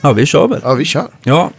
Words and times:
Ja, 0.00 0.12
vi 0.12 0.26
kör 0.26 0.48
väl. 0.48 0.60
Ja, 0.64 0.74
vi 0.74 0.84
kör. 0.84 1.06
Ja, 1.22 1.50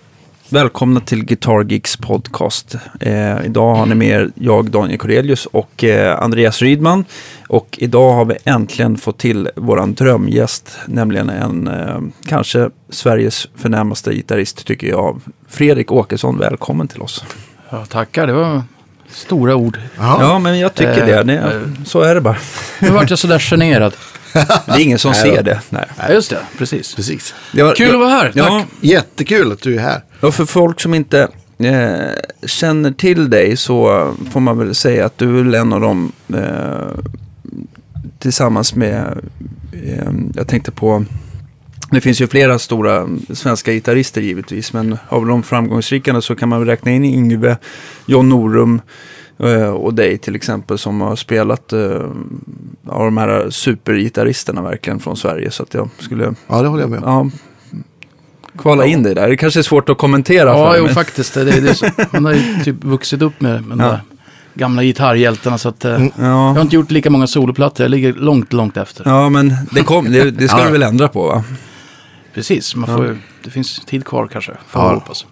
välkomna 0.50 1.00
till 1.00 1.26
Guitar 1.26 1.64
Geeks 1.72 1.98
podcast. 1.98 2.76
Eh, 3.00 3.46
idag 3.46 3.76
har 3.76 3.86
ni 3.86 3.96
med 3.96 4.08
er 4.08 4.30
jag, 4.36 4.72
Daniel 4.72 5.00
Corelius 5.00 5.46
och 5.46 5.84
eh, 5.84 6.20
Andreas 6.24 6.62
Rydman. 6.62 7.06
Och 7.48 7.76
idag 7.82 8.14
har 8.14 8.26
vi 8.26 8.38
äntligen 8.46 8.98
fått 8.98 9.18
till 9.18 9.50
våran 9.56 9.94
drömgäst, 9.94 10.78
nämligen 10.86 11.30
en 11.30 11.68
eh, 11.68 12.00
kanske 12.28 12.70
Sveriges 12.90 13.48
förnämaste 13.56 14.14
gitarrist 14.14 14.66
tycker 14.66 14.88
jag. 14.88 15.22
Fredrik 15.48 15.92
Åkesson, 15.92 16.38
välkommen 16.38 16.88
till 16.88 17.02
oss. 17.02 17.24
Ja, 17.70 17.86
tackar, 17.86 18.28
det 18.28 18.34
var 18.34 18.64
stora 19.10 19.56
ord. 19.56 19.80
Ja. 19.98 20.18
Ja, 20.22 20.40
men 20.40 20.60
jag 20.60 20.74
tycker 20.76 21.06
det. 21.06 21.18
Eh, 21.20 21.26
det. 21.26 21.34
eh. 21.38 21.84
Så 21.86 22.02
är 22.02 22.16
det 22.16 22.22
bara. 22.22 22.38
Nu 22.80 22.90
vart 22.90 23.10
jag 23.10 23.20
sådär 23.20 23.40
generad. 23.40 23.94
Det 24.34 24.72
är 24.72 24.80
ingen 24.80 25.00
som 25.00 25.12
Nej, 25.22 25.22
ser 25.22 25.44
det. 25.44 25.62
Nej. 25.70 25.86
Ja, 25.98 26.14
just 26.14 26.30
det, 26.30 26.40
precis. 26.58 26.96
Precis. 26.96 27.34
Det 27.54 27.64
var- 27.64 27.76
Kul 27.76 27.90
att 27.94 28.00
vara 28.00 28.10
här, 28.10 28.32
Ja, 28.36 28.46
tack. 28.48 28.68
Jättekul 28.82 29.52
att 29.52 29.62
du 29.62 29.76
är 29.76 29.80
här. 29.80 30.04
Och 30.22 30.36
för 30.36 30.46
folk 30.46 30.80
som 30.80 30.94
inte 30.94 31.28
eh, 31.60 32.48
känner 32.48 32.92
till 32.92 33.30
dig 33.30 33.58
så 33.58 34.08
får 34.32 34.40
man 34.40 34.58
väl 34.58 34.76
säga 34.76 35.06
att 35.06 35.18
du 35.18 35.40
är 35.40 35.44
väl 35.44 35.56
en 35.56 35.74
av 35.74 35.82
dem 35.82 36.12
eh, 36.34 37.00
tillsammans 38.20 38.76
med, 38.76 39.20
eh, 39.86 40.12
jag 40.36 40.48
tänkte 40.48 40.72
på, 40.72 41.06
det 41.92 42.02
finns 42.02 42.22
ju 42.22 42.28
flera 42.28 42.60
stora 42.60 43.08
svenska 43.34 43.72
gitarrister 43.72 44.22
givetvis, 44.22 44.74
men 44.74 44.98
av 45.10 45.26
de 45.26 45.44
framgångsrika 45.44 46.22
så 46.22 46.36
kan 46.36 46.50
man 46.50 46.60
väl 46.60 46.68
räkna 46.68 46.92
in 46.92 47.06
Yngve, 47.06 47.58
John 48.06 48.30
Norum 48.30 48.82
eh, 49.40 49.70
och 49.70 49.94
dig 49.94 50.18
till 50.18 50.36
exempel 50.36 50.78
som 50.78 51.02
har 51.02 51.16
spelat 51.16 51.74
eh, 51.74 52.02
av 52.88 53.06
de 53.06 53.18
här 53.18 53.50
supergitarristerna 53.50 54.62
verkligen 54.62 55.00
från 55.00 55.18
Sverige. 55.18 55.52
Så 55.52 55.64
att 55.64 55.74
jag 55.74 55.90
skulle 56.00 56.34
Ja, 56.48 56.62
det 56.62 56.68
håller 56.68 56.84
jag 56.84 56.90
med 56.90 57.04
om. 57.04 57.32
ja, 57.74 57.80
kvala 58.62 58.86
in 58.86 59.04
dig 59.04 59.16
där. 59.16 59.30
Det 59.30 59.38
kanske 59.38 59.60
är 59.60 59.64
svårt 59.64 59.90
att 59.90 59.98
kommentera 59.98 60.50
Ja, 60.50 60.72
för 60.72 60.78
jo 60.78 60.84
mig. 60.86 60.94
faktiskt. 60.94 61.34
Det, 61.34 61.44
det, 61.44 61.60
det, 61.62 62.08
man 62.14 62.26
har 62.26 62.34
ju 62.34 62.64
typ 62.64 62.84
vuxit 62.84 63.22
upp 63.22 63.42
med, 63.42 63.66
med 63.68 63.78
de 63.78 63.84
Ja. 63.84 63.90
där 63.92 64.02
gamla 64.54 64.84
gitarrhjältarna. 64.84 65.58
Så 65.58 65.70
att, 65.70 65.86
eh, 65.86 65.96
Mm. 65.96 66.12
Jag 66.18 66.26
Ja. 66.28 66.32
har 66.52 66.62
inte 66.62 66.76
gjort 66.76 66.92
lika 66.92 67.10
många 67.10 67.28
soloplattor, 67.28 67.84
jag 67.84 67.92
ligger 67.92 68.14
långt, 68.14 68.54
långt 68.54 68.78
efter. 68.78 69.04
ja, 69.10 69.30
men 69.30 69.54
det, 69.72 69.84
kom, 69.84 70.12
det, 70.12 70.32
det 70.32 70.48
ska 70.48 70.60
Ja. 70.60 70.66
du 70.66 70.72
väl 70.72 70.84
ändra 70.84 71.08
på 71.08 71.28
va? 71.28 71.44
Precis, 72.34 72.76
man 72.76 72.96
får, 72.96 73.06
ju- 73.06 73.18
det 73.44 73.50
finns 73.50 73.80
tid 73.86 74.06
kvar 74.06 74.28
kanske. 74.28 74.52
Får 74.68 74.82
Ja. 74.82 74.94
hoppas. 74.94 75.26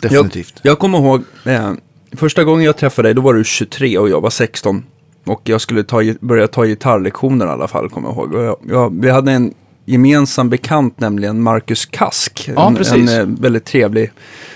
Definitivt. 0.00 0.60
Jag 0.62 0.78
kommer 0.78 0.98
ihåg, 0.98 1.22
eh, 1.44 1.72
första 2.12 2.44
gången 2.44 2.64
jag 2.64 2.76
träffade 2.76 3.08
dig, 3.08 3.14
då 3.14 3.22
var 3.22 3.34
du 3.34 3.44
23 3.44 3.98
och 3.98 4.08
jag 4.08 4.20
var 4.20 4.30
16. 4.30 4.84
Och 5.24 5.40
jag 5.44 5.60
skulle 5.60 5.82
ta, 5.82 6.02
börja 6.20 6.48
ta 6.48 6.64
gitarrlektioner 6.64 7.46
i 7.46 7.48
alla 7.48 7.68
fall, 7.68 7.88
kommer 7.88 8.08
jag 8.08 8.16
ihåg. 8.16 8.34
Jag, 8.34 8.56
jag, 8.68 9.02
vi 9.02 9.10
hade 9.10 9.32
en 9.32 9.54
gemensam 9.84 10.50
bekant, 10.50 11.00
nämligen 11.00 11.42
Marcus 11.42 11.86
Kask. 11.86 12.50
Ja, 12.56 12.68
en, 12.68 13.08
en 13.08 13.20
eh, 13.20 13.26
väldigt 13.40 13.64
trevlig 13.64 14.10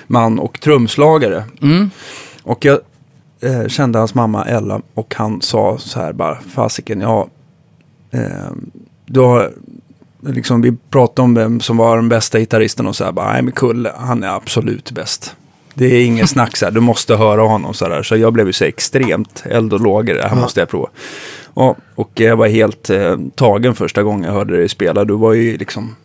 man 0.06 0.38
och 0.38 0.60
trumslagare. 0.60 1.44
Mm. 1.62 1.90
Och 2.42 2.64
jag 2.64 2.78
eh, 3.40 3.68
kände 3.68 3.98
hans 3.98 4.14
mamma 4.14 4.44
Ella 4.44 4.80
och 4.94 5.14
han 5.14 5.42
sa 5.42 5.78
så 5.78 6.00
här 6.00 6.12
bara, 6.12 6.38
fasiken, 6.54 7.00
ja, 7.00 7.28
eh, 8.10 8.50
du 9.06 9.20
har, 9.20 9.52
liksom 10.20 10.62
vi 10.62 10.76
pratade 10.90 11.24
om 11.24 11.34
vem 11.34 11.60
som 11.60 11.76
var 11.76 11.96
den 11.96 12.08
bästa 12.08 12.38
gitarristen 12.38 12.86
och 12.86 12.96
så 12.96 13.04
här, 13.04 13.12
bara, 13.12 13.32
nej 13.32 13.42
men 13.42 13.52
Kulle, 13.52 13.92
han 13.96 14.22
är 14.22 14.28
absolut 14.28 14.90
bäst. 14.90 15.36
Det 15.74 15.86
är 15.86 16.06
inget 16.06 16.30
snack 16.30 16.56
så 16.56 16.64
här, 16.64 16.72
du 16.72 16.80
måste 16.80 17.16
höra 17.16 17.42
honom 17.42 17.74
så 17.74 17.88
där. 17.88 18.02
Så 18.02 18.16
jag 18.16 18.32
blev 18.32 18.46
ju 18.46 18.52
så 18.52 18.64
extremt 18.64 19.42
eld 19.46 19.72
och 19.72 19.80
lågor, 19.80 20.14
det 20.14 20.22
här 20.22 20.28
Ja. 20.36 20.40
måste 20.42 20.60
jag 20.60 20.68
prova. 20.68 20.88
Och, 21.46 21.76
och 21.94 22.10
jag 22.14 22.36
var 22.36 22.48
helt 22.48 22.90
eh, 22.90 23.16
tagen 23.34 23.74
första 23.74 24.02
gången 24.02 24.24
jag 24.24 24.32
hörde 24.32 24.56
dig 24.56 24.68
spela. 24.68 25.04
Du 25.04 25.14
var 25.16 25.32
ju 25.32 25.56
liksom 25.56 25.96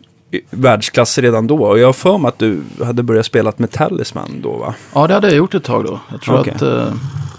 världsklass 0.50 1.18
redan 1.18 1.48
då. 1.48 1.64
Och 1.64 1.80
jag 1.80 1.86
har 1.88 1.94
för 1.94 2.18
mig 2.18 2.30
att 2.30 2.40
du 2.40 2.62
hade 2.84 3.04
börjat 3.04 3.26
spela 3.26 3.54
med 3.58 3.72
Talisman 3.72 4.42
då 4.44 4.58
va? 4.58 4.76
Ja, 4.94 5.08
det 5.08 5.14
hade 5.14 5.28
jag 5.28 5.36
gjort 5.38 5.54
ett 5.54 5.64
tag 5.64 5.86
då. 5.86 6.00
Jag 6.12 6.22
tror 6.22 6.40
Okej. 6.40 6.54
att 6.56 6.62
eh, 6.62 6.94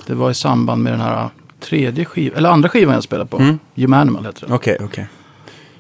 det 0.07 0.15
var 0.15 0.31
i 0.31 0.35
samband 0.35 0.83
med 0.83 0.93
den 0.93 1.01
här 1.01 1.29
tredje 1.61 2.05
skivan, 2.05 2.39
eller 2.39 2.49
andra 2.51 2.69
skivan 2.69 2.95
jag 2.95 3.03
spelade 3.03 3.31
på. 3.31 3.37
Mm. 3.39 3.59
Humanimal 3.75 4.25
heter 4.25 4.47
den. 4.47 4.55
Okej, 4.57 4.79
okej. 4.85 5.07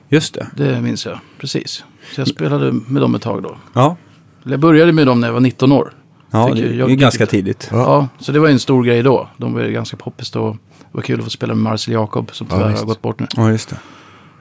Just 0.09 0.35
det. 0.35 0.47
Det 0.57 0.81
minns 0.81 1.07
jag, 1.07 1.19
precis. 1.39 1.85
Så 2.15 2.21
jag 2.21 2.29
spelade 2.29 2.73
med 2.73 3.03
dem 3.03 3.15
ett 3.15 3.23
tag 3.23 3.43
då. 3.43 3.57
Ja, 3.73 3.97
Jag 4.43 4.61
började 4.61 4.93
med 4.93 5.07
dem 5.07 5.21
när 5.21 5.29
jag 5.29 5.33
var 5.33 5.41
19 5.41 5.73
år. 5.73 5.93
Ja 6.31 6.51
det 6.55 6.61
är 6.63 6.73
jag- 6.73 6.91
ju 6.91 6.97
ganska 6.97 7.27
tidigt. 7.27 7.69
Ja. 7.73 7.79
Ja. 7.79 8.09
så 8.25 8.33
det 8.33 8.39
var 8.41 8.47
ju 8.47 8.53
en 8.53 8.59
stor 8.61 8.85
grej 8.85 9.03
då. 9.03 9.29
De 9.37 9.53
var 9.55 9.61
ju 9.63 9.73
ganska 9.73 9.97
poppis 9.97 10.31
då. 10.31 10.51
Det 10.53 10.57
var 10.97 11.03
kul 11.03 11.19
att 11.19 11.25
få 11.25 11.31
spela 11.31 11.55
med 11.55 11.63
Marcel 11.63 11.95
Jacob 11.95 12.31
som 12.33 12.47
Ja, 12.51 12.57
tyvärr 12.57 12.77
har 12.79 12.85
gått 12.85 13.03
bort 13.03 13.21
nu. 13.21 13.27
Ja, 13.37 13.51
just 13.51 13.69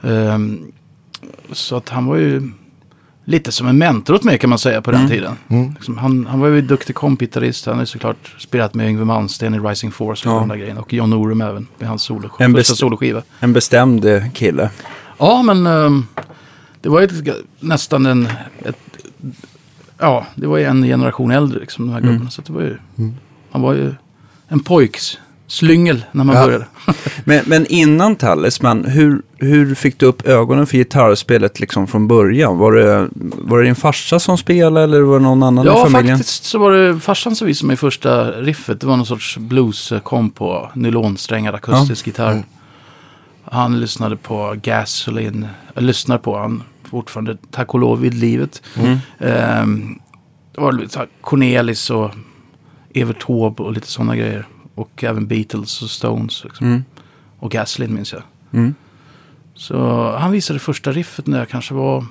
det. 0.02 0.10
Ehm, 0.10 0.72
så 1.52 1.76
att 1.76 1.90
han 1.90 2.06
var 2.06 2.16
ju 2.16 2.52
lite 3.26 3.52
som 3.52 3.68
en 3.68 3.78
mentor 3.78 4.14
åt 4.16 4.24
mig 4.24 4.38
kan 4.40 4.50
man 4.50 4.60
säga 4.60 4.82
på 4.82 4.92
den 4.92 5.00
Mm. 5.00 5.12
tiden. 5.12 5.34
Mm. 5.48 5.72
Liksom, 5.74 5.98
han, 5.98 6.26
han 6.30 6.40
var 6.40 6.48
ju 6.48 6.62
duktig 6.62 6.96
kompgitarrist. 6.96 7.66
Han 7.66 7.76
har 7.76 7.82
ju 7.82 7.86
såklart 7.86 8.36
spelat 8.38 8.74
med 8.74 8.90
Yngwie 8.90 9.06
Malmsteen 9.06 9.54
i 9.56 9.60
Rising 9.60 9.92
Force 9.92 10.30
och 10.30 10.36
Ja. 10.36 10.40
de 10.40 10.48
där 10.50 10.56
grejerna. 10.56 10.82
Och 10.82 10.94
John 10.94 11.10
Norum 11.10 11.42
även 11.42 11.68
med 11.80 11.90
hans 11.90 12.04
solo, 12.04 12.30
En 12.40 12.54
första 12.54 12.76
soloskiva. 12.76 13.22
En 13.40 13.54
bestämd 13.54 14.06
eh, 14.06 14.24
kille. 14.34 14.70
Ja, 15.18 15.42
men 15.44 15.68
ehm, 15.68 16.06
det 16.82 16.90
var 16.90 17.00
ju 17.02 17.06
ett, 17.06 17.36
nästan 17.60 18.06
en... 18.06 18.28
Ett, 18.66 18.78
ja, 20.00 20.26
det 20.36 20.48
var 20.48 20.58
ju 20.58 20.64
en 20.64 20.84
generation 20.84 21.32
äldre, 21.32 21.60
liksom, 21.60 21.86
de 21.88 21.92
här 21.94 22.00
Mm. 22.00 22.12
gubbarna. 22.12 22.30
Så 22.30 22.42
att 22.42 22.48
det 22.48 22.54
var 22.54 22.62
ju, 22.62 22.78
Mm. 22.98 23.14
han 23.52 23.62
var 23.62 23.74
ju 23.74 23.94
en 24.48 24.60
pojks 24.60 25.18
slyngel 25.48 26.06
när 26.12 26.24
man 26.24 26.36
Ja. 26.36 26.46
började. 26.46 26.66
Men, 27.24 27.44
men 27.48 27.66
innan 27.66 28.16
Talisman, 28.16 28.86
hur, 28.86 29.22
hur 29.38 29.76
fick 29.76 30.00
du 30.00 30.06
upp 30.06 30.28
ögonen 30.28 30.68
för 30.68 30.78
gitarrspelet 30.78 31.60
liksom 31.60 31.88
från 31.88 32.08
början? 32.08 32.58
Var 32.58 32.72
det, 32.72 33.08
var 33.16 33.58
det 33.60 33.64
din 33.66 33.76
farsa 33.76 34.20
som 34.20 34.38
spelade 34.38 34.84
eller 34.84 35.02
var 35.02 35.20
det 35.20 35.24
någon 35.26 35.44
annan 35.44 35.66
i 35.66 35.68
Ja, 35.68 35.84
familjen? 35.86 36.18
faktiskt 36.18 36.44
så 36.44 36.60
var 36.60 36.72
det 36.72 37.00
farsan 37.00 37.36
som 37.36 37.48
visade 37.48 37.68
mig 37.68 37.76
första 37.78 38.32
riffet. 38.32 38.82
Det 38.82 38.88
var 38.88 38.98
någon 38.98 39.06
sorts 39.06 39.38
blues-kom 39.38 40.30
på 40.30 40.70
nylonsträngad 40.74 41.56
akustisk 41.56 42.08
gitarr. 42.08 42.32
Mm. 42.32 42.44
Han 43.52 43.80
lyssnade 43.80 44.16
på 44.16 44.56
Gasoline, 44.64 45.48
eller 45.76 45.88
lyssnar 45.88 46.18
på 46.18 46.38
han 46.38 46.64
fortfarande, 46.90 47.38
tack 47.52 47.74
och 47.74 47.80
lov, 47.80 48.02
vid 48.02 48.14
livet. 48.14 48.62
Mm. 48.76 48.98
Ehm, 49.20 50.00
det 50.56 50.62
var 50.62 50.72
lite 50.72 51.08
Cornelis 51.22 51.90
och 51.90 52.12
Evert 52.94 53.26
Taube 53.26 53.64
och 53.64 53.74
lite 53.74 53.88
sådana 53.88 54.16
grejer. 54.16 54.48
Och 54.76 55.04
även 55.04 55.28
Beatles 55.28 55.82
och 55.82 55.90
Stones. 55.90 56.44
Liksom. 56.44 56.68
Mm. 56.68 56.84
Och 57.40 57.52
Gasoline 57.52 57.94
minns 57.94 58.14
jag. 58.14 58.22
Mm. 58.54 58.76
Så 59.54 60.12
han 60.18 60.32
visade 60.32 60.60
första 60.60 60.92
riffet 60.92 61.28
när 61.28 61.40
jag 61.40 61.50
kanske 61.50 61.74
var, 61.74 62.06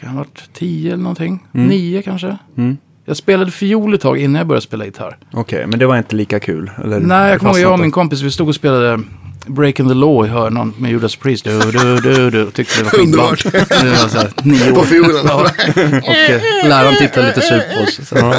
kan 0.00 0.08
ha 0.08 0.16
varit 0.16 0.50
tio 0.52 0.92
eller 0.92 1.02
någonting? 1.02 1.46
Mm. 1.52 1.66
Nio 1.66 2.02
kanske? 2.02 2.38
Mm. 2.56 2.76
Jag 3.04 3.16
spelade 3.16 3.50
fiol 3.50 3.94
ett 3.94 4.00
tag 4.00 4.18
innan 4.18 4.34
jag 4.34 4.46
började 4.46 4.66
spela 4.66 4.84
gitarr. 4.84 5.18
Okej, 5.32 5.66
men 5.66 5.78
det 5.78 5.86
var 5.86 5.98
inte 5.98 6.16
lika 6.16 6.40
kul? 6.40 6.70
Eller? 6.84 7.00
Nej, 7.00 7.30
jag 7.30 7.40
kommer 7.40 7.52
ihåg 7.52 7.60
jag 7.60 7.72
och 7.72 7.78
min 7.78 7.90
kompis, 7.90 8.20
vi 8.20 8.30
stod 8.30 8.48
och 8.48 8.54
spelade 8.54 9.00
Breaking 9.46 9.88
the 9.88 9.94
Law 9.94 10.26
i 10.26 10.28
hörnan 10.28 10.74
med 10.78 10.90
Judas 10.90 11.16
Priest. 11.16 11.44
Du, 11.44 11.58
du, 11.60 12.00
du, 12.00 12.30
du. 12.30 12.50
Tyckte 12.50 12.76
det 12.78 12.82
var 12.82 12.90
skitball. 12.90 13.04
Underbart. 14.04 14.44
Nio 14.44 14.70
år. 14.72 14.74
På 14.74 14.82
fiolen. 14.82 15.26
Ja. 15.26 15.40
Och 16.02 16.14
eh, 16.14 16.68
läraren 16.68 16.94
tittade 16.98 17.26
lite 17.26 17.40
surt 17.40 17.62
på 17.76 17.82
oss. 17.82 18.08
Så. 18.08 18.34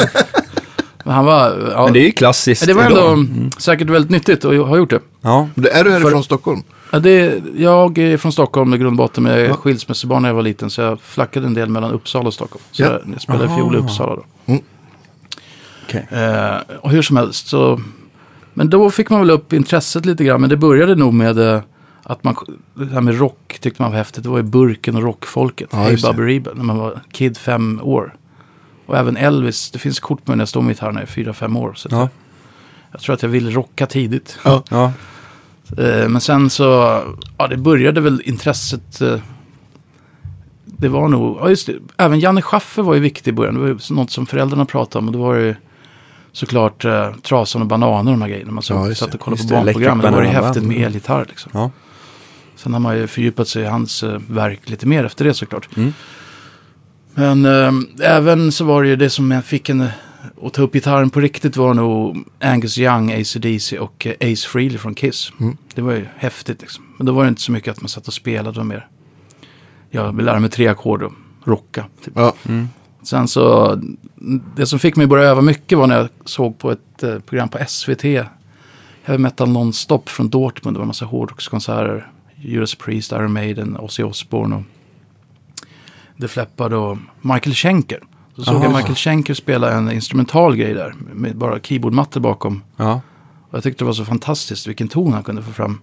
Men 1.06 1.14
han 1.16 1.26
var... 1.26 1.70
Ja, 1.72 1.84
Men 1.84 1.94
det 1.94 2.00
är 2.00 2.06
ju 2.06 2.12
klassiskt 2.12 2.66
det 2.68 2.74
var 2.74 2.84
ändå 2.84 2.98
idag. 2.98 3.14
Mm. 3.14 3.52
säkert 3.58 3.90
väldigt 3.90 4.12
nyttigt 4.12 4.46
att 4.46 4.56
ha 4.68 4.78
gjort 4.78 4.90
det. 4.90 5.00
Ja, 5.22 5.48
Är 5.72 5.84
du 5.84 5.92
härifrån 5.92 6.12
För- 6.12 6.22
Stockholm? 6.22 6.64
Ja, 6.92 7.00
det, 7.00 7.42
jag 7.58 7.98
är 7.98 8.18
från 8.18 8.32
Stockholm 8.32 8.70
med 8.70 8.80
grundbotten 8.80 9.24
med 9.24 9.46
Ja. 9.50 9.54
skilsmässobarn 9.54 10.22
när 10.22 10.30
jag 10.30 10.34
var 10.36 10.42
liten. 10.42 10.70
Så 10.70 10.82
jag 10.82 11.02
flackade 11.02 11.46
en 11.48 11.54
del 11.54 11.70
mellan 11.70 11.92
Uppsala 11.92 12.28
och 12.28 12.34
Stockholm. 12.34 12.64
Så 12.72 12.84
Ja. 12.84 12.88
jag, 12.92 13.02
jag 13.14 13.22
spelade 13.22 13.46
Aha. 13.46 13.58
fiol 13.58 13.76
i 13.76 13.78
Uppsala 13.78 14.16
då. 14.16 14.24
okej. 15.88 16.08
Eh, 16.12 16.76
och 16.82 16.92
hur 16.92 17.02
som 17.02 17.18
helst 17.18 17.48
så... 17.48 17.82
Men 18.54 18.70
då 18.70 18.92
fick 18.92 19.10
man 19.10 19.20
väl 19.20 19.30
upp 19.30 19.54
intresset 19.54 20.06
lite 20.06 20.24
grann. 20.24 20.42
Men 20.42 20.50
det 20.50 20.58
började 20.58 20.96
nog 20.96 21.14
med 21.14 21.40
eh, 21.40 21.62
att 22.04 22.24
man... 22.24 22.36
Det 22.74 22.86
här 22.86 23.02
med 23.02 23.20
rock 23.20 23.58
tyckte 23.62 23.82
man 23.82 23.92
var 23.92 23.98
häftigt. 23.98 24.24
Det 24.24 24.30
var 24.30 24.38
ju 24.38 24.44
burken 24.44 24.96
och 24.96 25.02
rockfolket. 25.04 25.70
Ja, 25.72 25.78
Hey 25.78 25.96
det. 25.96 26.02
Bubba 26.02 26.24
Reba. 26.24 26.52
När 26.56 26.64
man 26.64 26.78
var 26.78 27.00
kid 27.12 27.38
fem 27.38 27.80
år. 27.84 28.16
Och 28.86 28.98
även 28.98 29.18
Elvis. 29.18 29.72
Det 29.72 29.80
finns 29.80 30.00
kort 30.00 30.26
på 30.26 30.32
mig 30.32 30.38
när 30.38 30.42
jag 30.42 30.50
står 30.50 30.62
med 30.62 30.70
gitarren 30.76 30.94
när 30.94 31.02
jag 31.02 31.08
är 31.08 31.12
fyra, 31.12 31.34
fem 31.34 31.58
år. 31.58 31.74
Så 31.76 31.88
Ja. 31.92 32.10
jag, 32.92 33.02
tror 33.02 33.14
att 33.16 33.22
jag 33.22 33.30
ville 33.30 33.50
rocka 33.52 33.86
tidigt. 33.86 34.40
Ja. 34.44 34.64
Ja. 34.70 34.92
Eh, 35.78 36.10
Men 36.10 36.22
sen 36.22 36.50
så, 36.50 36.64
ja 37.38 37.48
det 37.48 37.58
började 37.58 38.02
väl 38.02 38.22
intresset. 38.26 39.02
eh, 39.02 39.18
Det 40.66 40.90
var 40.90 41.08
nog, 41.08 41.38
ja 41.42 41.50
just 41.50 41.68
det, 41.68 41.74
även 41.98 42.20
Janne 42.20 42.42
Schaffer 42.42 42.84
var 42.84 42.94
ju 42.94 43.00
viktig 43.00 43.32
i 43.32 43.34
början. 43.34 43.54
Det 43.54 43.60
var 43.62 43.68
ju 43.68 43.78
något 43.90 44.12
som 44.12 44.26
föräldrarna 44.26 44.66
pratade 44.66 45.00
om. 45.00 45.08
Och 45.08 45.12
det 45.12 45.18
var 45.20 45.36
ju 45.36 45.56
såklart 46.32 46.86
eh, 46.86 47.14
Trasan 47.14 47.62
och 47.62 47.68
Bananer 47.68 48.12
och 48.12 48.18
de 48.18 48.22
här 48.22 48.30
grejerna. 48.30 48.52
Man 48.52 48.64
så, 48.64 48.74
Ja, 48.74 48.96
satt 48.96 49.12
det. 49.12 49.18
och 49.18 49.22
kollade 49.24 49.44
på 49.44 49.50
det, 49.50 49.56
barnprogram. 49.56 49.98
Det 50.02 50.12
var 50.12 50.22
ju 50.22 50.28
häftigt 50.28 50.64
med 50.64 50.78
elgitarr 50.78 51.26
liksom. 51.30 51.52
Ja. 51.54 51.72
Sen 52.56 52.74
har 52.74 52.80
man 52.80 52.98
ju 52.98 53.08
fördjupat 53.08 53.48
sig 53.48 53.64
i 53.64 53.66
hans 53.66 54.04
eh, 54.04 54.20
verk 54.28 54.70
lite 54.70 54.88
mer 54.88 55.04
efter 55.04 55.26
det 55.26 55.34
såklart. 55.34 55.70
Mm. 55.78 55.94
Men 57.14 57.46
eh, 57.46 57.72
även 58.10 58.52
så 58.52 58.66
var 58.66 58.84
det 58.84 58.90
ju 58.90 58.96
det 58.96 59.10
som 59.10 59.32
jag 59.32 59.46
fick 59.46 59.70
en 59.70 59.88
att 60.44 60.54
ta 60.54 60.62
upp 60.62 60.74
gitarren 60.74 61.10
på 61.10 61.20
riktigt 61.20 61.58
var 61.58 61.74
nog 61.74 62.24
Angus 62.40 62.78
Young, 62.78 63.12
AC/DC 63.22 63.80
och 63.80 64.08
eh, 64.08 64.32
Ace 64.34 64.48
Frehley 64.48 64.78
från 64.78 64.96
Kiss. 64.96 65.32
Mm. 65.40 65.58
Det 65.76 65.82
var 65.82 65.92
ju 65.94 66.06
häftigt 66.18 66.62
liksom. 66.62 66.84
Men 66.98 67.06
då 67.06 67.14
var 67.14 67.24
det 67.24 67.30
inte 67.30 67.42
så 67.42 67.52
mycket 67.52 67.72
att 67.72 67.82
man 67.82 67.90
satt 67.90 68.08
och 68.08 68.14
spelade 68.14 68.60
och 68.60 68.66
mer. 68.66 68.88
Jag 69.90 70.16
vill 70.16 70.26
lära 70.26 70.40
mig 70.40 70.50
tre 70.50 70.68
ackord 70.68 71.04
och 71.04 71.14
rocka. 71.44 71.86
Typ. 72.06 72.14
Ja. 72.16 72.34
Sen 73.04 73.28
så, 73.28 73.76
det 74.56 74.66
som 74.66 74.80
fick 74.80 74.96
mig 74.96 75.04
att 75.04 75.10
börja 75.10 75.30
öva 75.30 75.42
mycket 75.42 75.78
var 75.78 75.88
när 75.88 75.98
jag 75.98 76.10
såg 76.26 76.58
på 76.58 76.72
ett 76.72 77.04
eh, 77.04 77.20
program 77.20 77.50
på 77.50 77.58
SVT. 77.68 78.04
Heavy 79.04 79.18
Metal 79.18 79.50
Nonstop 79.50 80.10
från 80.10 80.30
Dortmund. 80.30 80.76
Det 80.76 80.80
var 80.80 80.84
en 80.84 80.88
massa 80.88 81.06
hårdrockskonserter. 81.06 82.12
Judas 82.36 82.76
Priest, 82.76 83.12
Iron 83.12 83.34
Maiden, 83.34 83.78
Ozzy 83.78 84.04
Osbourne 84.04 84.56
och 84.56 84.64
Def 86.18 86.36
Leppard 86.36 86.74
och 86.74 86.98
Michael 87.22 87.56
Schenker. 87.56 88.00
Så 88.36 88.44
såg 88.44 88.56
jag 88.56 88.66
Aha. 88.66 88.78
Michael 88.78 88.96
Schenker 88.96 89.34
spela 89.34 89.72
en 89.72 89.92
instrumental 89.92 90.56
grej 90.56 90.74
där. 90.74 90.96
Med 91.14 91.38
bara 91.38 91.60
keyboardmattor 91.60 92.22
bakom. 92.22 92.64
Ja. 92.78 93.02
Och 93.50 93.56
jag 93.56 93.64
tyckte 93.64 93.84
det 93.84 93.86
var 93.86 93.94
så 93.94 94.06
fantastiskt 94.06 94.68
vilken 94.68 94.88
ton 94.88 95.14
han 95.14 95.24
kunde 95.24 95.44
få 95.44 95.52
fram. 95.52 95.80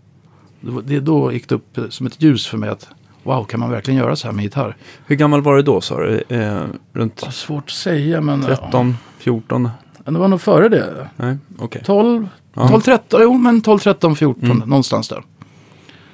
Det, 0.85 1.01
då 1.01 1.33
gick 1.33 1.49
det 1.49 1.55
upp 1.55 1.79
som 1.89 2.07
ett 2.07 2.23
ljus 2.23 2.47
för 2.47 2.59
mig 2.59 2.69
att 2.69 2.89
wow, 3.29 3.45
kan 3.45 3.61
man 3.61 3.71
verkligen 3.71 3.99
göra 4.01 4.17
så 4.17 4.27
här 4.29 4.33
med 4.35 4.43
gitarr? 4.45 4.77
Hur 5.07 5.17
gammal 5.17 5.43
var 5.43 5.57
du 5.57 5.63
då 5.63 5.81
sa 5.81 6.01
du? 6.01 6.23
Eh, 6.29 6.61
runt 6.93 7.21
Svårt 7.31 7.65
att 7.65 7.71
säga 7.71 8.21
men... 8.21 8.43
13, 8.45 8.97
14? 9.19 9.71
Ja, 10.05 10.11
det 10.13 10.19
var 10.19 10.29
nog 10.29 10.41
före 10.41 10.69
det. 10.69 11.09
Nej, 11.17 11.37
okej. 11.59 11.83
12, 11.87 12.29
Ja. 12.55 12.69
12 12.69 12.81
13, 12.81 13.21
jo 13.23 13.39
men 13.39 13.61
12, 13.61 13.79
13, 13.79 14.17
14 14.17 14.45
Mm. 14.51 14.69
någonstans 14.69 15.09
där. 15.09 15.23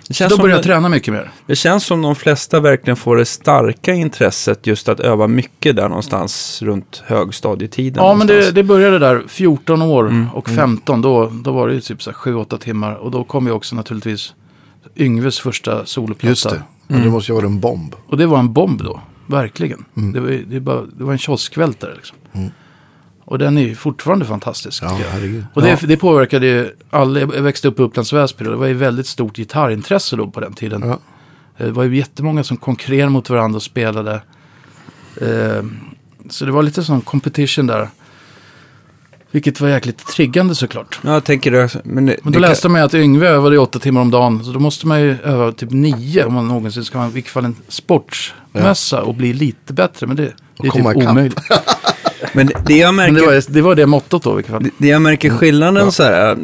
Det 0.08 0.14
Så 0.14 0.18
känns, 0.18 0.30
då 0.30 0.36
som 0.36 0.42
började 0.42 0.58
jag 0.58 0.64
träna 0.64 0.88
mycket 0.88 1.14
mer. 1.14 1.30
det 1.46 1.56
känns 1.56 1.84
som 1.84 2.02
de 2.02 2.14
flesta 2.16 2.60
verkligen 2.60 2.96
får 2.96 3.16
det 3.16 3.24
starka 3.24 3.94
intresset 3.94 4.66
just 4.66 4.88
att 4.88 5.00
öva 5.00 5.26
mycket 5.26 5.76
där 5.76 5.88
någonstans 5.88 6.62
runt 6.62 7.02
högstadietiden. 7.06 8.04
Ja 8.04 8.14
men 8.14 8.26
det, 8.26 8.32
någonstans. 8.32 8.54
det 8.54 8.62
började 8.62 8.98
där 8.98 9.22
14 9.28 9.82
år 9.82 10.06
Mm, 10.08 10.28
och 10.34 10.48
15 10.50 11.02
då, 11.02 11.26
då 11.44 11.52
var 11.52 11.68
det 11.68 11.74
ju 11.74 11.80
typ 11.80 12.02
så 12.02 12.10
här 12.10 12.16
7-8 12.16 12.58
timmar. 12.58 12.94
Och 12.94 13.10
då 13.10 13.24
kom 13.24 13.46
ju 13.46 13.52
också 13.52 13.76
naturligtvis 13.76 14.34
Yngves 14.96 15.38
första 15.40 15.86
soloplatta. 15.86 16.56
Just 16.94 17.02
det. 17.02 17.02
Ja, 17.02 17.02
Mm. 17.02 17.12
måste 17.12 17.32
ju 17.32 17.36
vara 17.36 17.46
en 17.46 17.60
bomb. 17.60 17.94
Och 18.06 18.16
det 18.16 18.26
var 18.26 18.38
en 18.38 18.52
bomb 18.52 18.82
då, 18.84 19.00
verkligen. 19.26 19.84
Det, 19.94 20.20
var, 20.20 20.28
det, 20.46 20.60
bara, 20.60 20.82
det 20.82 21.04
var 21.04 21.12
en 21.12 21.18
kioskvältare 21.18 21.94
liksom. 21.94 22.16
Mm. 22.32 22.50
Och 23.26 23.38
den 23.38 23.58
är 23.58 23.62
ju 23.62 23.74
fortfarande 23.74 24.24
fantastisk. 24.24 24.82
Ja. 24.82 24.98
Och 25.54 25.62
det, 25.62 25.80
det 25.86 25.96
påverkade 25.96 26.46
ju 26.46 26.70
alla, 26.90 27.20
jag 27.20 27.26
växte 27.42 27.68
upp 27.68 27.78
i 27.80 27.82
Upplands 27.82 28.12
Väsby 28.12 28.44
och 28.44 28.50
det 28.50 28.56
var 28.56 28.66
ju 28.66 28.74
väldigt 28.74 29.06
stort 29.06 29.36
gitarrintresse 29.36 30.16
då 30.16 30.30
på 30.30 30.40
den 30.40 30.52
tiden. 30.54 30.82
Ja. 30.86 30.98
Det 31.58 31.70
var 31.70 31.84
ju 31.84 31.96
jättemånga 31.96 32.44
som 32.44 32.56
konkurrerade 32.56 33.10
mot 33.10 33.30
varandra 33.30 33.56
och 33.56 33.62
spelade. 33.62 34.14
Eh, 35.20 35.62
så 36.30 36.44
det 36.44 36.52
var 36.52 36.62
lite 36.62 36.82
sån 36.84 37.00
competition 37.00 37.66
där. 37.66 37.88
Vilket 39.34 39.60
var 39.60 39.68
jäkligt 39.68 40.06
triggande 40.06 40.54
såklart. 40.54 41.00
Ja, 41.02 41.12
jag 41.12 41.24
tänker 41.24 41.50
det. 41.50 41.68
Men, 41.84 42.06
det, 42.06 42.16
Men 42.22 42.32
då 42.32 42.38
det 42.40 42.48
läste 42.48 42.68
man 42.68 42.80
ju 42.80 42.84
att 42.84 42.94
Yngve 42.94 43.28
övade 43.28 43.54
i 43.54 43.58
åtta 43.58 43.78
timmar 43.78 44.00
om 44.00 44.10
dagen. 44.10 44.44
Så 44.44 44.52
då 44.52 44.58
måste 44.58 44.86
man 44.86 45.00
ju 45.00 45.16
öva 45.24 45.52
typ 45.52 45.70
nio 45.70 46.24
om 46.24 46.34
man 46.34 46.48
någonsin 46.48 46.84
ska 46.84 46.98
ha 46.98 47.08
i 47.08 47.10
vilket 47.12 47.32
fall 47.32 47.44
en 47.44 47.56
sportmässa 47.68 49.02
och 49.02 49.14
bli 49.14 49.32
lite 49.32 49.72
bättre. 49.72 50.06
Men 50.06 50.16
det, 50.16 50.32
det 50.60 50.66
är 50.68 50.70
typ 50.70 51.08
omöjligt. 51.08 51.40
men 52.32 52.50
det 52.66 52.76
jag 52.76 52.94
Men 52.94 53.14
märker... 53.14 53.26
det 53.26 53.34
var, 53.34 53.52
det 53.52 53.62
var 53.62 53.74
det 53.74 53.86
mottot 53.86 54.22
då 54.22 54.32
i 54.32 54.36
vilket 54.36 54.52
fall. 54.52 54.66
Det- 54.78 54.88
jag 54.88 55.02
märker 55.02 55.30
skillnaden 55.30 55.92
så 55.92 56.02
här, 56.02 56.38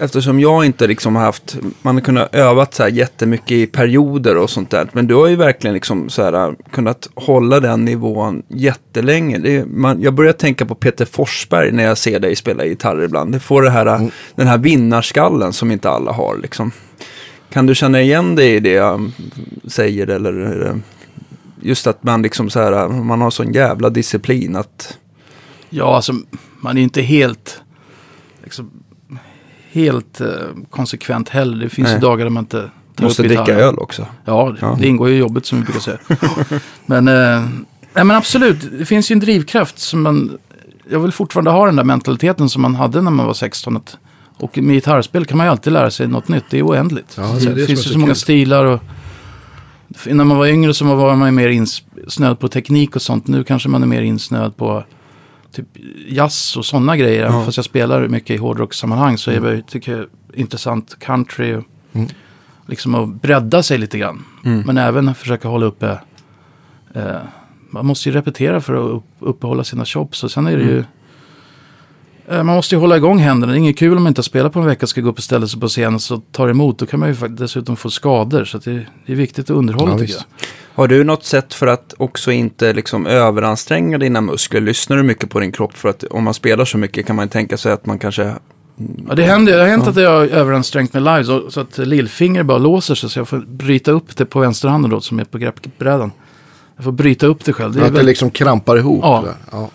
eftersom 0.00 0.40
jag 0.40 0.64
inte 0.64 0.86
liksom 0.86 1.16
har 1.16 1.22
haft, 1.22 1.56
man 1.82 1.94
har 1.94 2.02
kunnat 2.02 2.34
övat 2.34 2.74
så 2.74 2.82
här 2.82 2.90
jättemycket 2.90 3.50
i 3.50 3.66
perioder 3.66 4.36
och 4.36 4.50
sånt 4.50 4.70
där. 4.70 4.88
Men 4.92 5.06
du 5.06 5.14
har 5.14 5.26
ju 5.26 5.36
verkligen 5.36 5.74
liksom 5.74 6.08
så 6.08 6.22
här, 6.22 6.56
kunnat 6.70 7.08
hålla 7.14 7.60
den 7.60 7.84
nivån 7.84 8.42
jättelänge. 8.48 9.36
Är, 9.36 9.64
man, 9.64 10.02
jag 10.02 10.14
börjar 10.14 10.32
tänka 10.32 10.66
på 10.66 10.74
Peter 10.74 11.04
Forsberg 11.04 11.72
när 11.72 11.84
jag 11.84 11.98
ser 11.98 12.20
dig 12.20 12.36
spela 12.36 12.64
gitarr 12.64 13.02
ibland. 13.02 13.32
Det 13.32 13.40
får 13.40 13.62
det 13.62 13.70
här, 13.70 14.10
den 14.34 14.46
här 14.46 14.58
vinnarskallen 14.58 15.52
som 15.52 15.70
inte 15.70 15.90
alla 15.90 16.12
har 16.12 16.36
liksom. 16.36 16.70
Kan 17.50 17.66
du 17.66 17.74
känna 17.74 18.00
igen 18.00 18.34
dig 18.34 18.54
i 18.54 18.60
det 18.60 18.72
jag 18.72 19.10
säger 19.66 20.06
eller 20.06 20.80
just 21.62 21.86
att 21.86 22.02
man 22.02 22.22
liksom 22.22 22.50
så 22.50 22.60
här, 22.60 22.88
man 22.88 23.20
har 23.20 23.30
sån 23.30 23.52
jävla 23.52 23.90
disciplin 23.90 24.56
att 24.56 24.98
Ja, 25.70 25.96
alltså 25.96 26.12
man 26.60 26.78
är 26.78 26.82
inte 26.82 27.02
helt, 27.02 27.60
liksom, 28.44 28.70
helt 29.72 30.20
eh, 30.20 30.28
konsekvent 30.70 31.28
heller. 31.28 31.64
Det 31.64 31.68
finns 31.68 31.86
Nej. 31.86 31.94
ju 31.94 32.00
dagar 32.00 32.24
där 32.24 32.30
man 32.30 32.42
inte 32.42 32.70
tar 32.94 33.04
måste 33.04 33.22
upp 33.22 33.28
dricka 33.28 33.54
öl 33.54 33.78
också. 33.78 34.06
Ja, 34.24 34.50
det, 34.50 34.66
Ja. 34.66 34.76
det 34.80 34.86
ingår 34.86 35.08
ju 35.08 35.14
i 35.14 35.18
jobbet 35.18 35.46
som 35.46 35.58
vi 35.58 35.64
brukar 35.64 35.80
säga. 35.80 35.98
men, 36.86 37.08
eh, 37.08 37.48
nej, 37.94 38.04
men 38.04 38.10
absolut, 38.10 38.78
det 38.78 38.84
finns 38.84 39.10
ju 39.10 39.12
en 39.12 39.20
drivkraft 39.20 39.78
som 39.78 40.02
man... 40.02 40.38
Jag 40.90 41.00
vill 41.00 41.12
fortfarande 41.12 41.50
ha 41.50 41.66
den 41.66 41.76
där 41.76 41.84
mentaliteten 41.84 42.48
som 42.48 42.62
man 42.62 42.74
hade 42.74 43.02
när 43.02 43.10
man 43.10 43.26
var 43.26 43.34
16. 43.34 43.76
Att, 43.76 43.96
och 44.36 44.58
med 44.58 44.74
gitarrspel 44.74 45.24
kan 45.24 45.38
man 45.38 45.46
ju 45.46 45.50
alltid 45.50 45.72
lära 45.72 45.90
sig 45.90 46.08
något 46.08 46.28
nytt. 46.28 46.44
Det 46.50 46.58
är 46.58 46.62
oändligt. 46.66 47.14
Ja, 47.16 47.22
det 47.22 47.46
är 47.46 47.48
det 47.48 47.54
det 47.54 47.66
finns 47.66 47.80
ju 47.80 47.84
så 47.84 47.92
så 47.92 47.98
många 47.98 48.14
stilar. 48.14 48.64
Och, 48.64 48.80
när 50.06 50.24
man 50.24 50.36
var 50.36 50.46
yngre 50.46 50.74
så 50.74 50.84
var 50.84 51.16
man 51.16 51.28
ju 51.28 51.32
mer 51.32 51.48
insnöad 51.48 52.38
på 52.38 52.48
teknik 52.48 52.96
och 52.96 53.02
sånt. 53.02 53.26
Nu 53.26 53.44
kanske 53.44 53.68
man 53.68 53.82
är 53.82 53.86
mer 53.86 54.02
insnöad 54.02 54.56
på 54.56 54.84
typ 55.52 55.66
jazz 56.08 56.56
och 56.56 56.64
sådana 56.64 56.96
grejer. 56.96 57.22
Även 57.24 57.38
Ja. 57.38 57.44
fast 57.44 57.56
jag 57.56 57.64
spelar 57.64 58.08
mycket 58.08 58.30
i 58.30 58.36
hårdrockssammanhang 58.36 59.18
så 59.18 59.30
är 59.30 59.40
jag, 59.54 59.66
tycker 59.66 59.96
jag 59.96 60.06
intressant 60.34 60.96
country. 60.98 61.54
Och, 61.54 61.64
Mm. 61.92 62.08
Liksom 62.66 62.94
att 62.94 63.08
bredda 63.22 63.62
sig 63.62 63.78
lite 63.78 63.98
grann. 63.98 64.24
Mm. 64.44 64.62
Men 64.66 64.78
även 64.78 65.14
försöka 65.14 65.48
hålla 65.48 65.66
uppe. 65.66 65.98
Eh, 66.94 67.02
man 67.70 67.86
måste 67.86 68.08
ju 68.08 68.14
repetera 68.14 68.60
för 68.60 68.74
att 68.74 68.90
upp, 68.96 69.04
uppehålla 69.20 69.64
sina 69.64 69.84
chops. 69.84 70.24
Och 70.24 70.30
sen 70.30 70.46
är 70.46 70.56
det 70.56 70.62
ju. 70.62 70.84
Eh, 72.28 72.42
man 72.42 72.56
måste 72.56 72.74
ju 72.74 72.80
hålla 72.80 72.96
igång 72.96 73.18
händerna. 73.18 73.52
Det 73.52 73.56
är 73.56 73.58
inget 73.58 73.78
kul 73.78 73.96
om 73.96 74.02
man 74.02 74.10
inte 74.10 74.22
spelar 74.22 74.50
på 74.50 74.60
en 74.60 74.66
vecka. 74.66 74.86
Ska 74.86 75.00
gå 75.00 75.08
upp 75.08 75.16
och 75.18 75.22
ställa 75.24 75.46
sig 75.46 75.60
på 75.60 75.68
scenen 75.68 76.00
så 76.00 76.16
tar 76.16 76.48
emot. 76.48 76.78
Då 76.78 76.86
kan 76.86 77.00
man 77.00 77.08
ju 77.08 77.28
dessutom 77.28 77.76
få 77.76 77.90
skador. 77.90 78.44
Så 78.44 78.58
det, 78.58 78.86
det 79.06 79.12
är 79.12 79.16
viktigt 79.16 79.50
att 79.50 79.56
underhålla 79.56 79.92
Ja, 79.92 79.98
tycker 79.98 80.14
jag. 80.14 80.22
Har 80.78 80.88
du 80.88 81.04
något 81.04 81.24
sätt 81.24 81.54
för 81.54 81.66
att 81.66 81.94
också 81.98 82.32
inte 82.32 82.72
liksom 82.72 83.06
överanstränga 83.06 83.98
dina 83.98 84.20
muskler? 84.20 84.60
Lyssnar 84.60 84.96
du 84.96 85.02
mycket 85.02 85.30
på 85.30 85.40
din 85.40 85.52
kropp? 85.52 85.76
För 85.76 85.88
att 85.88 86.04
om 86.04 86.24
man 86.24 86.34
spelar 86.34 86.64
så 86.64 86.78
mycket 86.78 87.06
kan 87.06 87.16
man 87.16 87.28
tänka 87.28 87.56
sig 87.56 87.72
att 87.72 87.86
man 87.86 87.98
kanske... 87.98 88.22
Ja, 89.08 89.14
det 89.14 89.22
händer. 89.22 89.52
Det 89.56 89.60
har 89.62 89.68
hänt 89.68 89.86
att 89.88 89.96
jag 89.96 90.10
har 90.10 90.26
överansträngt 90.26 90.92
mig 90.92 91.02
live. 91.02 91.24
Så, 91.24 91.50
så 91.50 91.60
att 91.60 91.78
lillfinger 91.78 92.42
bara 92.42 92.58
låser 92.58 92.94
sig. 92.94 93.10
Så 93.10 93.18
jag 93.18 93.28
får 93.28 93.38
bryta 93.38 93.90
upp 93.90 94.16
det 94.16 94.24
på 94.24 94.40
vänsterhanden 94.40 94.90
då. 94.90 95.00
Som 95.00 95.18
är 95.20 95.24
på 95.24 95.38
greppbrädan. 95.38 96.12
Jag 96.76 96.84
får 96.84 96.92
bryta 96.92 97.26
upp 97.26 97.44
det 97.44 97.52
själv. 97.52 97.72
Det 97.74 97.80
är 97.80 97.84
att 97.84 97.90
det 97.92 97.96
väl- 97.96 98.06
liksom 98.06 98.30
krampar 98.30 98.76
ihop. 98.78 99.00
Ja. 99.02 99.24
Ja. 99.52 99.70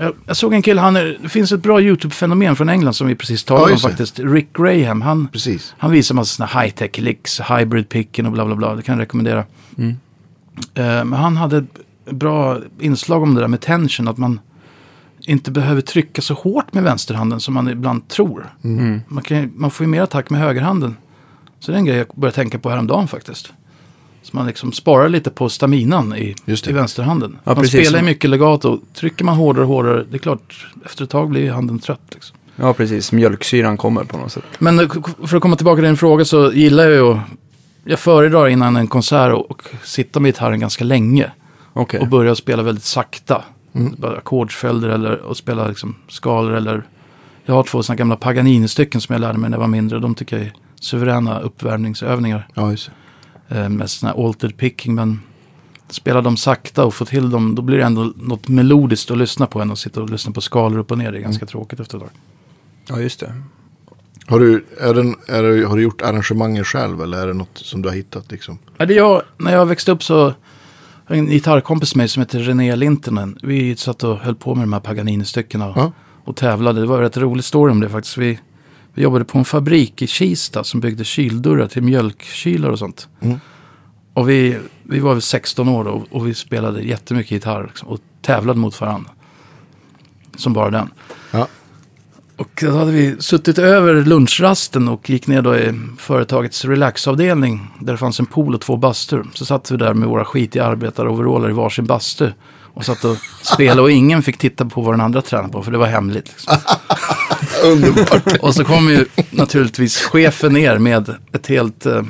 Jag, 0.00 0.12
jag 0.26 0.36
såg 0.36 0.54
en 0.54 0.62
kille, 0.62 0.80
han 0.80 0.96
är, 0.96 1.18
det 1.22 1.28
finns 1.28 1.52
ett 1.52 1.60
bra 1.62 1.80
YouTube-fenomen 1.80 2.54
från 2.56 2.68
England 2.68 2.92
som 2.94 3.06
vi 3.06 3.14
precis 3.14 3.44
Ja, 3.48 3.48
talade 3.48 3.64
om 3.64 3.70
just 3.70 3.82
det. 3.84 3.88
faktiskt. 3.90 4.18
Rick 4.18 4.52
Graham, 4.56 5.02
han, 5.02 5.28
Precis. 5.28 5.74
han 5.78 5.90
visar 5.90 6.14
massa 6.14 6.36
sådana 6.46 6.62
high-tech 6.62 7.00
licks, 7.00 7.40
hybrid 7.40 7.88
picken 7.88 8.26
och 8.26 8.32
bla 8.32 8.44
bla 8.44 8.54
bla. 8.56 8.74
Det 8.74 8.82
kan 8.82 8.94
jag 8.94 9.02
rekommendera. 9.02 9.44
Mm. 9.78 9.96
Eh, 10.74 10.84
men 10.84 11.12
han 11.12 11.36
hade 11.36 11.64
bra 12.10 12.58
inslag 12.80 13.22
om 13.22 13.34
det 13.34 13.40
där 13.40 13.48
med 13.48 13.60
tension, 13.60 14.08
att 14.08 14.18
man 14.18 14.40
inte 15.20 15.50
behöver 15.50 15.80
trycka 15.80 16.22
så 16.22 16.34
hårt 16.34 16.72
med 16.72 16.82
vänsterhanden 16.82 17.40
som 17.40 17.54
man 17.54 17.68
ibland 17.68 18.08
tror. 18.08 18.46
Mm. 18.64 19.00
Man, 19.08 19.22
kan, 19.22 19.52
man 19.54 19.70
får 19.70 19.86
ju 19.86 19.90
mer 19.90 20.02
attack 20.02 20.30
med 20.30 20.40
högerhanden. 20.40 20.96
Så 21.60 21.72
det 21.72 21.76
är 21.76 21.78
en 21.78 21.84
grej 21.84 21.96
jag 21.96 22.06
började 22.14 22.34
tänka 22.34 22.58
på 22.58 22.70
häromdagen 22.70 23.08
faktiskt. 23.08 23.52
Så 24.22 24.36
man 24.36 24.46
liksom 24.46 24.72
sparar 24.72 25.08
lite 25.08 25.30
på 25.30 25.48
staminan 25.48 26.16
i, 26.16 26.34
i 26.66 26.72
vänsterhanden. 26.72 27.36
Ja, 27.44 27.54
man 27.54 27.56
precis. 27.56 27.88
spelar 27.88 27.98
ju 27.98 28.04
mycket 28.06 28.30
legato. 28.30 28.80
Trycker 28.94 29.24
man 29.24 29.36
hårdare 29.36 29.64
och 29.64 29.68
hårdare, 29.68 30.04
det 30.10 30.16
är 30.16 30.18
klart, 30.18 30.66
efter 30.84 31.04
ett 31.04 31.10
tag 31.10 31.30
blir 31.30 31.52
handen 31.52 31.78
trött. 31.78 32.00
Liksom. 32.12 32.36
Ja, 32.56 32.72
precis. 32.72 33.12
Mjölksyran 33.12 33.76
kommer 33.76 34.04
på 34.04 34.18
något 34.18 34.32
sätt. 34.32 34.44
Men 34.58 34.80
eh, 34.80 34.88
för 35.24 35.36
att 35.36 35.42
komma 35.42 35.56
tillbaka 35.56 35.76
till 35.76 35.84
din 35.84 35.96
fråga 35.96 36.24
så 36.24 36.52
gillar 36.52 36.84
jag 36.84 36.92
ju 36.92 37.12
att... 37.12 37.20
Jag 37.88 37.98
föredrar 37.98 38.48
innan 38.48 38.76
en 38.76 38.86
konsert 38.86 39.32
och, 39.32 39.50
och 39.50 39.62
sitta 39.84 40.20
med 40.20 40.28
gitarren 40.28 40.60
ganska 40.60 40.84
länge. 40.84 41.32
Okej. 41.72 42.00
Och 42.00 42.08
börja 42.08 42.34
spela 42.34 42.62
väldigt 42.62 42.84
sakta. 42.84 43.44
Mm. 43.72 43.94
Ackordsföljder 44.18 44.88
eller 44.88 45.20
och 45.22 45.36
spela 45.36 45.68
liksom 45.68 45.94
skalor 46.08 46.52
eller... 46.54 46.82
Jag 47.44 47.54
har 47.54 47.62
två 47.62 47.82
sådana 47.82 47.98
gamla 47.98 48.16
Paganini-stycken 48.16 49.00
som 49.00 49.12
jag 49.12 49.20
lärde 49.20 49.38
mig 49.38 49.50
när 49.50 49.56
jag 49.56 49.60
var 49.60 49.68
mindre. 49.68 49.98
De 49.98 50.14
tycker 50.14 50.36
jag 50.36 50.46
är 50.46 50.52
suveräna 50.80 51.40
uppvärmningsövningar. 51.40 52.48
Ja, 52.54 52.70
just 52.70 52.90
det. 53.48 53.60
Eh, 53.60 53.68
med 53.68 53.90
sån 53.90 54.08
här 54.08 54.26
altered 54.26 54.56
picking. 54.56 54.94
Men 54.94 55.20
spela 55.88 56.20
dem 56.20 56.36
sakta 56.36 56.84
och 56.84 56.94
få 56.94 57.04
till 57.04 57.30
dem. 57.30 57.54
Då 57.54 57.62
blir 57.62 57.78
det 57.78 57.84
ändå 57.84 58.12
något 58.16 58.48
melodiskt 58.48 59.10
att 59.10 59.18
lyssna 59.18 59.46
på 59.46 59.60
än 59.60 59.72
att 59.72 59.78
sitta 59.78 60.02
och 60.02 60.10
lyssna 60.10 60.32
på 60.32 60.40
skalor 60.40 60.78
upp 60.78 60.90
och 60.90 60.98
ner. 60.98 61.12
Det 61.12 61.18
är 61.18 61.22
ganska 61.22 61.42
Mm. 61.42 61.48
tråkigt 61.48 61.80
efter 61.80 61.96
ett 61.98 62.02
tag. 62.02 62.10
Ja, 62.88 63.00
just 63.00 63.20
det. 63.20 63.32
Har 64.28 64.40
du, 64.40 64.64
är 64.80 64.94
den, 64.94 65.16
är 65.28 65.42
det, 65.42 65.66
har 65.66 65.76
du 65.76 65.82
gjort 65.82 66.02
arrangemangen 66.02 66.64
själv 66.64 67.02
eller 67.02 67.18
är 67.18 67.26
det 67.26 67.32
något 67.34 67.58
som 67.58 67.82
du 67.82 67.88
har 67.88 67.96
hittat 67.96 68.30
liksom? 68.32 68.58
Ja, 68.78 68.86
det 68.86 68.94
är 68.94 68.96
jag, 68.96 69.22
när 69.38 69.52
jag 69.52 69.66
växte 69.66 69.92
upp 69.92 70.02
så 70.02 70.34
en 71.06 71.26
gitarrkompis 71.26 71.94
med 71.94 72.00
mig 72.02 72.08
som 72.08 72.20
heter 72.22 72.38
René 72.38 72.76
Lintonen. 72.76 73.38
Vi 73.42 73.76
satt 73.76 74.04
och 74.04 74.18
höll 74.18 74.34
på 74.34 74.54
med 74.54 74.62
de 74.62 74.72
här 74.72 74.80
Paganini-styckena 74.80 75.68
och, 75.68 75.76
Ja. 75.76 75.92
och 76.24 76.36
tävlade. 76.36 76.80
Det 76.80 76.86
var 76.86 76.96
en 76.96 77.02
rätt 77.02 77.16
rolig 77.16 77.44
story 77.44 77.72
om 77.72 77.80
det 77.80 77.88
faktiskt. 77.88 78.16
Vi, 78.18 78.38
vi 78.94 79.02
jobbade 79.02 79.24
på 79.24 79.38
en 79.38 79.44
fabrik 79.44 80.02
i 80.02 80.06
Kista 80.06 80.64
som 80.64 80.80
byggde 80.80 81.04
kyldörrar 81.04 81.66
till 81.66 81.82
mjölkkylar 81.82 82.70
och 82.70 82.78
sånt. 82.78 83.08
Mm. 83.20 83.40
Och 84.14 84.28
vi, 84.28 84.58
vi 84.82 84.98
var 84.98 85.12
väl 85.12 85.22
16 85.22 85.68
år 85.68 85.84
och, 85.84 86.06
och 86.10 86.26
vi 86.26 86.34
spelade 86.34 86.82
jättemycket 86.82 87.30
gitarr 87.32 87.64
liksom, 87.66 87.88
och 87.88 88.00
tävlade 88.22 88.58
mot 88.58 88.80
varandra. 88.80 89.10
Som 90.36 90.52
bara 90.52 90.70
den. 90.70 90.90
Ja. 91.30 91.48
Och 92.36 92.62
då 92.62 92.70
hade 92.70 92.92
vi 92.92 93.16
suttit 93.18 93.58
över 93.58 93.94
lunchrasten 93.94 94.88
och 94.88 95.10
gick 95.10 95.26
ner 95.26 95.42
då 95.42 95.56
i 95.56 95.80
företagets 95.98 96.64
relaxavdelning. 96.64 97.70
Där 97.80 97.92
det 97.92 97.98
fanns 97.98 98.20
en 98.20 98.26
pool 98.26 98.54
och 98.54 98.60
två 98.60 98.76
bastur. 98.76 99.24
Så 99.34 99.44
satt 99.44 99.70
vi 99.70 99.76
där 99.76 99.94
med 99.94 100.08
våra 100.08 100.24
skitiga 100.24 100.64
arbetaroveraller 100.64 101.50
i 101.50 101.52
varsin 101.52 101.86
bastu. 101.86 102.30
Och 102.74 102.84
satt 102.84 103.04
och 103.04 103.16
spelade 103.42 103.82
och 103.82 103.90
ingen 103.90 104.22
fick 104.22 104.38
titta 104.38 104.64
på 104.64 104.80
vad 104.80 104.94
den 104.94 105.00
andra 105.00 105.22
tränade 105.22 105.52
på 105.52 105.62
för 105.62 105.72
det 105.72 105.78
var 105.78 105.86
hemligt. 105.86 106.28
Liksom. 106.28 106.56
Underbart. 107.64 108.36
Och 108.40 108.54
så 108.54 108.64
kom 108.64 108.88
ju 108.88 109.06
naturligtvis 109.30 109.96
chefen 110.02 110.52
ner 110.52 110.78
med 110.78 111.14
ett 111.32 111.46
helt... 111.46 111.86
Eh, 111.86 112.02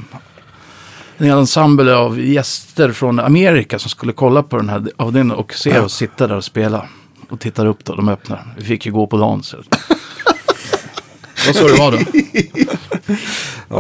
en 1.19 1.27
hel 1.27 1.39
ensemble 1.39 1.97
av 1.97 2.21
gäster 2.21 2.93
från 2.93 3.21
Amerika 3.21 3.79
som 3.79 3.91
skulle 3.91 4.13
kolla 4.13 4.43
på 4.43 4.57
den 4.57 4.69
här 4.69 4.91
avdelningen 4.97 5.37
och 5.37 5.55
se 5.55 5.79
oss 5.79 5.95
sitta 5.95 6.27
där 6.27 6.37
och 6.37 6.45
spela. 6.45 6.87
Och 7.29 7.41
tittar 7.41 7.67
upp 7.67 7.85
då, 7.85 7.95
de 7.95 8.09
öppnar. 8.09 8.55
Vi 8.57 8.65
fick 8.65 8.87
ju 8.87 8.93
gå 8.93 9.07
på 9.07 9.17
dagen. 9.17 9.43
Var 11.47 11.53
så 11.53 11.69
det 11.69 11.79
var 11.79 11.93
då. 11.93 11.99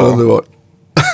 Underbart. 0.07 0.45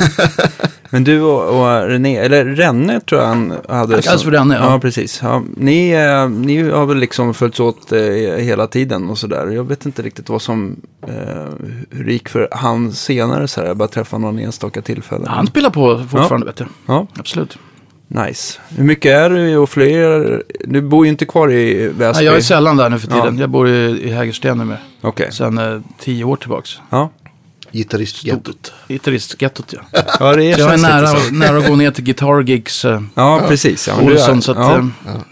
Men 0.91 1.05
du 1.05 1.21
och, 1.21 1.61
och 1.61 1.89
René, 1.89 2.17
eller 2.17 2.45
Renne 2.45 3.01
tror 3.01 3.21
jag 3.21 3.29
han 3.29 3.51
hade. 3.69 3.95
Han 3.95 4.03
kallas 4.03 4.23
för 4.23 4.31
Renne, 4.31 4.55
ja. 4.55 4.73
ja. 4.73 4.79
precis. 4.81 5.21
Ja, 5.23 5.43
ni, 5.57 5.91
eh, 5.91 6.29
ni 6.29 6.71
har 6.71 6.87
väl 6.87 6.99
liksom 6.99 7.35
följts 7.35 7.61
åt 7.61 7.93
eh, 7.93 8.01
hela 8.37 8.67
tiden 8.67 9.11
och 9.11 9.19
sådär. 9.19 9.47
Jag 9.47 9.65
vet 9.65 9.87
inte 9.87 10.03
riktigt 10.03 10.29
vad 10.29 10.43
som, 10.43 10.77
eh, 11.07 11.15
hur 11.91 12.05
det 12.05 12.13
gick 12.13 12.29
för 12.29 12.49
han 12.53 12.93
senare 12.93 13.49
så 13.49 13.61
här. 13.61 13.69
Jag 13.69 13.77
bara 13.77 13.89
träffade 13.89 14.23
någon 14.23 14.39
enstaka 14.39 14.83
tillfällen. 14.83 15.29
Han 15.29 15.47
spelar 15.47 15.71
på 15.71 15.99
fortfarande, 15.99 16.47
vet 16.47 16.57
du. 16.57 16.67
Ja, 16.87 17.07
Absolut. 17.19 17.59
Nice. 18.27 18.59
Hur 18.69 18.85
mycket 18.85 19.13
är 19.13 19.31
du 19.31 19.57
och 19.57 19.71
flyger? 19.71 20.43
Du 20.65 20.81
bor 20.83 21.05
ju 21.07 21.11
inte 21.11 21.27
kvar 21.27 21.53
i 21.53 21.89
Väsby. 21.89 22.19
Nej, 22.19 22.25
jag 22.25 22.37
är 22.37 22.41
sällan 22.41 22.77
där 22.77 22.91
nu 22.91 22.99
för 22.99 23.07
tiden. 23.07 23.35
Ja. 23.37 23.41
Jag 23.41 23.51
bor 23.51 23.69
i, 23.69 24.03
i 24.05 24.11
Hägersten 24.11 24.59
nu 24.59 24.65
med. 24.65 24.79
Okej. 25.01 25.29
Sen 25.33 25.59
eh, 25.59 25.81
tio 25.99 26.25
år 26.25 26.37
tillbaks. 26.37 26.79
Ja. 26.91 27.11
Gitarristgettot. 27.73 28.73
Gitarristgettot, 28.89 29.73
ja. 29.73 29.81
ja, 30.21 30.33
det 30.37 30.45
jag 30.45 30.75
är 30.75 30.79
nära, 30.79 31.09
nära 31.31 31.59
att 31.59 31.69
gå 31.69 31.77
ner 31.77 31.91
till 31.91 32.05
Guitar 32.05 32.43
Gigs. 32.43 32.85
Eh, 32.85 33.01
Ja, 33.15 33.43
precis. 33.49 33.89
Ja, 33.89 33.95
men 33.97 34.07
du 34.07 34.13
är- 34.13 34.17
Olsson. 34.17 34.43
Så 34.43 34.53
att, 34.53 34.59
ja. 34.59 34.79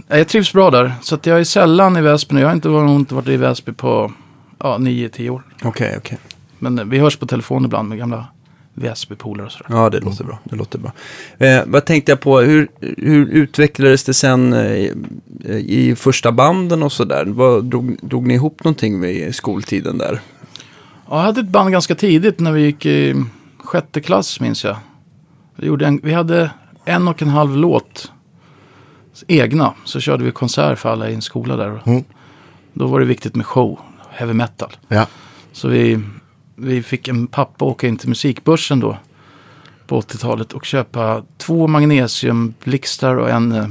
eh, 0.09 0.19
Jag 0.19 0.29
trivs 0.29 0.53
bra 0.53 0.71
där. 0.71 0.95
Så 1.03 1.15
att 1.15 1.27
jag 1.27 1.41
är 1.41 1.45
sällan 1.45 1.97
i 1.97 2.01
Väsby 2.01 2.35
nu. 2.35 2.41
Jag 2.41 2.49
har 2.49 2.55
inte, 2.55 2.69
varit- 2.69 2.91
inte 2.91 3.15
varit 3.15 3.29
i 3.29 3.37
Väsby 3.37 3.73
på 3.73 4.13
ja, 4.59 4.79
nio, 4.79 5.09
tio 5.09 5.31
år. 5.31 5.43
Okej, 5.63 5.95
okej. 5.99 6.19
Men 6.59 6.79
eh, 6.79 6.85
vi 6.85 6.99
hörs 6.99 7.17
på 7.17 7.27
telefon 7.27 7.65
ibland 7.65 7.89
med 7.89 7.99
gamla 7.99 8.27
Väsby-polare 8.81 9.47
och 9.47 9.53
sådär. 9.53 9.67
Ja, 9.69 9.91
det 9.91 10.01
låter 10.01 10.25
bra. 10.25 10.39
Det 10.45 10.57
låter 10.57 10.79
bra. 10.79 10.93
Eh, 11.39 11.63
vad 11.67 11.85
tänkte 11.85 12.13
jag 12.13 12.21
på? 12.21 12.41
Hur, 12.41 12.69
hur 12.81 13.27
utvecklades 13.27 14.05
det 14.05 14.15
sen 14.15 14.53
eh, 14.53 14.91
i, 15.57 15.95
första 15.97 16.33
banden 16.33 16.83
och 16.83 16.93
sådär? 16.93 17.25
Drog, 17.63 17.99
drog 18.03 18.27
ni 18.27 18.35
ihop 18.35 18.65
någonting 18.65 19.01
vid 19.01 19.35
skoltiden 19.35 19.99
där? 19.99 20.21
Ja, 21.09 21.17
jag 21.17 21.23
hade 21.23 21.41
ett 21.41 21.49
band 21.49 21.73
ganska 21.73 21.95
tidigt 21.95 22.41
när 22.41 22.53
vi 22.53 22.63
gick 22.63 22.87
i 22.87 23.25
sjätte 23.59 24.01
klass 24.01 24.41
minns 24.41 24.65
jag. 24.65 24.77
Vi, 25.57 25.67
gjorde 25.67 25.87
en, 25.87 26.01
vi 26.03 26.13
hade 26.13 26.51
en 26.85 27.09
och 27.09 27.23
en 27.23 27.29
halv 27.29 27.57
låt 27.57 28.13
egna. 29.27 29.75
Så 29.85 30.01
körde 30.01 30.25
vi 30.25 30.31
konsert 30.31 30.79
för 30.79 30.89
alla 30.89 31.11
i 31.11 31.15
en 31.15 31.23
skola 31.23 31.57
där. 31.57 31.83
Mm. 31.87 32.05
Då 32.73 32.87
var 32.87 33.01
det 33.01 33.07
viktigt 33.07 33.35
med 33.35 33.47
show, 33.47 33.79
heavy 34.11 34.33
metal. 34.33 34.77
Ja. 34.89 35.07
Så 35.53 35.69
vi, 35.69 36.01
vi 36.61 36.83
fick 36.83 37.09
en 37.09 37.27
pappa 37.27 37.65
åka 37.65 37.89
in 37.89 37.97
till 37.97 38.09
musikbörsen 38.09 38.81
då 38.81 38.99
på 39.87 40.01
80-talet 40.01 40.53
och 40.53 40.65
köpa 40.65 41.23
två 41.39 41.67
magnesiumblixtar 41.67 43.17
och 43.17 43.31
en, 43.31 43.53
eh, 43.53 43.67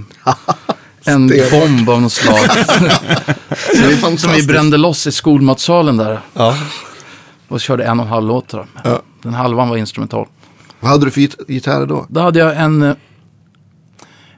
en 1.14 1.28
bomb 1.52 1.90
av 1.90 2.02
något 2.02 2.12
slag. 2.12 2.36
Är 3.76 4.18
som 4.18 4.32
vi 4.32 4.44
brände 4.48 4.78
loss 4.78 5.08
i 5.08 5.12
skolmatsalen 5.12 5.98
där. 5.98 6.20
Ja. 6.34 6.56
Och 7.48 7.62
körde 7.62 7.84
en 7.84 8.00
och 8.00 8.06
en 8.06 8.12
halv 8.12 8.28
låt. 8.28 8.54
Ja. 8.84 9.02
Den 9.24 9.34
halvan 9.34 9.70
var 9.70 9.78
instrumental. 9.78 10.28
Vad 10.80 10.92
hade 10.92 11.06
du 11.06 11.12
för 11.12 11.22
git- 11.22 11.48
gitarrer 11.48 11.86
då? 11.86 12.06
Då 12.10 12.22
hade 12.22 12.40
jag 12.40 12.58
en, 12.58 12.82
eh, 12.82 12.96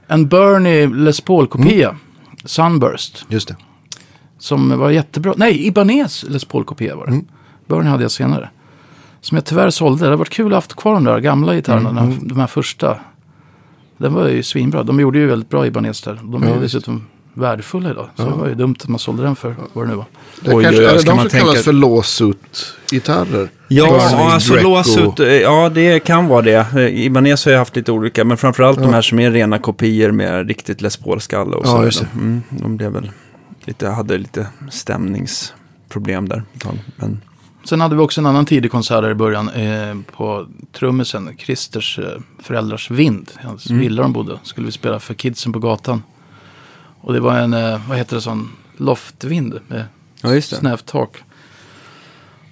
en 0.08 0.28
Bernie 0.28 0.88
Les 0.88 1.22
Paul-kopia. 1.22 1.96
Sunburst. 2.46 3.26
Just 3.30 3.48
det. 3.48 3.56
Som 4.40 4.80
var 4.80 4.90
jättebra. 4.90 5.34
Nej, 5.38 5.68
Ibanez 5.68 6.26
Les 6.28 6.46
Paul-kopia 6.46 6.96
var 6.96 7.06
det. 7.06 7.12
Mm. 7.12 7.26
Bernie 7.76 7.90
hade 7.90 8.04
jag 8.04 8.12
senare. 8.12 8.50
Som 9.22 9.36
jag 9.36 9.46
tyvärr 9.46 9.70
sålde. 9.70 10.00
Det 10.00 10.06
hade 10.06 10.16
varit 10.16 10.30
kul 10.30 10.46
att 10.46 10.52
ha 10.52 10.58
haft 10.58 10.76
kvar 10.76 10.94
de 10.94 11.04
där 11.04 11.20
gamla 11.20 11.56
gitarrerna. 11.56 11.90
Mm. 12.02 12.28
De, 12.28 12.40
här 12.40 12.48
första. 12.48 12.98
Den 13.98 14.14
var 14.14 14.28
ju 14.28 14.44
svinbra. 14.44 14.84
De 14.84 15.00
gjorde 15.00 15.20
ju 15.20 15.28
väldigt 15.28 15.50
bra 15.50 15.66
Ibanez 15.68 16.02
där. 16.02 16.20
De 16.24 16.44
är 16.44 16.48
Ja, 16.48 16.56
ju 16.56 16.62
dessutom 16.62 17.06
värdefulla 17.34 17.92
idag. 17.92 18.08
Så 18.16 18.24
det 18.24 18.32
var 18.32 18.48
ju 18.48 18.56
dumt 18.56 18.76
att 18.84 18.88
man 18.88 19.00
sålde 19.00 19.24
den 19.24 19.36
för 19.36 19.56
vad 19.74 19.86
det 19.86 19.90
nu 19.90 19.96
var. 19.96 20.06
Det 20.42 20.54
Oj, 20.56 20.64
kanske 20.64 20.82
är 20.84 20.88
det 20.88 20.94
de 20.94 21.00
som 21.02 21.18
kallas 21.18 21.32
tänka- 21.32 21.64
för 21.64 21.74
låsut-gitarrer. 21.74 23.50
Ja, 23.68 24.32
alltså 24.34 24.54
Greco. 24.54 24.68
lås 24.70 24.98
ut. 24.98 25.20
Ja, 25.42 25.70
det 25.70 26.00
kan 26.00 26.28
vara 26.28 26.42
det. 26.42 26.90
Ibanez 26.92 27.46
har 27.46 27.52
jag 27.52 27.60
haft 27.60 27.76
lite 27.76 27.92
olika, 27.92 28.24
men 28.26 28.38
framförallt 28.38 28.80
de 28.80 28.94
här 28.94 29.02
som 29.02 29.20
är 29.20 29.32
rena 29.32 29.60
kopior 29.60 30.12
med 30.12 30.48
riktigt 30.48 30.82
Les 30.82 30.98
Paul-skalle 30.98 31.56
och 31.56 31.66
Ja, 31.68 31.92
så. 31.92 32.06
Mm, 32.14 32.42
de 32.50 32.78
blev 32.78 32.92
väl 32.92 33.12
lite, 33.66 33.88
hade 33.90 34.18
lite 34.18 34.48
stämningsproblem 34.72 36.30
där. 36.30 36.44
Men, 36.96 37.22
Sen 37.64 37.82
hade 37.82 37.96
vi 37.96 38.02
också 38.02 38.22
en 38.22 38.26
annan 38.26 38.46
tidig 38.46 38.72
konsert 38.72 39.02
där 39.04 39.10
i 39.12 39.16
början 39.16 39.50
eh, 39.50 39.96
på 40.16 40.48
trummisen, 40.72 41.36
Christers 41.38 42.00
eh, 42.00 42.06
föräldrars 42.40 42.92
vind. 42.92 43.32
Hans 43.44 43.70
Mm. 43.70 43.82
villa 43.82 44.02
de 44.02 44.14
bodde. 44.14 44.40
Skulle 44.44 44.66
vi 44.66 44.72
spela 44.72 45.00
för 45.00 45.14
kidsen 45.14 45.54
på 45.54 45.60
gatan. 45.60 46.04
Och 47.02 47.14
det 47.14 47.20
var 47.20 47.38
en, 47.38 47.54
eh, 47.54 47.82
vad 47.90 47.98
heter 47.98 48.16
det, 48.16 48.22
sån 48.22 48.50
loftvind 48.78 49.60
med 49.68 49.86
ja, 50.22 50.42
snävt 50.42 50.86
tak. 50.86 51.18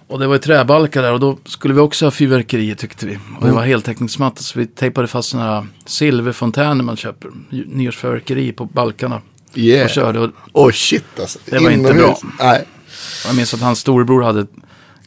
Och 0.07 0.19
det 0.19 0.27
var 0.27 0.35
ju 0.35 0.39
träbalkar 0.39 1.01
där 1.01 1.13
och 1.13 1.19
då 1.19 1.37
skulle 1.45 1.73
vi 1.73 1.79
också 1.79 2.05
ha 2.05 2.11
fyrverkerier 2.11 2.75
tyckte 2.75 3.05
vi. 3.05 3.19
Och 3.39 3.45
det 3.47 3.51
var 3.53 3.65
heltäckningsmatta 3.65 4.41
så 4.41 4.59
vi 4.59 4.65
tejpade 4.67 5.07
fast 5.07 5.29
sådana 5.29 5.51
här 5.55 5.67
silverfontäner 5.85 6.83
man 6.83 6.97
köper. 6.97 7.31
Nyårsfyrverkeri 7.49 8.51
på 8.51 8.65
balkarna. 8.65 9.21
Och 9.51 9.57
Yeah. 9.57 9.89
körde. 9.89 10.19
Och 10.19 10.31
Åh 10.53 10.71
shit 10.71 11.19
alltså. 11.19 11.39
Det 11.45 11.59
var 11.59 11.69
inte 11.71 11.89
Inomhus. 11.89 12.21
bra. 12.21 12.31
Nej. 12.39 12.65
Jag 13.27 13.35
minns 13.35 13.53
att 13.53 13.61
hans 13.61 13.79
storebror 13.79 14.21
hade 14.23 14.47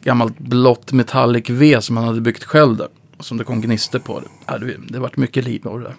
gammalt 0.03 0.39
blått 0.39 0.91
metallic 0.91 1.49
V 1.49 1.81
som 1.81 1.97
han 1.97 2.05
hade 2.05 2.21
byggt 2.21 2.43
själv 2.43 2.77
där. 2.77 2.87
Och 3.17 3.25
som 3.25 3.37
det 3.37 3.43
kom 3.43 3.61
gnister 3.61 3.99
på. 3.99 4.19
Det, 4.19 4.25
ja, 4.47 4.57
det, 4.87 4.99
vart 4.99 5.17
mycket 5.17 5.43
liv 5.43 5.67
av 5.67 5.79
det 5.79 5.85
där. 5.85 5.95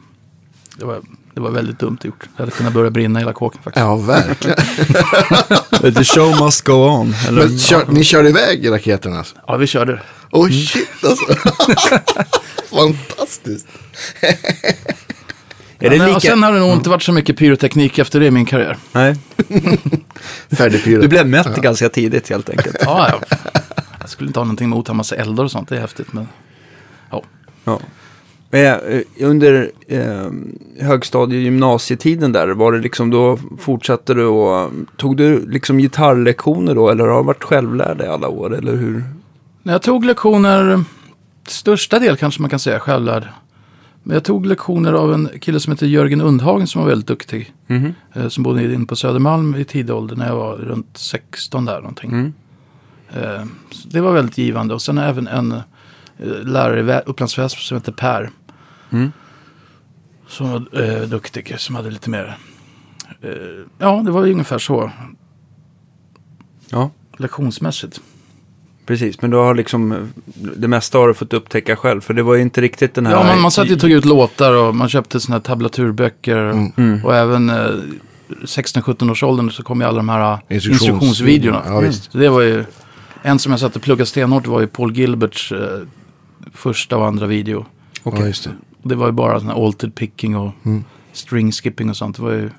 Det 0.77 0.85
var, 0.85 1.01
det 1.35 1.41
var 1.41 1.51
väldigt 1.51 1.79
dumt 1.79 1.99
gjort. 2.03 2.29
Det 2.37 2.43
hade 2.43 2.51
kunnat 2.51 2.73
börja 2.73 2.91
brinna 2.91 3.19
hela 3.19 3.33
kåken 3.33 3.63
faktiskt. 3.63 3.85
Ja, 3.85 3.97
verkligen. 3.97 4.57
The 5.95 6.05
show 6.05 6.45
must 6.45 6.65
go 6.65 6.73
on. 6.73 7.15
Eller? 7.29 7.49
Men 7.49 7.59
kör, 7.59 7.87
ni 7.89 8.05
körde 8.05 8.29
iväg 8.29 8.71
raketerna 8.71 9.19
alltså? 9.19 9.37
Ja, 9.47 9.57
vi 9.57 9.67
körde. 9.67 10.01
Åh 10.31 10.49
shit 10.49 10.89
alltså. 11.05 11.25
Fantastiskt. 12.71 13.67
är 15.79 15.91
det 15.91 15.99
lika... 15.99 16.17
och 16.17 16.23
sen 16.23 16.43
har 16.43 16.53
det 16.53 16.59
nog 16.59 16.73
inte 16.73 16.91
varit 16.91 17.03
så 17.03 17.13
mycket 17.13 17.37
pyroteknik 17.37 17.99
efter 17.99 18.21
det 18.21 18.27
i 18.27 18.31
min 18.31 18.47
karriär. 18.47 18.77
Nej, 18.93 19.17
Färdigpyrat. 20.51 21.03
du 21.03 21.09
blev 21.09 21.27
mätt 21.27 21.57
ganska 21.57 21.89
tidigt 21.89 22.29
helt 22.29 22.51
enkelt. 22.51 22.77
Ja, 22.81 23.09
ja. 23.11 23.37
Jag 24.05 24.11
skulle 24.11 24.27
inte 24.29 24.41
ha 24.41 24.45
någonting 24.45 24.67
emot 24.67 24.85
att 24.85 24.89
ha 24.89 24.95
massa 24.95 25.17
eldar 25.17 25.45
och 25.45 25.51
sånt. 25.51 25.69
Det 25.69 25.77
är 25.77 25.81
häftigt. 25.81 26.13
Men 26.13 26.29
Ja. 27.65 27.81
Men, 28.51 28.65
eh, 28.65 29.01
under 29.21 29.71
eh, 29.89 30.31
högstadie 30.87 31.37
och 31.39 31.43
gymnasietiden 31.43 32.33
där, 32.33 32.49
var 32.49 32.73
det 32.73 32.79
liksom 32.79 33.11
då 33.11 33.39
fortsatte 33.59 34.15
du 34.15 34.25
och 34.27 34.71
tog 34.97 35.17
du 35.17 35.51
liksom 35.51 35.79
gitarrlektioner 35.79 36.75
då 36.75 36.89
eller 36.91 37.07
har 37.09 37.19
du 37.19 37.25
varit 37.27 37.45
självlärd 37.45 38.01
i 38.01 38.07
alla 38.07 38.29
år 38.29 38.55
eller 38.57 38.77
hur? 38.77 39.05
jag 39.63 39.83
tog 39.83 40.05
lektioner, 40.05 40.85
största 41.47 41.99
del 41.99 42.17
kanske 42.17 42.41
man 42.41 42.51
kan 42.51 42.59
säga 42.59 42.81
självlärd. 42.81 43.29
Men 44.03 44.15
jag 44.15 44.25
tog 44.25 44.47
lektioner 44.47 44.93
av 44.93 45.13
en 45.15 45.29
kille 45.41 45.61
som 45.61 45.73
heter 45.73 45.87
Jörgen 45.87 46.21
Undhagen 46.21 46.67
som 46.67 46.83
var 46.83 46.89
väldigt 46.89 47.09
duktig. 47.09 47.53
Eh, 48.15 48.29
Som 48.29 48.43
bodde 48.43 48.75
inne 48.75 48.87
på 48.87 48.97
Södermalm 48.97 49.55
i 49.55 49.65
tidig 49.65 49.95
ålder 49.97 50.17
när 50.17 50.27
jag 50.29 50.37
var 50.37 50.57
runt 50.57 50.91
16 50.95 51.65
där 51.65 51.77
någonting. 51.79 52.11
Mm. 52.11 52.33
Eh, 53.17 53.45
så 53.71 53.89
Det 53.89 54.01
var 54.01 54.13
väldigt 54.13 54.39
givande. 54.39 54.75
Och 54.75 54.83
sen 54.83 54.99
även 54.99 55.27
en 55.29 55.53
eh, 55.53 55.61
lärare 56.45 56.99
i 56.99 57.01
Upplands 57.07 57.39
Väsby 57.39 57.61
som 57.61 57.77
heter 57.77 57.93
Per. 57.93 58.31
Mm. 58.91 59.13
Som 60.29 60.51
var 60.53 60.83
eh, 60.83 61.03
duktig, 61.03 61.55
som 61.61 61.75
hade 61.75 61.91
lite 61.91 62.11
mer... 62.11 62.37
Eh, 63.23 63.31
ja, 63.79 64.03
det 64.05 64.11
var 64.11 64.23
ungefär 64.29 64.59
så 64.59 64.91
Ja, 66.71 66.91
lektionsmässigt. 67.17 68.01
precis. 68.87 69.23
Men 69.23 69.31
du 69.31 69.37
har 69.37 69.55
liksom 69.55 69.93
eh, 69.93 69.99
det 70.57 70.69
mesta 70.69 70.99
har 70.99 71.09
du 71.09 71.15
fått 71.15 71.33
upptäcka 71.33 71.77
själv 71.77 72.01
för 72.01 72.15
det 72.15 72.23
var 72.23 72.35
ju 72.35 72.43
inte 72.43 72.61
riktigt 72.61 72.95
den 72.95 73.07
här... 73.07 73.13
Ja, 73.15 73.25
man, 73.25 73.41
man 73.41 73.51
satt 73.51 73.69
ju 73.71 73.75
och 73.75 73.81
tog 73.81 73.91
ut 73.91 74.05
låtar 74.05 74.53
och 74.55 74.75
man 74.75 74.89
köpte 74.89 75.21
sådana 75.21 75.37
här 75.37 75.43
tablaturböcker. 75.43 76.37
Mm. 76.77 77.05
Och 77.05 77.15
även 77.15 77.51
eh, 77.51 77.57
16-17 78.29 79.11
års 79.11 79.23
åldern 79.23 79.51
så 79.51 79.63
kom 79.63 79.81
ju 79.81 79.87
alla 79.87 79.97
de 79.97 80.09
här 80.09 80.39
Instruktions- 80.49 80.71
instruktionsvideorna. 80.73 81.63
Ja, 81.67 81.81
visst. 81.81 82.13
Så 82.13 82.19
det 82.19 82.29
var 82.29 82.41
ju, 82.43 82.65
en 83.27 83.39
som 83.39 83.51
jag 83.53 83.61
satt 83.61 83.77
och 83.77 83.83
pluggade 83.83 84.07
stenhårt 84.07 84.47
var 84.47 84.61
ju 84.61 84.67
Paul 84.67 84.97
Gilberts 84.97 85.53
eh, 85.53 85.81
första 86.53 86.97
och 86.97 87.07
andra 87.07 87.27
video. 87.27 87.67
Okej. 88.03 88.21
Ja, 88.21 88.27
just 88.27 88.45
det. 88.45 88.51
Det 88.83 88.95
var 88.95 89.07
ju 89.07 89.13
bara 89.13 89.41
sån 89.41 89.49
här 89.49 89.65
altered 89.67 89.95
picking 89.95 90.37
och 90.37 90.53
Mm. 90.65 90.85
string 91.13 91.53
skipping 91.53 91.91
och 91.91 91.97
sånt. 91.97 92.17
Det 92.17 92.23
var 92.23 92.31
ju, 92.33 92.51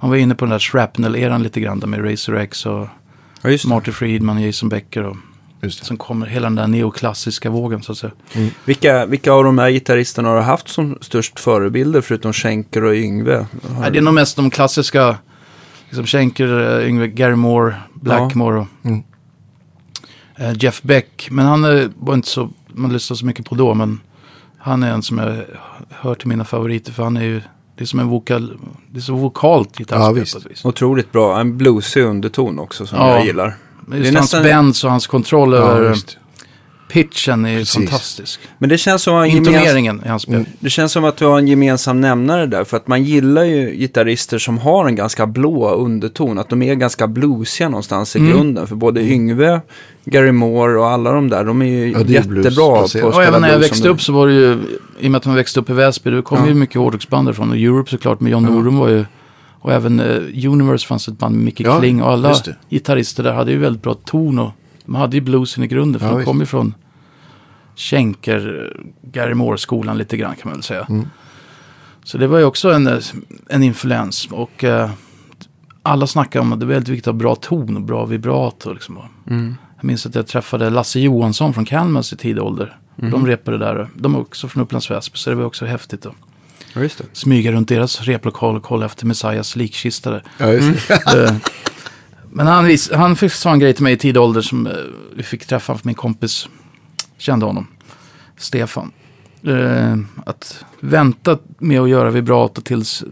man 0.00 0.10
var 0.10 0.16
inne 0.16 0.34
på 0.34 0.44
den 0.44 0.52
där 0.52 0.58
shrapnel-eran 0.58 1.42
lite 1.42 1.60
grann 1.60 1.80
där 1.80 1.86
med 1.86 2.04
Razor 2.10 2.38
X 2.38 2.66
och 2.66 2.88
Ja. 3.42 3.58
Marty 3.66 3.92
Friedman, 3.92 4.42
Jason 4.42 4.68
Becker 4.68 5.02
och 5.02 5.16
Just 5.62 5.80
det. 5.80 5.86
sen 5.86 5.96
kommer 5.96 6.26
hela 6.26 6.46
den 6.46 6.54
där 6.56 6.66
neoklassiska 6.66 7.50
vågen 7.50 7.82
så 7.82 7.92
att 7.92 7.98
säga. 7.98 8.12
Vilka, 8.64 9.06
vilka 9.06 9.32
av 9.32 9.44
de 9.44 9.58
här 9.58 9.70
gitarristerna 9.70 10.28
har 10.28 10.36
du 10.36 10.42
haft 10.42 10.68
som 10.68 10.98
störst 11.00 11.40
förebilder 11.40 12.00
förutom 12.00 12.32
Schenker 12.32 12.84
och 12.84 12.94
Yngve? 12.94 13.36
Har- 13.68 13.80
Nej, 13.80 13.90
det 13.90 13.98
är 13.98 14.02
nog 14.02 14.14
mest 14.14 14.36
de 14.36 14.50
klassiska, 14.50 15.16
liksom 15.88 16.06
Schenker, 16.06 16.78
eh, 16.80 16.88
Yngve, 16.88 17.06
Gary 17.08 17.36
Moore, 17.36 17.74
Blackmore 17.94 18.58
och 18.60 18.66
Mm. 18.84 19.02
Eh, 20.36 20.52
Jeff 20.58 20.82
Beck. 20.82 21.28
Men 21.30 21.46
han 21.46 21.64
eh, 21.64 21.88
var 21.98 22.14
inte 22.14 22.28
så, 22.28 22.50
man 22.68 22.92
lyssnade 22.92 23.18
så 23.18 23.26
mycket 23.26 23.46
på 23.46 23.54
då, 23.54 23.74
men 23.74 24.00
han 24.58 24.82
är 24.82 24.90
en 24.92 25.02
som 25.02 25.18
jag 25.18 25.36
hör 25.90 26.14
till 26.14 26.28
mina 26.28 26.44
favoriter 26.44 26.92
för 26.92 27.02
han 27.02 27.16
är 27.16 27.22
ju, 27.24 27.40
det 27.76 27.84
är 27.84 27.86
som 27.86 28.00
en 28.00 28.08
vokal, 28.08 28.58
det 28.90 28.98
är 28.98 29.02
så 29.02 29.14
vokalt 29.14 29.78
gitarrspel 29.78 30.24
Ja, 30.26 30.32
på 30.32 30.38
ett 30.46 30.50
vis. 30.52 30.64
Otroligt 30.64 31.12
bra. 31.12 31.40
En 31.40 31.56
bluesig 31.58 32.02
underton 32.02 32.58
också 32.58 32.86
som 32.86 32.98
Ja. 32.98 33.10
jag 33.16 33.26
gillar. 33.26 33.56
Men 33.80 33.90
Det 33.90 33.98
Just 33.98 34.10
är 34.10 34.16
hans 34.18 34.32
nästan- 34.32 34.42
bends 34.42 34.84
och 34.84 34.90
hans 34.90 35.06
kontroll 35.06 35.52
Ja, 35.52 35.58
över 35.58 35.90
visst. 35.90 36.18
Pitchen 36.88 37.44
är 37.44 37.50
ju 37.50 37.58
Precis. 37.58 37.74
fantastisk. 37.74 38.40
Men 38.58 38.68
det 38.68 38.78
känns 38.78 39.02
som 39.02 39.14
gemens... 39.28 39.48
Intoneringen 39.48 40.02
i 40.04 40.08
hans 40.08 40.22
spel. 40.22 40.34
Mm. 40.34 40.46
Det 40.60 40.70
känns 40.70 40.92
som 40.92 41.04
att 41.04 41.16
du 41.16 41.24
har 41.26 41.38
en 41.38 41.48
gemensam 41.48 42.00
nämnare 42.00 42.46
där. 42.46 42.64
För 42.64 42.76
att 42.76 42.88
man 42.88 43.04
gillar 43.04 43.44
ju 43.44 43.70
gitarrister 43.76 44.38
som 44.38 44.58
har 44.58 44.86
en 44.86 44.96
ganska 44.96 45.26
blå 45.26 45.70
underton. 45.70 46.38
Att 46.38 46.48
de 46.48 46.62
är 46.62 46.74
ganska 46.74 47.06
bluesiga 47.06 47.68
någonstans 47.68 48.16
i 48.16 48.18
Mm. 48.18 48.30
grunden. 48.32 48.66
För 48.66 48.74
både 48.76 49.02
Yngve, 49.02 49.60
Gary 50.04 50.32
Moore 50.32 50.78
och 50.78 50.86
alla 50.88 51.12
de 51.12 51.28
där, 51.28 51.44
de 51.44 51.62
är 51.62 51.66
ju 51.66 51.92
Ja, 51.92 51.98
är 52.00 52.04
jättebra 52.04 52.50
på 52.76 52.76
att 52.76 52.90
spela 52.90 53.06
Och 53.06 53.22
även 53.22 53.40
när 53.40 53.52
jag 53.52 53.58
växte 53.58 53.88
upp 53.88 54.02
så 54.02 54.12
var 54.12 54.26
det 54.26 54.32
ju, 54.34 54.58
i 55.00 55.06
och 55.06 55.10
med 55.10 55.18
att 55.18 55.26
man 55.26 55.34
växte 55.34 55.60
upp 55.60 55.70
i 55.70 55.72
Väsby, 55.72 56.10
det 56.10 56.22
kom 56.22 56.38
Ja. 56.38 56.48
ju 56.48 56.54
mycket 56.54 56.76
hårdrocksband 56.76 57.28
därifrån. 57.28 57.50
Och 57.50 57.56
Europe 57.56 57.90
såklart 57.90 58.20
med 58.20 58.32
John 58.32 58.44
Ja. 58.44 58.50
Norum 58.50 58.78
var 58.78 58.88
ju, 58.88 59.04
och 59.60 59.72
även 59.72 60.00
eh, 60.00 60.50
Universe 60.52 60.86
fanns 60.86 61.08
ett 61.08 61.18
band 61.18 61.34
med 61.34 61.44
Micke 61.44 61.60
Ja, 61.60 61.78
Kling. 61.78 62.02
Och 62.02 62.10
alla 62.12 62.34
gitarrister 62.70 63.22
där 63.22 63.32
hade 63.32 63.52
ju 63.52 63.58
väldigt 63.58 63.82
bra 63.82 63.94
ton 63.94 64.38
och 64.38 64.50
de 64.86 64.94
hade 64.94 65.16
ju 65.16 65.20
bluesen 65.20 65.64
i 65.64 65.66
grunden. 65.66 66.00
För 66.00 66.08
Ja, 66.08 66.16
de 66.16 66.24
kom 66.24 66.40
ju 66.40 66.46
från 66.46 66.74
Schenker, 67.76 68.72
Gary 69.02 69.34
Moore-skolan 69.34 69.98
lite 69.98 70.16
grann 70.16 70.34
kan 70.36 70.48
man 70.48 70.52
väl 70.52 70.62
säga. 70.62 70.86
Mm. 70.88 71.06
Så 72.04 72.18
det 72.18 72.26
var 72.26 72.38
ju 72.38 72.44
också 72.44 72.72
en, 72.72 73.00
en 73.48 73.62
influens. 73.62 74.28
Och 74.30 74.64
eh, 74.64 74.90
alla 75.82 76.06
snackar 76.06 76.40
om 76.40 76.52
att 76.52 76.60
det 76.60 76.64
är 76.64 76.68
väldigt 76.68 76.88
viktigt 76.88 77.08
att 77.08 77.14
ha 77.14 77.18
bra 77.18 77.34
ton 77.34 77.76
och 77.76 77.82
bra 77.82 78.04
vibrato. 78.04 78.72
Liksom. 78.72 78.98
Mm. 79.30 79.54
jag 79.76 79.84
minns 79.84 80.06
att 80.06 80.14
jag 80.14 80.26
träffade 80.26 80.70
Lasse 80.70 81.00
Johansson 81.00 81.54
från 81.54 81.64
Kalmars 81.64 82.12
i 82.12 82.16
tidig 82.16 82.42
ålder. 82.42 82.78
Mhm. 82.96 83.10
De 83.10 83.26
repade 83.26 83.58
där. 83.58 83.88
De 83.94 84.14
är 84.14 84.20
också 84.20 84.48
från 84.48 84.62
Upplands 84.62 84.90
Väsby, 84.90 85.18
så 85.18 85.30
det 85.30 85.36
var 85.36 85.44
också 85.44 85.66
häftigt 85.66 86.06
att 86.06 86.14
Ja, 86.74 86.88
smyga 87.12 87.52
runt 87.52 87.68
deras 87.68 88.00
replokal 88.00 88.56
och 88.56 88.62
kolla 88.62 88.86
efter 88.86 89.06
Messias 89.06 89.56
likkista 89.56 90.10
där. 90.10 90.22
Ja. 90.38 90.52
Eh, 90.52 91.36
Men 92.36 92.46
han, 92.46 92.64
vis, 92.64 92.90
han 92.92 93.16
fick 93.16 93.32
sa 93.32 93.52
en 93.52 93.58
grej 93.58 93.72
till 93.72 93.82
mig 93.82 93.92
i 93.92 93.96
tidig 93.96 94.22
ålder 94.22 94.40
som 94.40 94.66
eh, 94.66 94.72
vi 95.16 95.22
fick 95.22 95.46
träffa 95.46 95.74
för 95.74 95.86
min 95.86 95.94
kompis 95.94 96.48
kände 97.18 97.46
honom. 97.46 97.66
Stefan. 98.36 98.92
Eh, 99.42 99.96
att 100.26 100.64
vänta 100.80 101.38
med 101.58 101.80
att 101.80 101.88
göra 101.88 102.10
vibrato 102.10 102.60
tills, 102.60 103.04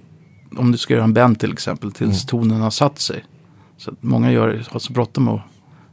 om 0.56 0.72
du 0.72 0.78
ska 0.78 0.94
göra 0.94 1.04
en 1.04 1.14
band 1.14 1.40
till 1.40 1.52
exempel, 1.52 1.92
tills 1.92 2.26
tonen 2.26 2.60
har 2.60 2.70
satt 2.70 2.98
sig. 2.98 3.24
Så 3.76 3.90
att 3.90 4.02
många 4.02 4.32
gör, 4.32 4.64
har 4.70 4.80
så 4.80 4.92
bråttom 4.92 5.28
och 5.28 5.40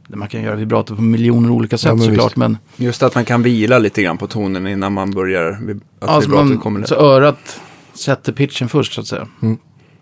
man 0.08 0.28
kan 0.28 0.42
göra 0.42 0.56
vibrato 0.56 0.96
på 0.96 1.02
miljoner 1.02 1.50
olika 1.50 1.78
sätt 1.78 1.88
Ja, 1.88 1.94
men 1.94 2.04
såklart. 2.04 2.26
visst. 2.26 2.36
Men 2.36 2.58
Just 2.76 3.02
att 3.02 3.14
man 3.14 3.24
kan 3.24 3.42
vila 3.42 3.78
lite 3.78 4.02
grann 4.02 4.18
på 4.18 4.26
tonen 4.26 4.66
innan 4.66 4.92
man 4.92 5.10
börjar. 5.10 5.60
Att 6.00 6.08
alltså 6.08 6.30
man, 6.30 6.58
kommer 6.58 6.84
så 6.84 6.94
örat 6.94 7.60
sätter 7.94 8.32
pitchen 8.32 8.68
först 8.68 8.92
så 8.92 9.00
att 9.00 9.06
säga. 9.06 9.28
Mm. 9.42 9.56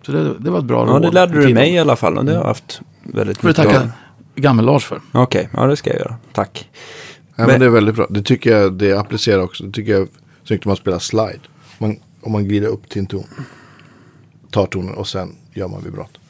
Så 0.06 0.12
det, 0.12 0.34
det 0.38 0.50
var 0.50 0.58
ett 0.58 0.64
bra 0.64 0.86
Ja, 0.86 0.92
råd. 0.92 1.02
det 1.02 1.10
lärde 1.10 1.46
du 1.46 1.54
mig 1.54 1.74
i 1.74 1.78
alla 1.78 1.96
fall 1.96 2.18
och 2.18 2.24
det 2.24 2.32
har 2.32 2.38
jag 2.38 2.46
haft 2.46 2.80
väldigt 3.14 3.38
får 3.38 3.48
du 3.48 3.54
tacka 3.54 3.90
Gammel-Lars 4.34 4.84
för. 4.84 5.00
Okej, 5.12 5.48
ja 5.52 5.66
det 5.66 5.76
ska 5.76 5.90
jag 5.90 5.98
göra. 5.98 6.16
Tack. 6.32 6.68
Ja, 7.36 7.46
men 7.46 7.60
det 7.60 7.66
är 7.66 7.70
väldigt 7.70 7.94
bra. 7.94 8.06
Det 8.10 8.22
tycker 8.22 8.56
jag 8.58 8.72
det 8.72 8.92
applicerar 8.92 9.42
också. 9.42 9.64
Det 9.64 9.72
tycker 9.72 9.92
jag 9.92 10.00
är 10.02 10.08
snyggt 10.44 10.66
om 10.66 10.70
man 10.70 10.76
spelar 10.76 10.98
slide. 10.98 11.38
Man, 11.78 11.96
om 12.20 12.32
man 12.32 12.44
glider 12.44 12.68
upp 12.68 12.88
till 12.88 13.00
en 13.00 13.06
ton. 13.06 13.24
Tar 14.50 14.66
tonen 14.66 14.94
och 14.94 15.08
sen 15.08 15.36
gör 15.54 15.68
man 15.68 15.84
vibrato. 15.84 16.20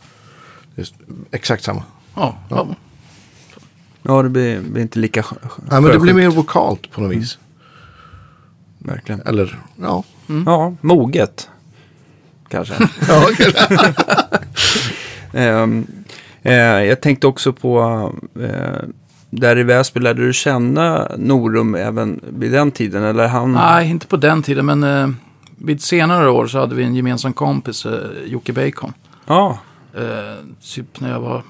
Det 0.75 0.83
är 0.83 0.89
exakt 1.31 1.65
samma. 1.65 1.83
Ja, 2.15 2.39
ja. 2.49 2.67
Ja, 4.03 4.23
det 4.23 4.29
blir, 4.29 4.61
blir 4.61 4.83
inte 4.83 4.99
lika 4.99 5.23
skö- 5.23 5.37
Ja, 5.71 5.81
men 5.81 5.93
det 5.93 5.99
blir 5.99 6.15
mer 6.15 6.29
vokalt 6.31 6.91
på 6.91 7.01
något 7.01 7.13
vis. 7.17 7.39
Verkligen. 8.79 9.21
Eller, 9.21 9.59
ja. 9.81 10.05
Ja, 10.47 10.75
moget. 10.81 11.49
Kanske. 12.49 12.75
ja 13.09 13.27
okej. 13.33 13.53
Ehm, 15.33 15.87
eh, 16.43 16.55
jag 16.55 17.01
tänkte 17.01 17.27
också 17.27 17.53
på, 17.53 17.81
eh, 18.41 18.89
där 19.31 19.59
i 19.59 19.63
Väsby, 19.63 20.01
lärde 20.01 20.27
du 20.27 20.33
känna 20.33 21.09
Norum 21.17 21.75
även 21.75 22.21
vid 22.29 22.53
den 22.53 22.71
tiden? 22.71 23.03
Eller 23.05 23.29
han? 23.29 23.53
Nej, 23.53 23.91
inte 23.91 24.07
på 24.07 24.17
den 24.17 24.43
tiden, 24.43 24.67
men 24.67 24.83
eh, 24.85 25.09
vid 25.57 25.83
senare 25.83 26.31
år 26.31 26.47
så 26.47 26.59
hade 26.59 26.75
vi 26.75 26.85
en 26.85 26.95
gemensam 26.95 27.33
kompis, 27.33 27.87
eh, 27.87 27.93
Jocke 28.27 28.53
Bacon. 28.53 28.93
Ja, 29.27 29.59
Eh, 29.95 30.45
typ 30.75 31.01
när 31.01 31.11
jag 31.11 31.21
var, 31.21 31.43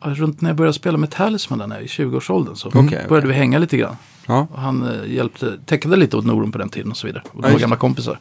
runt 0.00 0.40
när 0.40 0.50
jag 0.50 0.56
började 0.56 0.72
spela 0.74 0.98
med 0.98 1.10
Talisman 1.10 1.58
där 1.70 1.80
i 1.80 1.86
20-årsåldern 1.86 2.56
så 2.56 2.68
okej. 2.74 3.06
började 3.08 3.28
vi 3.28 3.34
hänga 3.34 3.58
lite 3.58 3.76
grann. 3.76 3.96
ja. 4.26 4.46
Han 4.54 4.82
eh, 4.88 5.12
hjälpte, 5.12 5.58
tecknade 5.66 5.96
lite 5.96 6.16
åt 6.16 6.24
Norum 6.24 6.52
på 6.52 6.58
den 6.58 6.68
tiden 6.68 6.90
och 6.90 6.96
så 6.96 7.06
vidare. 7.06 7.22
Och 7.32 7.42
de 7.42 7.52
var 7.52 7.58
gamla 7.58 7.76
kompisar. 7.76 8.18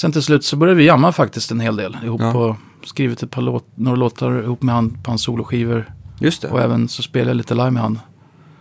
Sen 0.00 0.12
till 0.12 0.22
slut 0.22 0.44
så 0.44 0.56
började 0.56 0.78
vi 0.78 0.84
jamma 0.84 1.12
faktiskt 1.12 1.50
en 1.50 1.60
hel 1.60 1.76
del 1.76 1.96
ihop 2.04 2.20
Ja. 2.20 2.34
och 2.34 2.56
skrivit 2.84 3.22
ett 3.22 3.30
par 3.30 3.42
låt, 3.42 3.66
några 3.74 3.96
låtar 3.96 4.42
ihop 4.42 4.62
med 4.62 4.74
han 4.74 4.90
på 4.90 5.10
hans 5.10 5.22
soloskivor. 5.22 5.92
just 6.20 6.42
det. 6.42 6.48
Och 6.48 6.60
även 6.60 6.88
så 6.88 7.02
spelade 7.02 7.30
jag 7.30 7.36
lite 7.36 7.54
live 7.54 7.70
med 7.70 7.82
han 7.82 7.98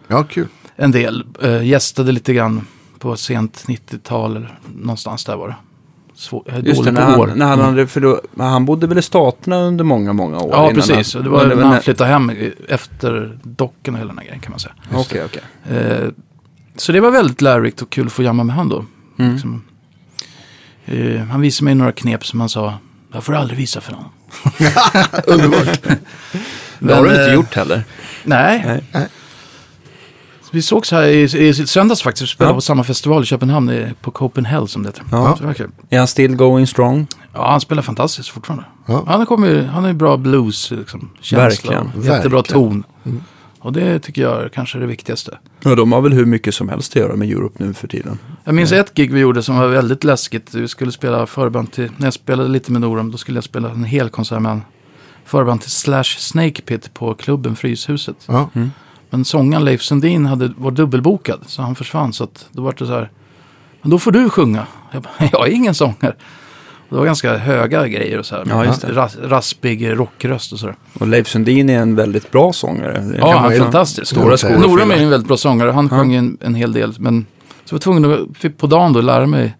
ja, 0.07 0.23
kul. 0.23 0.47
en 0.75 0.91
del. 0.91 1.23
Uh, 1.43 1.65
gästade 1.67 2.11
lite 2.11 2.33
grann 2.33 2.61
på 2.99 3.15
sent 3.15 3.65
90-tal 3.67 4.35
eller 4.37 4.59
någonstans 4.75 5.25
där 5.25 5.35
var 5.37 5.47
det. 5.47 5.55
Svår, 6.15 6.43
Just 6.63 6.83
det, 6.83 6.91
när 6.91 7.15
på 7.15 7.21
år. 7.21 7.27
han, 7.27 7.37
när 7.39 7.45
han, 7.45 7.59
hade, 7.59 7.87
för 7.87 8.01
då, 8.01 8.21
han 8.37 8.65
bodde 8.65 8.87
väl 8.87 8.97
i 8.97 9.01
Staterna 9.01 9.57
under 9.57 9.83
många, 9.83 10.13
många 10.13 10.37
år? 10.39 10.49
Ja, 10.51 10.71
precis. 10.73 11.13
Han, 11.13 11.23
det 11.23 11.29
var 11.29 11.45
men 11.47 11.57
när 11.57 11.63
han 11.63 11.73
när- 11.73 11.81
flyttade 11.81 12.09
hem 12.09 12.31
efter 12.67 13.39
docken 13.43 13.93
och 13.93 13.99
hela 13.99 14.07
den 14.09 14.17
här 14.17 14.25
grejen 14.25 14.41
kan 14.41 14.51
man 14.51 14.59
säga. 14.59 14.73
Okej, 14.93 15.23
okej. 15.25 15.77
Eh, 15.77 16.09
så 16.75 16.91
det 16.91 16.99
var 16.99 17.11
väldigt 17.11 17.41
lärorikt 17.41 17.81
och 17.81 17.89
kul 17.89 18.05
att 18.05 18.11
få 18.13 18.23
jamma 18.23 18.43
med 18.43 18.55
han 18.55 18.69
då. 18.69 18.85
Mm. 19.17 19.31
Liksom. 19.33 19.61
Eh, 20.91 21.21
han 21.25 21.41
visade 21.41 21.65
mig 21.65 21.75
några 21.75 21.91
knep 21.91 22.25
som 22.25 22.39
han 22.39 22.49
sa, 22.49 22.73
här 23.13 23.21
får 23.21 23.35
aldrig 23.35 23.57
visa 23.59 23.81
för 23.81 23.91
någon. 23.91 24.05
Underbart. 25.27 25.79
Det 26.79 26.93
har 26.95 27.03
du 27.03 27.09
inte 27.09 27.25
eh, 27.27 27.33
gjort 27.33 27.55
heller. 27.55 27.83
Nej. 28.23 28.81
Nej. 28.91 29.07
Vi 30.51 30.61
sågs 30.61 30.91
här 30.91 31.03
i, 31.03 31.21
i 31.47 31.53
söndags 31.53 32.01
faktiskt. 32.01 32.23
Vi 32.23 32.27
spelade 32.27 32.51
Ja. 32.51 32.55
på 32.57 32.61
samma 32.61 32.83
festival 32.83 33.23
i 33.23 33.25
Köpenhamn, 33.25 33.69
i- 33.69 33.93
på 34.01 34.11
Copenhagen 34.11 34.67
som 34.67 34.83
det 34.83 34.89
heter. 34.89 35.03
Ja. 35.11 35.35
Så 35.35 35.41
det 35.41 35.47
var 35.47 35.53
kul. 35.53 35.71
Är 35.89 35.97
han 35.97 36.07
still 36.07 36.35
going 36.35 36.67
strong? 36.67 37.07
Ja, 37.33 37.51
han 37.51 37.61
spelar 37.61 37.81
fantastiskt 37.81 38.29
fortfarande. 38.29 38.65
Ja. 38.85 39.03
Han, 39.07 39.25
kommer, 39.25 39.63
han 39.63 39.83
har 39.83 39.87
ju 39.89 39.93
bra 39.97 40.17
blues, 40.17 40.71
liksom, 40.71 41.09
känsla 41.21 41.43
Verkligen. 41.43 41.91
jättebra 41.95 42.37
Verkligen. 42.37 42.43
ton. 42.43 42.83
Och 43.61 43.73
det 43.73 43.99
tycker 43.99 44.21
jag 44.21 44.43
är 44.43 44.49
kanske 44.49 44.79
det 44.79 44.85
viktigaste. 44.85 45.37
Ja, 45.63 45.75
de 45.75 45.91
har 45.91 46.01
väl 46.01 46.13
hur 46.13 46.25
mycket 46.25 46.55
som 46.55 46.69
helst 46.69 46.91
att 46.91 46.95
göra 46.95 47.15
med 47.15 47.29
Europe 47.29 47.63
nu 47.63 47.73
för 47.73 47.87
tiden. 47.87 48.19
Jag 48.43 48.55
minns 48.55 48.71
ett 48.71 48.93
gig 48.93 49.13
vi 49.13 49.19
gjorde 49.19 49.43
som 49.43 49.57
var 49.57 49.67
väldigt 49.67 50.03
läskigt. 50.03 50.53
Vi 50.53 50.67
skulle 50.67 50.91
spela 50.91 51.25
förband 51.25 51.71
till, 51.71 51.91
när 51.97 52.07
jag 52.07 52.13
spelade 52.13 52.49
lite 52.49 52.71
med 52.71 52.81
Norum, 52.81 53.11
då 53.11 53.17
skulle 53.17 53.37
jag 53.37 53.43
spela 53.43 53.69
en 53.69 53.83
hel 53.83 54.09
konsert 54.09 54.41
med 54.41 54.51
en 54.51 54.61
förband 55.25 55.61
till 55.61 55.71
Slash 55.71 56.03
Snake 56.03 56.61
Pit 56.61 56.93
på 56.93 57.13
klubben 57.13 57.55
Fryshuset. 57.55 58.15
Ja. 58.25 58.49
Men 59.09 59.25
sångaren 59.25 59.65
Leif 59.65 59.81
Sundin 59.81 60.25
hade, 60.25 60.53
var 60.57 60.71
dubbelbokad, 60.71 61.39
så 61.45 61.61
han 61.61 61.75
försvann. 61.75 62.13
Så 62.13 62.23
att 62.23 62.47
då 62.51 62.61
var 62.61 62.75
det 62.77 62.85
så 62.85 62.93
här, 62.93 63.11
men 63.81 63.91
då 63.91 63.99
får 63.99 64.11
du 64.11 64.29
sjunga. 64.29 64.67
Jag, 64.91 65.01
bara, 65.01 65.13
jag 65.31 65.47
är 65.47 65.51
ingen 65.51 65.75
sångare. 65.75 66.15
Det 66.89 66.95
var 66.95 67.05
ganska 67.05 67.37
höga 67.37 67.87
grejer 67.87 68.17
och 68.19 68.25
så 68.25 68.35
här. 68.35 68.45
Ja, 68.49 68.65
just 68.65 68.81
det. 68.81 68.91
Ras, 68.93 69.17
raspig 69.23 69.89
rockröst 69.99 70.53
och 70.53 70.59
så 70.59 70.65
där. 70.65 70.75
Och 70.99 71.07
Leif 71.07 71.27
Sundin 71.27 71.69
är 71.69 71.79
en 71.79 71.95
väldigt 71.95 72.31
bra 72.31 72.53
sångare. 72.53 72.99
Det 73.01 73.17
Ja, 73.17 73.37
han 73.37 73.51
är 73.51 73.55
ju- 73.55 73.61
fantastisk. 73.61 74.07
Stora 74.11 74.37
skor 74.37 74.57
Norum 74.57 74.91
är 74.91 74.95
en 74.97 75.09
väldigt 75.09 75.27
bra 75.27 75.37
sångare. 75.37 75.71
Han 75.71 75.89
sjöng 75.89 76.15
en, 76.15 76.37
en 76.41 76.55
hel 76.55 76.73
del. 76.73 76.93
Men 76.99 77.25
så 77.65 77.75
var 77.75 77.77
jag 77.77 77.81
tvungen 77.81 78.13
att 78.13 78.37
fick 78.37 78.57
på 78.57 78.67
dagen 78.67 78.93
då 78.93 79.01
lära 79.01 79.25
mig 79.27 79.55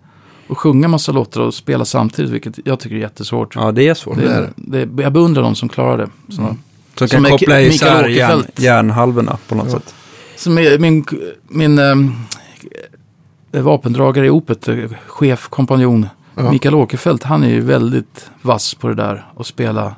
att 0.49 0.57
sjunga 0.57 0.87
massa 0.87 1.11
låtar 1.11 1.41
och 1.41 1.53
spela 1.53 1.85
samtidigt. 1.85 2.31
Vilket 2.31 2.59
jag 2.63 2.79
tycker 2.79 2.95
är 2.95 2.99
jättesvårt. 2.99 3.55
Ja, 3.55 3.71
det 3.71 3.87
är 3.87 3.93
svårt. 3.93 4.17
det, 4.17 4.49
det 4.55 4.79
är, 4.81 4.85
det, 4.85 5.03
jag 5.03 5.13
beundrar 5.13 5.43
de 5.43 5.55
som 5.55 5.69
klarar 5.69 5.97
det. 5.97 6.09
Som 6.35 6.57
Som 6.95 7.07
kan 7.07 7.25
är 7.25 7.29
koppla 7.29 7.61
isär 7.61 8.07
järn, 8.07 8.43
järnhalvorna 8.55 9.37
på 9.47 9.55
något 9.55 9.71
sätt. 9.71 9.93
Som 10.35 10.57
är 10.57 10.79
min, 10.79 11.05
min 11.47 11.79
eh, 11.79 13.61
vapendragare 13.61 14.25
i 14.25 14.29
Opet, 14.29 14.67
eh, 14.67 14.75
chef, 15.07 15.47
kompanjon, 15.49 16.07
Ja. 16.45 16.51
Mikael 16.51 16.75
Åkerfeldt, 16.75 17.23
han 17.23 17.43
är 17.43 17.49
ju 17.49 17.61
väldigt 17.61 18.29
vass 18.41 18.73
på 18.75 18.87
det 18.87 18.95
där. 18.95 19.25
Och 19.35 19.47
spela, 19.47 19.95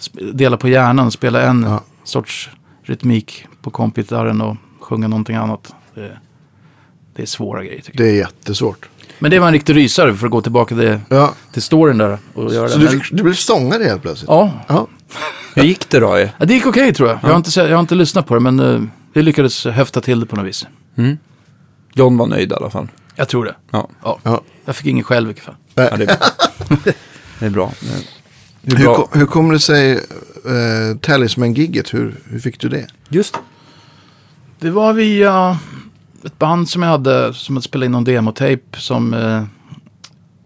sp- 0.00 0.32
dela 0.32 0.56
på 0.56 0.68
hjärnan, 0.68 1.10
spela 1.10 1.42
en 1.42 1.62
Ja. 1.62 1.80
sorts 2.04 2.50
rytmik 2.82 3.46
på 3.62 3.70
kompgitarren 3.70 4.40
och 4.40 4.56
sjunga 4.80 5.08
någonting 5.08 5.36
annat. 5.36 5.74
Det, 5.94 6.18
det 7.16 7.22
är 7.22 7.26
svåra 7.26 7.64
grejer 7.64 7.80
tycker 7.82 7.98
jag. 8.04 8.08
Det 8.08 8.12
är 8.12 8.18
jättesvårt. 8.18 8.88
Men 9.18 9.30
det 9.30 9.38
var 9.38 9.46
en 9.46 9.52
riktig 9.52 9.76
rysare 9.76 10.14
för 10.14 10.26
att 10.26 10.32
gå 10.32 10.42
tillbaka 10.42 10.74
till, 10.76 11.00
Ja. 11.08 11.34
till 11.52 11.62
storyn 11.62 11.98
där 11.98 12.18
och 12.34 12.54
göra 12.54 12.68
Så 12.68 12.78
det. 12.78 12.84
du, 12.84 13.00
fick, 13.00 13.12
du 13.16 13.22
blev 13.22 13.34
sångare 13.34 13.84
helt 13.84 14.02
plötsligt? 14.02 14.28
Ja, 14.28 14.52
Ja. 14.68 14.86
Hur 15.54 15.62
gick 15.62 15.88
det 15.90 16.00
då? 16.00 16.18
Ja, 16.18 16.46
det 16.46 16.54
gick 16.54 16.66
okej 16.66 16.94
tror 16.94 17.08
jag. 17.08 17.18
Jag, 17.22 17.28
har 17.28 17.36
inte, 17.36 17.60
jag 17.60 17.70
har 17.76 17.80
inte 17.80 17.94
lyssnat 17.94 18.26
på 18.26 18.34
det, 18.34 18.40
men 18.40 18.60
uh, 18.60 18.82
vi 19.12 19.22
lyckades 19.22 19.64
höfta 19.66 20.00
till 20.00 20.20
det 20.20 20.26
på 20.26 20.36
något 20.36 20.46
vis. 20.46 20.66
John 21.94 22.16
var 22.16 22.26
nöjd 22.26 22.52
i 22.52 22.54
alla 22.54 22.70
fall. 22.70 22.88
Jag 23.16 23.28
tror 23.28 23.44
det. 23.44 23.54
Ja, 23.70 23.88
Ja. 24.04 24.18
Ja. 24.22 24.40
Jag 24.64 24.76
fick 24.76 24.86
ingen 24.86 25.04
själv 25.04 25.28
i 25.30 25.32
alla 25.32 25.40
fall. 25.42 25.54
Ja 25.90 25.96
det 25.96 26.04
är 26.04 26.06
bra. 26.06 26.26
Det 27.38 27.46
är 27.46 27.50
bra. 27.50 27.72
Det 28.62 28.72
är 28.72 28.76
Hur, 28.78 29.18
hur 29.18 29.26
kommer 29.26 29.52
det 29.54 29.60
sig, 29.60 29.94
uh, 29.96 30.96
Talisman-gigget, 31.00 31.94
hur, 31.94 32.14
hur 32.24 32.38
fick 32.40 32.60
du 32.60 32.68
det? 32.68 32.86
Just 33.08 33.36
Det 34.58 34.70
var 34.70 34.92
via 34.92 35.58
ett 36.24 36.38
band 36.38 36.68
som 36.68 36.82
jag 36.82 36.90
hade 36.90 37.34
som 37.34 37.56
hade 37.56 37.64
spelat 37.64 37.86
in 37.86 37.92
någon 37.92 38.04
demotape 38.04 38.60
som 38.80 39.14
eh, 39.14 39.44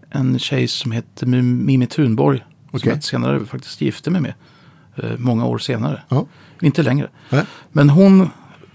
en 0.09 0.39
tjej 0.39 0.67
som 0.67 0.91
hette 0.91 1.25
Mi- 1.25 1.41
Mimi 1.41 1.87
Thunborg. 1.87 2.37
Som 2.39 2.77
Okej. 2.77 2.91
jag 2.93 3.03
senare 3.03 3.45
faktiskt 3.45 3.81
gifte 3.81 4.09
mig 4.11 4.21
med. 4.21 4.33
Eh, 4.95 5.17
många 5.17 5.45
år 5.45 5.57
senare. 5.57 6.01
Ja. 6.09 6.25
Inte 6.61 6.83
längre. 6.83 7.07
Nej. 7.29 7.43
Men 7.71 7.89
hon 7.89 8.21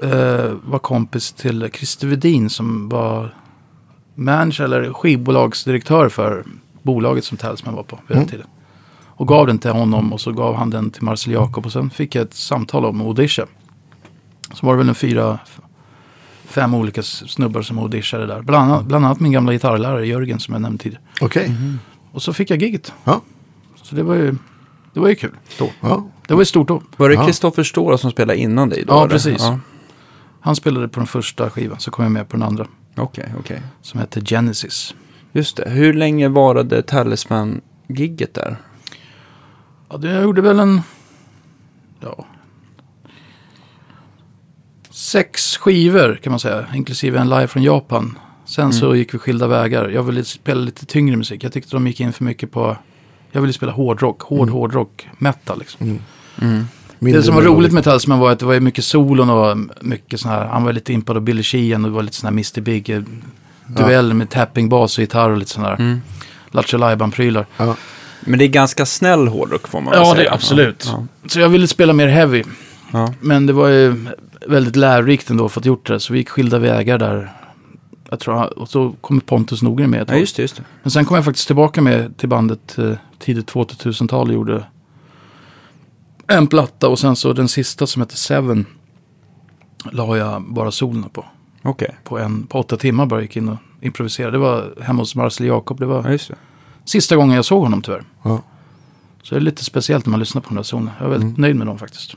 eh, 0.02 0.52
var 0.64 0.78
kompis 0.78 1.32
till 1.32 1.68
Christer 1.74 2.06
Wedin 2.06 2.50
som 2.50 2.88
var 2.88 3.34
manager 4.20 4.64
eller 4.64 4.92
skivbolagsdirektör 4.92 6.08
för 6.08 6.44
bolaget 6.82 7.24
som 7.24 7.36
Talisman 7.38 7.74
var 7.74 7.82
på 7.82 7.96
vid 7.96 8.16
den 8.16 8.16
Mm. 8.16 8.28
tiden. 8.28 8.46
Och 9.06 9.28
gav 9.28 9.46
den 9.46 9.58
till 9.58 9.70
honom 9.70 10.12
och 10.12 10.20
så 10.20 10.32
gav 10.32 10.54
han 10.56 10.70
den 10.70 10.90
till 10.90 11.02
Marcel 11.02 11.32
Jacob 11.32 11.66
och 11.66 11.72
sen 11.72 11.90
fick 11.90 12.14
jag 12.14 12.22
ett 12.22 12.34
samtal 12.34 12.84
om 12.84 13.02
Odisha. 13.02 13.46
Så 14.54 14.66
var 14.66 14.72
det 14.72 14.78
väl 14.78 14.88
en 14.88 14.94
fyra, 14.94 15.38
fem 16.44 16.74
olika 16.74 17.02
snubbar 17.02 17.62
som 17.62 17.78
audishade 17.78 18.26
där. 18.26 18.42
Bland 18.42 18.72
annat, 18.72 18.84
bland 18.84 19.04
annat 19.06 19.20
min 19.20 19.32
gamla 19.32 19.52
gitarrlärare 19.52 20.06
Jörgen 20.06 20.40
som 20.40 20.54
jag 20.54 20.60
nämnde 20.62 20.82
tidigare. 20.82 21.02
Okej. 21.20 21.52
Och 22.12 22.22
så 22.22 22.32
fick 22.32 22.50
jag 22.50 22.62
giget. 22.62 22.92
Ja. 23.04 23.20
Så 23.82 23.94
det 23.94 24.02
var 24.02 24.14
ju, 24.14 24.34
det 24.94 25.00
var 25.00 25.08
ju 25.08 25.14
kul 25.14 25.36
då. 25.58 25.70
Ja. 25.80 26.06
Det 26.26 26.34
var 26.34 26.40
ju 26.40 26.44
stort 26.46 26.68
då. 26.68 26.82
Var 26.96 27.08
det 27.08 27.14
Ja. 27.14 27.26
Kristoffer 27.26 27.62
Stora 27.62 27.98
som 27.98 28.10
spelade 28.10 28.38
innan 28.38 28.68
dig 28.68 28.84
då? 28.86 28.92
Ja, 28.92 28.98
eller? 29.00 29.08
precis. 29.10 29.42
Ja. 29.42 29.58
Han 30.40 30.56
spelade 30.56 30.88
på 30.88 31.00
den 31.00 31.06
första 31.06 31.50
skivan 31.50 31.80
så 31.80 31.90
kom 31.90 32.02
jag 32.02 32.12
med 32.12 32.28
på 32.28 32.36
den 32.36 32.42
andra. 32.46 32.66
Okej, 32.96 33.32
okej. 33.38 33.62
Som 33.82 34.00
hette 34.00 34.20
Genesis. 34.20 34.94
Just 35.32 35.56
det. 35.56 35.70
Hur 35.70 35.92
länge 35.92 36.28
varade 36.28 36.82
Talisman-gigget 36.82 38.34
där? 38.34 38.56
Ja, 39.88 39.96
det 39.96 40.22
gjorde 40.22 40.40
väl 40.40 40.60
en... 40.60 40.80
Ja. 42.00 42.26
Sex 44.90 45.56
skivor 45.56 46.20
kan 46.22 46.30
man 46.30 46.40
säga, 46.40 46.66
inklusive 46.74 47.18
en 47.18 47.28
live 47.28 47.46
från 47.46 47.62
Japan. 47.62 48.18
Sen 48.44 48.72
så 48.72 48.94
gick 48.94 49.14
vi 49.14 49.18
skilda 49.18 49.46
vägar. 49.46 49.88
Jag 49.88 50.02
ville 50.02 50.24
spela 50.24 50.60
lite 50.60 50.86
tyngre 50.86 51.16
musik. 51.16 51.44
Jag 51.44 51.52
tyckte 51.52 51.76
de 51.76 51.86
gick 51.86 52.00
in 52.00 52.12
för 52.12 52.24
mycket 52.24 52.52
på... 52.52 52.76
Jag 53.32 53.40
ville 53.40 53.52
spela 53.52 53.72
hårdrock, 53.72 54.22
hård 54.22 54.50
hårdrock, 54.50 55.08
metal 55.18 55.58
liksom. 55.58 55.98
Mindre 57.02 57.20
det 57.20 57.24
som 57.26 57.34
var 57.34 57.42
roligt 57.42 57.72
med 57.72 57.84
Talisman 57.84 58.18
var 58.18 58.32
att 58.32 58.38
det 58.38 58.46
var 58.46 58.60
mycket 58.60 58.84
solon 58.84 59.30
och 59.30 59.58
mycket 59.80 60.20
sån 60.20 60.30
här, 60.30 60.46
han 60.46 60.64
var 60.64 60.72
lite 60.72 60.92
impad 60.92 61.16
av 61.16 61.22
Billy 61.22 61.42
Sheehan 61.42 61.84
och 61.84 61.90
det 61.90 61.94
var 61.94 62.02
lite 62.02 62.16
sån 62.16 62.26
här 62.26 62.32
Mr. 62.32 62.60
Big 62.60 62.90
eh, 62.90 63.02
duell 63.66 64.14
med 64.14 64.30
tapping 64.30 64.68
bas 64.68 64.98
och 64.98 65.02
gitarr 65.02 65.30
och 65.30 65.36
lite 65.36 65.50
sån 65.50 65.62
där 65.62 65.74
mm. 65.74 66.00
Lattjo 66.50 66.78
Lajban-prylar. 66.78 67.46
Ja. 67.56 67.76
Men 68.20 68.38
det 68.38 68.44
är 68.44 68.48
ganska 68.48 68.86
snäll 68.86 69.28
hårdrock 69.28 69.68
får 69.68 69.80
man 69.80 69.90
väl 69.90 70.00
Ja, 70.00 70.04
säga. 70.04 70.24
det 70.24 70.30
är 70.30 70.34
absolut. 70.34 70.88
Ja. 70.92 71.06
Så 71.28 71.40
jag 71.40 71.48
ville 71.48 71.68
spela 71.68 71.92
mer 71.92 72.08
heavy. 72.08 72.42
Ja. 72.92 73.14
Men 73.20 73.46
det 73.46 73.52
var 73.52 73.68
ju 73.68 74.06
väldigt 74.46 74.76
lärorikt 74.76 75.30
ändå 75.30 75.48
för 75.48 75.60
att 75.60 75.66
gjort 75.66 75.86
det. 75.86 76.00
Så 76.00 76.12
vi 76.12 76.18
gick 76.18 76.28
skilda 76.28 76.58
vägar 76.58 76.98
där. 76.98 77.32
Jag 78.10 78.20
tror, 78.20 78.58
och 78.58 78.68
så 78.68 78.94
kom 79.00 79.20
Pontus 79.20 79.62
Nordgren 79.62 79.90
med 79.90 80.02
ett 80.02 80.08
ja, 80.10 80.16
just 80.16 80.36
det. 80.36 80.42
Just 80.42 80.56
det. 80.56 80.62
Men 80.82 80.90
sen 80.90 81.04
kom 81.04 81.14
jag 81.14 81.24
faktiskt 81.24 81.46
tillbaka 81.46 81.80
med 81.80 82.16
till 82.16 82.28
bandet 82.28 82.78
eh, 82.78 82.92
tidigt 83.18 83.52
2000-tal 83.52 84.28
och 84.28 84.34
gjorde 84.34 84.64
en 86.30 86.46
platta 86.46 86.88
och 86.88 86.98
sen 86.98 87.16
så 87.16 87.32
den 87.32 87.48
sista 87.48 87.86
som 87.86 88.02
heter 88.02 88.16
Seven 88.16 88.66
la 89.92 90.16
jag 90.16 90.42
bara 90.42 90.70
solen 90.70 91.02
på. 91.12 91.24
Okej. 91.62 91.96
På, 92.04 92.18
en, 92.18 92.46
på 92.46 92.58
åtta 92.58 92.76
timmar 92.76 93.06
bara 93.06 93.22
gick 93.22 93.36
in 93.36 93.48
och 93.48 93.56
improviserade. 93.80 94.32
Det 94.32 94.38
var 94.38 94.72
hemma 94.82 95.02
hos 95.02 95.14
Marcel 95.14 95.46
Jacob. 95.46 95.80
Det 95.80 95.86
var 95.86 96.10
Ja, 96.10 96.34
sista 96.84 97.16
gången 97.16 97.36
jag 97.36 97.44
såg 97.44 97.62
honom 97.62 97.82
tyvärr. 97.82 98.04
Ja. 98.22 98.42
Så 99.22 99.34
det 99.34 99.38
är 99.38 99.42
lite 99.42 99.64
speciellt 99.64 100.06
när 100.06 100.10
man 100.10 100.20
lyssnar 100.20 100.42
på 100.42 100.48
den 100.48 100.56
där 100.56 100.62
zonen. 100.62 100.90
Jag 100.98 101.06
är 101.06 101.10
väldigt 101.10 101.38
nöjd 101.38 101.56
med 101.56 101.66
dem 101.66 101.78
faktiskt. 101.78 102.14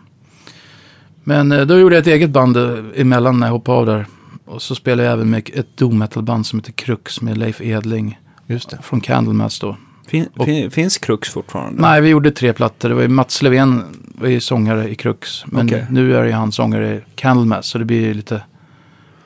Men 1.23 1.51
eh, 1.51 1.61
då 1.65 1.79
gjorde 1.79 1.95
jag 1.95 2.01
ett 2.01 2.07
eget 2.07 2.29
band 2.29 2.57
eh, 2.57 2.77
emellan 2.95 3.39
när 3.39 3.47
jag 3.47 3.51
hoppade 3.53 3.77
av 3.77 3.85
där. 3.85 4.05
Och 4.45 4.61
så 4.61 4.75
spelade 4.75 5.03
jag 5.03 5.13
även 5.13 5.29
med 5.29 5.49
ett 5.53 5.77
doom 5.77 5.97
metal 5.99 6.23
band 6.23 6.45
som 6.45 6.59
heter 6.59 6.71
Krux 6.71 7.21
med 7.21 7.37
Leif 7.37 7.61
Edling 7.61 8.19
Just 8.47 8.69
det. 8.69 8.79
från 8.81 9.01
Candlemass 9.01 9.59
då. 9.59 9.77
Fin, 10.07 10.27
fin, 10.45 10.71
finns 10.71 10.97
Krux 10.97 11.29
fortfarande? 11.29 11.81
Nej, 11.81 12.01
vi 12.01 12.09
gjorde 12.09 12.31
tre 12.31 12.53
plattor. 12.53 12.89
Det 12.89 12.95
var 12.95 13.01
ju 13.01 13.07
Mats 13.07 13.41
Levén 13.41 13.83
var 14.15 14.27
ju 14.27 14.39
sångare 14.39 14.89
i 14.89 14.95
Krux. 14.95 15.43
Men 15.45 15.65
Okej. 15.65 15.85
nu 15.89 16.15
är 16.15 16.23
ju 16.23 16.31
han 16.31 16.51
sångare 16.51 16.95
i 16.95 17.01
Candlemass. 17.15 17.65
Så 17.67 17.77
det 17.77 17.85
blir 17.85 18.01
ju 18.01 18.13
lite... 18.13 18.43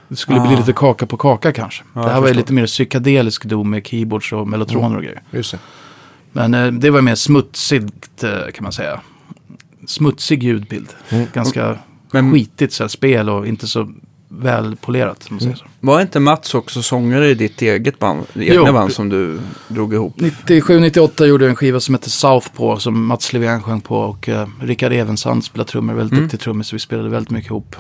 Det 0.08 0.16
skulle 0.16 0.40
bli 0.40 0.54
Ah. 0.56 0.58
lite 0.60 0.74
kaka 0.74 1.06
på 1.06 1.18
kaka 1.18 1.52
kanske. 1.52 1.84
Ja, 1.94 2.02
det 2.02 2.10
här 2.10 2.22
var 2.22 2.28
ju 2.28 2.34
lite 2.34 2.54
mer 2.54 2.66
psykedelisk 2.66 3.46
doom 3.46 3.70
med 3.70 3.88
keyboards 3.88 4.34
och 4.34 4.48
mellotroner 4.48 4.96
och 4.98 5.04
grejer. 5.04 5.22
Just 5.32 5.52
det. 5.52 5.60
Men 6.32 6.54
eh, 6.54 6.68
det 6.68 6.90
var 6.90 7.02
mer 7.02 7.16
smutsigt 7.16 8.24
eh, 8.24 8.30
kan 8.54 8.64
man 8.64 8.72
säga. 8.72 9.02
Smutsig 9.88 10.44
ljudbild. 10.44 10.90
Mm. 11.10 11.28
Ganska 11.34 11.78
Men- 12.12 12.32
skitigt 12.34 12.74
så 12.74 12.84
här, 12.84 12.88
spel 12.88 13.30
och 13.30 13.48
inte 13.48 13.68
så 13.68 13.92
välpolerat. 14.30 15.28
Om 15.30 15.36
man 15.36 15.40
säger 15.40 15.56
så. 15.56 15.66
Var 15.80 16.02
inte 16.02 16.20
Mats 16.20 16.54
också 16.56 16.82
sångare 16.82 17.28
i 17.30 17.34
ditt 17.34 17.62
eget 17.62 18.00
band? 18.00 18.26
Egna 18.36 18.54
Jo. 18.56 18.74
band 18.74 18.94
som 18.94 19.10
du 19.10 19.40
drog 19.68 19.94
ihop? 19.94 20.18
97-98 20.18 21.26
gjorde 21.26 21.46
jag 21.46 21.50
en 21.50 21.56
skiva 21.56 21.80
som 21.80 21.96
heter 21.96 22.10
Southpaw 22.10 22.80
som 22.82 23.06
Mats 23.06 23.34
Levén 23.34 23.64
sjöng 23.64 23.82
på 23.82 23.98
och 23.98 24.28
uh, 24.28 24.46
Rickard 24.62 24.94
Evensand 24.94 25.44
spelade 25.46 25.70
trummor, 25.72 25.94
väldigt 25.94 26.12
Mm. 26.14 26.24
duktig 26.24 26.40
trummis 26.40 26.68
så 26.68 26.76
vi 26.76 26.80
spelade 26.80 27.10
väldigt 27.10 27.30
mycket 27.32 27.50
ihop. 27.52 27.76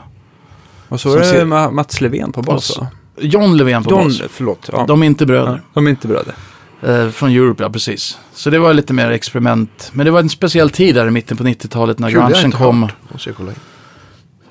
Och 0.89 1.01
så 1.01 1.10
Som 1.10 1.12
var 1.12 1.19
det 1.19 1.25
ser- 1.31 1.45
Ma- 1.45 1.71
Mats 1.71 2.01
Levén 2.01 2.31
på 2.31 2.41
bas? 2.41 2.79
John 3.21 3.57
Levén 3.57 3.83
på 3.83 3.89
bas. 3.89 4.21
förlåt. 4.29 4.69
Ja. 4.71 4.86
De 4.88 5.01
är 5.03 5.05
inte 5.07 5.23
ja. 5.23 5.27
bröder. 5.27 5.62
De 5.73 5.86
är 5.88 5.89
inte 5.89 6.07
bröder. 6.07 6.36
Eh, 6.81 7.10
från 7.10 7.29
Europe, 7.31 7.63
ja 7.63 7.69
precis. 7.69 8.17
Så 8.33 8.49
det 8.49 8.60
var 8.60 8.73
lite 8.73 8.93
mer 8.93 9.12
experiment. 9.12 9.89
Men 9.93 10.05
det 10.05 10.12
var 10.12 10.19
en 10.19 10.29
speciell 10.29 10.69
tid 10.69 10.95
där 10.95 11.07
i 11.07 11.12
mitten 11.12 11.38
på 11.38 11.43
90-talet 11.43 11.99
när 11.99 12.10
grungen 12.12 12.51
kom. 12.51 12.89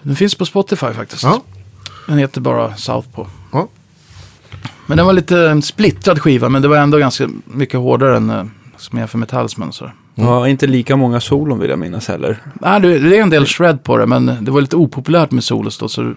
Den 0.02 0.16
finns 0.16 0.34
på 0.34 0.44
Spotify 0.46 0.86
faktiskt. 0.92 1.22
Ja. 1.22 1.42
Den 2.06 2.18
heter 2.18 2.40
bara 2.40 2.74
Southpaw. 2.76 3.30
Ja. 3.52 3.68
Men 4.86 4.96
den 4.96 5.06
var 5.06 5.12
lite 5.12 5.62
splittrad 5.62 6.18
skiva, 6.22 6.48
men 6.48 6.62
det 6.62 6.68
var 6.68 6.76
ändå 6.76 6.98
ganska 6.98 7.28
mycket 7.44 7.80
hårdare 7.80 8.16
än 8.16 8.30
eh, 8.30 8.44
som 8.76 8.98
jag 8.98 9.10
för 9.10 9.18
Metallsman. 9.18 9.68
och 9.68 9.74
Så. 9.74 9.90
Ja, 10.14 10.48
inte 10.48 10.66
lika 10.66 10.96
många 10.96 11.20
solon 11.20 11.58
vill 11.58 11.70
jag 11.70 11.78
minnas 11.78 12.08
heller. 12.08 12.38
Nej, 12.60 12.80
det 12.80 12.98
det 12.98 13.18
är 13.18 13.22
en 13.22 13.30
del 13.30 13.46
shred 13.46 13.82
på 13.84 13.96
det, 13.96 14.06
men 14.06 14.38
det 14.44 14.50
var 14.50 14.60
lite 14.60 14.76
opopulärt 14.76 15.30
med 15.30 15.44
solos 15.44 15.78
då. 15.78 15.88
Så, 15.88 16.14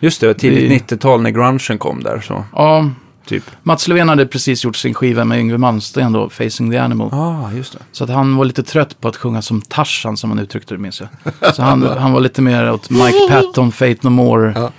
Just 0.00 0.20
det, 0.20 0.34
tidigt 0.34 0.88
Det- 0.88 0.94
90-tal 0.94 1.22
när 1.22 1.30
grungen 1.30 1.78
kom 1.78 2.02
där 2.02 2.20
så. 2.20 2.44
ja, 2.54 2.90
Typ. 3.26 3.44
Mats 3.62 3.88
Levén 3.88 4.08
hade 4.08 4.26
precis 4.26 4.64
gjort 4.64 4.76
sin 4.76 4.94
skiva 4.94 5.24
med 5.24 5.38
Yngwie 5.40 5.58
Malmsteen 5.58 6.12
då, 6.12 6.28
Facing 6.28 6.70
the 6.70 6.78
Animal. 6.78 7.08
Ja, 7.12 7.18
ah, 7.18 7.52
just 7.52 7.72
det. 7.72 7.78
Så 7.92 8.04
att 8.04 8.10
han 8.10 8.36
var 8.36 8.44
lite 8.44 8.62
trött 8.62 9.00
på 9.00 9.08
att 9.08 9.16
sjunga 9.16 9.42
som 9.42 9.60
Tarzan 9.60 10.16
som 10.16 10.30
han 10.30 10.38
uttryckte 10.38 10.74
det 10.74 10.78
minns 10.78 11.00
jag. 11.00 11.54
Så 11.54 11.62
han, 11.62 11.82
han 11.82 12.12
var 12.12 12.20
lite 12.20 12.42
mer 12.42 12.72
åt 12.72 12.90
Mike 12.90 13.18
Patton, 13.30 13.72
Fate 13.72 13.96
No 14.02 14.08
More 14.08 14.52
Ja. 14.56 14.70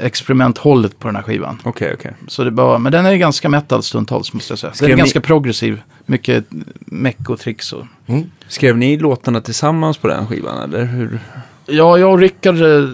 Experimenthållet 0.00 0.98
på 0.98 1.08
den 1.08 1.16
här 1.16 1.22
skivan. 1.22 1.58
Okej, 1.64 1.94
okej. 1.98 2.12
Så 2.28 2.44
det 2.44 2.50
var, 2.50 2.78
men 2.78 2.92
den 2.92 3.06
är 3.06 3.14
ganska 3.16 3.48
metal 3.48 3.82
stundtals 3.82 4.32
måste 4.32 4.52
jag 4.52 4.58
säga. 4.58 4.70
Den 4.70 4.76
Skrev 4.76 4.90
är 4.90 4.94
ni- 4.94 4.98
ganska 5.00 5.20
progressiv. 5.20 5.80
Mycket 6.06 6.44
meck 6.78 7.30
och 7.30 7.40
tricks 7.40 7.72
och... 7.72 7.86
Mm. 8.06 8.30
Skrev 8.48 8.76
ni 8.76 8.96
låtarna 8.98 9.40
tillsammans 9.40 9.98
på 9.98 10.08
den 10.08 10.26
skivan 10.26 10.62
eller 10.62 10.84
hur? 10.84 11.20
Ja, 11.66 11.98
jag 11.98 12.12
och 12.12 12.18
Rickard 12.18 12.60
eh, 12.62 12.88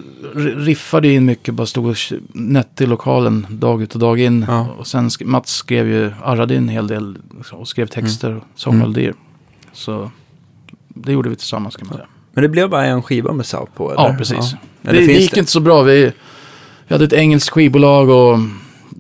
riffade 0.57 1.09
in 1.09 1.25
mycket, 1.27 1.55
bara 1.55 1.67
stod 1.67 1.87
och 1.87 1.97
nötte 2.33 2.85
i 2.85 2.87
lokalen 2.87 3.47
dag 3.51 3.83
ut 3.83 3.95
och 3.95 4.01
dag 4.01 4.21
in. 4.21 4.45
Ja. 4.49 4.69
Och 4.79 4.87
sen 4.87 5.09
sk- 5.09 5.25
Mats 5.25 5.51
skrev 5.55 5.89
ju, 5.89 6.13
arrade 6.23 6.55
in 6.55 6.63
en 6.63 6.69
hel 6.69 6.87
del 6.87 7.19
liksom, 7.39 7.59
och 7.59 7.69
skrev 7.69 7.87
texter 7.87 8.37
och 8.37 8.43
sångmelodier. 8.55 9.15
Så 9.73 10.11
det 10.89 11.13
gjorde 11.13 11.29
vi 11.29 11.37
tillsammans 11.37 11.77
kan 11.77 11.87
man 11.89 11.97
säga. 11.97 12.09
Men 12.33 12.43
det 12.43 12.49
blev 12.49 12.71
bara 12.71 12.85
en 12.87 13.03
skiva 13.03 13.33
med 13.33 13.47
South 13.47 13.73
på 13.77 13.93
eller? 13.93 14.03
Ja, 14.03 14.15
precis. 14.19 14.55
Eller 14.83 14.93
det, 14.93 15.01
det 15.01 15.07
finns 15.07 15.19
gick 15.21 15.37
inte 15.37 15.51
så 15.51 15.61
bra. 15.61 15.83
Vi, 15.83 16.13
vi 16.91 16.95
hade 16.95 17.05
ett 17.05 17.13
engelskt 17.13 17.51
skivbolag 17.51 18.09
och 18.11 18.39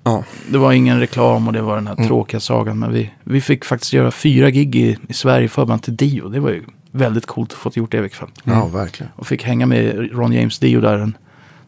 Ja. 0.05 0.24
det 0.48 0.59
var 0.59 0.72
ingen 0.72 1.00
reklam 1.00 1.46
och 1.46 1.53
det 1.53 1.62
var 1.62 1.76
den 1.76 1.87
här 1.87 1.94
tråkiga 1.96 2.40
sagan. 2.40 2.79
Men 2.79 2.92
vi, 2.92 3.11
vi 3.24 3.40
fick 3.40 3.64
faktiskt 3.64 3.92
göra 3.92 4.11
fyra 4.11 4.50
gig 4.50 4.76
i, 4.76 4.96
i 5.09 5.12
Sverige 5.12 5.48
förband 5.48 5.83
till 5.83 5.96
Dio. 5.96 6.29
Det 6.29 6.40
var 6.40 6.50
ju 6.50 6.64
väldigt 6.90 7.26
coolt 7.26 7.53
att 7.53 7.59
få 7.59 7.70
gjort 7.74 7.90
det 7.92 8.07
i 8.07 8.09
kväll. 8.09 8.29
Ja, 8.44 8.66
verkligen. 8.66 9.12
Och 9.16 9.26
fick 9.26 9.42
hänga 9.44 9.66
med 9.66 10.11
Ron 10.12 10.33
James 10.33 10.59
Dio 10.59 10.81
där. 10.81 10.98
En, 10.98 11.16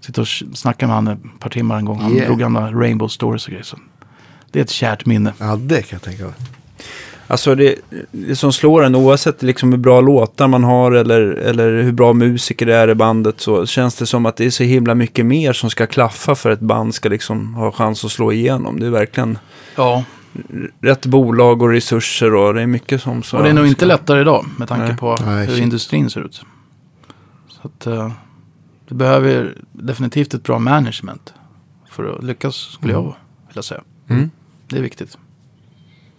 sitta 0.00 0.20
och 0.20 0.26
snacka 0.54 0.86
med 0.86 0.96
honom 0.96 1.12
ett 1.34 1.40
par 1.40 1.50
timmar 1.50 1.76
en 1.78 1.84
gång. 1.84 2.00
Han 2.00 2.12
Yeah. 2.12 2.26
drog 2.26 2.38
gamla 2.38 2.72
Rainbow 2.72 3.08
Stories 3.08 3.44
och 3.44 3.50
grejer. 3.50 3.64
Så 3.64 3.78
det 4.50 4.58
är 4.58 4.62
ett 4.64 4.70
kärt 4.70 5.06
minne. 5.06 5.32
Ja, 5.38 5.56
det 5.56 5.82
kan 5.82 5.96
jag 5.96 6.02
tänka 6.02 6.24
mig. 6.24 6.32
Alltså 7.32 7.54
det, 7.54 7.74
det 8.10 8.36
som 8.36 8.52
slår 8.52 8.84
en 8.84 8.94
oavsett 8.94 9.42
liksom 9.42 9.72
hur 9.72 9.78
bra 9.78 10.00
låtar 10.00 10.48
man 10.48 10.64
har 10.64 10.92
eller, 10.92 11.20
eller 11.20 11.82
hur 11.82 11.92
bra 11.92 12.12
musiker 12.12 12.66
det 12.66 12.74
är 12.74 12.88
i 12.88 12.94
bandet 12.94 13.40
så 13.40 13.66
känns 13.66 13.94
det 13.94 14.06
som 14.06 14.26
att 14.26 14.36
det 14.36 14.44
är 14.44 14.50
så 14.50 14.62
himla 14.62 14.94
mycket 14.94 15.26
mer 15.26 15.52
som 15.52 15.70
ska 15.70 15.86
klaffa 15.86 16.34
för 16.34 16.50
att 16.50 16.58
ett 16.58 16.64
band 16.66 16.94
ska 16.94 17.08
liksom 17.08 17.54
ha 17.54 17.72
chans 17.72 18.04
att 18.04 18.10
slå 18.10 18.32
igenom. 18.32 18.80
Det 18.80 18.86
är 18.86 18.90
verkligen 18.90 19.38
Ja, 19.76 20.04
rätt 20.80 21.06
bolag 21.06 21.62
och 21.62 21.68
resurser 21.68 22.34
och 22.34 22.54
det 22.54 22.62
är 22.62 22.66
mycket 22.66 23.02
som 23.02 23.22
så. 23.22 23.36
och 23.36 23.42
det 23.42 23.48
är 23.48 23.54
nog 23.54 23.66
inte 23.66 23.86
lättare 23.86 24.20
idag 24.20 24.46
med 24.58 24.68
tanke 24.68 24.86
Nej. 24.86 24.96
på 24.96 25.18
Nej, 25.26 25.46
hur 25.46 25.54
shit. 25.54 25.62
industrin 25.62 26.10
ser 26.10 26.20
ut. 26.20 26.42
Så 27.48 27.60
att, 27.68 27.86
eh, 27.86 28.12
det 28.88 28.94
behöver 28.94 29.54
definitivt 29.72 30.34
ett 30.34 30.42
bra 30.42 30.58
management 30.58 31.34
för 31.90 32.16
att 32.16 32.24
lyckas, 32.24 32.54
skulle 32.56 32.92
jag 32.92 33.14
vilja 33.48 33.62
säga. 33.62 33.82
Mm. 34.08 34.30
Det 34.68 34.78
är 34.78 34.82
viktigt. 34.82 35.18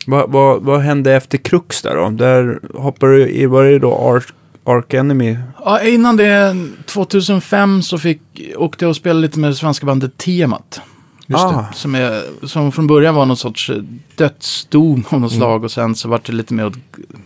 Vad, 0.07 0.31
vad, 0.31 0.61
vad 0.61 0.79
hände 0.81 1.13
efter 1.13 1.37
Crux 1.37 1.81
där 1.81 1.95
då? 1.95 2.09
Där 2.09 2.59
hoppade 2.73 3.11
du 3.17 3.29
i, 3.29 3.45
var 3.45 3.63
det 3.63 3.79
då 3.79 3.95
Ark, 4.15 4.25
Ark 4.65 4.93
Enemy? 4.93 5.37
Ja, 5.65 5.81
innan 5.81 6.17
det, 6.17 6.55
2005 6.85 7.81
så 7.81 7.97
fick, 7.97 8.21
åkte 8.57 8.85
jag 8.85 8.89
och 8.89 8.95
spelade 8.95 9.21
lite 9.21 9.39
med 9.39 9.49
det 9.51 9.55
svenska 9.55 9.85
bandet 9.85 10.17
Tiamat. 10.17 10.81
Just 11.27 11.49
det. 11.49 11.55
ah, 11.55 11.65
Som, 11.73 11.95
är, 11.95 12.23
som 12.47 12.71
från 12.71 12.87
början 12.87 13.15
var 13.15 13.25
någon 13.25 13.37
sorts 13.37 13.69
eh, 13.69 13.77
dödsdom 14.15 15.03
av 15.09 15.19
något 15.21 15.31
Mm. 15.31 15.39
slag 15.41 15.63
och 15.63 15.71
sen 15.71 15.95
så 15.95 16.09
vart 16.09 16.25
det 16.25 16.33
lite 16.33 16.53
mer 16.53 16.65
åt 16.65 16.73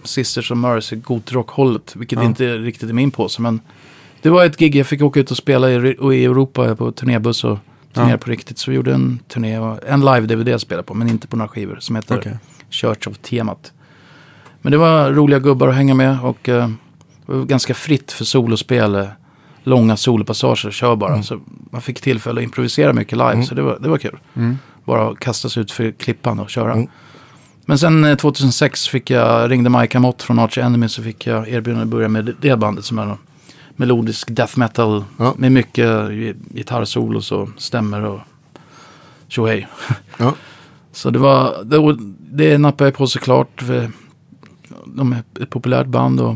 Sisters 0.04 0.52
of 0.52 0.58
Mercy, 0.58 0.96
gotrock-hållet. 0.96 1.94
Vilket 1.96 2.20
Ja. 2.20 2.26
inte 2.26 2.46
är 2.46 2.58
riktigt 2.58 2.90
i 2.90 2.94
min 2.94 3.12
påse. 3.12 3.42
Men 3.42 3.60
det 4.22 4.30
var 4.30 4.46
ett 4.46 4.58
gig, 4.58 4.76
jag 4.76 4.88
fick 4.88 5.02
åka 5.02 5.20
ut 5.20 5.32
och 5.32 5.38
spela 5.38 5.72
i, 5.72 5.96
och 6.00 6.16
i 6.16 6.26
Europa 6.26 6.76
på 6.76 6.92
turnébuss 6.92 7.44
och 7.44 7.58
turnera 7.94 8.12
Ja. 8.12 8.18
på 8.18 8.30
riktigt. 8.32 8.58
Så 8.58 8.72
vi 8.72 8.76
gjorde 8.78 8.94
en 8.94 9.20
turné, 9.28 9.56
en 9.88 10.06
live-DVD 10.06 10.48
jag 10.52 10.62
spelade 10.62 10.84
på, 10.84 10.94
men 10.94 11.10
inte 11.10 11.28
på 11.28 11.38
några 11.38 11.50
skivor. 11.50 11.78
Som 11.82 11.96
heter 11.96 12.18
okej. 12.18 12.38
Church 12.69 13.08
of 13.08 13.17
Temat. 13.17 13.71
Men 14.62 14.71
det 14.71 14.77
var 14.77 15.12
roliga 15.12 15.39
gubbar 15.39 15.67
att 15.67 15.75
hänga 15.75 15.93
med 15.93 16.19
och 16.21 16.49
eh, 16.49 16.69
det 17.25 17.34
var 17.34 17.45
ganska 17.45 17.73
fritt 17.73 18.12
för 18.12 18.25
solospel. 18.25 18.95
eh, 18.95 19.08
Långa 19.63 19.97
solopassager, 19.97 20.71
kör 20.71 20.95
bara. 20.95 21.23
Så 21.23 21.39
man 21.71 21.82
fick 21.82 22.01
tillfälle 22.01 22.39
att 22.41 22.43
improvisera 22.43 22.93
mycket 22.93 23.17
live, 23.17 23.32
Mm. 23.34 23.45
så 23.45 23.56
det 23.56 23.62
var, 23.62 23.77
det 23.80 23.89
var 23.89 23.97
kul. 23.97 24.17
Mm. 24.36 24.58
Bara 24.86 25.15
kasta 25.15 25.49
sig 25.49 25.62
ut 25.62 25.71
för 25.71 25.91
klippan 25.91 26.39
och 26.39 26.49
köra. 26.49 26.73
Mm. 26.73 26.88
Men 27.65 27.77
sen 27.80 28.03
eh, 28.03 28.15
2006 28.15 28.88
fick 28.88 29.10
jag, 29.10 29.51
ringde 29.51 29.69
Mike 29.69 29.97
Amott 29.97 30.23
från 30.23 30.39
Arch 30.39 30.58
Enemy 30.58 30.88
så 30.89 31.03
fick 31.03 31.27
jag 31.27 31.49
erbjudande 31.49 31.84
att 31.84 31.88
börja 31.89 32.08
med 32.08 32.36
det 32.41 32.56
bandet 32.56 32.86
som 32.86 32.99
är 32.99 33.17
melodisk 33.75 34.27
death 34.36 34.60
metal 34.60 35.03
Ja. 35.17 35.34
med 35.38 35.51
mycket 35.51 35.86
gi- 36.12 36.36
gitarrsolos 36.53 37.32
och 37.32 37.49
stämmer 37.58 38.06
och 38.06 38.19
tjohej. 39.27 39.67
Ja. 40.17 40.34
Så 40.97 41.10
det 41.10 41.19
var, 41.19 41.63
det, 41.63 41.97
det 42.31 42.57
nappade 42.57 42.88
jag 42.88 42.95
på 42.95 43.07
såklart. 43.07 43.62
för 43.62 43.91
De 44.86 45.13
är 45.13 45.23
ett 45.41 45.49
populärt 45.49 45.88
band 45.88 46.21
och 46.21 46.36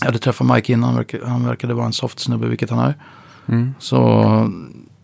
jag 0.00 0.06
hade 0.06 0.18
träffat 0.18 0.46
Mike 0.54 0.72
innan, 0.72 0.84
han 0.88 0.96
verkade, 0.96 1.26
han 1.26 1.46
verkade 1.46 1.74
vara 1.74 1.86
en 1.86 1.92
soft 1.92 2.18
snubbe, 2.18 2.46
vilket 2.46 2.70
han 2.70 2.78
är. 2.78 2.94
Mm. 3.48 3.74
Så 3.78 4.52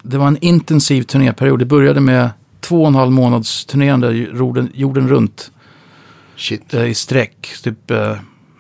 det 0.03 0.19
var 0.19 0.27
en 0.27 0.39
intensiv 0.41 1.03
turnéperiod. 1.03 1.59
Det 1.59 1.65
började 1.65 2.01
med 2.01 2.31
två 2.61 2.83
och 2.83 2.89
en 2.89 2.95
halv 2.95 3.13
månads 3.13 3.65
turnerande 3.65 4.13
jorden, 4.13 4.71
jorden 4.75 5.09
runt 5.09 5.51
Shit. 6.37 6.75
eh, 6.75 6.85
i 6.85 6.95
sträck. 6.95 7.55
Typ 7.63 7.91
eh, 7.91 8.17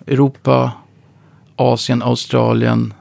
Europa, 0.06 0.72
Asien, 1.56 2.02
Australien, 2.02 2.94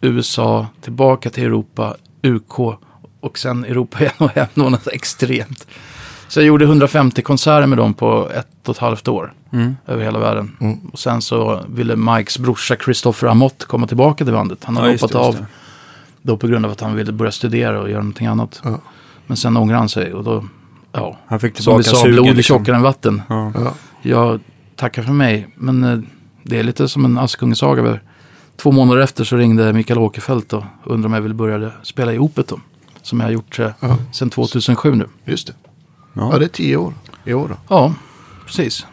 USA, 0.00 0.66
tillbaka 0.80 1.30
till 1.30 1.44
Europa, 1.44 1.96
UK 2.22 2.58
och 3.20 3.38
sen 3.38 3.64
Europa 3.64 3.98
igen 4.00 4.14
och 4.18 4.30
hem. 4.30 4.46
Det 4.54 4.60
var 4.60 4.70
något 4.70 4.88
extremt. 4.88 5.66
Så 6.28 6.40
jag 6.40 6.46
gjorde 6.46 6.64
150 6.64 7.22
konserter 7.22 7.66
med 7.66 7.78
dem 7.78 7.94
på 7.94 8.30
ett 8.34 8.68
och 8.68 8.74
ett 8.74 8.80
halvt 8.80 9.08
år 9.08 9.32
Mm. 9.52 9.76
över 9.86 10.04
hela 10.04 10.18
världen. 10.18 10.56
Mm. 10.60 10.78
Och 10.92 10.98
sen 10.98 11.22
så 11.22 11.60
ville 11.68 11.96
Mikes 11.96 12.38
brorsa 12.38 12.76
Christopher 12.84 13.28
Amott 13.28 13.64
komma 13.64 13.86
tillbaka 13.86 14.24
till 14.24 14.34
bandet. 14.34 14.64
Han 14.64 14.76
har 14.76 14.86
Ja, 14.86 14.92
hoppat 14.92 15.12
det, 15.12 15.18
av 15.18 15.34
det. 15.34 15.46
då 16.22 16.36
på 16.36 16.46
grund 16.46 16.64
av 16.66 16.72
att 16.72 16.80
han 16.80 16.94
ville 16.94 17.12
börja 17.12 17.32
studera 17.32 17.80
och 17.80 17.90
göra 17.90 18.00
någonting 18.00 18.26
annat. 18.26 18.60
Ja. 18.64 18.78
Men 19.26 19.36
sen 19.36 19.56
ångrade 19.56 19.78
han 19.78 19.88
sig 19.88 20.14
och 20.14 20.24
då, 20.24 20.44
ja, 20.92 21.18
Han 21.26 21.40
fick 21.40 21.56
som 21.56 21.62
tillbaka 21.62 21.78
vi 21.78 21.84
sa, 21.84 21.96
sugen. 21.96 22.12
blod 22.14 22.26
är 22.26 22.34
liksom. 22.34 22.58
tjockare 22.58 22.76
än 22.76 22.82
vatten. 22.82 23.22
Ja. 23.28 23.52
Ja. 23.54 23.72
Jag 24.02 24.40
tackar 24.76 25.02
för 25.02 25.12
mig, 25.12 25.48
men 25.54 25.84
eh, 25.84 25.98
det 26.42 26.58
är 26.58 26.62
lite 26.62 26.88
som 26.88 27.04
en 27.04 27.18
Askungesaga. 27.18 27.98
Två 28.56 28.72
månader 28.72 29.00
efter 29.00 29.24
så 29.24 29.36
ringde 29.36 29.72
Mikael 29.72 29.98
Åkerfeldt 29.98 30.52
och 30.52 30.64
undrade 30.84 31.06
om 31.06 31.12
jag 31.14 31.20
ville 31.20 31.34
börja 31.34 31.70
spela 31.82 32.12
i 32.12 32.18
Opet 32.18 32.48
då. 32.48 32.60
Som 33.02 33.20
jag 33.20 33.26
har 33.26 33.32
gjort 33.32 33.58
eh, 33.58 33.70
Ja. 33.80 33.96
sedan 34.12 34.30
2007 34.30 34.94
nu. 34.94 35.06
Just 35.24 35.46
det. 35.46 35.52
Ja. 36.16 36.28
Ja, 36.32 36.38
det 36.38 36.44
är 36.44 36.48
tio 36.48 36.76
år 36.76 36.94
i 37.24 37.32
år 37.34 37.48
då. 37.48 37.56
Ja, 37.68 37.94
precis. 38.46 38.86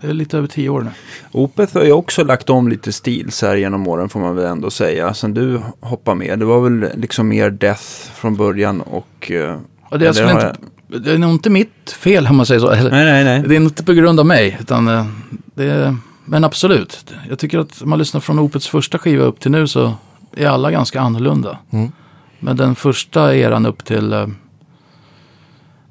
Det 0.00 0.06
är 0.08 0.12
lite 0.14 0.38
över 0.38 0.48
tio 0.48 0.68
år 0.68 0.80
nu. 0.82 0.90
Opeth 1.32 1.74
har 1.76 1.84
ju 1.84 1.92
också 1.92 2.24
lagt 2.24 2.50
om 2.50 2.68
lite 2.68 2.92
stil 2.92 3.32
så 3.32 3.46
här 3.46 3.56
genom 3.56 3.86
åren 3.88 4.08
får 4.08 4.20
man 4.20 4.36
väl 4.36 4.44
ändå 4.44 4.70
säga. 4.70 5.14
Sen 5.14 5.34
du 5.34 5.60
hoppar 5.80 6.14
med. 6.14 6.38
Det 6.38 6.44
var 6.44 6.60
väl 6.60 6.90
liksom 7.00 7.28
mer 7.28 7.50
death 7.50 7.82
från 8.14 8.36
början 8.36 8.80
och... 8.80 9.30
eh, 9.30 9.56
Och 9.90 9.98
det, 9.98 10.04
jag 10.04 10.14
skulle 10.14 10.30
har 10.32 10.48
inte, 10.88 10.98
det 10.98 11.12
är 11.12 11.18
nog 11.18 11.30
inte 11.30 11.50
mitt 11.50 11.90
fel 11.90 12.26
om 12.26 12.36
man 12.36 12.46
säger 12.46 12.60
så. 12.60 12.70
Eller, 12.70 12.90
Nej, 12.90 13.04
nej, 13.04 13.24
nej. 13.24 13.44
Det 13.48 13.54
är 13.54 13.60
inte 13.60 13.84
på 13.84 13.92
grund 13.92 14.20
av 14.20 14.26
mig, 14.26 14.56
utan 14.60 14.88
eh, 14.88 15.06
det 15.54 15.64
är, 15.64 15.96
men 16.24 16.44
absolut. 16.44 17.06
Jag 17.28 17.38
tycker 17.38 17.58
att 17.58 17.82
om 17.82 17.90
man 17.90 17.98
lyssnar 17.98 18.20
från 18.20 18.38
Opets 18.38 18.68
första 18.68 18.98
skiva 18.98 19.24
upp 19.24 19.40
till 19.40 19.50
nu 19.50 19.66
så 19.68 19.94
är 20.36 20.46
alla 20.46 20.70
ganska 20.70 21.00
annorlunda. 21.00 21.58
Mm. 21.70 21.92
Men 22.40 22.56
den 22.56 22.74
första 22.74 23.36
eran 23.36 23.66
upp 23.66 23.84
till... 23.84 24.12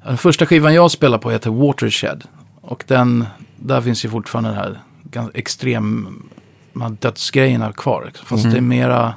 Den 0.08 0.18
första 0.18 0.46
skivan 0.46 0.74
jag 0.74 0.90
spelar 0.90 1.18
på 1.18 1.30
heter 1.30 1.50
Watershed. 1.50 2.24
Och 2.60 2.84
den, 2.86 3.26
där 3.56 3.80
finns 3.80 4.04
ju 4.04 4.08
fortfarande 4.08 4.50
den 4.50 4.58
här 4.58 4.78
extrema 5.34 6.88
dödsgrejerna 7.00 7.72
kvar. 7.72 8.04
liksom. 8.06 8.26
Fast 8.26 8.44
Mhm. 8.44 8.52
det 8.52 8.58
är 8.58 8.62
mera... 8.62 9.14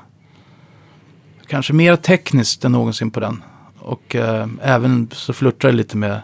Kanske 1.47 1.73
mer 1.73 1.95
tekniskt 1.95 2.65
än 2.65 2.71
någonsin 2.71 3.11
på 3.11 3.19
den. 3.19 3.43
Och 3.79 4.15
eh, 4.15 4.47
även 4.61 5.07
så 5.13 5.33
flörtar 5.33 5.67
det 5.69 5.75
lite 5.75 5.97
med 5.97 6.21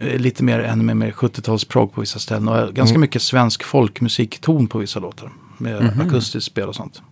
lite 0.00 0.44
mer, 0.44 0.58
ännu 0.60 0.82
mer, 0.84 0.94
mer 0.94 1.10
70-talsprog 1.10 1.92
på 1.92 2.00
vissa 2.00 2.18
ställen. 2.18 2.48
Och 2.48 2.74
ganska 2.74 2.92
Mm. 2.94 3.00
mycket 3.00 3.22
svensk 3.22 3.64
folkmusikton 3.64 4.66
på 4.66 4.78
vissa 4.78 5.00
låtar. 5.00 5.30
Med 5.58 5.82
Mhm. 5.84 6.00
akustiskt 6.08 6.46
spel 6.52 6.68
och 6.68 6.74
sånt. 6.74 7.02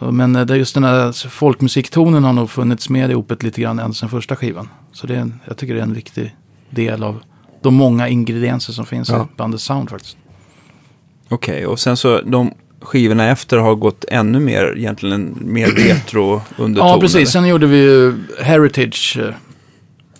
Men 0.00 0.36
eh, 0.36 0.44
det 0.46 0.54
är 0.54 0.58
just 0.58 0.74
den 0.74 0.84
här 0.84 1.28
folkmusiktonen 1.28 2.24
har 2.24 2.32
nog 2.32 2.50
funnits 2.50 2.88
med 2.88 3.10
i 3.10 3.14
Opet 3.14 3.42
lite 3.42 3.60
grann 3.60 3.78
än 3.78 3.94
sen 3.94 4.08
första 4.08 4.36
skivan. 4.36 4.68
Så 4.92 5.06
det 5.06 5.14
är 5.14 5.18
en, 5.18 5.40
jag 5.46 5.56
tycker 5.56 5.74
det 5.74 5.80
är 5.80 5.84
en 5.84 5.94
viktig 5.94 6.36
del 6.70 7.02
av 7.02 7.22
de 7.62 7.74
många 7.74 8.08
ingredienser 8.08 8.72
som 8.72 8.86
finns 8.86 9.08
Ja. 9.08 9.22
i 9.24 9.36
bandets 9.36 9.64
sound 9.64 9.90
faktiskt. 9.90 10.16
Okej, 11.28 11.66
och 11.66 11.78
sen 11.80 11.96
så 11.96 12.20
de 12.20 12.54
skivorna 12.82 13.28
efter 13.30 13.56
har 13.58 13.74
gått 13.74 14.04
ännu 14.08 14.40
mer, 14.40 14.74
egentligen 14.78 15.38
mer 15.40 15.66
retro 15.76 16.40
underton. 16.58 16.88
Ja, 16.88 17.00
precis. 17.00 17.16
eller? 17.16 17.26
Sen 17.26 17.46
gjorde 17.48 17.66
vi 17.66 17.76
ju 17.76 18.14
Heritage 18.42 19.18
eh, 19.22 19.34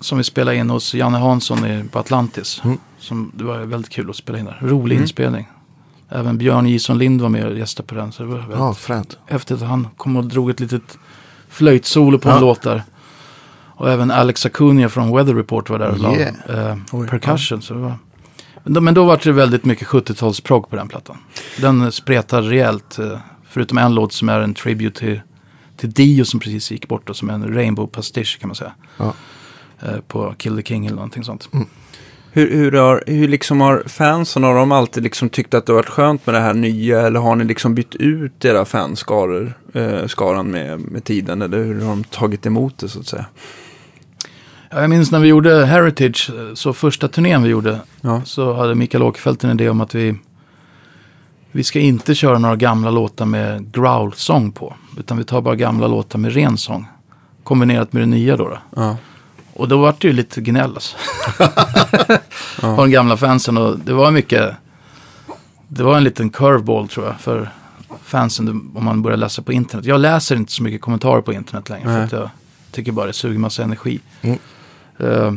som 0.00 0.18
vi 0.18 0.24
spelade 0.24 0.56
in 0.56 0.70
hos 0.70 0.94
Janne 0.94 1.18
Hansson 1.18 1.66
i, 1.66 1.84
på 1.92 1.98
Atlantis. 1.98 2.60
Mm. 2.64 2.78
Som, 2.98 3.32
det 3.34 3.44
var 3.44 3.58
väldigt 3.58 3.90
kul 3.92 4.10
att 4.10 4.16
spela 4.16 4.38
in 4.38 4.44
där. 4.44 4.58
Rolig 4.62 4.94
Mm. 4.94 5.02
inspelning. 5.02 5.48
Även 6.10 6.38
Björn 6.38 6.66
Jison 6.66 6.98
Lind 6.98 7.20
var 7.20 7.28
med 7.28 7.46
och 7.46 7.58
gästade 7.58 7.86
på 7.86 7.94
den. 7.94 8.12
Så 8.12 8.22
det 8.22 8.28
var 8.28 8.44
Ja, 8.52 8.74
fränt. 8.74 9.18
häftigt. 9.26 9.60
Han 9.62 9.88
kom 9.96 10.16
och 10.16 10.24
drog 10.24 10.50
ett 10.50 10.60
litet 10.60 10.98
flöjtsolo 11.48 12.18
på 12.18 12.28
en 12.28 12.34
Ja. 12.34 12.40
låt 12.40 12.62
där. 12.62 12.82
Och 13.76 13.90
även 13.90 14.10
Alex 14.10 14.46
Acuna 14.46 14.88
från 14.88 15.16
Weather 15.16 15.34
Report 15.34 15.70
var 15.70 15.78
där 15.78 15.88
och 15.90 15.98
la 15.98 16.16
Yeah. 16.16 16.70
eh, 16.70 16.76
Oj, 16.92 17.08
percussion. 17.08 17.62
Så 17.62 17.74
det 17.74 17.80
var... 17.80 17.94
men, 18.64 18.72
då, 18.74 18.80
men 18.80 18.94
då 18.94 19.04
var 19.04 19.20
det 19.24 19.32
väldigt 19.32 19.64
mycket 19.64 19.88
70-talsprog 19.88 20.62
på 20.70 20.76
den 20.76 20.88
plattan. 20.88 21.16
Den 21.60 21.92
spretar 21.92 22.42
rejält. 22.42 22.98
Eh, 22.98 23.18
förutom 23.48 23.78
en 23.78 23.94
låt 23.94 24.12
som 24.12 24.28
är 24.28 24.40
en 24.40 24.54
tribute 24.54 24.98
till, 25.00 25.20
till 25.76 25.90
Dio 25.90 26.24
som 26.24 26.40
precis 26.40 26.70
gick 26.70 26.88
bort. 26.88 27.10
Och 27.10 27.16
som 27.16 27.30
en 27.30 27.54
rainbow 27.54 27.86
pastisch 27.86 28.38
kan 28.40 28.48
man 28.48 28.54
säga. 28.54 28.72
Ja. 28.96 29.12
Eh, 29.82 30.00
på 30.08 30.34
Kill 30.38 30.56
the 30.56 30.62
King 30.62 30.86
eller 30.86 30.96
någonting 30.96 31.24
sånt. 31.24 31.48
Hur, 32.32 32.50
hur, 32.50 32.72
har, 32.72 33.04
hur 33.06 33.28
liksom 33.28 33.60
har 33.60 33.82
fansen, 33.86 34.42
har 34.42 34.54
de 34.54 34.72
alltid 34.72 35.02
liksom 35.02 35.28
tyckt 35.28 35.54
att 35.54 35.66
det 35.66 35.72
har 35.72 35.76
varit 35.76 35.88
skönt 35.88 36.26
med 36.26 36.34
det 36.34 36.40
här 36.40 36.54
nya? 36.54 37.00
Eller 37.00 37.20
har 37.20 37.36
ni 37.36 37.44
liksom 37.44 37.74
bytt 37.74 37.94
ut 37.94 38.44
era 38.44 38.64
fanskaror, 38.64 39.52
eh, 39.72 40.06
skaran 40.06 40.50
med, 40.50 40.80
med 40.80 41.04
tiden? 41.04 41.42
Eller 41.42 41.58
hur 41.58 41.80
har 41.80 41.90
de 41.90 42.04
tagit 42.04 42.46
emot 42.46 42.78
det 42.78 42.88
så 42.88 43.00
att 43.00 43.06
säga? 43.06 43.26
Ja, 44.70 44.80
jag 44.80 44.90
minns 44.90 45.10
när 45.10 45.20
vi 45.20 45.28
gjorde 45.28 45.64
Heritage, 45.66 46.30
eh, 46.30 46.54
så 46.54 46.72
första 46.72 47.08
turnén 47.08 47.42
vi 47.42 47.48
gjorde. 47.48 47.80
Ja. 48.00 48.22
så 48.24 48.52
hade 48.52 48.74
Mikael 48.74 49.02
Åkerfeldt 49.02 49.44
en 49.44 49.50
idé 49.50 49.68
om 49.68 49.80
att 49.80 49.94
vi, 49.94 50.14
vi 51.52 51.64
ska 51.64 51.80
inte 51.80 52.14
köra 52.14 52.38
några 52.38 52.56
gamla 52.56 52.90
låtar 52.90 53.26
med 53.26 53.72
growl-sång 53.72 54.52
på. 54.52 54.74
Utan 54.98 55.18
vi 55.18 55.24
tar 55.24 55.40
bara 55.40 55.54
gamla 55.54 55.86
låtar 55.86 56.18
med 56.18 56.34
ren 56.34 56.56
sång. 56.56 56.86
Kombinerat 57.44 57.92
med 57.92 58.02
det 58.02 58.06
nya 58.06 58.36
då. 58.36 58.48
då. 58.48 58.58
Ja. 58.76 58.96
Och 59.60 59.68
då 59.68 59.78
var 59.78 59.94
det 59.98 60.06
ju 60.08 60.12
lite 60.12 60.40
gnäll 60.40 60.70
alltså. 60.74 60.96
På 62.60 62.76
de 62.76 62.90
gamla 62.90 63.16
fansen. 63.16 63.56
Och 63.56 63.78
det 63.78 63.92
var 63.92 64.10
mycket, 64.10 64.50
det 65.68 65.82
var 65.82 65.96
en 65.96 66.04
liten 66.04 66.30
curveball 66.30 66.88
tror 66.88 67.06
jag 67.06 67.20
för 67.20 67.50
fansen 68.04 68.70
om 68.74 68.84
man 68.84 69.02
börjar 69.02 69.16
läsa 69.18 69.42
på 69.42 69.52
internet. 69.52 69.86
Jag 69.86 70.00
läser 70.00 70.36
inte 70.36 70.52
så 70.52 70.62
mycket 70.62 70.80
kommentarer 70.80 71.20
på 71.20 71.32
internet 71.32 71.68
längre. 71.68 71.84
För 71.84 71.92
Nej. 71.92 72.02
att 72.02 72.12
jag 72.12 72.30
tycker 72.70 72.92
bara 72.92 73.06
det 73.06 73.12
suger 73.12 73.38
massa 73.38 73.62
energi. 73.62 74.00
Mm. 74.22 74.38
Eh, 74.98 75.32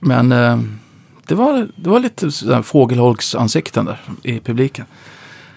men 0.00 0.32
eh, 0.32 0.58
det, 1.26 1.34
var, 1.34 1.68
det 1.76 1.90
var 1.90 2.00
lite 2.00 2.30
fågelholksansikten 2.62 3.84
där 3.84 4.00
i 4.22 4.40
publiken. 4.40 4.84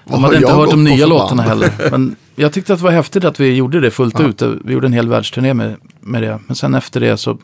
De 0.06 0.23
hade 0.23 0.36
inte 0.38 0.51
hört 0.53 0.71
de 0.71 0.84
nya 0.84 0.97
för 0.97 1.08
låtarna 1.08 1.43
heller. 1.43 1.71
Men 1.91 2.15
jag 2.36 2.53
tyckte 2.53 2.73
att 2.73 2.80
det 2.80 2.84
var 2.86 2.91
häftigt 2.91 3.23
att 3.25 3.39
vi 3.39 3.53
gjorde 3.53 3.80
det 3.80 3.91
fullt 3.91 4.19
Ja. 4.19 4.25
ut. 4.25 4.41
Vi 4.41 4.73
gjorde 4.73 4.88
en 4.88 4.93
hel 4.93 5.10
världsturné 5.10 5.53
med, 5.53 5.75
med 5.99 6.23
det. 6.23 6.39
Men 6.47 6.56
sen 6.56 6.75
efter 6.75 6.99
det 6.99 7.17
så 7.17 7.38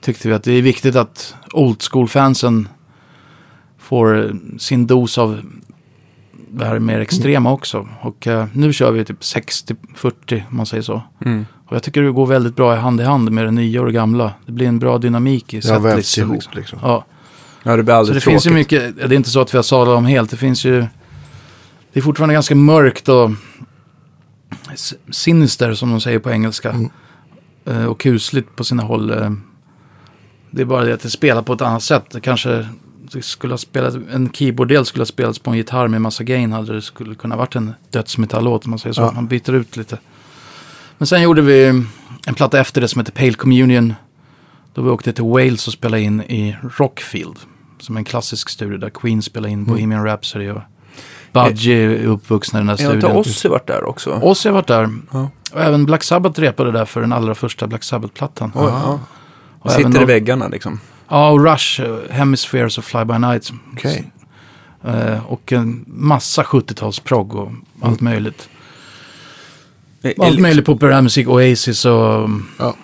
tyckte 0.00 0.28
vi 0.28 0.34
att 0.34 0.44
det 0.44 0.52
är 0.52 0.62
viktigt 0.62 0.96
att 0.96 1.34
old 1.52 1.82
school-fansen 1.82 2.68
får 3.78 4.36
sin 4.58 4.86
dos 4.86 5.18
av 5.18 5.40
det 6.52 6.64
här 6.64 6.74
är 6.76 6.78
mer 6.80 7.00
extrema 7.00 7.52
också. 7.52 7.88
Och 8.00 8.26
eh, 8.26 8.46
nu 8.52 8.72
kör 8.72 8.90
vi 8.92 9.04
typ 9.04 9.20
60-40 9.20 10.42
om 10.50 10.56
man 10.56 10.66
säger 10.66 10.82
så. 10.82 11.02
Mm. 11.24 11.46
Och 11.66 11.76
jag 11.76 11.82
tycker 11.82 12.02
det 12.02 12.10
går 12.12 12.26
väldigt 12.26 12.56
bra 12.56 12.74
hand 12.74 13.00
i 13.00 13.04
hand 13.04 13.30
med 13.32 13.44
det 13.44 13.50
nya 13.50 13.80
och 13.80 13.86
det 13.86 13.92
gamla. 13.92 14.32
Det 14.46 14.52
blir 14.52 14.66
en 14.68 14.78
bra 14.78 14.98
dynamik 14.98 15.54
i 15.54 15.60
Det 15.60 15.72
har 15.72 15.80
vävts 15.80 16.18
ihop 16.18 16.34
Liksom. 16.34 16.52
liksom. 16.56 16.78
Ja. 16.82 17.04
Ja, 17.62 17.76
det 17.76 17.82
blir 17.82 17.94
Så 17.94 17.98
aldrig 17.98 18.16
det 18.16 18.20
tråkigt. 18.20 18.42
finns 18.42 18.46
ju 18.46 18.58
mycket, 18.58 18.96
det 18.96 19.02
är 19.02 19.12
inte 19.12 19.30
så 19.30 19.40
att 19.40 19.54
vi 19.54 19.58
har 19.58 19.62
sadlat 19.62 19.96
om 19.98 20.04
helt. 20.04 20.30
Det 20.30 20.36
finns 20.36 20.64
ju, 20.64 20.80
det 21.92 22.00
är 22.00 22.02
fortfarande 22.02 22.34
ganska 22.34 22.54
mörkt 22.54 23.08
och 23.08 23.30
sinister 25.10 25.74
som 25.74 25.90
de 25.90 26.00
säger 26.00 26.18
på 26.18 26.30
engelska. 26.30 26.70
Mm. 26.70 26.90
Eh, 27.64 27.84
Och 27.84 28.00
kusligt 28.00 28.56
på 28.56 28.64
sina 28.64 28.82
håll. 28.82 29.10
Eh. 30.50 30.56
Det 30.56 30.62
är 30.62 30.66
bara 30.66 30.84
det 30.84 30.94
att 30.94 31.00
det 31.00 31.10
spelar 31.10 31.42
på 31.42 31.52
ett 31.52 31.60
annat 31.60 31.82
sätt. 31.82 32.04
Det 32.10 32.20
kanske 32.20 32.66
det 33.12 33.22
skulle 33.22 33.52
ha 33.52 33.58
spelat, 33.58 33.94
en 34.12 34.30
keyboarddel 34.32 34.86
skulle 34.86 35.00
ha 35.00 35.06
spelats 35.06 35.38
på 35.38 35.50
en 35.50 35.56
gitarr 35.56 35.88
med 35.88 36.00
massa 36.00 36.24
gain. 36.24 36.52
Hade 36.52 36.74
det 36.74 36.82
skulle 36.82 37.14
kunna 37.14 37.36
varit 37.36 37.56
en 37.56 37.74
dödsmetallåt 37.90 38.64
om 38.64 38.70
man 38.70 38.78
säger 38.78 38.94
så. 38.94 39.02
Ja. 39.02 39.12
Man 39.12 39.26
byter 39.26 39.52
ut 39.52 39.76
lite. 39.76 39.98
Men 40.98 41.06
sen 41.06 41.22
gjorde 41.22 41.42
vi 41.42 41.84
en 42.26 42.34
platta 42.34 42.60
efter 42.60 42.80
det 42.80 42.88
som 42.88 43.00
heter 43.00 43.12
Pale 43.12 43.32
Communion. 43.32 43.94
Då 44.74 44.82
vi 44.82 44.90
åkte 44.90 45.12
till 45.12 45.24
Wales 45.24 45.66
och 45.66 45.72
spelade 45.72 46.02
in 46.02 46.22
i 46.22 46.56
Rockfield. 46.76 47.36
Som 47.78 47.96
en 47.96 48.04
klassisk 48.04 48.48
studio 48.48 48.78
där 48.78 48.90
Queen 48.90 49.22
spelade 49.22 49.52
in 49.52 49.64
Bohemian 49.64 50.04
Rhapsody 50.04 50.50
och 50.50 50.60
Budgie 51.32 51.74
är 51.74 52.06
uppvuxna 52.06 52.58
i 52.58 52.60
den 52.60 52.68
här 52.68 52.76
Jag 52.80 52.88
har 52.88 52.94
inte 52.94 53.06
studion. 53.06 53.20
Ozzy 53.20 53.48
varit 53.48 53.66
där 53.66 53.84
också? 53.84 54.20
Ozzy 54.22 54.48
har 54.48 54.54
varit 54.54 54.66
där. 54.66 54.90
Ja. 55.12 55.30
Och 55.52 55.60
även 55.60 55.86
Black 55.86 56.02
Sabbath 56.02 56.40
repade 56.40 56.72
där 56.72 56.84
för 56.84 57.00
den 57.00 57.12
allra 57.12 57.34
första 57.34 57.66
Black 57.66 57.84
Sabbath-plattan. 57.84 58.52
Oj, 58.54 58.64
ja. 58.64 59.00
Och 59.62 59.70
Sitter 59.70 59.88
även 59.90 60.02
i 60.02 60.04
väggarna 60.04 60.48
liksom. 60.48 60.80
Ja, 61.08 61.30
och 61.30 61.44
Rush, 61.44 61.80
eh, 61.82 61.96
Hemispheres 62.10 62.78
och 62.78 62.84
Fly 62.84 63.04
By 63.04 63.18
Night. 63.18 63.52
Okej. 63.72 64.12
Eh, 64.84 65.26
och 65.26 65.52
en 65.52 65.84
massa 65.86 66.42
70-talsprogg 66.42 67.34
och 67.34 67.52
allt 67.82 68.00
möjligt. 68.00 68.48
Är- 70.02 70.14
Allt 70.24 70.40
möjligt 70.40 70.66
populärmusik, 70.66 71.28
Oasis 71.28 71.84
och 71.84 71.92
Ja. 72.58 72.74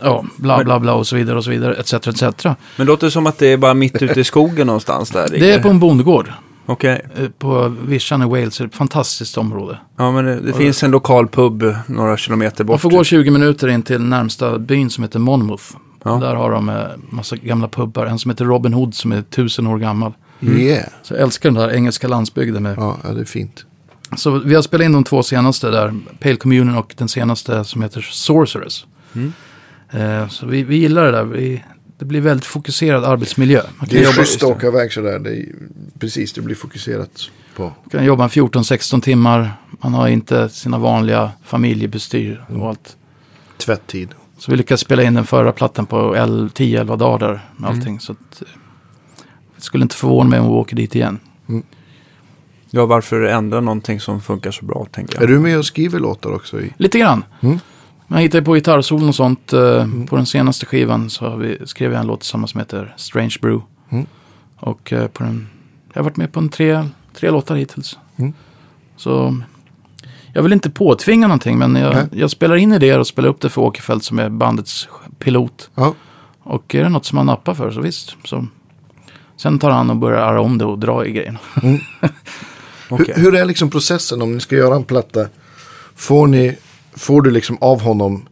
ja, 0.00 0.24
bla 0.36 0.64
bla 0.64 0.80
bla 0.80 0.94
och 0.94 1.06
så 1.06 1.16
vidare 1.16 1.36
och 1.38 1.44
så 1.44 1.50
vidare, 1.50 1.74
etc. 1.74 1.92
etc. 1.94 2.22
Men 2.44 2.56
det 2.76 2.84
låter 2.84 3.10
som 3.10 3.26
att 3.26 3.38
det 3.38 3.46
är 3.46 3.56
bara 3.56 3.74
mitt 3.74 4.02
ute 4.02 4.20
i 4.20 4.24
skogen 4.24 4.66
någonstans 4.66 5.10
där. 5.10 5.28
Det 5.30 5.50
är 5.52 5.62
på 5.62 5.68
en 5.68 5.78
bondgård 5.80 6.32
Okej. 6.66 7.06
eh, 7.16 7.28
på 7.38 7.68
Vischan 7.68 8.22
i 8.22 8.26
Wales, 8.26 8.58
det 8.58 8.64
ett 8.64 8.74
fantastiskt 8.74 9.38
område. 9.38 9.78
Ja, 9.96 10.12
men 10.12 10.24
det, 10.24 10.40
det 10.40 10.52
finns 10.52 10.82
en 10.82 10.90
lokal 10.90 11.28
pub 11.28 11.74
några 11.86 12.16
kilometer 12.16 12.64
bort. 12.64 12.72
Man 12.74 12.78
får 12.78 12.90
gå 12.90 13.04
20 13.04 13.30
minuter 13.30 13.68
in 13.68 13.82
till 13.82 14.00
närmsta 14.00 14.58
byn 14.58 14.90
som 14.90 15.04
heter 15.04 15.18
Monmouth. 15.18 15.64
Ja. 16.04 16.10
Där 16.10 16.34
har 16.34 16.50
de 16.50 16.68
eh, 16.68 16.76
massa 17.10 17.36
gamla 17.36 17.68
pubbar. 17.68 18.06
En 18.06 18.18
som 18.18 18.30
heter 18.30 18.44
Robin 18.44 18.72
Hood 18.72 18.94
som 18.94 19.12
är 19.12 19.22
tusen 19.22 19.66
år 19.66 19.78
gammal. 19.78 20.12
Yeah. 20.40 20.88
Så 21.02 21.14
jag 21.14 21.22
älskar 21.22 21.50
den 21.50 21.62
där 21.62 21.74
engelska 21.74 22.08
landsbygden. 22.08 22.62
Med. 22.62 22.74
Ja, 22.78 22.98
ja, 23.04 23.10
det 23.10 23.20
är 23.20 23.24
fint. 23.24 23.64
Så 24.16 24.38
vi 24.38 24.54
har 24.54 24.62
spelat 24.62 24.84
in 24.84 24.92
de 24.92 25.04
två 25.04 25.22
senaste 25.22 25.70
där. 25.70 25.94
Pale 26.20 26.36
Communion 26.36 26.76
och 26.76 26.94
den 26.98 27.08
senaste 27.08 27.64
som 27.64 27.82
heter 27.82 28.00
Sorceress. 28.00 28.86
Mm. 29.14 29.32
Eh, 29.90 30.28
så 30.28 30.46
vi, 30.46 30.62
vi 30.62 30.76
gillar 30.76 31.04
det 31.04 31.12
där. 31.12 31.24
Vi, 31.24 31.64
det 31.98 32.04
blir 32.04 32.20
väldigt 32.20 32.46
fokuserad 32.46 33.04
arbetsmiljö. 33.04 33.62
Man 33.78 33.88
kan, 33.88 33.98
Det 33.98 34.04
är 34.04 34.12
schysst 34.12 34.42
att 34.42 34.50
åka 34.50 34.66
iväg 34.66 34.92
sådär. 34.92 35.18
Det 35.18 35.30
är, 35.30 35.46
precis, 35.98 36.32
det 36.32 36.40
blir 36.40 36.54
fokuserat 36.54 37.30
på. 37.56 37.72
kan 37.90 38.04
jobba 38.04 38.28
14-16 38.28 39.00
timmar. 39.00 39.52
Man 39.70 39.94
har 39.94 40.08
inte 40.08 40.48
sina 40.48 40.78
vanliga 40.78 41.30
familjebestyr 41.44 42.44
och 42.48 42.68
allt. 42.68 42.96
Tvätttid. 43.56 44.08
Så 44.38 44.50
vi 44.50 44.56
lyckades 44.56 44.80
spela 44.80 45.02
in 45.02 45.14
den 45.14 45.24
förra 45.24 45.52
plattan 45.52 45.86
på 45.86 46.16
el- 46.16 46.50
10-11 46.54 46.96
dagar 46.96 47.18
där 47.28 47.40
med 47.56 47.70
allting. 47.70 48.00
Så 48.00 48.12
att, 48.12 48.42
det 49.56 49.62
skulle 49.62 49.82
inte 49.82 49.94
förvåna 49.96 50.30
mig 50.30 50.40
om 50.40 50.46
vi 50.46 50.52
åker 50.52 50.76
dit 50.76 50.94
igen. 50.94 51.18
Ja, 52.70 52.86
varför 52.86 53.22
ändra 53.22 53.60
någonting 53.60 54.00
som 54.00 54.20
funkar 54.20 54.50
så 54.50 54.64
bra, 54.64 54.86
tänker 54.92 55.14
jag. 55.14 55.22
Är 55.22 55.26
du 55.26 55.38
med 55.38 55.58
och 55.58 55.66
skriver 55.66 55.98
låtar 56.00 56.32
också? 56.34 56.60
I? 56.60 56.72
Lite 56.76 56.98
grann. 56.98 57.24
Mm. 57.40 57.58
Man 58.06 58.18
hittar 58.20 58.38
ju 58.38 58.44
på 58.44 58.54
gitarrsolon 58.54 59.08
och 59.08 59.14
sånt. 59.14 59.52
eh, 59.52 59.86
På 60.08 60.16
den 60.16 60.26
senaste 60.26 60.66
skivan 60.66 61.10
så 61.10 61.28
har 61.30 61.36
vi, 61.36 61.58
skrev 61.66 61.92
jag 61.92 62.00
en 62.00 62.06
låt 62.06 62.20
tillsammans 62.20 62.50
som 62.50 62.58
heter 62.60 62.94
Strange 62.96 63.34
Brew. 63.40 63.64
Mm. 63.90 64.06
Och 64.56 64.92
eh, 64.92 65.06
på 65.08 65.22
den, 65.22 65.48
jag 65.92 66.00
har 66.00 66.04
varit 66.04 66.16
med 66.16 66.32
på 66.32 66.40
en 66.40 66.48
tre, 66.48 66.84
tre 67.14 67.30
låtar 67.30 67.56
hittills. 67.56 67.98
Mm. 68.16 68.32
Så 68.96 69.36
jag 70.32 70.42
vill 70.42 70.52
inte 70.52 70.70
påtvinga 70.70 71.26
någonting 71.26 71.58
men 71.58 71.76
jag, 71.76 71.96
jag 72.12 72.30
spelar 72.30 72.56
in 72.56 72.72
idéer 72.72 72.98
och 72.98 73.06
spelar 73.06 73.28
upp 73.28 73.40
det 73.40 73.48
för 73.48 73.62
Åkerfeldt 73.62 74.04
som 74.04 74.18
är 74.18 74.28
bandets 74.28 74.88
pilot. 75.18 75.70
Ja. 75.74 75.94
Och 76.42 76.74
är 76.74 76.82
det 76.82 76.88
något 76.88 77.04
som 77.06 77.18
han 77.18 77.26
nappar 77.26 77.54
för 77.54 77.70
så 77.70 77.80
visst. 77.80 78.16
Så. 78.24 78.46
Sen 79.36 79.58
tar 79.58 79.70
han 79.70 79.90
och 79.90 79.96
börjar 79.96 80.18
arra 80.18 80.40
om 80.40 80.58
det 80.58 80.64
och 80.64 80.78
dra 80.78 81.06
i 81.06 81.12
grejerna. 81.12 81.38
Okej. 82.88 83.14
Hur, 83.16 83.22
hur 83.22 83.34
är 83.34 83.44
liksom 83.44 83.70
processen 83.70 84.22
om 84.22 84.34
ni 84.34 84.40
ska 84.40 84.56
göra 84.56 84.76
en 84.76 84.84
platta? 84.84 85.26
Får, 85.96 86.26
ni, 86.26 86.56
får 86.96 87.22
du 87.22 87.30
liksom 87.30 87.58
av 87.60 87.80
honom, 87.82 88.26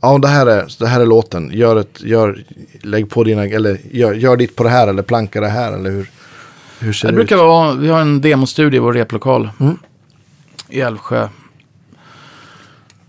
ja 0.00 0.18
det 0.18 0.28
här 0.28 0.46
är, 0.46 0.66
det 0.78 0.86
här 0.86 1.00
är 1.00 1.06
låten, 1.06 1.50
gör 1.52 1.76
ett, 1.76 2.02
gör, 2.02 2.44
lägg 2.82 3.10
på 3.10 3.24
dina, 3.24 3.44
eller 3.44 3.78
gör, 3.90 4.14
gör 4.14 4.36
ditt 4.36 4.56
på 4.56 4.62
det 4.62 4.68
här 4.70 4.88
eller 4.88 5.02
planka 5.02 5.40
det 5.40 5.48
här 5.48 5.72
eller 5.72 5.90
hur, 5.90 6.10
hur 6.78 6.92
ser 6.92 7.08
Det 7.08 7.12
det, 7.12 7.16
brukar 7.16 7.36
ut? 7.36 7.40
vara, 7.42 7.74
vi 7.74 7.88
har 7.88 8.00
en 8.00 8.20
demostudio 8.20 8.76
i 8.76 8.80
vår 8.80 8.92
replokal 8.92 9.50
Mm. 9.60 9.76
I 10.68 10.80
Älvsjö. 10.80 11.28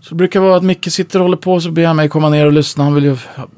Så 0.00 0.08
det 0.14 0.14
brukar 0.14 0.40
vara 0.40 0.56
att 0.56 0.62
Micke 0.64 0.92
sitter 0.92 1.18
och 1.18 1.24
håller 1.24 1.36
på 1.36 1.60
så 1.60 1.70
ber 1.70 1.86
han 1.86 1.96
mig 1.96 2.08
komma 2.08 2.28
ner 2.28 2.46
och 2.46 2.52
lyssna. 2.52 2.84
Han 2.84 2.94
vill 2.94 3.04
ju 3.04 3.16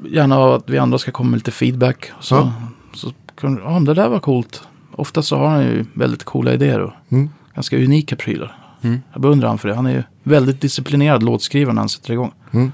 gärna 0.09 0.55
att 0.55 0.69
vi 0.69 0.77
andra 0.77 0.97
ska 0.97 1.11
komma 1.11 1.29
med 1.29 1.37
lite 1.37 1.51
feedback. 1.51 2.11
Så, 2.19 2.35
Ja. 2.35 2.53
så 2.93 3.11
kan, 3.41 3.61
ja, 3.63 3.79
det 3.79 3.93
där 3.93 4.09
var 4.09 4.19
coolt. 4.19 4.63
Ofta 4.95 5.21
så 5.21 5.37
har 5.37 5.47
han 5.47 5.61
ju 5.63 5.85
väldigt 5.93 6.23
coola 6.23 6.53
idéer 6.53 6.79
och 6.79 6.93
Mm. 7.09 7.29
ganska 7.55 7.77
unika 7.77 8.15
prylar. 8.15 8.57
Mm. 8.81 9.01
Jag 9.13 9.21
beundrar 9.21 9.47
han 9.49 9.57
för 9.57 9.69
det. 9.69 9.75
Han 9.75 9.85
är 9.85 9.91
ju 9.93 10.03
väldigt 10.23 10.61
disciplinerad 10.61 11.23
låtskrivare 11.23 11.73
när 11.73 11.81
han 11.81 11.89
sätter 11.89 12.13
igång. 12.13 12.31
Mm. 12.51 12.71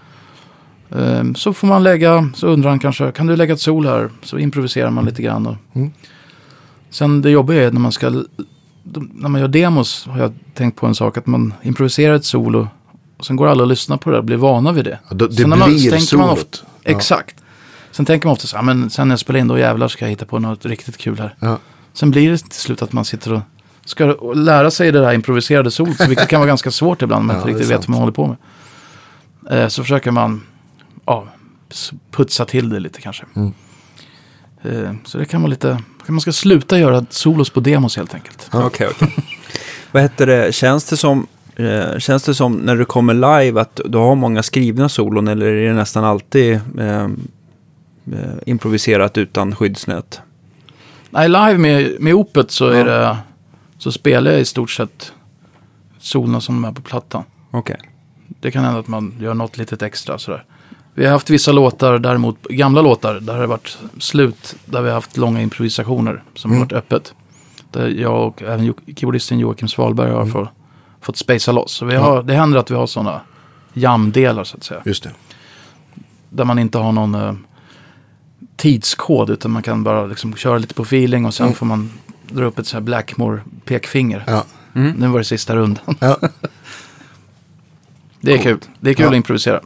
Ehm, 0.95 1.35
Så 1.35 1.53
får 1.53 1.67
man 1.67 1.83
lägga, 1.83 2.29
så 2.35 2.47
undrar 2.47 2.69
han 2.69 2.79
kanske, 2.79 3.11
kan 3.11 3.27
du 3.27 3.35
lägga 3.35 3.53
ett 3.53 3.59
sol 3.61 3.85
här? 3.85 4.09
Så 4.23 4.37
improviserar 4.37 4.89
man 4.89 5.05
lite 5.05 5.21
grann. 5.21 5.47
Och 5.47 5.55
Mm. 5.73 5.91
Sen 6.89 7.21
det 7.21 7.29
jobbiga 7.29 7.63
är 7.67 7.71
när 7.71 7.79
man 7.79 7.91
ska, 7.91 8.23
de- 8.91 9.11
när 9.13 9.29
man 9.29 9.41
gör 9.41 9.47
demos 9.47 10.05
har 10.07 10.19
jag 10.19 10.33
tänkt 10.53 10.75
på 10.75 10.87
en 10.87 10.95
sak. 10.95 11.17
Att 11.17 11.27
man 11.27 11.53
improviserar 11.61 12.15
ett 12.15 12.25
solo. 12.25 12.67
Och 13.17 13.25
sen 13.25 13.35
går 13.35 13.47
alla 13.47 13.63
och 13.63 13.69
lyssnar 13.69 13.97
på 13.97 14.11
det 14.11 14.17
och 14.17 14.23
blir 14.23 14.37
vana 14.37 14.71
vid 14.71 14.85
det. 14.85 14.99
Ja, 15.09 15.15
då- 15.15 15.27
det 15.27 15.33
Sen 15.35 15.49
när 15.49 15.57
man- 15.57 15.69
blir 15.69 15.91
tänker 15.91 16.17
man 16.17 16.27
solot. 16.35 16.63
Ja. 16.83 16.91
Exakt. 16.91 17.35
Sen 17.91 18.05
tänker 18.05 18.27
man 18.27 18.33
ofta 18.33 18.47
så 18.47 18.55
här, 18.55 18.63
men 18.63 18.89
sen 18.89 19.07
när 19.07 19.13
jag 19.13 19.19
spelar 19.19 19.39
in 19.39 19.47
då 19.47 19.57
jävlar 19.59 19.87
ska 19.87 20.05
jag 20.05 20.09
hitta 20.09 20.25
på 20.25 20.39
något 20.39 20.65
riktigt 20.65 20.97
kul 20.97 21.19
här. 21.19 21.35
Ja. 21.39 21.57
Sen 21.93 22.11
blir 22.11 22.31
det 22.31 22.37
till 22.37 22.51
slut 22.59 22.81
att 22.81 22.93
man 22.93 23.05
sitter 23.05 23.33
och 23.33 23.41
ska 23.85 24.05
lära 24.35 24.71
sig 24.71 24.91
det 24.91 24.99
där 24.99 25.13
improviserade 25.13 25.71
solot. 25.71 26.01
Vilket 26.07 26.27
kan 26.27 26.39
vara 26.39 26.47
ganska 26.47 26.71
svårt 26.71 27.01
ibland 27.01 27.19
om 27.19 27.27
man 27.27 27.35
inte 27.35 27.47
det 27.47 27.53
riktigt 27.53 27.69
vet 27.71 27.79
vad 27.79 27.89
man 27.89 27.99
håller 27.99 28.13
på 28.13 28.27
med. 28.27 28.37
Eh, 29.63 29.67
Så 29.67 29.83
försöker 29.83 30.11
man 30.11 30.43
ja, 31.05 31.27
putsa 32.11 32.45
till 32.45 32.69
det 32.69 32.79
lite 32.79 33.01
kanske. 33.01 33.23
Mm. 33.35 33.53
Eh, 34.69 34.91
Så 35.05 35.17
det 35.17 35.25
kan 35.25 35.41
vara 35.41 35.49
lite, 35.49 35.79
man 36.07 36.21
ska 36.21 36.31
sluta 36.31 36.79
göra 36.79 37.05
solos 37.09 37.49
på 37.49 37.59
demos 37.59 37.97
helt 37.97 38.13
enkelt. 38.13 38.49
Okej, 38.53 38.87
okej. 38.91 39.15
Vad 39.91 40.03
heter 40.03 40.25
det? 40.27 40.55
Känns 40.55 40.85
det 40.85 40.97
som... 40.97 41.27
Eh, 41.55 41.97
känns 41.97 42.23
det 42.23 42.35
som 42.35 42.53
när 42.53 42.75
du 42.75 42.85
kommer 42.85 43.13
live 43.13 43.61
att 43.61 43.81
du 43.85 43.97
har 43.97 44.15
många 44.15 44.43
skrivna 44.43 44.89
solon 44.89 45.27
eller 45.27 45.45
är 45.45 45.67
det 45.67 45.73
nästan 45.73 46.03
alltid 46.03 46.53
eh, 46.79 47.03
eh, 47.03 47.09
improviserat 48.45 49.17
utan 49.17 49.55
skyddsnät? 49.55 50.21
Nej, 51.09 51.27
live 51.29 51.57
med, 51.57 51.95
med 51.99 52.13
Opet 52.13 52.51
så, 52.51 52.67
är 52.67 52.77
Ja. 52.77 52.83
det, 52.85 53.17
så 53.77 53.91
spelar 53.91 54.31
jag 54.31 54.39
i 54.41 54.45
stort 54.45 54.71
sett 54.71 55.11
solona 55.99 56.41
som 56.41 56.55
de 56.61 56.65
är 56.69 56.71
på 56.73 56.81
plattan. 56.81 57.23
Okej. 57.51 57.77
Det 58.39 58.51
kan 58.51 58.63
hända 58.63 58.79
att 58.79 58.87
man 58.87 59.13
gör 59.19 59.33
något 59.33 59.57
litet 59.57 59.81
extra 59.81 60.17
sådär. 60.19 60.43
Vi 60.97 61.05
har 61.05 61.11
haft 61.11 61.29
vissa 61.29 61.51
låtar 61.51 61.99
däremot, 61.99 62.43
gamla 62.43 62.81
låtar, 62.81 63.13
där 63.13 63.33
det 63.33 63.39
har 63.39 63.47
varit 63.47 63.77
slut, 63.99 64.55
där 64.65 64.81
vi 64.81 64.87
har 64.87 64.95
haft 64.95 65.17
långa 65.17 65.41
improvisationer 65.41 66.23
som 66.35 66.51
Mm. 66.51 66.59
har 66.59 66.65
varit 66.65 66.73
öppet. 66.73 67.13
Där 67.71 67.87
jag 67.87 68.27
och 68.27 68.41
även 68.41 68.73
keyboardisten 68.87 69.39
Joakim 69.39 69.67
Svalberg 69.67 70.11
har 70.11 70.25
fått, 70.25 70.49
fått 71.01 71.17
spacea 71.17 71.53
loss. 71.53 71.71
Så 71.71 71.85
vi 71.85 71.93
Mm. 71.95 72.05
Ja. 72.05 72.11
har, 72.15 72.23
det 72.23 72.33
händer 72.33 72.59
att 72.59 72.71
vi 72.71 72.75
har 72.75 72.87
sådana 72.87 73.21
jamdelar 73.73 74.43
så 74.43 74.57
att 74.57 74.63
säga. 74.63 74.81
Just 74.85 75.03
det. 75.03 75.11
Där 76.29 76.45
man 76.45 76.59
inte 76.59 76.77
har 76.77 76.91
någon 76.91 77.15
eh, 77.15 77.33
tidskod 78.55 79.29
utan 79.29 79.51
man 79.51 79.63
kan 79.63 79.83
bara 79.83 80.05
liksom 80.05 80.35
köra 80.35 80.57
lite 80.57 80.73
på 80.73 80.83
feeling 80.83 81.25
och 81.25 81.33
sen 81.33 81.45
Mm. 81.45 81.55
får 81.55 81.65
man 81.65 81.91
dra 82.29 82.45
upp 82.45 82.59
ett 82.59 82.67
så 82.67 82.75
här 82.77 82.81
Blackmore-pekfinger. 82.83 84.23
Ja. 84.27 84.43
Mm. 84.75 84.91
Nu 84.97 85.07
var 85.07 85.19
det 85.19 85.25
sista 85.25 85.55
rundan. 85.55 85.95
Ja. 85.99 86.17
Det 88.21 88.31
är 88.33 88.37
Coolt. 88.37 88.43
kul. 88.63 88.71
Det 88.79 88.89
är 88.89 88.93
kul 88.93 89.03
Ja. 89.03 89.09
att 89.09 89.15
improvisera. 89.15 89.61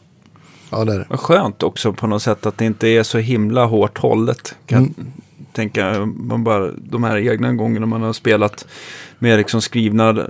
Ja, 0.72 0.86
det 0.86 0.94
är 0.94 1.00
det. 1.00 1.06
Vad 1.10 1.20
skönt 1.20 1.64
också 1.64 1.94
på 1.94 2.08
något 2.08 2.22
sätt 2.22 2.46
att 2.46 2.58
det 2.58 2.66
inte 2.66 2.88
är 2.88 3.04
så 3.04 3.18
himla 3.18 3.66
hårt 3.66 3.98
hållet. 3.98 4.56
Kan 4.66 4.78
Mm. 4.84 4.94
tänka, 5.54 6.06
man 6.06 6.44
bara, 6.44 6.72
de 6.78 7.04
här 7.04 7.18
egna 7.18 7.54
gångerna 7.54 7.86
man 7.86 8.02
har 8.02 8.14
spelat 8.14 8.66
med 9.20 9.38
liksom 9.38 9.62
skrivna 9.62 10.28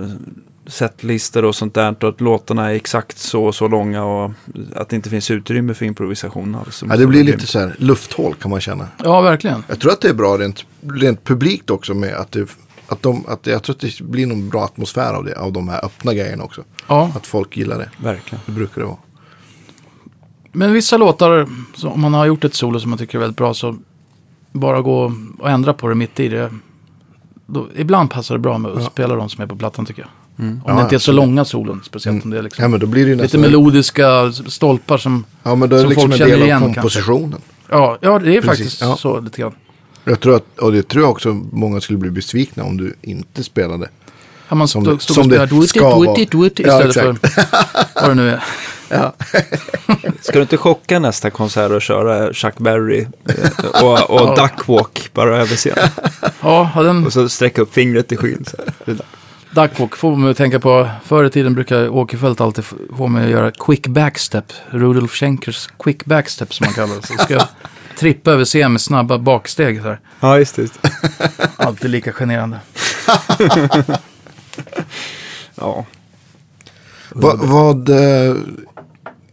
setlistor 0.66 1.44
och 1.44 1.54
sånt 1.54 1.74
där. 1.74 1.96
Och 2.04 2.08
att 2.08 2.20
låtarna 2.20 2.70
är 2.70 2.74
exakt 2.74 3.18
så 3.18 3.44
och 3.44 3.54
så 3.54 3.68
långa 3.68 4.04
och 4.04 4.30
att 4.76 4.88
det 4.88 4.96
inte 4.96 5.10
finns 5.10 5.30
utrymme 5.30 5.74
för 5.74 5.84
improvisation 5.86 6.54
alls. 6.54 6.84
Ja, 6.88 6.96
det 6.96 7.06
blir 7.06 7.24
lite 7.24 7.46
så 7.46 7.58
här 7.58 7.74
lufthål 7.78 8.34
kan 8.34 8.50
man 8.50 8.60
känna. 8.60 8.88
Ja, 9.04 9.20
verkligen. 9.20 9.64
Jag 9.68 9.80
tror 9.80 9.92
att 9.92 10.00
det 10.00 10.08
är 10.08 10.14
bra 10.14 10.38
rent, 10.38 10.64
rent 11.00 11.24
publikt 11.24 11.70
också 11.70 11.94
med 11.94 12.14
att 12.14 12.32
det, 12.32 12.46
Att 12.86 13.02
de, 13.02 13.24
att 13.28 13.46
jag 13.46 13.62
tror 13.62 13.74
att 13.74 13.80
det 13.80 14.00
blir 14.00 14.26
någon 14.26 14.48
bra 14.48 14.64
atmosfär 14.64 15.14
av 15.14 15.24
det. 15.24 15.38
Av 15.38 15.52
de 15.52 15.68
här 15.68 15.84
öppna 15.84 16.14
grejerna 16.14 16.44
också. 16.44 16.64
Ja, 16.88 17.12
Att 17.16 17.26
folk 17.26 17.56
gillar 17.56 17.78
det. 17.78 17.90
Verkligen. 18.02 18.40
Det 18.46 18.52
brukar 18.52 18.80
det 18.80 18.86
vara. 18.86 18.96
Men 20.52 20.72
vissa 20.72 20.96
låtar, 20.96 21.46
om 21.84 22.00
man 22.00 22.14
har 22.14 22.26
gjort 22.26 22.44
ett 22.44 22.54
solo 22.54 22.80
som 22.80 22.90
man 22.90 22.98
tycker 22.98 23.18
är 23.18 23.20
väldigt 23.20 23.36
bra 23.36 23.54
så 23.54 23.76
bara 24.52 24.80
gå 24.80 25.12
och 25.38 25.50
ändra 25.50 25.72
på 25.72 25.88
det 25.88 25.94
mitt 25.94 26.20
i 26.20 26.28
det. 26.28 26.50
Då, 27.46 27.66
ibland 27.76 28.10
passar 28.10 28.34
det 28.34 28.38
bra 28.38 28.58
med 28.58 28.70
att 28.72 28.82
Ja. 28.82 28.86
spela 28.90 29.14
de 29.14 29.28
som 29.28 29.42
är 29.42 29.46
på 29.46 29.56
plattan 29.56 29.86
tycker 29.86 30.02
jag. 30.02 30.10
Om 30.46 30.60
Ja, 30.66 30.72
det 30.74 30.80
inte 30.82 30.86
är 30.86 30.88
så 30.90 30.94
absolut. 30.96 31.16
långa 31.16 31.44
solon, 31.44 31.80
speciellt 31.84 32.14
Mm. 32.14 32.24
om 32.24 32.30
det 32.30 32.38
är 32.38 32.42
liksom 32.42 32.72
Ja 32.72 32.78
det 32.78 32.86
lite 32.86 33.22
nästan... 33.22 33.40
melodiska 33.40 34.32
stolpar 34.32 34.98
som... 34.98 35.24
Ja 35.42 35.54
men 35.54 35.68
då 35.68 35.76
är 35.76 35.78
det 35.78 35.82
som 35.82 35.88
liksom 35.90 36.02
folk 36.10 36.12
en 36.12 36.18
känner 36.18 36.30
del 36.32 36.40
av 36.42 36.46
igen, 36.46 36.60
kanske. 36.60 36.80
kompositionen. 36.80 37.40
Ja, 37.68 37.98
ja 38.00 38.18
det 38.18 38.36
är 38.36 38.40
Precis, 38.42 38.46
faktiskt 38.46 38.80
ja. 38.80 38.96
så 38.96 39.20
lite 39.20 39.40
grann. 39.40 39.52
Jag 40.04 40.20
tror 40.20 40.36
att, 40.36 40.58
och 40.58 40.72
det 40.72 40.82
tror 40.88 41.04
jag 41.04 41.10
också 41.10 41.32
många 41.52 41.80
skulle 41.80 41.98
bli 41.98 42.10
besvikna 42.10 42.64
om 42.64 42.76
du 42.76 42.94
inte 43.02 43.44
spelade. 43.44 43.88
Har 44.46 44.56
man 44.56 44.68
Som 44.68 44.84
stod, 44.84 45.02
stod 45.02 45.14
som 45.14 45.20
och 45.22 45.26
spelade 45.26 45.50
do 45.54 45.64
it, 45.64 45.74
do 45.74 46.22
it, 46.22 46.30
do 46.30 46.46
it, 46.46 46.58
Ja, 46.58 46.88
istället 46.88 46.96
för 47.32 47.44
vad 47.94 48.10
det 48.10 48.14
nu 48.14 48.30
är. 48.30 48.44
Ska 50.20 50.32
du 50.32 50.42
inte 50.42 50.56
chocka 50.56 50.98
nästa 50.98 51.30
konsert 51.30 51.70
och 51.70 51.82
köra 51.82 52.32
Chuck 52.32 52.58
Berry 52.58 53.06
eh, 53.28 53.84
och, 53.84 54.10
och 54.10 54.36
Duckwalk 54.36 55.10
bara 55.14 55.36
över 55.36 55.56
scenen? 55.56 55.88
Ja, 56.40 56.70
ja, 56.74 56.82
den 56.82 57.06
Och 57.06 57.12
så 57.12 57.28
sträcka 57.28 57.62
upp 57.62 57.74
fingret 57.74 58.12
i 58.12 58.16
skyn. 58.16 58.44
Duckwalk 59.50 59.96
får 59.96 60.16
mig 60.16 60.30
att 60.30 60.36
tänka 60.36 60.60
på. 60.60 60.90
Förr 61.04 61.24
i 61.24 61.30
tiden 61.30 61.54
brukar 61.54 61.88
Åkerfeldt 61.88 62.40
alltid 62.40 62.64
få 62.96 63.06
mig 63.06 63.24
att 63.24 63.30
göra 63.30 63.50
quick 63.50 63.86
backstep. 63.86 64.52
Rudolf 64.70 65.12
Schenkers 65.12 65.68
quick 65.78 66.04
backstep 66.04 66.54
som 66.54 66.64
man 66.64 66.74
kallar 66.74 66.96
det. 66.96 67.06
Så 67.06 67.14
ska 67.14 67.34
jag 67.34 67.48
trippa 67.98 68.30
över 68.30 68.44
scen 68.44 68.72
med 68.72 68.80
snabba 68.80 69.18
baksteg. 69.18 69.82
Så 69.82 69.88
här. 69.88 70.00
Ja, 70.20 70.38
just 70.38 70.56
det. 70.56 70.68
Alltid 71.56 71.90
lika 71.90 72.12
generande. 72.12 72.60
Ja. 75.54 75.84
Va, 77.14 77.34
vad... 77.36 77.90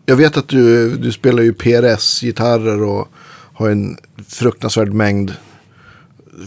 Jag 0.09 0.15
vet 0.15 0.37
att 0.37 0.47
du, 0.47 0.89
du 0.97 1.11
spelar 1.11 1.43
ju 1.43 1.53
PRS-gitarrer 1.53 2.81
och 2.83 3.07
har 3.53 3.69
en 3.69 3.97
fruktansvärd 4.27 4.93
mängd 4.93 5.33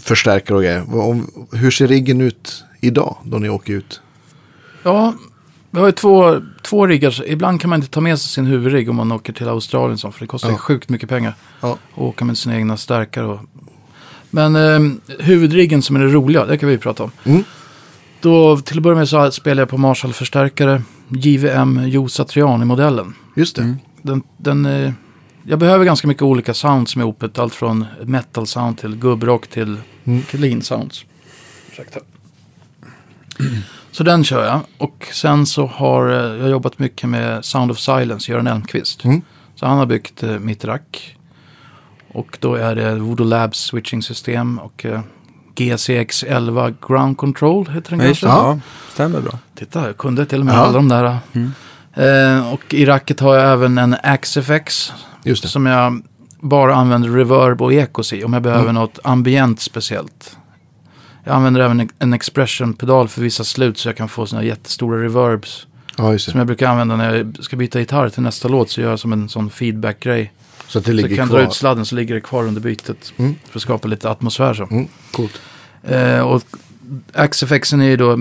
förstärkare 0.01 0.57
och 0.57 0.63
grejer. 0.63 0.95
Om- 1.01 1.47
Hur 1.53 1.71
ser 1.71 1.89
riggen 1.89 2.21
ut 2.21 2.65
idag 2.81 3.17
då 3.25 3.39
ni 3.39 3.49
åker 3.49 3.73
ut? 3.73 4.01
Ja, 4.83 5.15
vi 5.71 5.79
har 5.79 5.87
ju 5.87 5.93
två, 5.93 6.41
två 6.63 6.87
riggar. 6.87 7.27
Ibland 7.27 7.61
kan 7.61 7.71
man 7.71 7.79
inte 7.79 7.91
ta 7.91 8.01
med 8.01 8.19
sig 8.19 8.29
sin 8.29 8.47
huvudrigg 8.47 8.91
om 8.91 8.97
man 8.97 9.13
åker 9.13 9.33
till 9.33 9.49
Australien. 9.49 9.99
Så, 9.99 10.11
för 10.13 10.21
det 10.21 10.27
kostar 10.27 10.51
Ja. 10.51 10.57
sjukt 10.57 10.89
mycket 10.89 11.09
pengar. 11.09 11.35
Ja. 11.61 11.73
att 11.73 11.99
åka 11.99 12.25
med 12.25 12.39
sina 12.39 12.57
egna 12.57 12.77
stärkare. 12.77 13.27
Och... 13.27 13.41
Men 14.31 14.57
eh, 14.57 14.93
huvudriggen 15.19 15.83
som 15.83 15.97
är 15.97 16.01
det 16.01 16.07
roliga, 16.13 16.45
det 16.47 16.59
kan 16.59 16.69
vi 16.69 16.79
prata 16.79 17.03
om. 17.05 17.11
Mm. 17.25 17.45
Då, 18.21 18.57
till 18.59 18.77
att 18.77 18.83
börja 18.83 18.97
med 18.97 19.09
så 19.09 19.31
spelar 19.31 19.63
jag 19.63 19.69
på 19.69 19.79
Marshall-förstärkare. 19.79 20.83
JVM 21.09 21.89
Josa 21.89 22.25
Triani-modellen. 22.25 23.15
Just 23.35 23.57
det. 23.57 23.76
Den, 24.03 24.22
den, 24.37 24.64
eh, 24.66 24.93
jag 25.45 25.59
behöver 25.59 25.85
ganska 25.85 26.09
mycket 26.09 26.22
olika 26.22 26.55
sounds 26.55 26.97
med 26.97 27.07
opet. 27.07 27.39
Allt 27.39 27.55
från 27.55 27.87
metal 28.05 28.47
sound 28.47 28.78
till 28.78 28.97
gubbrock 28.97 29.47
till 29.47 29.76
Mm. 30.05 30.22
clean 30.22 30.62
sounds. 30.62 31.05
Ursäkta. 31.70 32.01
Så 33.91 34.03
den 34.03 34.24
kör 34.24 34.45
jag. 34.47 34.61
Och 34.78 35.07
sen 35.12 35.47
så 35.47 35.66
har 35.66 36.09
eh, 36.09 36.41
jag 36.41 36.51
jobbat 36.51 36.78
mycket 36.78 37.09
med 37.11 37.45
Sound 37.45 37.70
of 37.70 37.78
Silence, 37.78 38.33
Göran 38.33 38.47
Elmqvist. 38.47 39.05
Mm. 39.05 39.22
Så 39.55 39.66
han 39.66 39.78
har 39.78 39.87
byggt 39.87 40.22
eh, 40.22 40.39
mitt 40.39 40.64
rack. 40.64 41.16
Och 42.12 42.37
då 42.41 42.55
är 42.55 42.74
det 42.74 42.95
Voodoo 42.95 43.26
Labs 43.26 43.59
switching 43.59 44.03
system 44.03 44.59
och 44.59 44.85
eh, 44.87 45.01
GCX 45.55 46.22
11 46.24 46.72
Ground 46.89 47.16
Control 47.18 47.68
heter 47.68 47.91
den 47.91 48.01
Ja, 48.01 48.05
kanske. 48.07 48.26
Ja, 48.26 48.59
stämmer 48.93 49.20
bra. 49.20 49.39
Titta, 49.55 49.87
jag 49.87 49.97
kunde 49.99 50.26
till 50.26 50.41
och 50.41 50.47
med 50.47 50.55
Ja. 50.55 50.59
alla 50.59 50.72
de 50.72 50.89
där. 50.89 51.18
Mm. 51.33 51.53
Eh, 51.95 52.53
och 52.53 52.74
i 52.74 52.86
racket 52.86 53.20
har 53.20 53.34
jag 53.36 53.53
även 53.53 53.78
en 53.78 53.97
Axefx 54.03 54.93
Just 55.24 55.43
det. 55.43 55.49
som 55.49 55.66
jag 55.66 56.03
bara 56.40 56.74
använder 56.74 57.09
reverb 57.11 57.62
och 57.62 57.72
ekos 57.72 58.12
i 58.12 58.24
om 58.24 58.32
jag 58.32 58.43
behöver 58.43 58.62
Mm. 58.62 58.74
något 58.74 58.99
ambient 59.05 59.61
speciellt. 59.61 60.36
Jag 61.24 61.34
använder 61.34 61.61
även 61.61 61.88
en 61.99 62.12
expression-pedal 62.14 63.09
för 63.09 63.22
vissa 63.22 63.45
slut 63.45 63.78
så 63.78 63.88
jag 63.88 63.97
kan 63.97 64.09
få 64.09 64.26
såna 64.26 64.45
jättestora 64.45 65.03
reverbs. 65.03 65.66
Ja, 65.97 66.18
Som 66.18 66.38
jag 66.38 66.47
brukar 66.47 66.68
använda 66.68 66.97
när 66.97 67.14
jag 67.16 67.36
ska 67.40 67.57
byta 67.57 67.78
gitarr 67.80 68.09
till 68.09 68.22
nästa 68.22 68.49
låt 68.49 68.70
så 68.70 68.80
gör 68.80 68.90
jag 68.90 68.99
som 68.99 69.12
en 69.12 69.28
sån 69.28 69.51
feedback-grej. 69.51 70.32
Så 70.68 70.78
att 70.78 70.84
det 70.84 70.90
Så 70.90 70.95
ligger 70.97 71.09
jag 71.09 71.18
kan 71.18 71.28
kvar. 71.28 71.38
dra 71.38 71.47
ut 71.47 71.55
sladden 71.55 71.86
så 71.86 71.95
ligger 71.95 72.14
det 72.14 72.20
kvar 72.20 72.45
under 72.45 72.61
bytet. 72.61 73.12
Mm. 73.16 73.34
För 73.51 73.59
att 73.59 73.62
skapa 73.62 73.88
lite 73.88 74.11
atmosfär 74.11 74.55
så. 74.55 74.62
Mm. 74.70 74.88
Coolt. 75.12 75.40
Eh, 75.82 76.20
och 76.20 76.43
Axefxen 77.14 77.80
är 77.80 77.86
ju 77.86 77.97
då, 77.97 78.18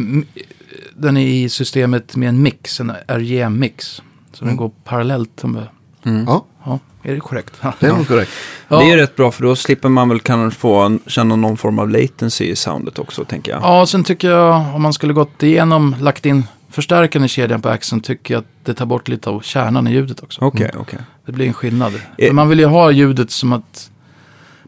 den 1.01 1.17
är 1.17 1.27
i 1.27 1.49
systemet 1.49 2.15
med 2.15 2.29
en 2.29 2.41
mix, 2.41 2.79
en 2.79 2.91
RGM-mix. 3.07 4.01
Så 4.33 4.39
den 4.39 4.47
Mm. 4.47 4.57
går 4.57 4.71
parallellt. 4.83 5.43
Mm. 5.43 6.25
Ja, 6.27 6.45
ja, 6.65 6.79
är 7.03 7.13
det 7.13 7.19
korrekt? 7.19 7.53
det 7.79 7.85
är 7.87 7.93
nog 7.93 8.07
korrekt. 8.07 8.31
Ja. 8.67 8.79
Det 8.79 8.91
är 8.91 8.97
rätt 8.97 9.15
bra 9.15 9.31
för 9.31 9.43
då 9.43 9.55
slipper 9.55 9.89
man 9.89 10.09
väl 10.09 10.19
kan 10.19 10.51
få 10.51 10.99
känna 11.07 11.35
någon 11.35 11.57
form 11.57 11.79
av 11.79 11.89
latency 11.89 12.45
i 12.45 12.55
soundet 12.55 12.99
också 12.99 13.25
tänker 13.25 13.51
jag. 13.51 13.61
Ja, 13.61 13.85
sen 13.85 14.03
tycker 14.03 14.29
jag 14.29 14.75
om 14.75 14.81
man 14.81 14.93
skulle 14.93 15.13
gått 15.13 15.43
igenom, 15.43 15.95
lagt 16.01 16.25
in 16.25 16.43
förstärkaren 16.69 17.25
i 17.25 17.27
kedjan 17.27 17.61
på 17.61 17.69
axeln, 17.69 18.01
tycker 18.01 18.33
jag 18.33 18.41
att 18.41 18.47
det 18.65 18.73
tar 18.73 18.85
bort 18.85 19.07
lite 19.07 19.29
av 19.29 19.41
kärnan 19.41 19.87
i 19.87 19.91
ljudet 19.93 20.23
också. 20.23 20.41
Okej, 20.41 20.71
okej. 20.77 20.99
Det 21.25 21.31
blir 21.31 21.47
en 21.47 21.53
skillnad. 21.53 21.93
För 22.19 22.31
man 22.33 22.49
vill 22.49 22.59
ju 22.59 22.65
ha 22.65 22.91
ljudet 22.91 23.31
som 23.31 23.53
att 23.53 23.91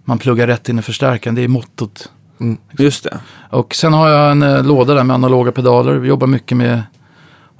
man 0.05 0.17
pluggar 0.17 0.47
rätt 0.47 0.69
in 0.69 0.79
i 0.79 0.81
förstärkaren, 0.81 1.35
det 1.35 1.41
är 1.41 1.47
mottot. 1.47 2.09
Mm. 2.39 2.57
Just 2.71 3.03
det. 3.03 3.19
Och 3.49 3.75
sen 3.75 3.93
har 3.93 4.09
jag 4.09 4.31
en 4.31 4.43
eh, 4.43 4.63
låda 4.63 4.93
där 4.93 5.03
med 5.03 5.13
analoga 5.13 5.51
pedaler. 5.51 5.93
Vi 5.93 6.07
jobbar 6.07 6.27
mycket 6.27 6.57
med, 6.57 6.83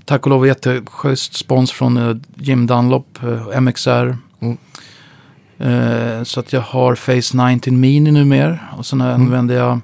tack 0.06 0.24
och 0.26 0.30
lov, 0.30 0.48
jätteschysst 0.48 1.34
spons 1.34 1.72
från 1.72 1.98
eh, 1.98 2.16
Jim 2.36 2.68
Dunlop, 2.68 3.20
eh, 3.24 3.62
MXR. 3.62 4.18
Mm. 4.40 4.58
Eh, 5.58 6.24
så 6.24 6.40
att 6.40 6.54
jag 6.54 6.62
har 6.62 6.96
Face 6.96 7.48
19 7.52 7.80
Mini 7.80 8.12
numer. 8.12 8.72
Och 8.78 8.86
sen 8.86 9.02
Mm. 9.02 9.14
använder 9.22 9.56
jag 9.56 9.80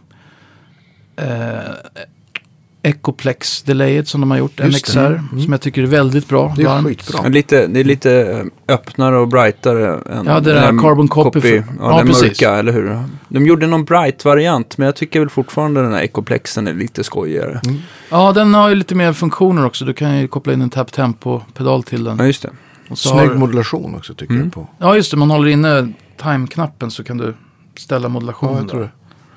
eh, 2.84 2.90
Ecoplex 2.92 3.62
Delayet 3.64 4.08
som 4.08 4.22
de 4.22 4.32
har 4.32 4.38
gjort, 4.38 4.60
Just 4.60 4.94
det. 4.94 5.02
MXR. 5.02 5.16
Mm. 5.32 5.42
Som 5.44 5.52
jag 5.54 5.62
tycker 5.62 5.84
är 5.84 5.88
väldigt 5.88 6.28
bra. 6.28 6.54
Det 6.58 6.62
är 6.64 6.66
varmt. 6.68 6.88
skitbra. 6.88 7.28
Lite, 7.28 7.68
det 7.68 7.80
är 7.80 7.84
lite 7.84 8.44
öppnare 8.68 9.18
och 9.18 9.28
brightare 9.28 10.00
än 10.10 10.26
Ja, 10.26 10.40
det 10.40 10.54
där 10.54 10.80
Carbon 10.82 11.08
Copy 11.08 11.42
för- 11.42 11.48
ja, 11.50 11.64
Ja, 11.80 11.98
den 11.98 12.08
precis. 12.08 12.22
mörka, 12.42 12.56
eller 12.56 12.72
hur? 12.72 13.04
De 13.30 13.46
gjorde 13.46 13.68
någon 13.68 13.86
bright-variant, 13.86 14.78
men 14.78 14.86
jag 14.86 14.96
tycker 14.96 15.20
väl 15.20 15.30
fortfarande 15.30 15.82
den 15.82 15.94
här 15.94 16.02
Ecoplexen 16.02 16.68
är 16.68 16.74
lite 16.74 17.04
skojigare. 17.04 17.62
Mm. 17.66 17.80
Ja, 18.10 18.32
den 18.32 18.54
har 18.54 18.70
ju 18.70 18.76
lite 18.76 18.96
mer 18.96 19.14
funktioner 19.14 19.66
också. 19.66 19.86
Du 19.86 19.94
kan 19.94 20.18
ju 20.20 20.28
koppla 20.28 20.54
in 20.54 20.62
en 20.62 20.70
tap 20.70 20.92
tempo-pedal 20.92 21.84
till 21.84 22.04
den. 22.04 22.18
Ja, 22.18 22.26
just 22.26 22.42
det. 22.42 22.50
Och 22.90 22.98
så 22.98 23.10
Snygg 23.10 23.30
har- 23.30 23.36
modulation 23.36 23.96
också 23.96 24.14
tycker 24.14 24.34
Mm. 24.34 24.46
jag 24.46 24.54
på. 24.54 24.68
Ja, 24.80 24.96
just 24.96 25.12
det. 25.12 25.18
Man 25.18 25.30
håller 25.30 25.48
inne 25.48 25.94
time-knappen 26.22 26.92
så 26.92 27.04
kan 27.04 27.18
du 27.18 27.34
ställa 27.78 28.10
modulationen. 28.10 28.70
Ja. 28.74 28.88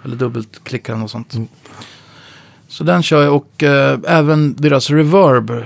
Eller 0.04 0.16
dubbelklicka 0.16 0.92
den 0.92 1.02
och 1.02 1.10
sånt. 1.10 1.34
Så 2.72 2.84
den 2.84 3.02
kör 3.02 3.22
jag 3.22 3.34
och 3.36 3.62
eh, 3.62 3.98
även 4.06 4.56
deras 4.56 4.90
reverb 4.90 5.64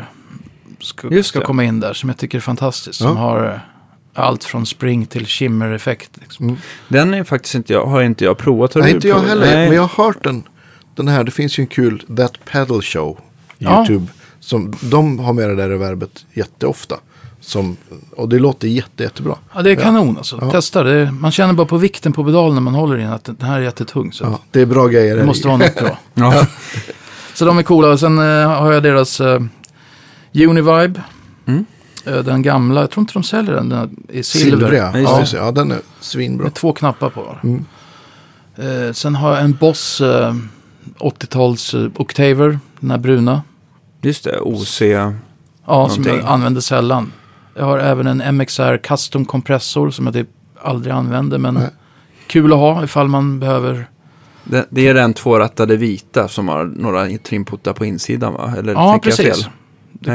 ska, 0.81 1.23
ska 1.23 1.41
komma 1.41 1.65
in 1.65 1.81
där 1.81 1.93
som 1.93 2.09
jag 2.09 2.19
tycker 2.19 2.39
är 2.39 2.43
fantastiskt. 2.43 3.01
Ja. 3.01 3.07
Som 3.07 3.17
har 3.17 3.47
eh, 3.47 3.61
allt 4.23 4.45
från 4.45 4.67
spring 4.67 5.07
till 5.07 5.27
shimmer-effekt. 5.27 6.11
Liksom. 6.15 6.47
Mm. 6.47 6.61
Den 6.89 7.15
är 7.15 7.25
faktiskt 7.25 7.55
inte 7.55 7.73
jag, 7.73 7.87
har 7.87 8.03
inte 8.03 8.25
jag 8.25 8.39
provat. 8.39 8.75
Har 8.75 8.81
Nej, 8.81 8.91
inte 8.91 9.09
jag 9.09 9.19
heller. 9.19 9.47
Nej. 9.47 9.67
Men 9.67 9.77
jag 9.77 9.83
har 9.83 10.05
hört 10.05 10.25
den. 10.25 10.43
Den 10.95 11.09
här, 11.09 11.25
det 11.25 11.31
finns 11.31 11.59
ju 11.59 11.61
en 11.61 11.67
kul 11.67 12.03
That 12.17 12.33
Pedal 12.45 12.83
Show. 12.83 13.21
Ja. 13.59 13.79
YouTube. 13.79 14.13
Som, 14.41 14.75
de 14.81 15.19
har 15.19 15.33
med 15.33 15.49
det 15.49 15.57
där 15.57 15.69
reverbet 15.69 16.27
jätteofta. 16.33 16.97
Som, 17.47 17.77
och 18.17 18.29
det 18.29 18.39
låter 18.39 18.69
jätte, 18.69 19.03
jättebra. 19.03 19.35
Ja, 19.55 19.63
det 19.63 19.71
är 19.71 19.75
kanon 19.77 20.17
alltså. 20.17 20.39
Ja. 20.41 20.51
Testa 20.51 20.83
det. 20.83 21.11
Man 21.13 21.31
känner 21.31 21.55
bara 21.55 21.67
på 21.67 21.77
vikten 21.77 22.13
på 22.13 22.25
pedalen 22.25 22.55
när 22.55 22.61
man 22.63 22.75
håller 22.75 22.99
i 22.99 23.03
den 23.03 23.13
att 23.13 23.25
den 23.25 23.37
här 23.41 23.57
är 23.59 23.63
jättetung. 23.63 24.13
Så 24.13 24.25
Ja, 24.25 24.39
det 24.51 24.61
är 24.61 24.67
bra 24.67 24.87
grejer. 24.87 25.17
det 25.17 25.25
måste 25.27 25.49
vara 25.49 25.57
något 25.59 25.75
bra. 25.75 25.99
Ja. 26.15 26.47
Så 27.35 27.45
de 27.45 27.59
är 27.59 27.63
coola. 27.63 27.89
Och 27.89 28.01
sen 28.01 28.19
eh, 28.19 28.49
har 28.51 28.73
jag 28.73 28.83
deras 28.83 29.21
eh, 29.21 29.41
Univibe. 30.35 31.03
Mm. 31.47 31.65
Eh, 32.07 32.17
den 32.19 32.43
gamla, 32.43 32.81
jag 32.81 32.91
tror 32.91 33.03
inte 33.03 33.13
de 33.13 33.23
säljer 33.23 33.55
den. 33.55 33.69
Den 33.69 33.97
i 34.09 34.23
silver. 34.23 34.51
Silvriga. 34.59 34.91
Ja, 34.95 34.99
Ja, 34.99 35.21
just 35.21 35.33
ja, 35.35 35.51
den 35.53 35.73
är 35.73 35.79
svinbra. 36.01 36.45
Med 36.45 36.55
två 36.55 36.73
knappar 36.73 37.11
på. 37.11 37.37
Mm. 37.43 37.65
Eh, 38.57 38.93
sen 38.93 39.15
har 39.15 39.31
jag 39.35 39.41
en 39.45 39.53
Boss 39.53 40.01
eh, 40.01 40.35
80-tals 40.99 41.75
eh, 41.75 41.89
Octaver. 41.97 42.59
Den 42.81 42.91
här 42.91 42.99
bruna. 42.99 43.43
Just 44.03 44.25
det, 44.25 44.41
OC. 44.41 44.81
Ja, 44.83 45.89
som 45.89 46.03
jag 46.05 46.07
Någonting. 46.07 46.21
använder 46.29 46.61
sällan. 46.61 47.13
Jag 47.59 47.65
har 47.65 47.79
även 47.79 48.07
en 48.07 48.37
MXR 48.37 48.77
Custom 48.77 49.25
kompressor 49.25 49.91
som 49.91 50.07
jag 50.07 50.15
typ 50.15 50.29
aldrig 50.63 50.95
använder. 50.95 51.39
Men 51.39 51.55
Nej. 51.55 51.71
kul 52.27 52.53
att 52.53 52.59
ha 52.59 52.85
ifall 52.85 53.09
man 53.09 53.41
behöver. 53.41 53.87
Det, 54.45 54.67
det 54.71 54.89
är 54.89 54.95
den 54.95 55.15
tvårattade 55.15 55.77
vita 55.77 56.29
som 56.29 56.49
har 56.49 56.65
några 56.65 57.19
trimputtar 57.19 57.73
på 57.73 57.85
insidan 57.85 58.33
va? 58.33 58.55
Eller 58.59 58.73
Ja, 58.73 58.99
precis. 59.03 59.49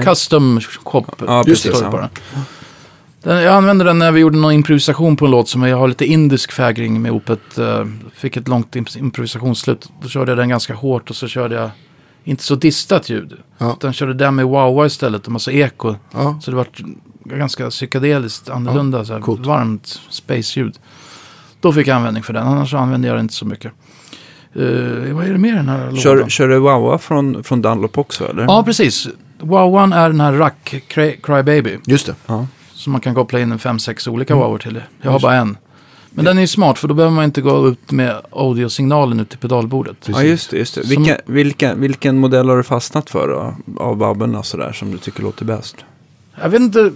Custom 0.04 0.62
shop. 0.62 1.06
Ja, 1.28 1.44
precis, 1.46 1.82
ja. 1.82 2.10
Den, 3.24 3.42
jag 3.42 3.54
använde 3.54 3.84
den 3.86 4.00
när 4.00 4.12
vi 4.12 4.20
gjorde 4.20 4.38
någon 4.38 4.52
improvisation 4.52 5.18
på 5.18 5.26
en 5.26 5.32
låt 5.32 5.50
som 5.50 5.64
jag 5.64 5.78
har 5.78 5.88
lite 5.88 6.06
indisk 6.06 6.52
fägring 6.52 7.02
med 7.02 7.12
opet. 7.12 7.60
Uh, 7.60 7.86
fick 8.14 8.38
ett 8.38 8.48
långt 8.48 8.76
imp- 8.76 8.98
improvisationsslut. 8.98 9.90
Då 10.02 10.10
körde 10.10 10.32
jag 10.32 10.38
den 10.38 10.50
ganska 10.50 10.74
hårt 10.74 11.10
och 11.10 11.16
så 11.16 11.28
körde 11.28 11.56
jag 11.56 11.70
inte 12.24 12.44
så 12.44 12.56
distat 12.56 13.10
ljud. 13.10 13.34
Ja. 13.58 13.74
Utan 13.74 13.94
körde 13.94 14.14
den 14.14 14.36
med 14.36 14.46
wow 14.46 14.86
istället 14.86 15.26
och 15.26 15.32
massa 15.32 15.52
eko. 15.52 15.96
Ja. 16.12 16.40
Så 16.42 16.52
det 16.52 16.58
var 16.58 16.68
ganska 17.24 17.70
psykedeliskt 17.70 18.50
annorlunda. 18.50 19.06
så 19.06 19.14
här, 19.14 19.20
coolt. 19.22 19.46
varmt 19.46 20.00
space-ljud. 20.10 20.76
Då 21.60 21.74
fick 21.74 21.88
jag 21.88 21.96
användning 21.96 22.24
för 22.24 22.34
den. 22.34 22.48
Annars 22.48 22.74
använde 22.74 23.08
jag 23.08 23.18
den 23.18 23.26
inte 23.26 23.34
så 23.34 23.46
mycket. 23.46 23.72
Uh, 24.56 25.14
vad 25.16 25.26
är 25.26 25.32
det 25.32 25.38
mer 25.38 25.54
i 25.54 25.56
den 25.56 25.70
här 25.70 25.96
Kör, 25.96 26.16
lådan? 26.16 26.30
kör 26.30 26.48
du 26.48 26.60
Wawa 26.60 26.98
från, 26.98 27.44
från 27.44 27.62
Dunlop 27.62 27.98
också 27.98 28.30
eller? 28.30 28.44
Ja, 28.44 28.64
precis. 28.64 29.08
Wow 29.40 29.76
One 29.76 29.96
är 29.96 30.10
den 30.10 30.20
här 30.22 30.34
Rack 30.34 30.76
Cry, 30.88 31.18
Crybaby. 31.24 31.78
Just 31.86 32.06
det. 32.06 32.16
Ja. 32.28 32.48
Så 32.74 32.90
man 32.90 33.02
kan 33.02 33.16
koppla 33.16 33.40
in 33.40 33.52
en 33.52 33.60
fem, 33.60 33.80
sex 33.80 34.08
olika 34.08 34.34
Mm. 34.34 34.46
wowor 34.46 34.58
till 34.58 34.74
det. 34.74 34.84
Jag 35.02 35.10
har 35.10 35.16
Just 35.16 35.24
bara 35.24 35.36
en. 35.36 35.58
Men 36.14 36.26
den 36.26 36.38
är 36.38 36.42
ju 36.42 36.48
smart 36.48 36.78
för 36.80 36.88
då 36.88 36.94
behöver 36.94 37.16
man 37.16 37.24
inte 37.24 37.42
gå 37.42 37.68
ut 37.68 37.92
med 37.92 38.22
audiosignalen 38.32 39.20
ut 39.20 39.30
till 39.30 39.40
pedalbordet. 39.40 39.96
Ja, 40.06 40.24
just 40.24 40.50
det. 40.52 40.58
Just 40.58 40.76
det. 40.76 40.82
Som- 40.88 40.90
Vilka, 41.04 41.18
vilka, 41.26 41.76
vilken 41.76 42.18
modell 42.20 42.50
har 42.50 42.58
du 42.58 42.64
fastnat 42.64 43.10
för 43.10 43.28
då? 43.28 43.56
Av 43.84 43.98
wabben 43.98 44.44
sådär 44.44 44.72
som 44.72 44.92
du 44.92 44.98
tycker 44.98 45.24
låter 45.24 45.46
bäst? 45.46 45.76
Jag 46.42 46.50
vet 46.50 46.62
inte. 46.62 46.92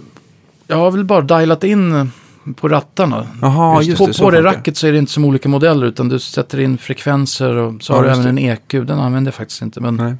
Jag 0.66 0.76
har 0.76 0.90
väl 0.90 1.04
bara 1.04 1.20
dialat 1.20 1.64
in 1.64 2.10
på 2.56 2.68
rattarna. 2.68 3.26
Jaha, 3.42 3.82
just, 3.82 3.98
på 3.98 4.06
det. 4.06 4.18
på 4.18 4.30
det 4.30 4.42
racket 4.42 4.76
så 4.76 4.86
är 4.86 4.92
det 4.92 4.98
inte 4.98 5.12
som 5.12 5.24
olika 5.24 5.48
modeller 5.48 5.86
utan 5.86 6.08
du 6.08 6.18
sätter 6.18 6.60
in 6.60 6.78
frekvenser 6.78 7.56
och 7.56 7.82
så 7.82 7.92
Ja, 7.92 7.96
har 7.96 8.04
du 8.04 8.10
även 8.10 8.26
en 8.26 8.38
EQ. 8.38 8.70
Den 8.70 8.90
använder 8.98 9.28
jag 9.28 9.34
faktiskt 9.34 9.62
inte. 9.62 9.80
Men 9.80 9.96
Nej. 9.96 10.14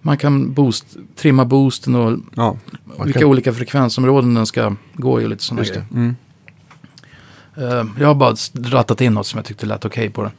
man 0.00 0.16
kan 0.18 0.52
boost, 0.52 0.86
trimma 1.16 1.44
boosten 1.44 1.94
och 1.94 2.18
Ja, 2.34 2.56
vilka 3.04 3.20
kan- 3.20 3.28
olika 3.28 3.52
frekvensområden 3.52 4.34
den 4.34 4.46
ska 4.46 4.74
gå 4.94 5.20
i 5.20 5.24
och 5.24 5.28
lite 5.30 5.42
sådana 5.44 5.62
grejer. 5.62 5.84
det. 5.90 5.96
mm. 5.96 6.16
Eh, 7.56 7.86
jag 8.00 8.06
har 8.08 8.14
bara 8.14 8.34
rattat 8.64 9.00
in 9.00 9.14
något 9.14 9.26
som 9.26 9.38
jag 9.38 9.44
tyckte 9.46 9.66
lät 9.66 9.84
okej 9.84 10.10
på 10.10 10.22
den. 10.22 10.32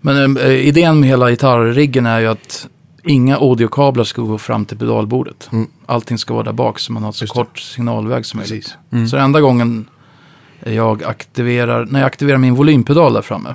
Men 0.00 0.36
eh, 0.36 0.50
idén 0.50 1.00
med 1.00 1.08
hela 1.08 1.30
gitarrriggen 1.30 2.06
är 2.06 2.20
ju 2.20 2.26
att 2.26 2.68
inga 3.04 3.36
audiokablar 3.36 4.04
ska 4.04 4.22
gå 4.22 4.38
fram 4.38 4.64
till 4.64 4.78
pedalbordet. 4.78 5.48
Mm. 5.52 5.66
Allting 5.86 6.18
ska 6.18 6.34
vara 6.34 6.44
där 6.44 6.52
bak 6.52 6.78
så 6.78 6.92
man 6.92 7.02
har 7.02 7.12
så 7.12 7.22
Just 7.24 7.34
det. 7.34 7.38
kort 7.40 7.58
signalväg 7.58 8.26
som 8.26 8.38
möjligt. 8.40 8.74
Mm. 8.90 9.08
Så 9.08 9.16
enda 9.16 9.40
gången 9.40 9.88
jag 10.64 11.04
aktiverar, 11.04 11.84
när 11.86 12.00
jag 12.00 12.06
aktiverar 12.06 12.38
min 12.38 12.54
volympedal 12.54 13.12
där 13.12 13.22
framme. 13.22 13.54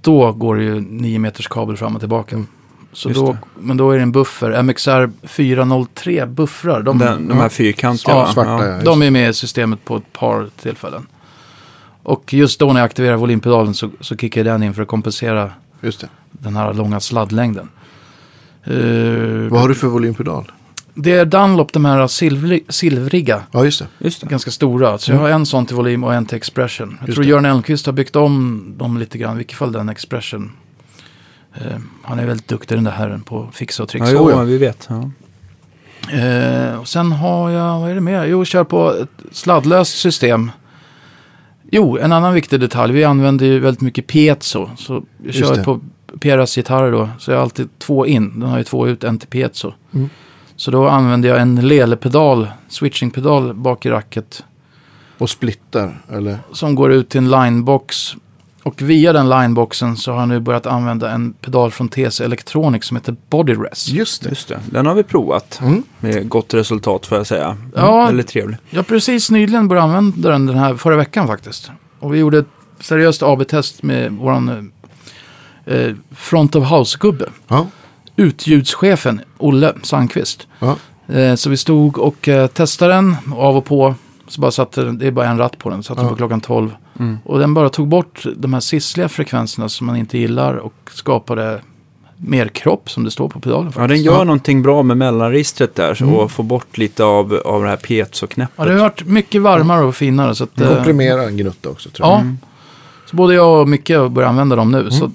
Då 0.00 0.32
går 0.32 0.56
det 0.56 0.62
ju 0.64 0.80
9 0.80 1.18
meters 1.18 1.48
kabel 1.48 1.76
fram 1.76 1.94
och 1.94 2.00
tillbaka. 2.00 2.44
Så 2.92 3.08
Just 3.08 3.20
då, 3.20 3.32
det. 3.32 3.38
men 3.60 3.76
då 3.76 3.90
är 3.90 3.96
det 3.96 4.02
en 4.02 4.12
buffer. 4.12 4.62
MXR 4.62 5.10
403 5.26 6.26
buffrar. 6.26 6.82
De, 6.82 6.98
Den, 6.98 7.28
de 7.28 7.38
här 7.38 7.48
fyrkantiga 7.48 8.14
Ja, 8.14 8.20
va? 8.20 8.32
svarta, 8.32 8.66
Ja. 8.66 8.82
de 8.84 9.02
är 9.02 9.10
med 9.10 9.30
i 9.30 9.32
systemet 9.32 9.84
på 9.84 9.96
ett 9.96 10.12
par 10.12 10.48
tillfällen. 10.62 11.06
Och 12.02 12.34
just 12.34 12.60
då 12.60 12.72
när 12.72 12.80
jag 12.80 12.84
aktiverar 12.86 13.16
volympedalen 13.16 13.74
så, 13.74 13.90
så 14.00 14.16
kickar 14.16 14.44
den 14.44 14.62
in 14.62 14.74
för 14.74 14.82
att 14.82 14.88
kompensera 14.88 15.50
det. 15.80 16.08
den 16.30 16.56
här 16.56 16.74
långa 16.74 17.00
sladdlängden. 17.00 17.68
Eh, 18.64 19.50
Vad 19.50 19.60
har 19.60 19.68
du 19.68 19.74
för 19.74 19.86
volympedal? 19.86 20.52
det 20.94 21.12
är 21.12 21.24
Dunlop, 21.24 21.72
de 21.72 21.84
här 21.84 22.06
silvri, 22.06 22.64
silvriga, 22.68 23.42
Ja, 23.52 23.64
just 23.64 23.78
det. 23.80 23.86
Just 23.98 24.20
det. 24.20 24.26
ganska 24.26 24.50
stora. 24.50 24.98
Så 24.98 25.12
jag 25.12 25.18
har 25.18 25.28
en 25.28 25.46
sån 25.46 25.66
till 25.66 25.76
volym 25.76 26.04
och 26.04 26.14
en 26.14 26.26
till 26.26 26.36
expression. 26.36 26.96
Jag 27.00 27.08
Just 27.08 27.16
tror 27.16 27.24
det. 27.24 27.30
Jörn 27.30 27.44
Elmqvist 27.44 27.86
har 27.86 27.92
byggt 27.92 28.16
om 28.16 28.64
dem 28.78 28.98
lite 28.98 29.18
grann, 29.18 29.34
i 29.34 29.38
vilket 29.38 29.58
fall 29.58 29.72
den 29.72 29.88
expression. 29.88 30.52
Eh, 31.54 31.76
han 32.02 32.18
är 32.18 32.26
väldigt 32.26 32.48
duktig 32.48 32.76
den 32.76 32.84
där 32.84 32.90
herren 32.92 33.20
på 33.22 33.48
fixa 33.52 33.82
och 33.82 33.88
Ja, 33.88 33.90
trixa. 33.98 34.12
jo, 34.12 34.30
ja. 34.30 34.42
vi 34.42 34.58
vet. 34.58 34.88
Ja. 34.90 35.10
Eh, 36.18 36.78
och 36.80 36.88
sen 36.88 37.12
har 37.12 37.50
jag, 37.50 37.80
vad 37.80 37.90
är 37.90 37.94
det 37.94 38.00
mer? 38.00 38.24
Jo, 38.24 38.38
jag 38.40 38.46
kör 38.46 38.64
på 38.64 38.90
ett 38.92 39.08
sladdlöst 39.36 39.98
system. 39.98 40.50
Jo, 41.70 41.98
en 41.98 42.12
annan 42.12 42.34
viktig 42.34 42.60
detalj. 42.60 42.92
Vi 42.92 43.04
använder 43.04 43.46
ju 43.46 43.58
väldigt 43.58 43.80
mycket 43.80 44.06
piezo. 44.06 44.70
Så 44.76 45.04
jag 45.24 45.34
kör 45.34 45.64
på 45.64 45.80
Peras 46.20 46.56
gitarrer 46.56 46.92
då. 46.92 47.08
Så 47.18 47.30
jag 47.30 47.38
har 47.38 47.42
alltid 47.42 47.78
två 47.78 48.06
in. 48.06 48.40
Den 48.40 48.48
har 48.48 48.58
ju 48.58 48.64
två 48.64 48.88
ut, 48.88 49.04
en 49.04 49.18
till 49.18 49.28
piezo. 49.28 49.72
Mm. 49.94 50.08
Så 50.56 50.70
då 50.70 50.88
använder 50.88 51.28
jag 51.28 51.40
en 51.40 51.68
lelepedal, 51.68 52.48
switchingpedal 52.68 53.54
bak 53.54 53.86
i 53.86 53.90
racket. 53.90 54.44
Och 55.18 55.30
splittar, 55.30 56.02
eller? 56.12 56.38
Som 56.52 56.74
går 56.74 56.92
ut 56.92 57.08
till 57.08 57.18
en 57.18 57.30
linebox. 57.30 58.14
Och 58.62 58.82
via 58.82 59.12
den 59.12 59.28
lineboxen 59.28 59.96
så 59.96 60.12
har 60.12 60.18
jag 60.20 60.28
nu 60.28 60.40
börjat 60.40 60.66
använda 60.66 61.10
en 61.10 61.32
pedal 61.32 61.70
från 61.70 61.88
TC 61.88 62.24
Electronics 62.24 62.86
som 62.86 62.96
heter 62.96 63.16
Body 63.30 63.54
Rest. 63.54 63.88
Just 63.88 64.22
det. 64.22 64.28
Just 64.28 64.48
det. 64.48 64.60
Den 64.70 64.86
har 64.86 64.94
vi 64.94 65.02
provat. 65.02 65.60
Mm. 65.62 65.82
Med 66.00 66.28
gott 66.28 66.54
resultat 66.54 67.06
får 67.06 67.18
jag 67.18 67.26
säga. 67.26 67.56
Ja. 67.74 68.06
Väldigt 68.06 68.28
trevlig. 68.28 68.56
Jag 68.70 68.78
har 68.78 68.84
precis 68.84 69.30
nyligen 69.30 69.68
börjat 69.68 69.84
använda 69.84 70.30
den, 70.30 70.46
den 70.46 70.56
här 70.56 70.74
förra 70.74 70.96
veckan 70.96 71.26
faktiskt. 71.26 71.70
Och 72.00 72.14
vi 72.14 72.18
gjorde 72.18 72.38
ett 72.38 72.46
seriöst 72.80 73.22
AB-test 73.22 73.82
med 73.82 74.12
våran 74.12 74.72
eh, 75.66 75.90
front 76.16 76.56
of 76.56 76.70
house-gubbe. 76.70 77.26
Ja. 77.48 77.66
Utljudschefen 78.16 79.20
Olle 79.38 79.72
Sandqvist. 79.82 80.46
Ja. 80.58 80.76
Eh, 81.14 81.34
så 81.34 81.50
vi 81.50 81.56
stod 81.56 81.98
och 81.98 82.28
eh, 82.28 82.46
testade 82.46 82.94
den 82.94 83.16
av 83.36 83.56
och 83.56 83.64
på. 83.64 83.94
Så 84.28 84.40
bara 84.40 84.50
satte, 84.50 84.84
det 84.84 85.06
är 85.06 85.10
bara 85.10 85.28
en 85.28 85.38
ratt 85.38 85.58
på 85.58 85.70
den, 85.70 85.82
satte 85.82 86.02
Ja. 86.02 86.08
på 86.08 86.16
klockan 86.16 86.40
12. 86.40 86.70
Mm. 86.98 87.18
Och 87.24 87.38
den 87.38 87.54
bara 87.54 87.68
tog 87.68 87.88
bort 87.88 88.24
de 88.36 88.52
här 88.54 88.60
sissliga 88.60 89.08
frekvenserna 89.08 89.68
som 89.68 89.86
man 89.86 89.96
inte 89.96 90.18
gillar 90.18 90.54
och 90.54 90.74
skapade 90.90 91.60
mer 92.16 92.48
kropp 92.48 92.90
som 92.90 93.04
det 93.04 93.10
står 93.10 93.28
på 93.28 93.40
pedalen. 93.40 93.66
Ja, 93.66 93.72
Faktiskt. 93.72 93.88
den 93.88 94.02
gör 94.02 94.18
Ja. 94.18 94.24
någonting 94.24 94.62
bra 94.62 94.82
med 94.82 94.96
mellanregistret 94.96 95.74
där 95.74 95.94
så- 95.94 96.04
Mm. 96.04 96.16
och 96.16 96.30
får 96.30 96.44
bort 96.44 96.78
lite 96.78 97.04
av, 97.04 97.40
av 97.44 97.62
det 97.62 97.68
här 97.68 97.76
piezo-knäppet. 97.76 98.54
Ja, 98.56 98.64
det 98.64 98.72
har 98.72 98.80
varit 98.80 99.06
mycket 99.06 99.42
varmare 99.42 99.84
och 99.84 99.94
finare. 99.96 100.34
Så 100.34 100.44
att, 100.44 100.60
eh, 100.60 100.74
Komprimera 100.74 101.22
en 101.22 101.36
gnutta 101.36 101.68
också, 101.68 101.90
tror 101.90 102.08
jag. 102.08 102.18
Ja, 102.20 102.24
så 103.10 103.16
både 103.16 103.34
jag 103.34 103.60
och 103.60 103.68
Micke 103.68 103.92
börjar 104.10 104.28
använda 104.28 104.56
dem 104.56 104.70
nu. 104.70 104.90
Så 104.90 105.10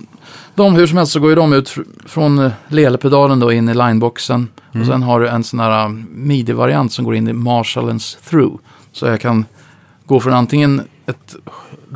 de, 0.55 0.73
hur 0.75 0.87
som 0.87 0.97
helst 0.97 1.13
så 1.13 1.19
går 1.19 1.29
ju 1.29 1.35
de 1.35 1.53
ut 1.53 1.69
fr- 1.69 1.85
från 2.05 2.39
eh, 2.39 2.51
lelepedalen 2.67 3.39
då 3.39 3.51
in 3.51 3.69
i 3.69 3.73
lineboxen. 3.73 4.47
Och 4.79 4.85
sen 4.85 5.03
har 5.03 5.19
du 5.19 5.27
en 5.27 5.43
sån 5.43 5.59
här 5.59 5.85
um, 5.85 6.07
midi-variant 6.11 6.93
som 6.93 7.05
går 7.05 7.15
in 7.15 7.27
i 7.27 7.33
Marshallens 7.33 8.17
through. 8.29 8.59
Så 8.91 9.05
jag 9.05 9.21
kan 9.21 9.45
gå 10.05 10.19
från 10.19 10.33
antingen 10.33 10.81
ett 11.05 11.35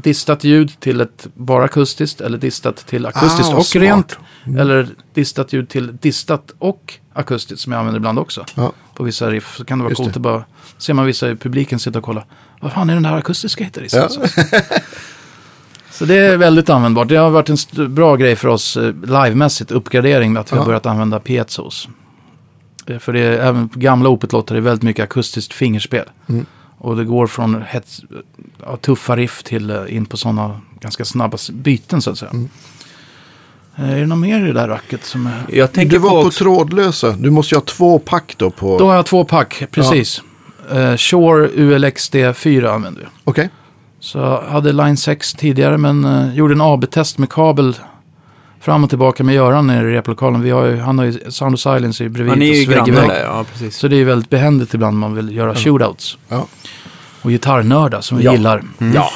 distat 0.04 0.44
ljud 0.44 0.80
till 0.80 1.02
ett 1.02 1.28
bara 1.34 1.64
akustiskt 1.66 2.22
eller 2.22 2.38
distat 2.38 2.78
till 2.88 3.06
akustiskt 3.06 3.54
Ah, 3.54 3.58
och 3.58 3.66
smart. 3.66 3.84
rent. 3.84 4.18
Eller 4.60 4.88
distat 5.14 5.54
ljud 5.54 5.70
till 5.70 5.98
distat 5.98 6.54
och 6.60 6.94
akustiskt 7.14 7.62
som 7.64 7.72
jag 7.72 7.80
använder 7.80 8.00
ibland 8.00 8.20
också. 8.20 8.46
Ja. 8.56 8.72
På 8.96 9.04
vissa 9.04 9.30
riff 9.32 9.56
så 9.58 9.66
kan 9.66 9.78
det 9.78 9.84
vara 9.84 9.92
Just 9.92 9.98
coolt 10.02 10.14
det. 10.14 10.18
att 10.18 10.22
bara 10.22 10.44
ser 10.78 10.94
man 10.94 11.06
vissa 11.06 11.30
i 11.32 11.36
publiken 11.36 11.80
sitta 11.80 12.00
och 12.00 12.06
kolla. 12.06 12.24
Vad 12.62 12.72
fan 12.72 12.90
är 12.90 12.94
den 12.94 13.04
där 13.04 13.14
akustiska 13.18 13.64
gitarristen? 13.64 14.10
Ja. 14.36 14.44
Så 15.94 16.06
det 16.06 16.16
är 16.16 16.38
väldigt 16.38 16.70
användbart. 16.70 17.08
Det 17.08 17.16
har 17.16 17.30
varit 17.30 17.50
en 17.50 17.96
bra 17.96 18.16
grej 18.16 18.36
för 18.36 18.48
oss 18.48 18.78
eh, 18.78 18.94
livemässigt, 19.04 19.72
uppgradering 19.72 20.34
med 20.34 20.40
att 20.40 20.52
vi 20.52 20.56
har 20.56 20.64
Ja. 20.64 20.66
börjat 20.68 20.86
använda 20.86 21.20
piezos. 21.20 21.88
Eh, 22.88 23.00
För 23.00 23.14
det 23.14 23.20
är, 23.20 23.32
även 23.32 23.70
på 23.70 23.80
gamla 23.80 24.10
Opet-låtar 24.10 24.56
är 24.56 24.60
väldigt 24.62 24.84
mycket 24.84 25.04
akustiskt 25.04 25.54
fingerspel. 25.54 26.06
Mm. 26.30 26.46
Och 26.78 26.96
det 26.96 27.04
går 27.06 27.28
från 27.28 27.64
hets, 27.68 28.02
ja, 28.66 28.78
tuffa 28.78 29.16
riff 29.16 29.44
till 29.44 29.70
eh, 29.70 29.96
in 29.96 30.06
på 30.06 30.18
sådana 30.18 30.62
ganska 30.80 31.06
snabba 31.06 31.38
byten 31.52 32.02
så 32.02 32.12
att 32.12 32.18
säga. 32.18 32.32
Mm. 32.32 32.50
Är 33.76 34.00
det 34.00 34.06
något 34.06 34.18
mer 34.20 34.40
i 34.40 34.48
det 34.48 34.54
där 34.54 34.68
racket 34.68 35.06
som 35.06 35.28
är... 35.28 35.44
Jag 35.50 35.72
tänker 35.72 35.92
Du 35.96 35.98
var 36.00 36.10
på, 36.10 36.24
på 36.24 36.30
trådlösa. 36.30 37.12
Du 37.12 37.30
måste 37.30 37.56
ju 37.56 37.60
ha 37.60 37.66
två 37.66 38.00
pack 38.00 38.34
då 38.38 38.52
på... 38.52 38.80
Då 38.80 38.88
har 38.88 38.96
jag 38.96 39.06
två 39.06 39.26
pack, 39.26 39.64
precis. 39.72 40.22
Eh, 40.72 40.98
Shure 40.98 41.48
ULXD4 41.48 42.74
använder 42.74 43.02
vi. 43.02 43.08
Okej. 43.24 43.50
Så 44.04 44.18
jag 44.18 44.42
hade 44.42 44.72
Line 44.74 44.98
6 44.98 45.34
tidigare 45.34 45.78
men 45.78 46.06
uh, 46.06 46.36
gjorde 46.36 46.54
en 46.54 46.62
AB-test 46.62 47.18
med 47.18 47.30
kabel 47.30 47.76
fram 48.60 48.84
och 48.84 48.90
tillbaka 48.90 49.24
med 49.24 49.36
Göran 49.36 49.68
nere 49.68 49.90
i 49.90 49.94
replokalen. 49.94 50.42
Vi 50.42 50.50
har 50.50 50.66
ju, 50.66 50.78
han 50.80 50.98
har 51.00 51.06
ju 51.06 51.32
Sound 51.32 51.54
of 51.54 51.60
Silence 51.60 52.04
är 52.04 52.06
ju 52.06 52.10
bredvid 52.10 52.32
ja, 52.34 52.36
ni 52.36 52.50
är 52.50 52.54
ju 52.56 52.66
grannar 52.66 52.86
vägg. 53.02 53.10
där. 53.10 53.24
Ja, 53.24 53.46
precis. 53.52 53.78
Så 53.78 53.88
det 53.88 53.96
är 53.96 54.06
väldigt 54.06 54.30
behändigt 54.30 54.74
ibland 54.74 54.98
man 54.98 55.16
vill 55.16 55.36
göra 55.36 55.56
shootouts. 55.56 56.18
Ja. 56.30 56.46
Och 57.22 57.30
gitarrnördar 57.30 58.02
som 58.02 58.18
vi 58.18 58.24
Ja. 58.24 58.32
gillar. 58.32 58.64
Ja. 58.94 59.10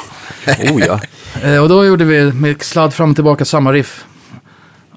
oh 0.72 0.82
ja. 0.88 1.00
Eh, 1.44 1.64
och 1.64 1.70
då 1.70 1.86
gjorde 1.86 2.06
vi 2.06 2.32
med 2.34 2.62
sladd 2.64 2.94
fram 2.94 3.10
och 3.10 3.16
tillbaka 3.16 3.46
samma 3.46 3.74
riff. 3.74 4.06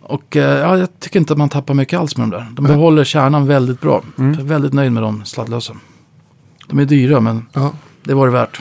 Och 0.03 0.37
eh, 0.37 0.59
ja, 0.59 0.79
jag 0.79 0.89
tycker 1.01 1.21
inte 1.21 1.33
att 1.33 1.39
man 1.39 1.49
tappar 1.49 1.75
mycket 1.75 1.99
alls 2.01 2.17
med 2.17 2.29
de 2.29 2.31
där. 2.37 2.47
De 2.53 2.65
behåller 2.65 3.05
kärnan 3.05 3.47
väldigt 3.47 3.81
bra. 3.81 4.03
Mm. 4.19 4.33
Jag 4.33 4.41
är 4.41 4.45
väldigt 4.45 4.73
nöjd 4.73 4.93
med 4.93 5.03
de 5.03 5.25
sladdlösa. 5.25 5.73
De 6.67 6.79
är 6.79 6.85
dyra 6.85 7.21
men 7.21 7.47
Ja. 7.53 7.73
det 8.05 8.15
var 8.15 8.27
det 8.27 8.33
värt. 8.33 8.61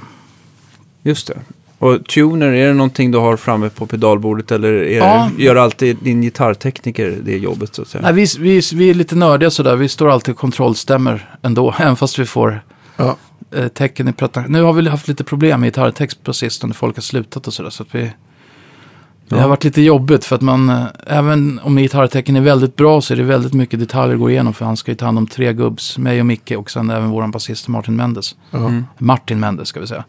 Just 1.03 1.27
det. 1.27 1.37
Och 1.79 2.05
tuner, 2.05 2.47
är 2.47 2.67
det 2.67 2.73
någonting 2.73 3.11
du 3.11 3.17
har 3.17 3.37
framme 3.37 3.69
på 3.69 3.85
pedalbordet 3.87 4.51
eller 4.51 4.73
är, 4.73 4.97
Ja. 4.97 5.29
gör 5.37 5.55
alltid 5.55 5.97
din 6.01 6.21
gitarrtekniker 6.21 7.17
det 7.23 7.37
jobbet 7.37 7.75
så 7.75 7.81
att 7.81 7.87
säga? 7.87 8.01
Nej, 8.01 8.13
vi, 8.13 8.25
vi, 8.39 8.61
vi 8.73 8.89
är 8.89 8.93
lite 8.93 9.15
nördiga 9.15 9.49
sådär. 9.49 9.75
Vi 9.75 9.89
står 9.89 10.09
alltid 10.09 10.33
och 10.33 10.39
kontrollstämmer 10.39 11.29
ändå. 11.41 11.75
Även 11.79 11.95
fast 11.95 12.19
vi 12.19 12.25
får 12.25 12.61
Ja. 12.97 13.15
eh, 13.55 13.67
tecken 13.67 14.07
i 14.07 14.13
pretension. 14.13 14.51
Nu 14.51 14.61
har 14.61 14.73
vi 14.73 14.89
haft 14.89 15.07
lite 15.07 15.23
problem 15.23 15.59
med 15.61 15.67
gitarrtext 15.67 16.23
på 16.23 16.33
sistone. 16.33 16.73
Folk 16.73 16.95
har 16.97 17.01
slutat 17.01 17.47
och 17.47 17.53
sådär. 17.53 17.69
Så 17.69 17.83
att 17.83 17.95
vi, 17.95 18.01
Det 18.01 19.35
Ja. 19.35 19.41
har 19.41 19.49
varit 19.49 19.63
lite 19.63 19.81
jobbigt 19.81 20.25
för 20.25 20.35
att 20.35 20.41
man, 20.41 20.69
eh, 20.69 20.83
även 21.07 21.59
om 21.63 21.77
gitarrtecken 21.77 22.35
är 22.35 22.41
väldigt 22.41 22.75
bra 22.75 23.01
så 23.01 23.13
är 23.13 23.17
det 23.17 23.23
väldigt 23.23 23.53
mycket 23.53 23.79
detaljer 23.79 24.13
att 24.15 24.19
gå 24.19 24.29
igenom 24.29 24.53
för 24.53 24.65
han 24.65 24.77
ska 24.77 24.91
ju 24.91 24.95
ta 24.95 25.05
hand 25.05 25.17
om 25.17 25.27
tre 25.27 25.53
gubbs, 25.53 25.97
mig 25.97 26.19
och 26.19 26.25
Micke 26.25 26.51
och 26.57 26.71
sen 26.71 26.89
även 26.89 27.09
våran 27.09 27.31
basist 27.31 27.67
Martin 27.67 27.95
Mendes. 27.95 28.35
Ja. 28.51 28.57
Mm. 28.59 28.85
Martin 28.97 29.39
Mendes 29.39 29.67
ska 29.67 29.79
vi 29.79 29.87
säga. 29.87 30.03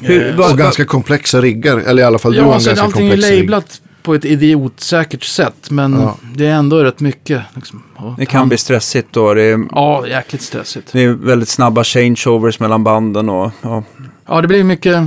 Hur, 0.00 0.26
Eh, 0.30 0.36
vad- 0.36 0.52
Och 0.52 0.58
ganska 0.58 0.84
komplexa 0.84 1.40
riggar, 1.40 1.78
eller 1.78 2.02
i 2.02 2.04
alla 2.06 2.18
fall 2.18 2.32
du 2.32 2.38
har 2.40 2.46
Ja, 2.46 2.52
en 2.58 2.64
ganska 2.64 2.82
allting 2.82 3.06
är 3.06 3.10
komplex 3.10 3.30
rigg. 3.30 3.40
lablat 3.50 3.82
på 4.02 4.14
ett 4.14 4.24
idiotsäkert 4.24 5.22
sätt 5.24 5.70
men 5.70 5.92
Ja. 6.00 6.16
det 6.34 6.46
är 6.46 6.54
ändå 6.54 6.84
rätt 6.84 7.00
mycket. 7.00 7.42
Liksom, 7.54 7.82
det 8.18 8.26
kan 8.26 8.38
hand- 8.38 8.48
bli 8.48 8.58
stressigt 8.58 9.08
då. 9.10 9.34
Det 9.34 9.42
är, 9.42 9.58
Ja, 9.72 10.06
jäkligt 10.06 10.42
stressigt. 10.42 10.92
det 10.92 11.00
är 11.04 11.08
väldigt 11.08 11.48
snabba 11.48 11.84
changeovers 11.84 12.60
mellan 12.60 12.84
banden 12.84 13.28
och 13.28 13.50
ja. 13.62 13.82
Ja, 14.28 14.40
det 14.40 14.48
blir 14.48 14.64
mycket 14.64 15.04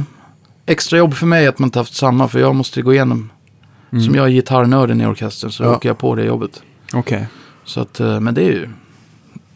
extra 0.65 0.97
jobb 0.97 1.13
för 1.13 1.25
mig 1.25 1.47
att 1.47 1.59
man 1.59 1.67
inte 1.67 1.79
haft 1.79 1.95
samma 1.95 2.27
för 2.27 2.39
jag 2.39 2.55
måste 2.55 2.81
gå 2.81 2.93
igenom. 2.93 3.29
Mm. 3.91 4.03
Som 4.03 4.15
jag 4.15 4.25
är 4.25 4.29
gitarrnörden 4.29 5.01
i 5.01 5.05
orkestern 5.05 5.51
så 5.51 5.63
Ja. 5.63 5.75
åker 5.75 5.89
jag 5.89 5.97
på 5.97 6.15
det 6.15 6.23
jobbet. 6.25 6.61
Okej. 6.93 7.27
Så 7.65 7.81
att, 7.81 7.99
eh, 7.99 8.19
men 8.19 8.33
det 8.33 8.41
är 8.41 8.45
ju... 8.51 8.69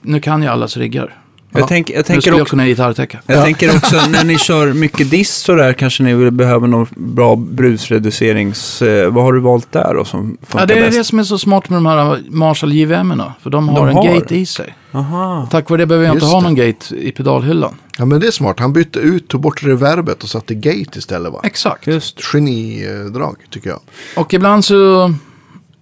Nu 0.01 0.19
kan 0.21 0.43
jag 0.43 0.51
allas 0.53 0.77
riggar. 0.77 1.15
Jag, 1.55 1.63
Ja. 1.63 1.67
tänk, 1.67 1.89
jag 1.89 1.97
Nu 1.97 2.03
tänker 2.03 2.21
skulle 2.21 2.35
jag 2.37 2.41
också, 2.41 2.49
kunna 2.51 2.65
gitarrtäcka. 2.67 3.19
jag 3.25 3.37
Ja. 3.37 3.43
tänker 3.43 3.75
också 3.75 3.95
när 4.09 4.23
ni 4.23 4.37
kör 4.37 4.73
mycket 4.73 5.11
diss 5.11 5.33
så 5.35 5.55
där 5.55 5.73
kanske 5.73 6.03
ni 6.03 6.13
vill- 6.13 6.31
behöver 6.31 6.67
någon 6.67 6.87
bra 6.95 7.35
brusreducerings... 7.35 8.81
Eh, 8.81 9.11
vad 9.13 9.23
har 9.23 9.33
du 9.33 9.39
valt 9.39 9.71
där 9.71 9.93
då 9.93 10.05
som 10.05 10.37
funkar 10.41 10.59
Ja, 10.59 10.65
det 10.65 10.73
är 10.73 10.81
bäst? 10.85 10.97
det 10.97 11.03
som 11.03 11.19
är 11.19 11.23
så 11.23 11.37
smart 11.37 11.69
med 11.69 11.77
de 11.77 11.85
här 11.85 12.23
Marshall 12.29 12.73
JVM. 12.73 13.23
För 13.43 13.49
de 13.49 13.69
har 13.69 13.75
De 13.79 13.89
en 13.89 13.95
har? 13.95 14.13
gate 14.19 14.35
i 14.35 14.45
sig. 14.45 14.75
Aha. 14.91 15.47
Tack 15.51 15.69
vare 15.69 15.81
det 15.81 15.85
behöver 15.85 16.05
jag 16.05 16.15
inte 16.15 16.25
Just 16.25 16.33
ha 16.33 16.41
det. 16.41 16.47
någon 16.47 16.55
gate 16.55 16.95
i 16.95 17.11
pedalhyllan. 17.11 17.75
Ja 17.97 18.05
men 18.05 18.19
det 18.19 18.27
är 18.27 18.31
smart, 18.31 18.59
han 18.59 18.73
bytte 18.73 18.99
ut, 18.99 19.27
tog 19.27 19.41
bort 19.41 19.63
reverbet 19.63 20.23
och 20.23 20.29
satte 20.29 20.55
gate 20.55 20.99
istället 20.99 21.33
va? 21.33 21.39
Exakt. 21.43 21.87
Just. 21.87 22.21
Genidrag 22.33 23.35
tycker 23.49 23.69
jag. 23.69 23.79
Och 24.15 24.33
ibland 24.33 24.65
så... 24.65 25.13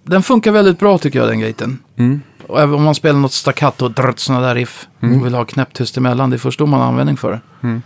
Den 0.06 0.22
funkar 0.22 0.52
väldigt 0.52 0.78
bra 0.78 0.98
tycker 0.98 1.18
jag, 1.18 1.28
den 1.28 1.40
gaten. 1.40 1.78
Mm. 1.98 2.20
Och 2.48 2.60
även 2.60 2.74
om 2.74 2.82
man 2.82 2.94
spelar 2.94 3.20
något 3.20 3.32
staccato, 3.32 3.88
drrt, 3.88 4.18
sådana 4.18 4.46
där 4.46 4.54
riff. 4.54 4.86
Och 5.00 5.26
vill 5.26 5.34
ha 5.34 5.44
knäpptyst 5.44 5.96
emellan. 5.96 6.30
Det 6.30 6.36
är 6.36 6.38
först 6.38 6.58
då 6.58 6.66
man 6.66 6.80
har 6.80 6.86
användning 6.86 7.16
för 7.16 7.30
det. 7.30 7.40
Mm. 7.62 7.82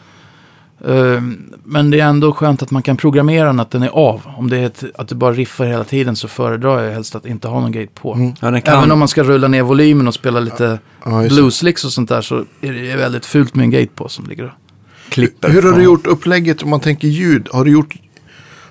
Ehm, 0.86 1.54
men 1.64 1.90
det 1.90 2.00
är 2.00 2.06
ändå 2.06 2.32
skönt 2.32 2.62
att 2.62 2.70
man 2.70 2.82
kan 2.82 2.96
programmera 2.96 3.46
den 3.46 3.60
att 3.60 3.70
den 3.70 3.82
är 3.82 3.88
av. 3.88 4.22
Om 4.36 4.50
det 4.50 4.58
är 4.58 4.66
ett, 4.66 4.84
att 4.94 5.08
du 5.08 5.14
bara 5.14 5.32
riffar 5.32 5.64
hela 5.64 5.84
tiden 5.84 6.16
så 6.16 6.28
föredrar 6.28 6.82
jag 6.82 6.92
helst 6.92 7.14
att 7.14 7.26
inte 7.26 7.48
ha 7.48 7.60
någon 7.60 7.72
gate 7.72 7.92
på. 7.94 8.14
Mm. 8.14 8.34
Ja, 8.40 8.60
kan... 8.60 8.78
Även 8.78 8.90
om 8.90 8.98
man 8.98 9.08
ska 9.08 9.22
rulla 9.22 9.48
ner 9.48 9.62
volymen 9.62 10.08
och 10.08 10.14
spela 10.14 10.40
lite 10.40 10.78
Ja, 11.04 11.28
blueslicks 11.28 11.84
och 11.84 11.92
sånt 11.92 12.08
där 12.08 12.20
så 12.20 12.44
är 12.60 12.72
det 12.72 12.96
väldigt 12.96 13.26
fult 13.26 13.54
med 13.54 13.64
en 13.64 13.70
gate 13.70 13.92
på 13.94 14.08
som 14.08 14.26
ligger 14.26 14.44
och... 14.44 14.50
klipper. 15.08 15.48
Hur 15.48 15.62
har 15.62 15.72
du 15.72 15.82
gjort 15.82 16.06
upplägget 16.06 16.62
om 16.62 16.70
man 16.70 16.80
tänker 16.80 17.08
ljud? 17.08 17.48
Har 17.52 17.64
du 17.64 17.70
gjort 17.70 17.94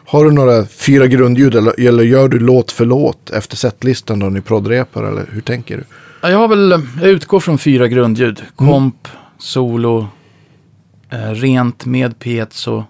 har 0.08 0.26
du 0.26 0.32
några 0.32 0.66
fyra 0.66 1.08
grundljud 1.08 1.56
eller, 1.56 1.80
eller 1.88 2.04
gör 2.04 2.28
du 2.30 2.40
låt 2.40 2.72
för 2.72 2.86
låt 2.86 3.30
efter 3.30 3.58
setlistan 3.58 4.20
då 4.20 4.30
ni 4.30 4.42
proddrepar 4.42 5.04
eller 5.04 5.26
hur 5.32 5.42
tänker 5.42 5.78
du? 5.78 5.84
Ja, 6.22 6.30
jag 6.30 6.38
har 6.38 6.48
väl, 6.48 6.84
jag 7.02 7.10
utgår 7.10 7.40
från 7.40 7.58
fyra 7.58 7.88
grundljud. 7.88 8.44
Komp, 8.56 9.08
solo, 9.40 10.08
eh, 11.10 11.18
rent 11.32 11.86
med 11.86 12.20
piezo, 12.20 12.84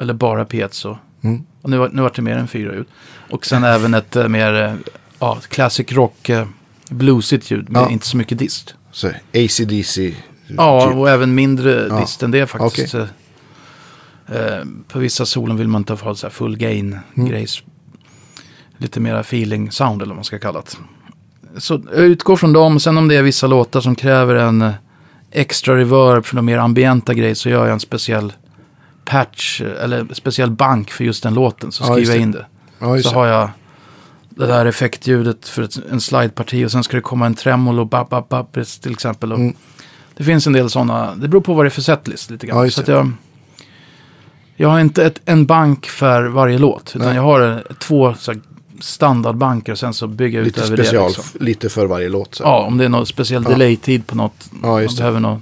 eller 0.00 0.14
bara 0.14 0.44
piezo. 0.44 0.98
Mm. 1.22 1.42
Och 1.62 1.70
nu, 1.70 1.88
nu 1.92 2.02
vart 2.02 2.16
det 2.16 2.22
mer 2.22 2.36
än 2.36 2.48
fyra 2.48 2.74
ljud. 2.74 2.86
Och 3.30 3.46
sen 3.46 3.64
även 3.74 3.94
ett 3.94 4.16
eh, 4.16 4.28
mer, 4.28 4.54
eh, 4.62 4.74
ja, 5.18 5.38
classic 5.48 5.92
rock, 5.92 6.28
eh, 6.28 6.46
bluesigt 6.90 7.50
ljud 7.50 7.70
med 7.70 7.82
Ja. 7.82 7.90
inte 7.90 8.06
så 8.06 8.16
mycket 8.16 8.38
dist. 8.38 8.74
Så 8.92 9.08
ACDC? 9.34 10.14
Ja, 10.56 10.86
typ. 10.88 10.96
och 10.96 11.10
även 11.10 11.34
mindre 11.34 11.86
Ja. 11.90 12.00
dist 12.00 12.22
än 12.22 12.30
det 12.30 12.46
faktiskt. 12.46 12.94
Eh, 12.94 13.04
eh, 14.28 14.64
på 14.88 14.98
vissa 14.98 15.26
solen 15.26 15.56
vill 15.56 15.68
man 15.68 15.80
inte 15.80 15.92
ha 15.92 16.14
så 16.14 16.26
här 16.26 16.30
full 16.32 16.56
gain 16.56 16.98
Mm. 17.16 17.28
grejs. 17.28 17.62
Lite 18.78 19.00
mera 19.00 19.20
feeling 19.20 19.70
sound 19.70 20.02
eller 20.02 20.10
vad 20.10 20.16
man 20.16 20.24
ska 20.24 20.38
kalla 20.38 20.60
det. 20.60 20.76
Så 21.60 21.82
jag 21.92 22.04
utgår 22.04 22.36
från 22.36 22.52
dem. 22.52 22.80
Sen 22.80 22.98
om 22.98 23.08
det 23.08 23.16
är 23.16 23.22
vissa 23.22 23.46
låtar 23.46 23.80
som 23.80 23.94
kräver 23.94 24.34
en 24.34 24.62
eh, 24.62 24.72
extra 25.30 25.76
reverb 25.76 26.24
för 26.24 26.36
de 26.36 26.44
mer 26.46 26.58
ambienta 26.58 27.14
grejer 27.14 27.34
så 27.34 27.48
gör 27.48 27.64
jag 27.64 27.72
en 27.72 27.80
speciell 27.80 28.32
patch 29.04 29.60
eh, 29.60 29.84
eller 29.84 30.06
speciell 30.14 30.50
bank 30.50 30.90
för 30.90 31.04
just 31.04 31.22
den 31.22 31.34
låten. 31.34 31.72
Så 31.72 31.84
skriver 31.84 32.12
jag 32.12 32.22
in 32.22 32.32
det. 32.32 32.46
Ja, 32.78 32.98
Så 33.02 33.14
har 33.14 33.26
jag 33.26 33.50
det 34.30 34.46
där 34.46 34.66
effektljudet 34.66 35.48
för 35.48 35.62
ett, 35.62 35.76
en 35.90 36.00
slideparti 36.00 36.64
och 36.66 36.72
sen 36.72 36.84
ska 36.84 36.96
det 36.96 37.00
komma 37.02 37.26
en 37.26 37.34
tremolo, 37.34 37.84
bap, 37.84 38.08
bap, 38.10 38.28
bap, 38.28 38.52
till 38.82 38.92
exempel. 38.92 39.32
Och 39.32 39.38
Mm. 39.38 39.54
Det 40.16 40.24
finns 40.24 40.46
en 40.46 40.52
del 40.52 40.70
sådana, 40.70 41.14
det 41.14 41.28
beror 41.28 41.40
på 41.40 41.54
vad 41.54 41.64
det 41.64 41.68
är 41.68 41.70
för 41.70 41.82
setlist 41.82 42.30
lite 42.30 42.46
grann. 42.46 42.64
Ja, 42.64 42.70
så 42.70 42.82
jag, 42.86 43.12
jag 44.60 44.68
har 44.68 44.80
inte 44.80 45.04
ett, 45.06 45.20
en 45.24 45.46
bank 45.46 45.86
för 45.86 46.22
varje 46.24 46.58
låt, 46.58 46.92
utan 46.96 47.06
Nej. 47.06 47.16
jag 47.16 47.22
har 47.22 47.50
eh, 47.52 47.76
två 47.78 48.14
så 48.14 48.32
här, 48.32 48.40
standardbanker 48.80 49.72
och 49.72 49.78
sen 49.78 49.94
så 49.94 50.06
bygger 50.06 50.38
jag 50.38 50.44
Lite 50.46 50.60
ut 50.60 50.66
över 50.66 50.76
special, 50.76 51.02
det. 51.02 51.08
Liksom. 51.08 51.44
lite 51.46 51.68
för 51.68 51.86
varje 51.86 52.08
låt. 52.08 52.34
Så. 52.34 52.42
Ja, 52.42 52.62
om 52.66 52.78
det 52.78 52.84
är 52.84 52.88
någon 52.88 53.06
speciell 53.06 53.42
Ja. 53.42 53.50
delay-tid 53.50 54.06
på 54.06 54.16
något. 54.16 54.50
Ja, 54.62 54.68
man 54.68 54.86
behöver 54.96 55.20
något 55.20 55.40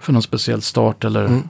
för 0.00 0.12
någon 0.12 0.22
speciell 0.22 0.62
start 0.62 1.04
eller 1.04 1.24
Mm. 1.24 1.42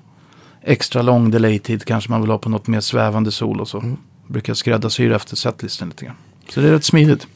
extra 0.62 1.02
lång 1.02 1.30
delay-tid 1.30 1.84
kanske 1.84 2.10
man 2.10 2.20
vill 2.20 2.30
ha 2.30 2.38
på 2.38 2.48
något 2.48 2.66
mer 2.66 2.80
svävande 2.80 3.30
sol 3.30 3.60
och 3.60 3.68
så. 3.68 3.78
Mm. 3.78 3.96
Brukar 4.26 4.50
jag 4.50 4.56
skräddarsy 4.56 5.12
efter 5.12 5.36
setlisten 5.36 5.88
lite 5.88 6.04
grann. 6.04 6.14
Så 6.48 6.60
det 6.60 6.68
är 6.68 6.72
rätt 6.72 6.84
smidigt. 6.84 7.26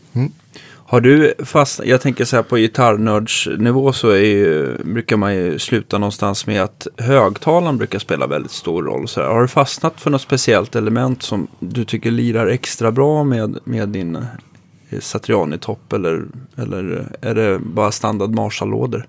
Har 0.89 1.01
du 1.01 1.35
fast, 1.45 1.81
jag 1.85 2.01
tänker 2.01 2.25
så 2.25 2.37
här 2.37 2.43
på 2.43 2.57
gitarrnördsnivå 2.57 3.93
så 3.93 4.09
är 4.09 4.21
ju, 4.21 4.77
brukar 4.85 5.17
man 5.17 5.35
ju 5.35 5.59
sluta 5.59 5.99
någonstans 5.99 6.47
med 6.47 6.63
att 6.63 6.87
högtalaren 6.97 7.79
brukar 7.79 7.99
spela 7.99 8.27
väldigt 8.27 8.51
stor 8.53 8.83
roll. 8.83 9.09
Så 9.09 9.21
här. 9.21 9.29
Har 9.29 9.43
du 9.43 9.49
fastnat 9.49 10.01
för 10.01 10.11
något 10.11 10.23
speciellt 10.23 10.77
element 10.77 11.23
som 11.23 11.49
du 11.59 11.85
tycker 11.85 12.11
lirar 12.11 12.47
extra 12.47 12.93
bra 12.93 13.25
med, 13.25 13.59
med 13.65 13.89
din 13.89 14.17
eh, 14.17 14.99
Satriani-topp 15.01 15.93
eller, 15.93 16.25
eller 16.57 17.07
är 17.21 17.35
det 17.35 17.59
bara 17.59 17.93
standard 17.93 18.31
Marshall-lådor? 18.31 19.07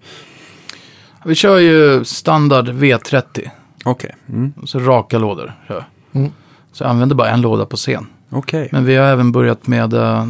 Vi 1.26 1.36
kör 1.36 1.60
ju 1.60 2.06
standard 2.06 2.70
V30. 2.70 3.50
Okej, 3.86 4.16
mm. 4.30 4.54
Och 4.62 4.70
så 4.70 4.80
raka 4.80 5.18
lådor. 5.18 5.54
kör. 5.68 5.86
Mm. 6.14 6.32
Så 6.72 6.84
jag 6.84 6.90
använder 6.90 7.16
bara 7.16 7.30
en 7.30 7.42
låda 7.42 7.66
på 7.66 7.78
scen. 7.78 8.08
okej. 8.30 8.70
Men 8.72 8.86
vi 8.86 8.96
har 8.96 9.08
även 9.08 9.32
börjat 9.32 9.68
med, 9.68 9.94
eh, 9.94 10.26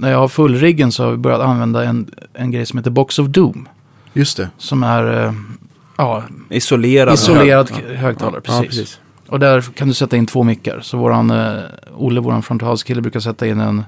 när 0.00 0.10
jag 0.10 0.18
har 0.18 0.28
fullriggen 0.28 0.92
så 0.92 1.04
har 1.04 1.10
vi 1.10 1.16
börjat 1.16 1.40
använda 1.40 1.84
en, 1.84 2.10
en 2.34 2.50
grej 2.50 2.66
som 2.66 2.78
heter 2.78 2.90
Box 2.90 3.18
of 3.18 3.26
Doom. 3.28 3.68
Just 4.12 4.36
det. 4.36 4.48
Som 4.58 4.82
är 4.82 5.24
eh, 5.26 5.32
ja, 5.96 6.22
Isolerad. 6.50 7.14
isolerad 7.14 7.70
hög- 7.70 7.96
högtalare. 7.96 8.40
Ja, 8.44 8.52
Precis. 8.60 8.78
precis. 8.78 9.00
Och 9.28 9.40
där 9.40 9.60
kan 9.60 9.88
du 9.88 9.94
sätta 9.94 10.16
in 10.16 10.26
två 10.26 10.42
mickar. 10.42 10.80
Så 10.80 10.96
våran, 10.98 11.30
eh, 11.30 11.54
Olle, 11.96 12.20
våran 12.20 12.42
front 12.42 12.62
house-kille, 12.62 13.00
brukar 13.00 13.20
sätta 13.20 13.46
in 13.46 13.60
en 13.60 13.84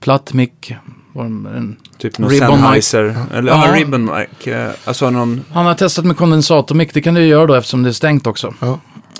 platt 0.00 0.32
mick. 0.32 0.74
vår- 1.12 1.24
en- 1.24 1.76
Typ 1.98 2.18
någon 2.18 2.30
Ribbon 2.30 2.48
mic. 2.50 2.56
Sennheiser. 2.60 3.16
Eller 3.34 3.52
ja, 3.52 3.66
Ja. 3.68 3.74
ribbon 3.80 4.04
mic. 4.04 4.46
eh, 4.46 4.70
Alltså 4.84 5.10
någon... 5.10 5.44
Han 5.52 5.66
har 5.66 5.74
testat 5.74 6.04
med 6.04 6.16
kondensatormick, 6.16 6.94
det 6.94 7.00
kan 7.00 7.14
du 7.14 7.24
göra 7.26 7.46
då 7.46 7.54
eftersom 7.54 7.82
det 7.82 7.88
är 7.88 7.92
stängt 7.92 8.26
också. 8.26 8.54
Ja. 8.60 8.78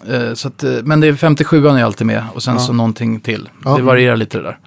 Eh, 0.08 0.34
så 0.34 0.48
att, 0.48 0.64
eh, 0.64 0.72
men 0.82 1.00
det 1.00 1.06
är 1.08 1.14
57 1.14 1.66
är 1.66 1.84
alltid 1.84 2.06
med 2.06 2.22
och 2.34 2.42
sen 2.42 2.54
Ja. 2.54 2.60
så 2.60 2.72
någonting 2.72 3.20
till. 3.20 3.48
Ja. 3.64 3.76
Det 3.76 3.82
varierar 3.82 4.16
lite 4.16 4.38
det 4.38 4.44
där. 4.44 4.58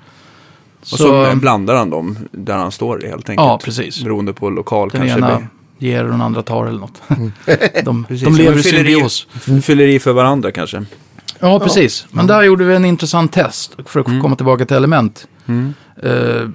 Och 0.91 0.97
så, 0.97 1.35
blandar 1.35 1.75
han 1.75 1.89
dem 1.89 2.17
där 2.31 2.57
han 2.57 2.71
står 2.71 2.95
helt 3.07 3.29
enkelt. 3.29 3.35
Ja, 3.47 3.59
precis. 3.63 4.03
Beroende 4.03 4.33
på 4.33 4.49
lokal 4.49 4.89
Den 4.89 5.01
kanske. 5.01 5.17
ena 5.17 5.37
blir- 5.37 5.47
ger 5.89 6.03
och 6.03 6.09
den 6.11 6.21
andra 6.21 6.41
tar 6.41 6.65
eller 6.65 6.79
något. 6.79 7.01
de, 7.85 8.03
Precis. 8.03 8.27
de 8.27 8.35
lever 8.35 8.59
i 8.59 8.63
fyller 8.63 8.79
i- 8.89 8.93
symbios. 8.93 9.27
Fyller 9.63 9.87
i 9.87 9.99
för 9.99 10.13
varandra 10.13 10.51
kanske. 10.51 10.85
Ja, 11.39 11.59
precis. 11.59 12.05
Men 12.11 12.27
där 12.27 12.43
gjorde 12.43 12.63
vi 12.65 12.75
en 12.75 12.85
intressant 12.85 13.31
test 13.33 13.75
för 13.85 13.99
att 13.99 14.05
komma 14.05 14.35
tillbaka 14.35 14.65
till 14.65 14.77
element. 14.77 15.27
Mm. 15.47 15.73
Eh, 16.03 16.49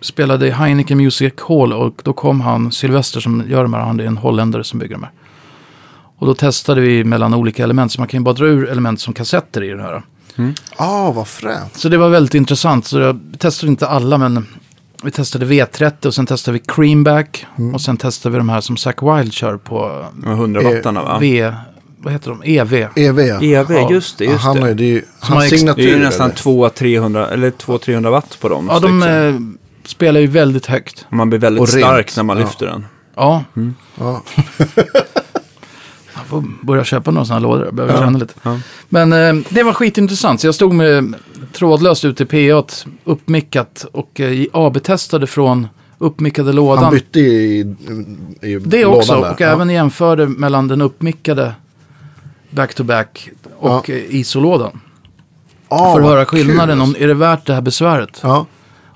spelade 0.00 0.46
i 0.46 0.50
Heineken 0.50 0.98
Music 0.98 1.32
Hall 1.48 1.72
och 1.72 2.00
då 2.04 2.12
kom 2.12 2.40
han, 2.40 2.72
Sylvester 2.72 3.20
som 3.20 3.42
gör 3.48 3.62
de 3.62 3.74
här, 3.74 3.80
han 3.80 4.00
är 4.00 4.04
en 4.04 4.16
holländare 4.16 4.64
som 4.64 4.78
bygger 4.78 4.94
de 4.94 5.02
här. 5.02 5.12
Och 6.18 6.26
då 6.26 6.34
testade 6.34 6.80
vi 6.80 7.04
mellan 7.04 7.34
olika 7.34 7.62
element, 7.64 7.92
så 7.92 8.00
man 8.00 8.08
kan 8.08 8.20
ju 8.20 8.24
bara 8.24 8.34
dra 8.34 8.46
ur 8.46 8.68
element 8.68 9.00
som 9.00 9.14
kassetter 9.14 9.62
i 9.62 9.68
den 9.68 9.80
här. 9.80 10.02
Ah, 10.76 11.10
vad 11.12 11.28
fränt. 11.28 11.76
Så 11.76 11.88
det 11.88 11.98
var 11.98 12.08
väldigt 12.08 12.34
intressant. 12.34 12.86
Så 12.86 12.98
jag 12.98 13.20
testade 13.38 13.70
inte 13.70 13.86
alla, 13.88 14.18
men 14.18 14.46
vi 15.02 15.10
testade 15.10 15.46
V30 15.46 16.06
och 16.06 16.14
sen 16.14 16.26
testade 16.26 16.58
vi 16.58 16.64
Creamback. 16.66 17.46
Och 17.74 17.80
sen 17.80 17.96
testade 17.96 18.32
vi 18.32 18.38
de 18.38 18.48
här 18.48 18.60
som 18.60 18.76
Zack 18.76 19.02
Wild 19.02 19.32
kör 19.32 19.56
på 19.56 20.04
Med 20.14 20.32
100 20.32 20.60
Eh, 20.62 20.68
wattarna 20.74 21.02
va? 21.02 21.18
V, 21.20 21.52
vad 21.98 22.12
heter 22.12 22.30
de? 22.30 22.42
EV. 22.44 22.74
EV 22.96 23.20
ja. 23.20 23.42
EV, 23.42 23.72
Ja. 23.72 23.90
just 23.90 24.18
det. 24.18 24.24
Ja, 24.24 24.30
Just 24.32 24.44
han 24.44 24.58
har 24.62 24.68
ju, 24.68 24.74
det. 24.74 24.84
är 24.84 24.88
ju 24.88 25.02
hans 25.20 25.48
signatur. 25.48 25.82
Det 25.82 25.90
är 25.92 25.96
ju 25.96 26.02
nästan 26.04 26.30
eller? 26.30 26.36
200-300 26.36 27.30
eller 27.32 27.50
200-300 27.50 28.10
watt 28.10 28.38
på 28.40 28.48
dem. 28.48 28.68
Ja, 28.72 28.78
de 28.80 29.00
stycken. 29.00 29.56
eh, 29.84 29.88
spelar 29.88 30.20
ju 30.20 30.26
väldigt 30.26 30.66
högt. 30.66 31.06
Man 31.10 31.28
blir 31.30 31.40
väldigt 31.40 31.60
och 31.60 31.68
rent. 31.68 31.86
stark 31.86 32.16
när 32.16 32.22
man 32.22 32.38
Ja. 32.38 32.44
lyfter 32.44 32.66
den. 32.66 32.86
Ja, 33.16 33.44
Ja. 33.98 34.22
får 36.26 36.44
börja 36.62 36.84
köpa 36.84 37.10
några 37.10 37.24
sådana 37.24 37.46
lådor. 37.46 37.70
Behöver 37.72 37.94
Ja. 37.94 38.00
träna 38.00 38.18
lite. 38.18 38.34
Ja. 38.42 38.58
Men 38.88 39.12
eh, 39.12 39.44
det 39.50 39.62
var 39.62 39.72
skitintressant. 39.72 40.40
Så 40.40 40.46
jag 40.46 40.54
stod 40.54 40.74
med 40.74 41.14
trådlöst 41.52 42.04
ute 42.04 42.22
i 42.22 42.26
P8, 42.26 42.86
uppmickat 43.04 43.86
och 43.92 44.20
eh, 44.20 44.46
AB-testade 44.52 45.26
från 45.26 45.68
uppmickade 45.98 46.52
lådan. 46.52 46.84
Han 46.84 46.92
bytte 46.94 47.20
i, 47.20 47.60
i 48.42 48.54
Det 48.58 48.84
lådan 48.84 48.98
också, 48.98 49.12
där. 49.20 49.32
och 49.32 49.40
ja. 49.40 49.46
även 49.46 49.70
jämförde 49.70 50.26
mellan 50.26 50.68
den 50.68 50.80
uppmickade 50.82 51.52
back-to-back 52.50 53.30
och 53.58 53.88
Ja. 53.88 53.94
eh, 53.94 54.14
isolådan. 54.16 54.80
Ah, 55.68 55.92
för 55.94 56.00
att 56.00 56.06
höra 56.06 56.24
skillnaden. 56.24 56.80
Om, 56.80 56.96
är 56.98 57.06
det 57.06 57.14
värt 57.14 57.46
det 57.46 57.54
här 57.54 57.60
besväret? 57.60 58.20
Ja, 58.22 58.46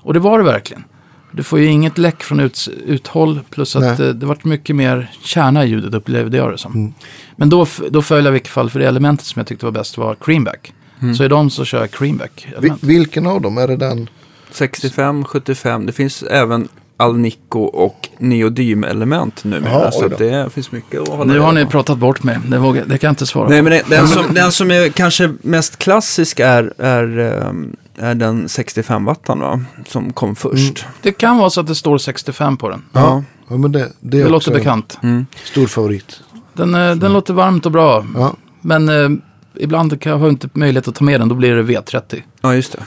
Och 0.03 0.13
det 0.13 0.19
var 0.19 0.37
det 0.37 0.43
verkligen. 0.45 0.83
Du 1.31 1.43
får 1.43 1.59
ju 1.59 1.65
inget 1.65 1.97
läck 1.97 2.23
från 2.23 2.39
ut, 2.39 2.67
uthåll 2.85 3.39
plus 3.49 3.75
att 3.75 3.97
det, 3.97 4.13
det 4.13 4.25
vart 4.25 4.43
mycket 4.43 4.75
mer 4.75 5.11
kärna 5.23 5.65
i 5.65 5.69
ljudet 5.69 5.93
upplevde 5.93 6.37
jag 6.37 6.51
det 6.51 6.57
som. 6.57 6.73
Mm. 6.73 6.93
Men 7.35 7.49
då, 7.49 7.67
då 7.89 8.01
föll 8.01 8.25
jag 8.25 8.31
i 8.31 8.33
vilket 8.33 8.51
fall 8.51 8.69
för 8.69 8.79
det 8.79 8.87
elementet 8.87 9.25
som 9.25 9.39
jag 9.39 9.47
tyckte 9.47 9.65
var 9.65 9.71
bäst 9.71 9.97
var 9.97 10.15
creamback. 10.15 10.73
Så 11.17 11.23
i 11.23 11.27
dem 11.27 11.49
så 11.49 11.65
kör 11.65 11.79
jag 11.79 11.91
creamback. 11.91 12.47
Vi, 12.47 12.55
element. 12.57 12.83
vilken 12.83 13.27
av 13.27 13.41
dem? 13.41 13.57
Är 13.57 13.67
det 13.67 13.75
den? 13.75 14.09
65, 14.51 15.25
75. 15.25 15.85
Det 15.85 15.91
finns 15.91 16.23
även 16.23 16.67
Alnico 16.97 17.59
och 17.59 18.09
neodym-element 18.17 19.43
numera. 19.43 19.71
Ja, 19.71 19.91
oj 19.93 19.99
så 19.99 20.07
det 20.07 20.53
finns 20.53 20.71
mycket 20.71 21.01
att 21.01 21.07
hålla 21.07 21.33
Nu 21.33 21.39
har 21.39 21.51
ni 21.51 21.65
pratat 21.65 21.97
bort 21.97 22.23
mig. 22.23 22.37
Det, 22.47 22.57
vågar, 22.57 22.85
det 22.85 22.97
kan 22.97 23.07
jag 23.07 23.11
inte 23.11 23.25
svara 23.25 23.49
Nej, 23.49 23.59
på. 23.59 23.63
men 23.63 23.71
det, 23.71 23.95
den, 23.95 24.07
som, 24.07 24.33
den 24.33 24.51
som 24.51 24.71
är 24.71 24.89
kanske 24.89 25.33
mest 25.41 25.77
klassisk 25.77 26.39
är, 26.39 26.73
är, 26.77 27.19
ehm, 27.19 27.75
är 28.01 28.15
den 28.15 28.49
65 28.49 29.05
wattan 29.05 29.39
va? 29.39 29.61
Som 29.87 30.13
kom 30.13 30.35
först. 30.35 30.85
Det 31.01 31.11
kan 31.11 31.37
vara 31.37 31.49
så 31.49 31.61
att 31.61 31.67
det 31.67 31.75
står 31.75 31.97
65 31.97 32.57
på 32.57 32.69
den. 32.69 32.83
Ja. 32.91 33.23
Ja, 33.47 33.57
men 33.57 33.71
det, 33.71 33.79
det 33.79 33.89
Det 33.99 34.17
är 34.17 34.21
låter 34.23 34.35
också 34.35 34.51
bekant. 34.51 34.99
Mm. 35.03 35.25
stor 35.43 35.67
favorit. 35.67 36.21
Den, 36.53 36.75
eh, 36.75 36.95
den 36.95 37.13
låter 37.13 37.33
varmt 37.33 37.65
och 37.65 37.71
bra. 37.71 38.05
Ja. 38.15 38.33
Men 38.61 38.89
eh, 38.89 39.09
ibland 39.55 40.01
kan 40.01 40.11
jag 40.11 40.19
ha 40.19 40.29
inte 40.29 40.49
möjlighet 40.53 40.87
att 40.87 40.95
ta 40.95 41.03
med 41.05 41.21
den. 41.21 41.29
Då 41.29 41.35
blir 41.35 41.55
det 41.55 41.63
V30. 41.63 42.21
ja, 42.41 42.55
just 42.55 42.71
det. 42.71 42.79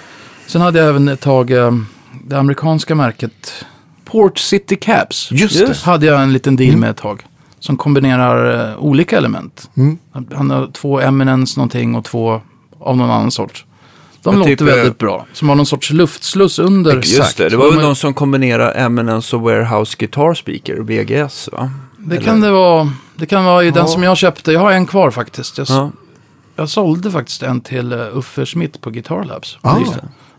Sen 0.47 0.61
hade 0.61 0.79
jag 0.79 0.89
även 0.89 1.09
ett 1.09 1.21
tag 1.21 1.51
eh, 1.51 1.73
det 2.25 2.39
amerikanska 2.39 2.95
märket 2.95 3.65
Port 4.05 4.39
City 4.39 4.77
Cabs. 4.77 5.31
Just 5.33 5.55
Just. 5.61 5.85
hade 5.85 6.07
jag 6.07 6.23
en 6.23 6.33
liten 6.33 6.57
deal 6.57 6.77
med 6.77 6.91
ett 6.91 6.97
tag. 6.97 7.27
Som 7.59 7.77
kombinerar 7.77 8.71
eh, 8.71 8.79
olika 8.79 9.17
element. 9.19 9.71
Mm. 9.77 9.99
Han 10.35 10.51
har 10.51 10.67
två 10.67 11.01
Eminence 11.01 11.59
någonting 11.61 11.95
och 11.95 12.05
två 12.05 12.41
av 12.81 12.97
någon 12.97 13.11
annan 13.11 13.31
sort. 13.31 13.65
De 14.25 14.39
låter 14.39 14.51
typ, 14.57 14.61
eh, 14.61 14.67
väldigt 14.67 14.99
bra. 14.99 15.27
Som 15.33 15.49
har 15.49 15.57
någon 15.57 15.67
sorts 15.67 15.91
luftsluss 15.91 16.59
under. 16.59 16.95
Just 16.97 17.37
det, 17.37 17.49
det 17.49 17.57
var 17.57 17.65
de 17.67 17.75
väl 17.77 17.85
de 17.85 17.97
som 17.97 18.15
kombinerar 18.15 18.75
Eminence 18.77 19.37
och 19.37 19.43
Warehouse 19.43 19.97
Guitar 19.99 20.35
Speaker, 20.35 20.75
VGS 20.81 21.49
va? 21.53 21.71
Det 21.99 22.17
kan 22.21 22.41
det 22.41 22.51
vara. 22.51 22.93
Det 23.17 23.27
kan 23.27 23.45
vara 23.45 23.65
i 23.65 23.71
den 23.71 23.83
Ja. 23.83 23.87
som 23.87 24.03
jag 24.03 24.17
köpte. 24.17 24.53
Jag 24.53 24.61
har 24.61 24.73
en 24.73 24.87
kvar 24.87 25.11
faktiskt. 25.11 25.59
Jag, 25.59 25.67
Ja, 25.71 25.91
jag 26.57 26.69
sålde 26.69 27.11
faktiskt 27.11 27.43
en 27.43 27.61
till 27.61 27.93
uh, 27.93 28.17
Uffe 28.19 28.47
Smith 28.47 28.79
på 28.81 28.91
Guitar 28.91 29.25
Labs. 29.25 29.59
Ah. 29.61 29.77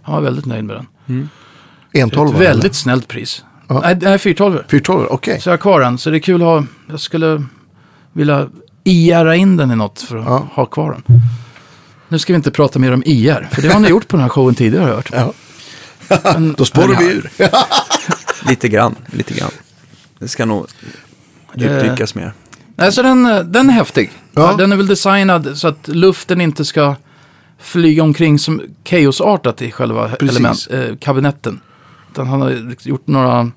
Han 0.02 0.16
var 0.16 0.22
väldigt 0.22 0.46
nöjd 0.46 0.64
med 0.64 0.76
den. 0.76 1.30
en 1.92 2.08
Ett 2.08 2.14
tolva, 2.14 2.40
väldigt 2.40 2.76
snällt 2.76 3.08
pris. 3.08 3.44
Ja. 3.68 3.80
Nej, 3.84 3.98
nej 4.02 4.20
412. 4.20 4.64
412, 4.70 5.08
okej. 5.10 5.42
Så 5.42 5.50
jag 5.50 5.54
har 5.54 5.58
kvar 5.58 5.82
den. 5.82 5.98
Så 5.98 6.10
det 6.10 6.18
är 6.18 6.20
kul 6.20 6.42
att 6.42 6.48
ha. 6.48 6.64
Jag 6.90 7.00
skulle 7.00 7.44
vilja 8.14 8.48
IRa 8.84 9.36
in 9.36 9.58
den 9.58 9.72
i 9.72 9.76
något 9.76 10.02
för 10.02 10.18
att 10.18 10.26
Ja. 10.26 10.48
ha 10.54 10.66
kvar 10.66 10.92
den. 10.92 11.20
Nu 12.10 12.20
ska 12.20 12.34
vi 12.34 12.36
inte 12.38 12.52
prata 12.52 12.80
mer 12.80 12.92
om 12.92 13.04
IR. 13.06 13.50
För 13.52 13.62
det 13.62 13.74
har 13.74 13.80
ni 13.80 13.88
gjort 13.90 14.08
på 14.08 14.18
den 14.18 14.22
här 14.22 14.30
showen 14.30 14.56
tidigare 14.56 14.82
har 14.84 14.90
jag 14.90 14.96
hört. 14.96 15.10
Ja. 15.14 15.34
Men- 16.24 16.54
Då 16.54 16.66
spårar 16.66 17.00
vi 17.00 17.06
ur. 17.06 17.30
lite 18.50 18.68
grann, 18.70 18.96
lite 19.12 19.34
grann. 19.34 19.52
Det 20.20 20.28
ska 20.28 20.46
nog 20.46 20.68
djupdykas 21.56 22.16
mer. 22.16 22.34
Nej, 22.76 22.92
så 22.92 23.02
den, 23.02 23.26
eh, 23.26 23.40
den 23.40 23.70
är 23.70 23.74
häftig. 23.74 24.12
Ja. 24.34 24.54
Den 24.58 24.72
är 24.72 24.76
väl 24.76 24.88
designad 24.88 25.58
så 25.58 25.68
att 25.68 25.88
luften 25.88 26.42
inte 26.42 26.66
ska 26.66 26.96
flyga 27.60 28.04
omkring 28.04 28.40
som 28.40 28.62
chaosartat 28.86 29.62
i 29.62 29.72
själva 29.72 30.10
Precis. 30.10 30.30
element, 30.30 30.68
eh, 30.72 30.96
kabinetten. 30.98 31.60
Utan 32.12 32.28
han 32.28 32.42
har 32.42 32.76
gjort 32.82 33.08
några 33.08 33.52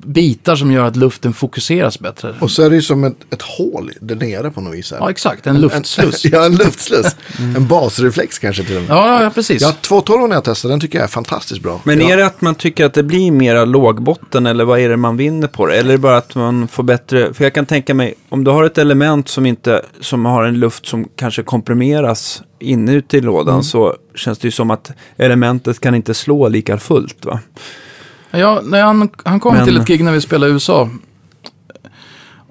bitar 0.00 0.56
som 0.56 0.72
gör 0.72 0.84
att 0.84 0.96
luften 0.96 1.32
fokuseras 1.32 2.00
bättre. 2.00 2.34
Och 2.40 2.50
så 2.50 2.62
är 2.62 2.70
det 2.70 2.76
ju 2.76 2.82
som 2.82 3.04
ett, 3.04 3.16
ett 3.30 3.42
hål 3.42 3.92
där 4.00 4.16
nere 4.16 4.50
på 4.50 4.60
något 4.60 4.74
vis. 4.74 4.90
Här. 4.90 4.98
Ja, 4.98 5.10
exakt. 5.10 5.46
En 5.46 5.60
luftsluss. 5.60 6.24
Ja, 6.32 6.44
en 6.44 6.56
luftsluss. 6.56 7.16
En 7.56 7.66
basreflex 7.66 8.38
kanske 8.38 8.64
till 8.64 8.76
och 8.76 8.82
med. 8.82 8.90
Ja, 8.90 9.22
ja, 9.22 9.30
precis. 9.30 9.62
Ja, 9.62 9.72
212 9.80 10.28
när 10.28 10.36
jag 10.36 10.44
testade, 10.44 10.72
den 10.72 10.80
tycker 10.80 10.98
jag 10.98 11.04
är 11.04 11.08
fantastiskt 11.08 11.62
bra. 11.62 11.80
Men 11.84 12.00
ja. 12.00 12.10
är 12.10 12.16
det 12.16 12.26
att 12.26 12.40
man 12.40 12.54
tycker 12.54 12.84
att 12.84 12.94
det 12.94 13.02
blir 13.02 13.30
mera 13.30 13.64
lågbotten 13.64 14.46
eller 14.46 14.64
vad 14.64 14.80
är 14.80 14.88
det 14.88 14.96
man 14.96 15.16
vinner 15.16 15.48
på 15.48 15.66
det? 15.66 15.74
Eller 15.74 15.88
är 15.90 15.92
det 15.92 15.98
bara 15.98 16.16
att 16.16 16.34
man 16.34 16.68
får 16.68 16.82
bättre, 16.82 17.34
för 17.34 17.44
jag 17.44 17.54
kan 17.54 17.66
tänka 17.66 17.94
mig, 17.94 18.14
om 18.28 18.44
du 18.44 18.50
har 18.50 18.64
ett 18.64 18.78
element 18.78 19.28
som 19.28 19.46
inte, 19.46 19.82
som 20.00 20.24
har 20.24 20.44
en 20.44 20.60
luft 20.60 20.86
som 20.86 21.08
kanske 21.16 21.42
komprimeras 21.42 22.42
inuti 22.58 23.20
lådan 23.20 23.64
så 23.64 23.96
känns 24.14 24.38
det 24.38 24.46
ju 24.46 24.52
som 24.52 24.70
att 24.70 24.92
elementet 25.16 25.80
kan 25.80 25.94
inte 25.94 26.14
slå 26.14 26.48
lika 26.48 26.78
fullt 26.78 27.24
va? 27.24 27.40
Ja, 28.32 28.60
när 28.64 28.82
han, 28.82 29.08
han 29.24 29.40
kom 29.40 29.54
Men- 29.54 29.64
till 29.64 29.76
ett 29.76 29.86
gig 29.86 30.04
när 30.04 30.12
vi 30.12 30.20
spelade 30.20 30.50
i 30.50 30.52
USA. 30.54 30.90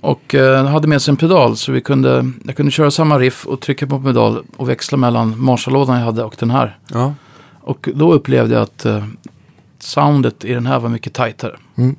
Och 0.01 0.35
eh, 0.35 0.65
hade 0.65 0.87
med 0.87 1.01
sig 1.01 1.11
en 1.11 1.17
pedal 1.17 1.57
så 1.57 1.71
vi 1.71 1.81
kunde, 1.81 2.31
jag 2.45 2.55
kunde 2.55 2.71
köra 2.71 2.91
samma 2.91 3.19
riff 3.19 3.45
och 3.47 3.61
trycka 3.61 3.87
på 3.87 3.99
pedal 4.01 4.43
och 4.57 4.69
växla 4.69 4.97
mellan 4.97 5.39
Marshall-lådan 5.43 5.97
jag 5.97 6.05
hade 6.05 6.23
och 6.23 6.35
den 6.39 6.51
här. 6.51 6.77
Ja. 6.93 7.13
Och 7.61 7.89
då 7.95 8.13
upplevde 8.13 8.53
jag 8.53 8.63
att 8.63 8.85
eh, 8.85 9.05
soundet 9.79 10.45
i 10.45 10.53
den 10.53 10.65
här 10.65 10.79
var 10.79 10.89
mycket 10.89 11.13
tajtare. 11.13 11.55
Mm. 11.77 11.95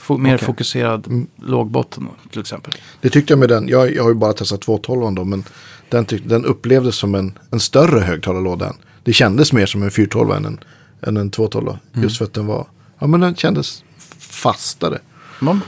Fo- 0.00 0.18
mer 0.18 0.34
Okej. 0.34 0.46
fokuserad 0.46 1.26
lågbotten 1.36 2.08
till 2.30 2.40
exempel. 2.40 2.72
Det 3.00 3.10
tyckte 3.10 3.32
jag 3.32 3.38
med 3.38 3.48
den. 3.48 3.68
Jag, 3.68 3.94
jag 3.94 4.02
har 4.02 4.10
ju 4.10 4.14
bara 4.16 4.32
testat 4.32 4.60
212 4.60 5.14
då, 5.14 5.24
men 5.24 5.44
den, 5.88 6.04
tyck, 6.04 6.22
den 6.26 6.44
upplevdes 6.44 6.96
som 6.96 7.14
en, 7.14 7.38
en 7.50 7.60
större 7.60 8.00
högtalarlåda. 8.00 8.66
än- 8.66 8.76
Det 9.04 9.12
kändes 9.12 9.52
mer 9.52 9.66
som 9.66 9.82
en 9.82 9.90
412 9.90 10.30
än 10.30 10.44
en, 10.44 10.58
än 11.02 11.16
en 11.16 11.30
212. 11.30 11.76
Just 11.92 12.18
för 12.18 12.24
att 12.24 12.34
den 12.34 12.46
var, 12.46 12.66
ja 12.98 13.06
men 13.06 13.20
den 13.20 13.34
kändes 13.34 13.84
fastare. 14.18 14.98
Ja. 15.40 15.58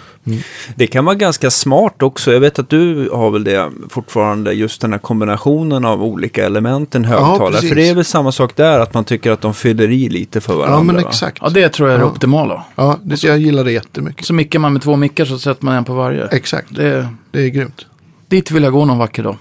Det 0.75 0.87
kan 0.87 1.05
vara 1.05 1.15
ganska 1.15 1.51
smart 1.51 2.03
också. 2.03 2.33
Jag 2.33 2.41
vet 2.41 2.59
att 2.59 2.69
du 2.71 3.11
har 3.13 3.31
väl 3.31 3.45
det 3.45 3.71
fortfarande, 3.91 4.53
just 4.53 4.81
den 4.81 4.93
här 4.93 4.99
kombinationen 4.99 5.85
av 5.85 6.03
olika 6.05 6.47
element 6.47 6.95
i 6.95 6.99
en 6.99 7.05
högtalare. 7.05 7.51
precis. 7.53 7.69
för 7.69 7.77
det 7.77 7.89
är 7.89 7.95
väl 7.95 8.05
samma 8.05 8.33
sak 8.33 8.57
där, 8.57 8.79
att 8.81 8.95
man 8.95 9.05
tycker 9.05 9.31
att 9.31 9.41
de 9.41 9.55
fyller 9.55 9.91
i 9.91 10.09
lite 10.09 10.41
för 10.41 10.55
varandra. 10.55 10.77
Ja 10.79 10.83
men 10.83 10.95
va? 10.97 11.03
exakt. 11.09 11.39
ja, 11.43 11.49
det 11.49 11.69
tror 11.69 11.89
jag 11.89 11.95
är 11.97 12.01
Ja. 12.01 12.07
det 12.07 12.13
optimala. 12.13 12.65
Ja, 12.77 12.99
det, 13.03 13.23
jag 13.25 13.39
gillar 13.39 13.65
det 13.65 13.73
jättemycket. 13.73 14.27
Så 14.27 14.35
mickar 14.35 14.59
man 14.59 14.73
med 14.73 14.83
två 14.83 14.97
mickar 14.97 15.25
så 15.25 15.39
sätter 15.39 15.65
man 15.65 15.75
en 15.75 15.85
på 15.85 15.95
varje. 15.95 16.27
Exakt, 16.27 16.67
Det, 16.75 17.09
det 17.31 17.41
är 17.41 17.49
grymt. 17.49 17.87
dit 18.29 18.51
vill 18.51 18.63
jag 18.63 18.73
gå 18.73 18.85
någon 18.85 18.99
vacker 18.99 19.23
dag. 19.23 19.37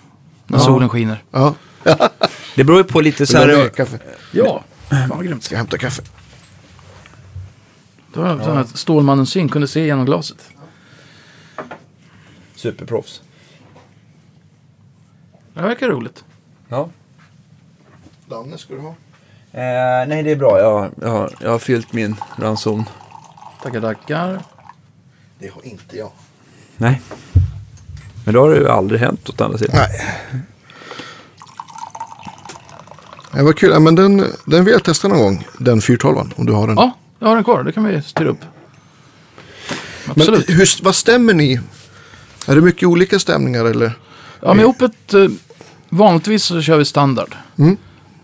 När 0.48 0.58
Ja. 0.60 0.66
solen 0.66 0.90
skiner. 0.90 1.24
Ja, 1.32 1.56
Det 2.56 2.64
beror 2.64 2.78
ju 2.78 2.84
på 2.84 3.02
lite 3.02 3.26
så 3.28 3.40
Vill 3.40 3.48
du 3.48 3.56
ha 3.56 3.62
här... 3.62 3.70
kaffe? 3.70 4.00
Ja, 4.32 4.64
fan 4.90 5.10
vad 5.10 5.26
grymt. 5.26 5.44
Ska 5.44 5.56
jag 5.56 5.58
hämta 5.60 5.78
kaffe? 5.78 6.02
Det 8.18 8.24
var 8.24 8.56
ja. 8.56 8.60
att 8.60 8.78
Stålmannens 8.78 9.30
syn 9.30 9.50
kunde 9.50 9.68
se 9.68 9.86
genom 9.86 10.06
glaset. 10.06 10.50
Superproffs. 12.56 13.22
Det 15.54 15.62
verkar 15.62 15.88
roligt. 15.88 16.24
Ja. 16.70 16.90
Danne 18.26 18.58
ska 18.58 18.74
du 18.74 18.80
ha. 18.80 18.90
Eh, 19.52 20.08
nej, 20.08 20.24
det 20.24 20.32
är 20.32 20.36
bra. 20.36 20.60
Jag, 20.60 20.92
jag, 21.02 21.10
har, 21.10 21.34
jag 21.40 21.50
har 21.50 21.60
fyllt 21.60 21.94
min 21.94 22.16
ranson. 22.36 22.86
Tackar, 23.64 23.82
tackar. 23.82 24.42
Det 25.40 25.48
har 25.54 25.66
inte 25.66 25.98
jag. 25.98 26.12
Nej. 26.78 27.02
Men 28.26 28.34
då 28.34 28.42
har 28.42 28.50
det 28.50 28.58
ju 28.58 28.70
aldrig 28.70 29.00
hänt 29.00 29.30
åt 29.30 29.42
andra 29.42 29.58
sidan. 29.58 29.76
Nej. 29.76 30.42
Det 33.32 33.44
var 33.44 33.54
kul. 33.54 33.72
Ja, 33.72 33.80
men 33.80 33.96
den, 33.96 34.26
den 34.46 34.66
vill 34.66 34.72
jag 34.72 34.84
testa 34.84 35.08
någon 35.08 35.20
gång. 35.20 35.48
Den 35.60 35.82
412 35.82 36.34
om 36.36 36.46
du 36.46 36.54
har 36.54 36.68
den. 36.68 36.76
Ja, 36.76 36.92
jag 37.20 37.28
har 37.28 37.36
den 37.36 37.44
kvar. 37.44 37.64
Det 37.64 37.72
kan 37.72 37.84
vi 37.84 38.02
styra 38.02 38.30
upp. 38.30 38.46
men 40.06 40.12
Absolut. 40.12 40.50
hur, 40.50 40.84
vad 40.84 40.96
stämmer 40.96 41.34
ni? 41.34 41.60
Är 42.48 42.56
det 42.56 42.62
mycket 42.62 42.88
olika 42.88 43.20
stämningar 43.20 43.66
eller? 43.66 43.92
Ja, 44.42 44.54
med 44.54 44.66
Opet, 44.66 45.14
eh, 45.14 45.28
vanligtvis 45.90 46.44
så 46.44 46.62
kör 46.62 46.78
vi 46.78 46.86
standard. 46.86 47.36
Mm. 47.58 47.78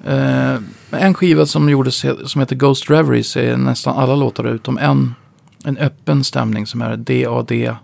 Eh, 0.06 0.56
en 0.92 1.14
skiva 1.14 1.46
som 1.46 1.70
gjordes 1.70 2.06
som 2.26 2.42
heter 2.42 2.56
Ghost 2.56 2.90
Reveries 2.90 3.38
är 3.38 3.58
nästan 3.58 3.98
alla 3.98 4.16
låtar 4.16 4.48
utom 4.48 4.78
en, 4.78 5.16
en 5.66 5.78
öppen 5.78 6.24
stämning 6.24 6.68
som 6.68 6.82
är 6.82 6.98
D-A-D-F-A-E. 6.98 7.78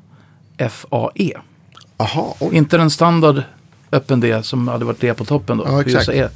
Aha, 1.98 2.36
oj. 2.40 2.56
Inte 2.56 2.78
den 2.78 2.90
standard 2.90 3.44
öppen 3.92 4.20
D 4.20 4.44
som 4.44 4.68
hade 4.68 4.86
varit 4.86 5.02
D 5.02 5.14
på 5.14 5.26
toppen 5.26 5.58
då. 5.58 5.64
Ja, 5.68 5.82
exakt. 5.82 6.10
E. 6.10 6.30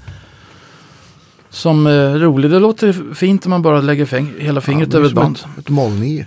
Som 1.54 1.88
eh, 1.88 2.14
rolig, 2.14 2.52
det 2.52 2.60
låter 2.60 3.14
fint 3.14 3.46
om 3.46 3.50
man 3.50 3.62
bara 3.62 3.82
lägger 3.82 4.06
fäng- 4.06 4.40
hela 4.40 4.62
fingret 4.62 4.94
är 4.94 4.98
över 4.98 5.08
ett 5.08 5.14
band. 5.14 5.36
Ett, 5.54 5.60
ett 5.60 5.70
molnio. 5.70 6.26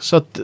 Så 0.00 0.16
att 0.16 0.40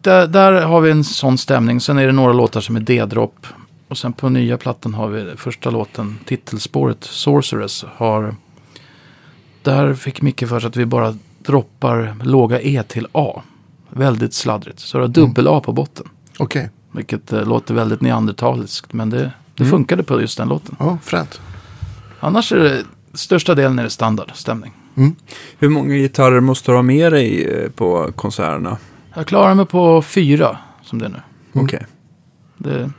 där, 0.00 0.26
där 0.26 0.62
har 0.62 0.80
vi 0.80 0.90
en 0.90 1.04
sån 1.04 1.38
stämning. 1.38 1.80
Sen 1.80 1.98
är 1.98 2.06
det 2.06 2.12
några 2.12 2.32
låtar 2.32 2.60
som 2.60 2.76
är 2.76 2.80
D-dropp. 2.80 3.46
Och 3.88 3.98
sen 3.98 4.12
på 4.12 4.28
nya 4.28 4.56
plattan 4.58 4.94
har 4.94 5.08
vi 5.08 5.36
första 5.36 5.70
låten, 5.70 6.18
titelspåret 6.24 7.04
Sorceress. 7.04 7.84
Har, 7.96 8.34
där 9.62 9.94
fick 9.94 10.22
Micke 10.22 10.48
för 10.48 10.60
sig 10.60 10.68
att 10.68 10.76
vi 10.76 10.86
bara 10.86 11.16
droppar 11.38 12.16
låga 12.22 12.60
E 12.60 12.82
till 12.88 13.06
A. 13.12 13.42
Väldigt 13.90 14.34
sladdrigt. 14.34 14.80
Så 14.80 14.98
det 14.98 15.04
har 15.04 15.08
dubbel 15.08 15.48
A 15.48 15.60
på 15.64 15.72
botten. 15.72 16.06
Okej, 16.38 16.70
Vilket 16.92 17.32
eh, 17.32 17.46
låter 17.46 17.74
väldigt 17.74 18.00
neandertaliskt. 18.00 18.92
Men 18.92 19.10
det, 19.10 19.32
det 19.54 19.64
funkade 19.64 20.02
på 20.02 20.20
just 20.20 20.38
den 20.38 20.48
låten. 20.48 20.76
ja, 20.78 20.98
fränt. 21.02 21.40
Annars 22.20 22.52
är 22.52 22.56
det 22.58 22.82
största 23.14 23.54
delen 23.54 23.78
är 23.78 23.82
det 23.82 23.90
standardstämning. 23.90 24.72
Hur 25.58 25.68
många 25.68 25.94
gitarrer 25.94 26.40
måste 26.40 26.70
du 26.72 26.76
ha 26.76 26.82
med 26.82 27.12
dig 27.12 27.44
eh, 27.44 27.70
på 27.70 28.12
konserterna? 28.16 28.78
Jag 29.14 29.26
klarar 29.26 29.54
mig 29.54 29.66
på 29.66 30.02
fyra 30.02 30.58
som 30.82 30.98
det 30.98 31.04
är 31.04 31.08
nu. 31.08 31.20
Mm. 31.52 31.64
Okej. 31.64 31.86
Det, 32.58 32.90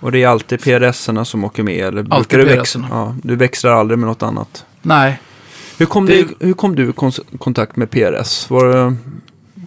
Och 0.00 0.12
det 0.12 0.22
är 0.22 0.28
alltid 0.28 0.60
PRS-erna 0.60 1.24
som 1.24 1.44
åker 1.44 1.62
med? 1.62 1.84
Eller 1.84 2.06
Alltid 2.10 2.38
du, 2.38 2.44
väx- 2.44 2.72
PRS-erna. 2.72 2.86
ja, 2.90 3.16
du 3.22 3.36
växlar 3.36 3.72
aldrig 3.72 3.98
med 3.98 4.08
något 4.08 4.22
annat? 4.22 4.66
Nej, 4.82 5.20
Hur 5.78 5.86
kom, 5.86 6.06
Det- 6.06 6.22
du, 6.38 6.46
hur 6.46 6.52
kom 6.52 6.74
du 6.76 6.88
i 6.88 6.92
kontakt 7.38 7.76
med 7.76 7.90
PRS? 7.90 8.50
Var 8.50 8.96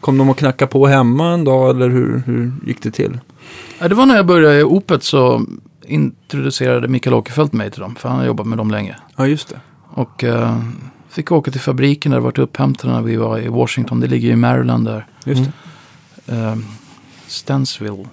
kom 0.01 0.17
de 0.17 0.29
att 0.29 0.37
knacka 0.37 0.67
på 0.67 0.87
hemma 0.87 1.31
en 1.33 1.43
dag 1.43 1.69
eller 1.69 1.89
hur, 1.89 2.23
hur 2.25 2.51
gick 2.65 2.81
det 2.81 2.91
till? 2.91 3.19
Ja, 3.79 3.87
det 3.87 3.95
var 3.95 4.05
när 4.05 4.15
jag 4.15 4.25
började 4.25 4.59
i 4.59 4.63
Opet 4.63 5.03
så 5.03 5.45
introducerade 5.85 6.87
Mikael 6.87 7.13
Åkerfeldt 7.13 7.53
mig 7.53 7.71
till 7.71 7.81
dem. 7.81 7.95
För 7.95 8.09
han 8.09 8.17
har 8.19 8.25
jobbat 8.25 8.47
med 8.47 8.57
dem 8.57 8.71
länge. 8.71 8.95
Ja, 9.15 9.27
just 9.27 9.49
det. 9.49 9.59
Och 9.97 10.23
eh, 10.23 10.59
fick 11.09 11.31
åka 11.31 11.51
till 11.51 11.61
fabriken 11.61 12.11
där 12.11 12.17
det 12.19 12.23
varit 12.23 12.37
upphämtade 12.37 12.93
när 12.93 13.01
vi 13.01 13.15
var 13.15 13.39
i 13.39 13.47
Washington. 13.47 13.99
Det 13.99 14.07
ligger 14.07 14.29
i 14.31 14.35
Maryland 14.35 14.85
där. 14.85 15.05
Just 15.25 15.39
Mm. 15.41 15.51
det. 16.25 16.35
Eh, 16.35 16.55
Stansville, 17.27 17.95
tror 17.95 18.07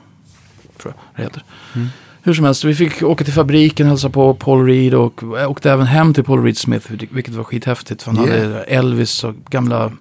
jag 0.83 0.95
det 1.17 1.23
heter. 1.23 1.43
Mm. 1.75 1.89
Hur 2.23 2.35
som 2.35 2.45
helst, 2.45 2.65
vi 2.65 2.75
fick 2.75 3.03
åka 3.03 3.25
till 3.25 3.33
fabriken, 3.33 3.87
hälsa 3.87 4.11
på 4.11 4.35
Paul 4.35 4.67
Reed 4.67 4.95
och 4.95 5.23
åkte 5.49 5.71
även 5.71 5.87
hem 5.87 6.15
till 6.15 6.25
Paul 6.25 6.43
Reed 6.45 6.59
Smith, 6.59 6.93
vilket 7.11 7.35
var 7.35 7.45
skithäftigt. 7.45 8.03
För 8.03 8.13
han 8.13 8.29
Yeah. 8.29 8.43
hade 8.43 8.63
Elvis 8.63 9.25
och 9.25 9.35
gamla 9.51 9.93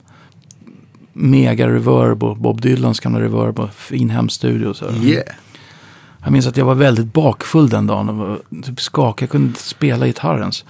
mega 1.13 1.67
reverb 1.69 2.23
och 2.23 2.37
Bob 2.37 2.61
Dylans 2.61 2.99
gamla 2.99 3.19
reverb 3.21 3.59
och 3.59 3.73
fin 3.73 4.09
hemstudio. 4.09 4.67
och 4.67 4.75
Så. 4.75 4.85
Yeah. 4.91 5.23
Jag 6.23 6.31
minns 6.31 6.47
att 6.47 6.57
jag 6.57 6.65
var 6.65 6.75
väldigt 6.75 7.13
bakfull 7.13 7.69
den 7.69 7.87
dagen 7.87 8.09
och 8.09 8.15
var 8.15 8.39
typ 8.63 8.81
skakig. 8.81 9.25
Jag 9.25 9.29
kunde 9.31 9.47
inte 9.47 9.61
spela 9.61 10.07
gitarr 10.07 10.39
ens. 10.39 10.65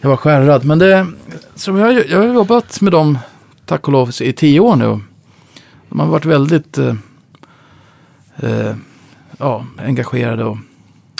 Jag 0.00 0.08
var, 0.10 0.16
skärrad. 0.16 0.64
Men 0.64 0.78
det, 0.78 1.06
så 1.54 1.78
jag, 1.78 2.08
jag 2.08 2.18
har 2.18 2.26
jobbat 2.26 2.80
med 2.80 2.92
dem, 2.92 3.18
tack 3.66 3.86
och 3.86 3.92
lov, 3.92 4.10
i 4.20 4.32
tio 4.32 4.60
år 4.60 4.76
nu. 4.76 5.00
De 5.88 6.00
har 6.00 6.06
varit 6.06 6.24
väldigt 6.24 6.78
eh, 6.78 6.94
eh, 8.36 8.74
ja, 9.38 9.64
engagerade 9.78 10.44
och 10.44 10.56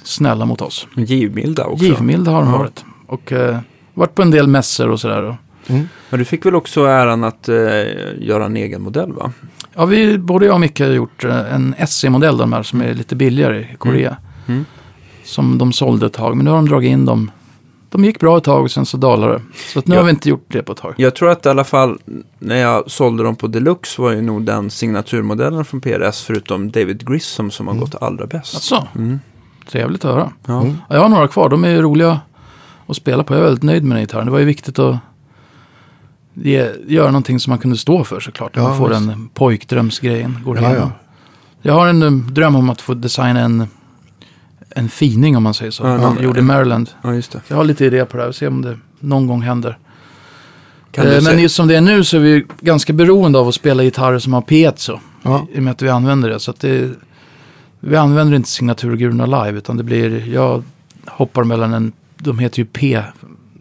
snälla 0.02 0.44
mot 0.44 0.60
oss. 0.60 0.86
Givmilda 0.96 1.64
också. 1.64 1.84
Givmilda 1.84 2.30
har 2.30 2.42
de 2.42 2.50
Ja. 2.50 2.58
varit. 2.58 2.84
Och 3.06 3.32
eh, 3.32 3.58
varit 3.94 4.14
på 4.14 4.22
en 4.22 4.30
del 4.30 4.46
mässor 4.46 4.88
och 4.88 5.00
sådär. 5.00 5.36
Mm. 5.68 5.88
Men 6.10 6.18
du 6.18 6.24
fick 6.24 6.46
väl 6.46 6.54
också 6.54 6.84
äran 6.84 7.24
att 7.24 7.48
eh, 7.48 7.54
göra 8.18 8.44
en 8.46 8.56
egen 8.56 8.82
modell 8.82 9.12
va? 9.12 9.32
Ja, 9.74 9.84
vi, 9.86 10.18
både 10.18 10.46
jag 10.46 10.54
och 10.54 10.60
Micke 10.60 10.80
har 10.80 10.86
gjort 10.86 11.24
eh, 11.24 11.54
en 11.54 11.74
SE-modell, 11.88 12.36
de 12.38 12.52
här 12.52 12.62
som 12.62 12.80
är 12.80 12.94
lite 12.94 13.16
billigare 13.16 13.58
i 13.60 13.76
Korea. 13.78 14.16
Mm. 14.46 14.64
Som 15.24 15.58
de 15.58 15.72
sålde 15.72 16.06
ett 16.06 16.12
tag, 16.12 16.36
men 16.36 16.44
nu 16.44 16.50
har 16.50 16.56
de 16.58 16.68
dragit 16.68 16.90
in 16.90 17.04
dem. 17.06 17.30
De 17.90 18.04
gick 18.04 18.20
bra 18.20 18.38
ett 18.38 18.44
tag 18.44 18.62
och 18.62 18.70
sen 18.70 18.86
så 18.86 18.96
dalade 18.96 19.32
det. 19.32 19.40
Så 19.72 19.82
nu 19.84 19.94
Ja. 19.94 20.00
har 20.00 20.04
vi 20.04 20.10
inte 20.10 20.28
gjort 20.28 20.44
det 20.48 20.62
på 20.62 20.72
ett 20.72 20.78
tag. 20.78 20.94
Jag 20.96 21.14
tror 21.14 21.30
att 21.30 21.46
i 21.46 21.48
alla 21.48 21.64
fall 21.64 21.98
när 22.38 22.56
jag 22.56 22.90
sålde 22.90 23.22
dem 23.22 23.36
på 23.36 23.46
Deluxe 23.46 24.02
var 24.02 24.10
ju 24.10 24.22
nog 24.22 24.42
den 24.44 24.70
signaturmodellen 24.70 25.64
från 25.64 25.80
PRS 25.80 26.22
förutom 26.22 26.70
David 26.70 27.08
Grissom 27.08 27.50
som 27.50 27.66
har 27.66 27.74
Mm. 27.74 27.84
gått 27.84 28.02
allra 28.02 28.26
bäst. 28.26 28.54
Alltså, 28.54 28.86
Mm. 28.96 29.20
trevligt 29.70 30.04
att 30.04 30.14
höra. 30.14 30.32
Ja. 30.46 30.60
Mm. 30.60 30.76
Ja, 30.88 30.94
jag 30.94 31.02
har 31.02 31.08
några 31.08 31.28
kvar, 31.28 31.48
de 31.48 31.64
är 31.64 31.82
roliga 31.82 32.20
att 32.86 32.96
spela 32.96 33.24
på. 33.24 33.34
Jag 33.34 33.40
är 33.40 33.44
väldigt 33.44 33.62
nöjd 33.62 33.84
med 33.84 33.96
den 33.96 34.02
gitarren. 34.02 34.26
Det 34.26 34.32
var 34.32 34.38
ju 34.38 34.44
viktigt 34.44 34.78
att 34.78 34.96
ge, 36.42 36.70
göra 36.86 37.06
någonting 37.06 37.40
som 37.40 37.50
man 37.50 37.58
kunde 37.58 37.76
stå 37.76 38.04
för 38.04 38.20
såklart. 38.20 38.52
Ja, 38.54 38.62
man 38.62 38.78
får 38.78 38.88
visst. 38.88 39.06
den 39.06 39.28
pojkdrömsgrejen. 39.34 40.38
Går 40.44 40.58
Ja, 40.62 40.74
ja. 40.74 40.90
Jag 41.62 41.72
har 41.74 41.86
en 41.88 42.02
eh, 42.02 42.10
dröm 42.10 42.56
om 42.56 42.70
att 42.70 42.80
få 42.80 42.94
designa 42.94 43.40
en, 43.40 43.66
en 44.70 44.88
fining 44.88 45.36
om 45.36 45.42
man 45.42 45.54
säger 45.54 45.70
så. 45.70 45.82
Ja, 45.84 45.88
Ja, 45.92 45.96
någon- 46.00 46.22
gjord 46.22 46.38
i 46.38 46.42
Maryland. 46.42 46.90
ja. 47.02 47.20
Jag 47.48 47.56
har 47.56 47.64
lite 47.64 47.84
idé 47.84 48.04
på 48.04 48.16
det 48.16 48.22
här, 48.22 48.32
se 48.32 48.46
om 48.46 48.62
det 48.62 48.78
någon 49.00 49.26
gång 49.26 49.42
händer. 49.42 49.78
Eh, 50.92 51.22
men 51.22 51.38
just 51.42 51.54
som 51.54 51.68
det 51.68 51.76
är 51.76 51.80
nu 51.80 52.04
så 52.04 52.16
är 52.16 52.20
vi 52.20 52.44
ganska 52.60 52.92
beroende 52.92 53.38
av 53.38 53.48
att 53.48 53.54
spela 53.54 53.82
gitarrer 53.82 54.18
som 54.18 54.32
har 54.32 54.40
piezo. 54.42 54.98
Ja. 55.22 55.46
I 55.54 55.58
och 55.58 55.62
med 55.62 55.70
att 55.70 55.82
vi 55.82 55.88
använder 55.88 56.28
det. 56.28 56.40
Så 56.40 56.54
det, 56.60 56.90
vi 57.80 57.96
använder 57.96 58.36
inte 58.36 58.48
signaturgurorna 58.48 59.26
live 59.44 59.58
utan 59.58 59.76
det 59.76 59.82
blir, 59.82 60.28
jag 60.34 60.62
hoppar 61.06 61.44
mellan 61.44 61.72
en, 61.74 61.92
de 62.18 62.38
heter 62.38 62.58
ju 62.58 62.64
P, 62.64 63.02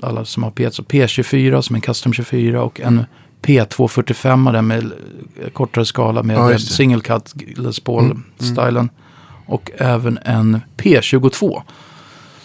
alla 0.01 0.25
som 0.25 0.43
har 0.43 0.51
piezo, 0.51 0.83
P24 0.83 1.61
som 1.61 1.75
är 1.75 1.77
en 1.77 1.81
custom 1.81 2.13
24 2.13 2.63
och 2.63 2.81
en 2.81 3.05
P245 3.41 4.51
där 4.53 4.61
med 4.61 4.83
eh, 4.83 5.49
kortare 5.53 5.85
skala 5.85 6.23
med 6.23 6.35
Ja, 6.37 6.49
det. 6.49 6.59
single 6.59 7.01
cut 7.01 7.33
Les 7.57 7.81
Mm, 7.87 8.23
Paul-stylen. 8.37 8.89
Och 9.45 9.71
även 9.77 10.19
en 10.25 10.61
P22. 10.77 11.61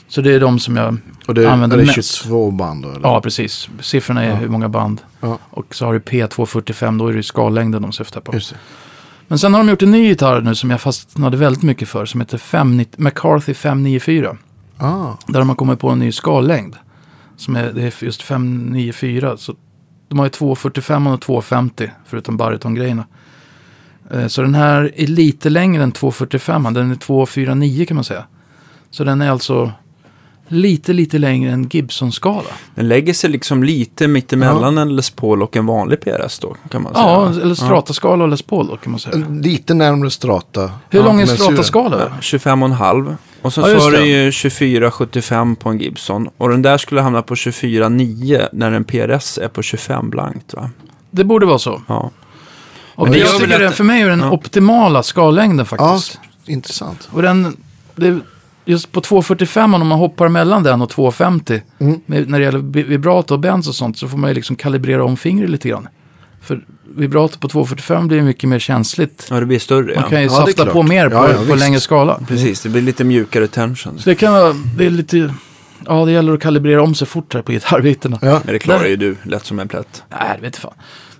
Så 0.09 0.21
det 0.21 0.35
är 0.35 0.41
de 0.41 0.59
som 0.59 0.77
jag 0.77 0.97
Och 1.27 1.35
det 1.35 1.45
är, 1.45 1.49
Använder 1.49 1.77
är 1.77 1.81
det 1.81 1.87
mest. 1.97 2.15
22 2.23 2.51
band 2.51 2.83
då? 2.83 2.89
Eller? 2.91 3.01
Ja, 3.09 3.21
precis. 3.21 3.69
Siffrorna 3.81 4.23
är 4.25 4.29
Ja. 4.29 4.35
hur 4.35 4.49
många 4.49 4.69
band. 4.69 5.01
Ja. 5.21 5.39
Och 5.51 5.75
så 5.75 5.85
har 5.87 5.93
du 5.93 5.99
P245, 5.99 6.99
då 6.99 7.07
är 7.09 7.13
det 7.13 7.23
skallängden 7.23 7.83
de 7.83 7.93
syftar 7.93 8.21
på. 8.21 8.33
Men 9.29 9.39
sen 9.39 9.55
har 9.55 9.61
de 9.61 9.69
gjort 9.71 9.83
en 9.83 9.91
ny 9.91 10.07
gitarr 10.09 10.41
nu 10.41 10.55
som 10.55 10.71
jag 10.71 10.81
fastnade 10.81 11.37
väldigt 11.37 11.63
mycket 11.63 11.89
för, 11.89 12.07
som 12.07 12.21
heter 12.21 12.39
590 12.39 12.95
McCarthy 13.05 13.55
594. 13.55 14.37
Ah, 14.79 15.07
Där 15.27 15.39
de 15.39 15.49
har 15.49 15.57
kommit 15.57 15.81
på 15.81 15.89
en 15.91 15.99
ny 15.99 16.13
skallängd. 16.13 16.77
Som 17.43 17.57
är, 17.57 17.73
det 17.73 17.83
är 17.83 18.05
just 18.05 18.23
594. 18.23 19.37
Så 19.37 19.55
de 20.09 20.19
har 20.19 20.27
ju 20.27 20.31
245 20.31 21.07
och 21.07 21.21
250, 21.21 21.91
förutom 22.07 22.37
barytongrejerna. 22.37 23.05
Eh, 24.11 24.27
Så 24.27 24.43
den 24.43 24.55
här 24.55 24.93
är 24.97 25.07
lite 25.07 25.51
längre 25.51 25.83
än 25.83 25.93
245, 25.93 26.63
den 26.75 26.91
är 26.91 26.95
249 26.95 27.85
kan 27.87 27.95
man 27.95 28.05
säga. 28.05 28.25
Så 28.91 29.05
den 29.05 29.21
är 29.23 29.31
alltså 29.31 29.73
lite, 30.49 30.93
lite 30.93 31.19
längre 31.19 31.53
än 31.53 31.69
Gibson-skala. 31.69 32.49
Den 32.75 32.89
lägger 32.89 33.15
sig 33.15 33.31
liksom 33.31 33.63
lite 33.63 34.09
mittemellan 34.09 34.79
en 34.79 34.97
Les 34.97 35.11
Paul 35.11 35.43
och 35.43 35.57
en 35.57 35.67
vanlig 35.67 36.01
PRS 36.01 36.39
då, 36.39 36.57
kan 36.71 36.83
man 36.83 36.95
säga. 36.95 37.05
Ja, 37.07 37.31
eller 37.41 37.55
strataskala 37.55 38.25
och 38.25 38.31
Les 38.31 38.43
Paul 38.43 38.67
då 38.67 38.77
kan 38.77 38.91
man 38.91 39.01
säga. 39.01 39.27
lite 39.31 39.75
närmare 39.75 40.11
Strata. 40.11 40.71
Hur 40.91 40.99
Ja, 40.99 41.05
lång 41.05 41.21
är 41.21 41.27
strataskala? 41.27 41.99
Ja, 41.99 42.09
25,5. 42.21 43.17
Och 43.43 43.53
sen 43.53 43.65
Ja, 43.65 43.69
så 43.69 43.75
just 43.75 43.85
har 43.85 43.93
det. 43.93 43.99
du 43.99 44.07
ju 44.07 44.31
24,75 44.31 45.55
på 45.57 45.69
en 45.69 45.79
Gibson. 45.79 46.29
Och 46.39 46.49
den 46.49 46.63
där 46.63 46.79
skulle 46.79 47.01
hamna 47.01 47.23
på 47.23 47.35
24,9 47.35 48.49
när 48.53 48.73
en 48.73 48.85
PRS 48.85 49.39
är 49.39 49.49
på 49.49 49.63
25 49.63 50.11
blankt 50.11 50.55
va? 50.55 50.71
Det 51.11 51.25
borde 51.25 51.47
vara 51.47 51.59
så. 51.59 51.83
Ja. 51.89 52.11
Och 52.95 53.05
Men 53.05 53.13
det 53.13 53.19
jag 53.19 53.27
gör 53.27 53.33
väl 53.33 53.43
tycker 53.43 53.59
det, 53.59 53.69
att- 53.69 53.77
för 53.77 53.85
mig 53.85 54.03
är 54.03 54.09
den 54.09 54.21
Ja. 54.21 54.31
optimala 54.31 55.03
skallängden 55.03 55.59
Ja, 55.59 55.65
faktiskt. 55.65 56.21
intressant. 56.47 57.09
Och 57.13 57.23
den, 57.23 57.57
det, 57.97 58.19
just 58.65 58.93
på 58.93 59.01
245 59.01 59.75
om 59.75 59.87
man 59.87 59.99
hoppar 59.99 60.29
mellan 60.29 60.63
den 60.63 60.83
och 60.83 60.91
250. 60.91 61.63
Mm. 61.79 62.01
Med, 62.07 62.29
när 62.29 62.39
det 62.39 62.45
gäller 62.45 62.59
vi- 62.59 62.83
vibrato 62.83 63.35
och 63.35 63.41
bens 63.41 63.69
och 63.69 63.75
sånt 63.75 63.99
så 63.99 64.09
får 64.09 64.19
man 64.19 64.31
ju 64.31 64.35
liksom 64.35 64.57
kalibrera 64.57 65.05
om 65.05 65.17
fingret 65.17 65.51
lite 65.51 65.69
grann. 65.69 65.89
För 66.43 66.65
vibrato 66.97 67.39
på 67.39 67.49
245 67.49 68.09
blir 68.09 68.23
mycket 68.23 68.49
mer 68.49 68.59
känsligt. 68.59 69.27
ja, 69.31 69.41
det 69.41 69.47
blir 69.47 69.59
större. 69.59 69.85
Man 69.95 70.05
Ja. 70.05 70.09
kan 70.11 70.21
ju 70.21 70.27
Ja, 70.27 70.33
safta 70.47 70.67
på 70.67 70.83
mer 70.83 71.09
på, 71.09 71.15
Ja, 71.15 71.29
ja, 71.31 71.39
på 71.49 71.55
längre 71.55 71.81
skala. 71.81 72.21
Precis, 72.29 72.63
det 72.63 72.69
blir 72.69 72.83
lite 72.83 73.05
mjukare 73.05 73.47
tension. 73.47 73.99
Så 73.99 74.09
det 74.11 74.15
kan 74.15 74.33
vara, 74.33 74.53
det 74.77 74.87
är 74.87 74.91
lite, 74.91 75.35
ja 75.87 76.05
det 76.05 76.13
gäller 76.13 76.33
att 76.35 76.41
kalibrera 76.41 76.83
om 76.83 76.95
sig 76.95 77.07
fort 77.07 77.35
här 77.35 77.43
på 77.43 77.53
gitarrbiterna. 77.53 78.19
Ja. 78.23 78.41
Men 78.45 78.53
det 78.53 78.59
klarar 78.59 78.85
ju 78.87 78.97
du 78.97 79.17
lätt 79.23 79.47
som 79.47 79.59
en 79.59 79.69
plätt. 79.69 80.03
Nej, 80.11 80.21
det 80.37 80.41
vet 80.43 80.45
inte 80.45 80.61
fan. 80.61 80.75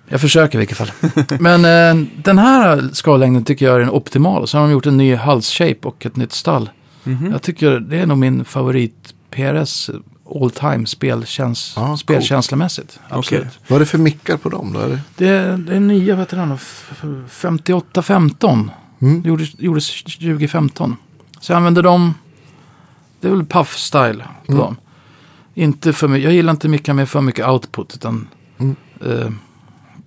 Jag 0.09 0.21
försöker 0.21 0.59
i 0.59 0.59
vilket 0.59 0.77
fall. 0.79 0.91
Men 1.41 1.65
eh, 1.65 2.05
den 2.25 2.39
här 2.39 2.89
skallängden 2.93 3.45
tycker 3.45 3.67
jag 3.67 3.75
är 3.75 3.79
den 3.81 3.91
optimala. 3.91 4.47
Så 4.47 4.59
har 4.59 4.65
de 4.65 4.73
gjort 4.73 4.87
en 4.87 4.97
ny 4.97 5.15
halsshape 5.15 5.79
och 5.89 6.07
ett 6.07 6.17
nytt 6.17 6.33
stall. 6.33 6.71
Mhm. 7.05 7.29
Jag 7.33 7.43
tycker 7.43 7.81
det 7.81 7.99
är 7.99 8.07
nog 8.07 8.19
min 8.19 8.45
favorit 8.45 9.15
PRS 9.31 9.91
all 10.43 10.51
time 10.51 10.87
spelkäns 10.87 11.73
Ja, 11.77 11.97
spelkänslomässigt. 11.97 13.01
Absolut. 13.09 13.43
Okej. 13.43 13.59
Vad 13.69 13.77
är 13.77 13.81
det 13.81 13.87
för 13.87 13.99
mickar 13.99 14.37
på 14.37 14.49
dem 14.49 14.73
då? 14.73 14.81
Är 14.81 14.89
det? 14.89 15.01
Det, 15.17 15.57
det 15.57 15.77
är 15.77 15.81
nya, 15.81 16.15
vad 16.15 16.21
heter 16.23 16.37
den 16.37 16.49
då? 16.49 16.55
F- 16.55 16.93
5815. 17.29 18.71
Mm. 19.01 19.23
Gjordes, 19.23 19.61
gjordes 19.61 20.03
2015. 20.05 20.97
Så 21.41 21.53
jag 21.53 21.57
använder 21.57 21.83
dem, 21.83 22.15
det 23.21 23.29
är 23.29 23.33
väl 23.33 23.47
puff 23.47 23.77
style 23.79 24.25
på 24.47 24.53
Mm. 24.53 24.65
dem. 24.65 24.77
Inte 25.55 25.93
för 25.93 26.09
mycket, 26.09 26.25
jag 26.25 26.33
gillar 26.33 26.51
inte 26.51 26.69
mycket 26.69 26.95
med 26.97 27.09
för 27.09 27.21
mycket 27.21 27.47
output. 27.49 27.95
Utan 27.95 28.29
Mm. 28.59 28.77
eh, 29.07 29.31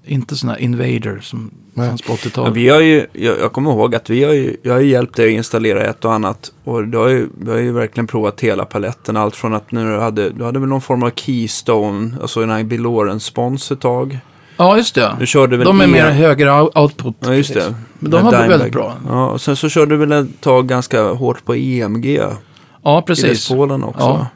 inte 0.07 0.35
sådana 0.35 0.59
invader 0.59 1.19
som 1.21 1.51
Nej. 1.73 1.89
fanns 1.89 2.01
på 2.01 2.11
Ja, 2.11 2.15
80-talet. 2.15 2.53
vi 2.53 2.69
har 2.69 2.79
ju, 2.81 3.05
jag, 3.13 3.39
jag 3.39 3.53
kommer 3.53 3.71
ihåg 3.71 3.95
att 3.95 4.09
vi 4.09 4.23
har 4.23 4.33
ju, 4.33 4.57
jag 4.63 4.73
har 4.73 4.79
ju 4.79 4.87
hjälpt 4.89 5.15
dig 5.15 5.25
att 5.27 5.31
installera 5.37 5.83
ett 5.83 6.05
och 6.05 6.13
annat. 6.13 6.51
Och 6.63 6.87
du 6.87 6.97
har 6.97 7.07
ju, 7.07 7.27
vi 7.39 7.51
har 7.51 7.57
ju 7.57 7.71
verkligen 7.71 8.07
provat 8.07 8.41
hela 8.41 8.65
paletten. 8.65 9.17
Allt 9.17 9.35
från 9.35 9.53
att 9.53 9.71
när 9.71 9.85
du 9.93 9.99
hade, 9.99 10.29
du 10.29 10.43
hade 10.43 10.59
väl 10.59 10.69
någon 10.69 10.81
form 10.81 11.03
av 11.03 11.11
keystone, 11.15 12.15
alltså 12.21 12.41
en 12.43 12.59
Ivy 12.59 12.77
Lawrence-spons 12.77 13.71
ett 13.71 13.81
tag. 13.81 14.19
Ja, 14.57 14.77
just 14.77 14.95
det. 14.95 15.15
Du 15.19 15.25
körde 15.27 15.57
väl 15.57 15.65
De 15.67 15.81
är 15.81 15.87
mer 15.87 16.09
högre 16.11 16.49
out- 16.49 16.77
output. 16.77 17.15
Ja, 17.19 17.33
just 17.33 17.53
det. 17.53 17.75
Men 17.99 18.11
de 18.11 18.23
har 18.23 18.31
blivit 18.31 18.49
väldigt 18.51 18.73
bra. 18.73 18.93
Ja, 19.07 19.29
och 19.29 19.41
sen 19.41 19.55
så 19.55 19.69
körde 19.69 19.91
du 19.97 19.97
väl 20.05 20.11
ett 20.11 20.41
tag 20.41 20.67
ganska 20.67 21.03
hårt 21.03 21.45
på 21.45 21.55
EMG 21.55 22.19
Ja, 22.83 22.99
i 22.99 23.01
precis. 23.07 23.49
Polen 23.49 23.83
också. 23.83 23.99
Ja. 24.03 24.27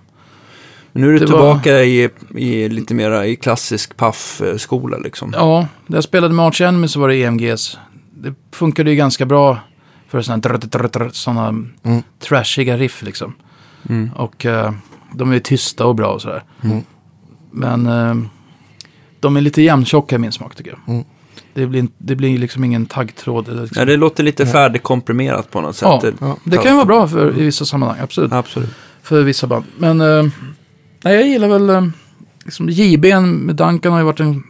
Nu 1.00 1.08
är 1.08 1.12
du 1.14 1.20
Det 1.20 1.26
tillbaka 1.26 1.84
i, 1.84 2.10
i 2.36 2.70
lite 2.70 2.94
mera 2.94 3.26
i 3.26 3.36
klassisk 3.36 3.98
paff-skola 3.98 4.98
liksom. 4.98 5.34
Ja, 5.36 5.68
när 5.88 5.98
jag 5.98 6.04
spelade 6.04 6.34
med 6.34 6.46
Arch 6.46 6.62
Enemy 6.62 6.88
så 6.88 7.00
var 7.00 7.08
det 7.10 7.16
EMGs. 7.24 7.78
Det 8.14 8.34
funkade 8.52 8.90
ju 8.90 8.96
ganska 8.96 9.26
bra 9.26 9.58
för 10.08 10.22
sådana 10.22 10.42
drr, 10.42 10.58
drr, 10.58 10.88
drr, 10.88 11.10
såna 11.14 11.48
Mm. 11.84 12.04
trashiga 12.20 12.78
riff 12.78 13.02
liksom. 13.02 13.34
Mm. 13.90 14.10
Och 14.16 14.46
eh, 14.46 14.72
de 15.14 15.30
är 15.30 15.34
ju 15.34 15.40
tysta 15.40 15.86
och 15.86 15.96
bra 15.96 16.08
och 16.14 16.22
sådär. 16.22 16.44
Mm. 16.64 16.82
Men 17.52 17.86
eh, 17.88 18.16
de 19.20 19.38
är 19.38 19.42
lite 19.42 19.62
jämntjocka 19.62 20.16
i 20.16 20.20
min 20.20 20.32
smak 20.32 20.56
tycker 20.56 20.72
jag. 20.72 20.94
Mm. 20.94 21.06
Det 21.54 21.66
blir, 21.68 21.80
inte- 21.80 21.94
det 21.98 22.16
blir 22.16 22.38
liksom 22.38 22.64
ingen 22.64 22.86
taggtråd. 22.86 23.48
Liksom. 23.48 23.68
Ja, 23.80 23.86
det 23.86 23.98
låter 23.98 24.24
lite 24.24 24.46
färdigkomprimerat 24.46 25.52
på 25.52 25.62
något 25.62 25.76
sätt. 25.76 25.88
Ja, 25.88 26.00
Det- 26.04 26.14
ja. 26.20 26.38
Det 26.44 26.58
kan 26.58 26.66
ju 26.66 26.74
vara 26.76 26.86
bra 26.86 27.08
för, 27.08 27.40
i 27.40 27.44
vissa 27.44 27.66
sammanhang, 27.66 27.98
absolut. 28.04 28.32
Absolut. 28.32 28.70
För 29.04 29.22
vissa 29.24 29.48
band. 29.48 29.66
Men 29.78 30.02
eh, 30.02 30.26
nej, 31.04 31.16
jag 31.16 31.28
gillar 31.28 31.48
väl 31.48 31.70
eh, 31.70 31.86
liksom 32.46 32.70
JB'n 32.70 33.26
med 33.26 33.56
Duncan 33.56 33.92
har 33.92 34.00
ju 34.00 34.06
varit 34.06 34.20
en... 34.20 34.44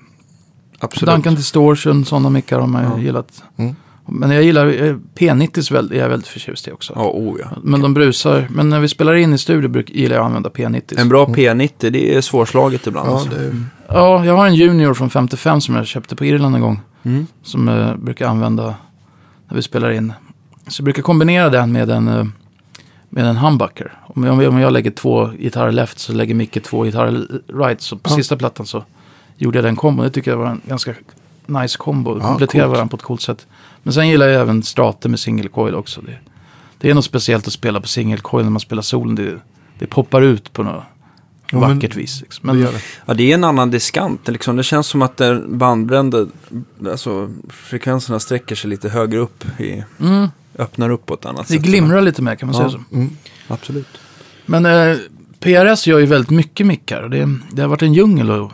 Absolut. 0.79 1.13
Duncan 1.15 1.35
Distortion, 1.35 2.05
sådana 2.05 2.29
mickar 2.29 2.59
har 2.59 2.67
man 2.67 2.83
ju 2.83 2.89
Ja. 2.89 2.99
gillat. 2.99 3.43
Mm. 3.57 3.75
Men 4.11 4.31
jag 4.31 4.43
gillar 4.43 4.67
eh, 4.67 4.95
P90 5.19 5.73
väl, 5.73 5.91
är 5.91 5.95
jag 5.97 6.09
väldigt 6.09 6.27
förtjust 6.27 6.67
i 6.67 6.71
också. 6.71 6.93
Ja, 6.95 7.11
oh 7.13 7.39
ja. 7.39 7.47
Men 7.63 7.81
de 7.81 7.93
brusar. 7.93 8.47
Men 8.49 8.69
när 8.69 8.79
vi 8.79 8.87
spelar 8.87 9.15
in 9.15 9.33
i 9.33 9.37
studio 9.37 9.69
bruk, 9.69 9.89
gillar 9.89 10.15
jag 10.15 10.21
att 10.21 10.27
använda 10.27 10.49
P90. 10.49 10.99
En 10.99 11.09
bra 11.09 11.25
P90, 11.25 11.89
det 11.89 12.15
är 12.15 12.21
svårslaget 12.21 12.87
ibland. 12.87 13.09
Ja, 13.09 13.13
alltså. 13.13 13.29
det, 13.29 13.51
Ja, 13.87 14.25
jag 14.25 14.35
har 14.37 14.47
en 14.47 14.55
Junior 14.55 14.93
från 14.93 15.09
55 15.09 15.61
som 15.61 15.75
jag 15.75 15.87
köpte 15.87 16.15
på 16.15 16.25
Irland 16.25 16.55
en 16.55 16.61
gång. 16.61 16.79
Mm. 17.03 17.27
Som 17.43 17.67
jag 17.67 17.99
brukar 17.99 18.27
använda 18.27 18.75
när 19.49 19.55
vi 19.55 19.61
spelar 19.61 19.91
in. 19.91 20.13
Så 20.67 20.81
jag 20.81 20.83
brukar 20.83 21.01
kombinera 21.01 21.49
den 21.49 21.71
med 21.71 21.89
en, 21.89 22.07
eh, 22.07 22.25
med 23.09 23.25
en 23.25 23.37
humbucker. 23.37 23.93
Om 24.05 24.23
jag, 24.23 24.49
om 24.49 24.59
jag 24.59 24.73
lägger 24.73 24.91
två 24.91 25.25
gitarrer 25.27 25.71
left 25.71 25.99
så 25.99 26.13
lägger 26.13 26.33
Micke 26.35 26.63
två 26.63 26.83
gitarrer 26.83 27.41
right. 27.53 27.81
Så 27.81 27.97
på 27.97 28.09
Ja. 28.09 28.15
sista 28.15 28.37
plattan 28.37 28.65
så 28.65 28.83
gjorde 29.37 29.57
jag 29.57 29.65
den 29.65 29.75
kombon. 29.75 30.03
Det 30.05 30.11
tycker 30.11 30.31
jag 30.31 30.37
var 30.37 30.47
en 30.47 30.61
ganska 30.67 30.93
nice 31.45 31.77
kombo. 31.77 32.17
Ja, 32.19 32.27
Kompletterar 32.27 32.63
coolt. 32.63 32.71
varandra 32.71 32.89
på 32.91 32.95
ett 32.97 33.03
coolt 33.03 33.21
sätt. 33.21 33.47
Men 33.83 33.93
sen 33.93 34.07
gillar 34.09 34.27
jag 34.27 34.41
även 34.41 34.63
Strate 34.63 35.09
med 35.09 35.19
single 35.19 35.49
coil 35.49 35.75
också. 35.75 36.01
Det, 36.01 36.17
det 36.77 36.89
är 36.89 36.93
något 36.93 37.05
speciellt 37.05 37.47
att 37.47 37.53
spela 37.53 37.81
på 37.81 37.87
single 37.87 38.17
coil 38.21 38.43
när 38.45 38.51
man 38.51 38.59
spelar 38.59 38.81
solen. 38.81 39.15
Det, 39.15 39.37
det 39.79 39.87
poppar 39.87 40.21
ut 40.21 40.53
på 40.53 40.63
något 40.63 40.83
Ja, 41.51 41.59
men- 41.59 41.75
vackert 41.75 41.95
vis. 41.95 42.21
Liksom. 42.21 42.47
det 42.47 42.53
Men, 42.53 42.61
gör 42.63 42.71
det. 42.71 42.81
Ja, 43.05 43.13
det 43.13 43.31
är 43.31 43.33
en 43.35 43.43
annan 43.43 43.71
diskant. 43.71 44.27
Liksom. 44.27 44.55
Det 44.55 44.63
känns 44.63 44.87
som 44.87 45.01
att 45.01 45.17
där 45.17 45.43
bandbränder, 45.47 46.27
alltså 46.89 47.29
frekvenserna 47.49 48.19
sträcker 48.19 48.55
sig 48.55 48.69
lite 48.69 48.89
högre 48.89 49.19
upp. 49.19 49.59
I, 49.59 49.83
mm, 49.99 50.27
öppnar 50.59 50.89
upp 50.89 51.05
på 51.05 51.13
ett 51.13 51.25
annat 51.25 51.47
det 51.47 51.53
sätt. 51.53 51.61
glimrar 51.63 52.01
lite 52.01 52.21
mer 52.21 52.35
kan 52.35 52.49
man 52.49 52.61
Ja. 52.61 52.69
säga 52.69 52.83
så. 52.89 52.95
Mm. 52.95 53.17
Absolut. 53.47 53.87
Men 54.45 54.65
eh, 54.65 54.97
PRS 55.39 55.87
gör 55.87 55.99
ju 55.99 56.05
väldigt 56.05 56.29
mycket 56.29 56.65
mickar. 56.67 57.01
Och 57.01 57.09
det, 57.09 57.37
det 57.51 57.61
har 57.61 57.69
varit 57.69 57.81
en 57.81 57.93
djungel. 57.93 58.31
Och 58.31 58.51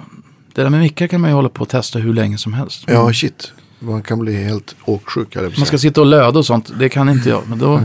det 0.54 0.62
där 0.64 0.70
med 0.70 0.80
mickar 0.80 1.08
kan 1.08 1.22
man 1.22 1.30
ju 1.30 1.36
hålla 1.36 1.50
på 1.50 1.62
och 1.62 1.70
testa 1.70 2.00
hur 2.00 2.14
länge 2.14 2.38
som 2.38 2.54
helst. 2.54 2.84
Ja, 2.88 3.14
shit. 3.14 3.52
Man 3.80 4.04
kan 4.04 4.20
bli 4.20 4.44
helt 4.44 4.76
åksjuk. 4.86 5.36
Man 5.58 5.66
ska 5.66 5.78
sitta 5.78 6.02
och 6.02 6.08
löda 6.08 6.40
och 6.40 6.46
sånt. 6.46 6.72
Det 6.80 6.90
kan 6.90 7.10
inte 7.10 7.30
jag. 7.30 7.42
Men 7.50 7.60
då, 7.60 7.82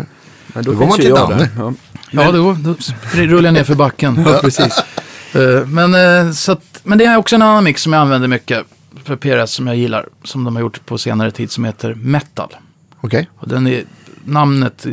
Men 0.47 0.65
Då 0.65 0.73
går 0.73 0.79
finns 0.79 0.91
man 0.91 0.99
till 0.99 1.11
Danne. 1.11 1.49
Ja. 1.57 1.73
ja, 2.11 2.33
då, 2.33 2.53
då 2.53 2.75
rullar 3.15 3.45
jag 3.49 3.55
ner 3.55 3.65
för 3.65 3.75
backen. 3.75 4.23
Ja, 4.27 4.39
precis. 4.43 4.79
Eh, 5.35 5.67
men, 5.67 5.95
eh, 6.27 6.33
så 6.33 6.53
att, 6.53 6.81
men 6.85 6.99
det 6.99 7.05
är 7.05 7.17
också 7.17 7.35
en 7.37 7.43
annan 7.43 7.65
mix 7.65 7.83
som 7.83 7.93
jag 7.93 8.03
använder 8.03 8.29
mycket 8.29 8.67
för 9.05 9.17
PRS 9.17 9.51
som 9.51 9.67
jag 9.67 9.77
gillar. 9.77 10.07
Som 10.25 10.45
de 10.45 10.57
har 10.57 10.61
gjort 10.63 10.87
på 10.87 10.99
senare 10.99 11.31
tid 11.31 11.51
som 11.51 11.65
heter 11.65 11.95
Metal. 11.95 12.49
Okej. 13.01 13.29
Och 13.39 13.49
den 13.49 13.67
är, 13.67 13.85
namnet 14.25 14.87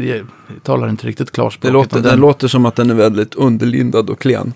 talar 0.63 0.89
inte 0.89 1.07
riktigt 1.07 1.31
klarspråk. 1.31 1.61
Det 1.61 1.71
låter, 1.73 1.95
den 1.95 2.03
den, 2.03 2.19
låter 2.19 2.47
som 2.47 2.65
att 2.65 2.75
den 2.75 2.89
är 2.89 2.93
väldigt 2.95 3.35
underlindad 3.35 4.09
och 4.09 4.19
klen. 4.19 4.53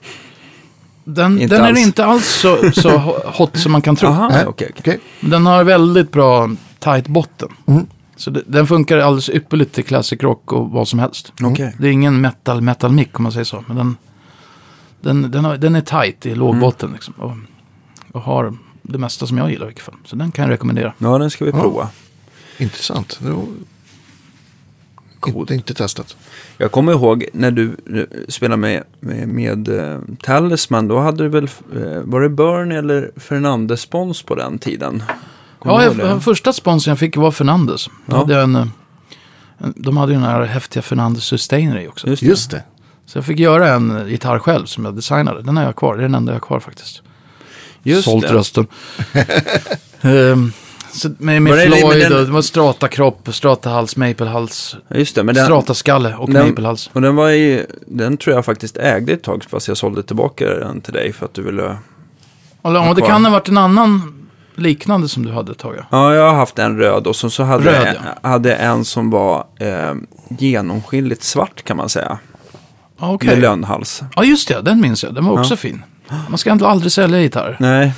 den, 1.04 1.42
inte 1.42 1.58
den 1.58 1.78
är 1.78 1.82
inte 1.82 2.06
alls 2.06 2.26
så, 2.28 2.72
så 2.72 2.90
hot 3.26 3.58
som 3.58 3.72
man 3.72 3.82
kan 3.82 3.96
tro. 3.96 4.08
Aha, 4.10 4.30
Nej. 4.30 4.46
okej. 4.46 4.72
Okej. 4.80 5.00
Den 5.22 5.46
har 5.46 5.64
väldigt 5.64 6.12
bra 6.12 6.50
tight 6.80 7.08
botten. 7.08 7.50
Mm. 7.66 7.86
Så 8.16 8.30
det, 8.30 8.42
den 8.48 8.68
funkar 8.68 8.98
alldeles 8.98 9.30
ypperligt 9.30 9.74
till 9.74 9.84
classic 9.84 10.22
rock 10.24 10.52
och 10.54 10.70
vad 10.70 10.88
som 10.88 11.00
helst. 11.00 11.34
Okej. 11.44 11.76
Det 11.80 11.88
är 11.88 11.92
ingen 11.92 12.22
metal 12.22 12.62
metal 12.62 12.92
mick 12.92 13.20
om 13.20 13.24
man 13.24 13.32
säger 13.32 13.46
så. 13.46 13.64
Men 13.68 13.76
den, 13.78 13.98
den, 15.02 15.32
den, 15.32 15.46
har, 15.46 15.58
den 15.58 15.76
är 15.76 15.82
tight 15.82 16.26
i 16.26 16.36
lågbotten 16.36 16.88
Mm. 16.90 16.94
liksom. 16.96 17.14
Och, 17.18 17.32
och 18.12 18.22
har 18.22 18.58
det 18.82 18.98
mesta 18.98 19.28
som 19.28 19.38
jag 19.38 19.52
gillar 19.52 19.66
i 19.66 19.68
vilket 19.68 19.86
fall. 19.86 19.96
Så 20.06 20.16
den 20.16 20.32
kan 20.32 20.44
jag 20.46 20.52
rekommendera. 20.52 20.94
Ja, 20.98 21.18
den 21.18 21.30
ska 21.32 21.46
vi 21.46 21.52
Ja. 21.52 21.62
prova. 21.62 21.90
Intressant. 22.58 23.20
Var... 25.28 25.40
Inte, 25.42 25.54
inte 25.56 25.74
testat. 25.74 26.16
Jag 26.58 26.72
kommer 26.72 26.92
ihåg 26.92 27.26
när 27.34 27.52
du 27.52 27.76
eh, 27.96 28.04
spelade 28.28 28.58
med, 28.62 28.84
med, 29.00 29.28
med 29.28 29.70
uh, 29.70 30.00
Talisman, 30.24 30.88
då 30.88 31.00
hade 31.00 31.24
du 31.24 31.30
väl, 31.30 31.44
eh, 31.76 32.02
var 32.04 32.22
det 32.22 32.30
Burn 32.30 32.72
eller 32.72 33.12
Fernandes 33.18 33.82
spons 33.82 34.24
på 34.24 34.36
den 34.36 34.60
tiden? 34.60 35.04
Kommer 35.60 35.76
Ja, 35.76 35.84
jag, 35.84 35.98
det? 35.98 36.22
första 36.22 36.54
sponsorn 36.54 36.92
jag 36.92 37.00
fick 37.00 37.18
var 37.18 37.32
Fernandes. 37.32 37.88
Ja. 38.06 38.16
hade 38.18 38.42
en, 38.42 38.56
eh, 38.56 38.68
en, 39.58 39.74
de 39.78 39.98
hade 39.98 40.12
ju 40.12 40.20
den 40.20 40.28
här 40.28 40.42
häftiga 40.42 40.84
Fernandes 40.84 41.24
Sustainer 41.24 41.80
i 41.80 41.88
också. 41.88 42.08
Just 42.08 42.22
det. 42.22 42.28
Just 42.28 42.52
det. 42.52 42.64
Så 43.06 43.18
jag 43.18 43.26
fick 43.26 43.40
göra 43.40 43.70
en 43.70 44.10
gitarr 44.10 44.40
själv 44.40 44.66
som 44.66 44.86
jag 44.86 44.96
designade. 44.96 45.42
Den 45.42 45.58
har 45.58 45.64
jag 45.64 45.76
kvar. 45.76 45.96
Det 45.96 46.02
är 46.02 46.04
den 46.04 46.16
enda 46.16 46.32
jag 46.32 46.36
har 46.40 46.48
kvar 46.48 46.60
faktiskt. 46.60 47.02
Just 47.84 48.04
Sålt 48.04 48.28
det. 48.28 48.34
rösten. 48.34 48.68
Ehm, 50.02 50.52
så 50.94 51.10
med 51.18 51.42
med 51.42 51.54
Var 51.54 51.60
det- 51.60 51.70
men 51.70 51.80
Floyd 51.80 52.02
den- 52.02 52.20
och 52.20 52.26
det 52.26 52.32
var 52.32 52.42
strata 52.42 52.88
kropp, 52.88 53.30
strata 53.32 53.70
hals, 53.70 53.96
maple 53.98 54.26
hals, 54.26 54.76
Ja, 54.88 54.98
Just 54.98 55.16
det, 55.16 55.24
men 55.24 55.36
den, 55.36 55.46
strata 55.46 55.74
skalle 55.74 56.16
och 56.16 56.32
den- 56.32 56.50
maple 56.50 56.68
hals. 56.68 56.90
och 56.94 57.02
den 57.02 57.16
var 57.16 57.30
ju, 57.30 57.66
den 57.88 58.18
tror 58.18 58.36
jag 58.36 58.46
faktiskt 58.46 58.78
ägde 58.78 59.14
ett 59.14 59.24
tag, 59.24 59.44
fast 59.50 59.68
jag 59.68 59.78
sålde 59.78 60.04
tillbaka 60.04 60.46
den 60.46 60.82
till 60.82 60.94
dig 60.94 61.14
för 61.14 61.26
att 61.26 61.34
du 61.34 61.42
ville... 61.44 61.78
Ja, 62.64 62.70
det 62.96 63.02
kvar. 63.02 63.08
kan 63.10 63.26
ha 63.26 63.32
varit 63.32 63.50
en 63.50 63.58
annan 63.58 64.14
liknande 64.56 65.08
som 65.08 65.26
du 65.26 65.32
hade 65.32 65.52
ett 65.52 65.58
tag. 65.58 65.76
Ja. 65.78 65.84
Ja, 65.92 66.14
jag 66.16 66.30
har 66.30 66.36
haft 66.38 66.60
en 66.60 66.78
röd 66.78 67.08
och 67.08 67.16
så, 67.16 67.30
så 67.30 67.44
hade, 67.44 67.64
Röd, 67.66 67.96
jag, 68.24 68.30
hade 68.30 68.56
en 68.56 68.86
som 68.86 69.10
var 69.10 69.46
eh, 69.60 69.94
genomskinligt 70.30 71.24
svart 71.24 71.64
kan 71.64 71.78
man 71.78 71.90
säga. 71.90 72.18
Okej. 73.00 73.30
Med 73.30 73.40
lönnhals. 73.40 74.02
Ja, 74.16 74.24
just 74.24 74.48
det. 74.48 74.62
Den 74.62 74.82
minns 74.82 75.04
jag. 75.04 75.14
Den 75.16 75.26
var 75.26 75.40
också 75.40 75.56
fin. 75.56 75.84
Man 76.30 76.38
ska 76.38 76.52
inte 76.52 76.68
aldrig 76.68 76.92
sälja 76.92 77.20
gitarrer. 77.22 77.58
Nej, 77.60 77.94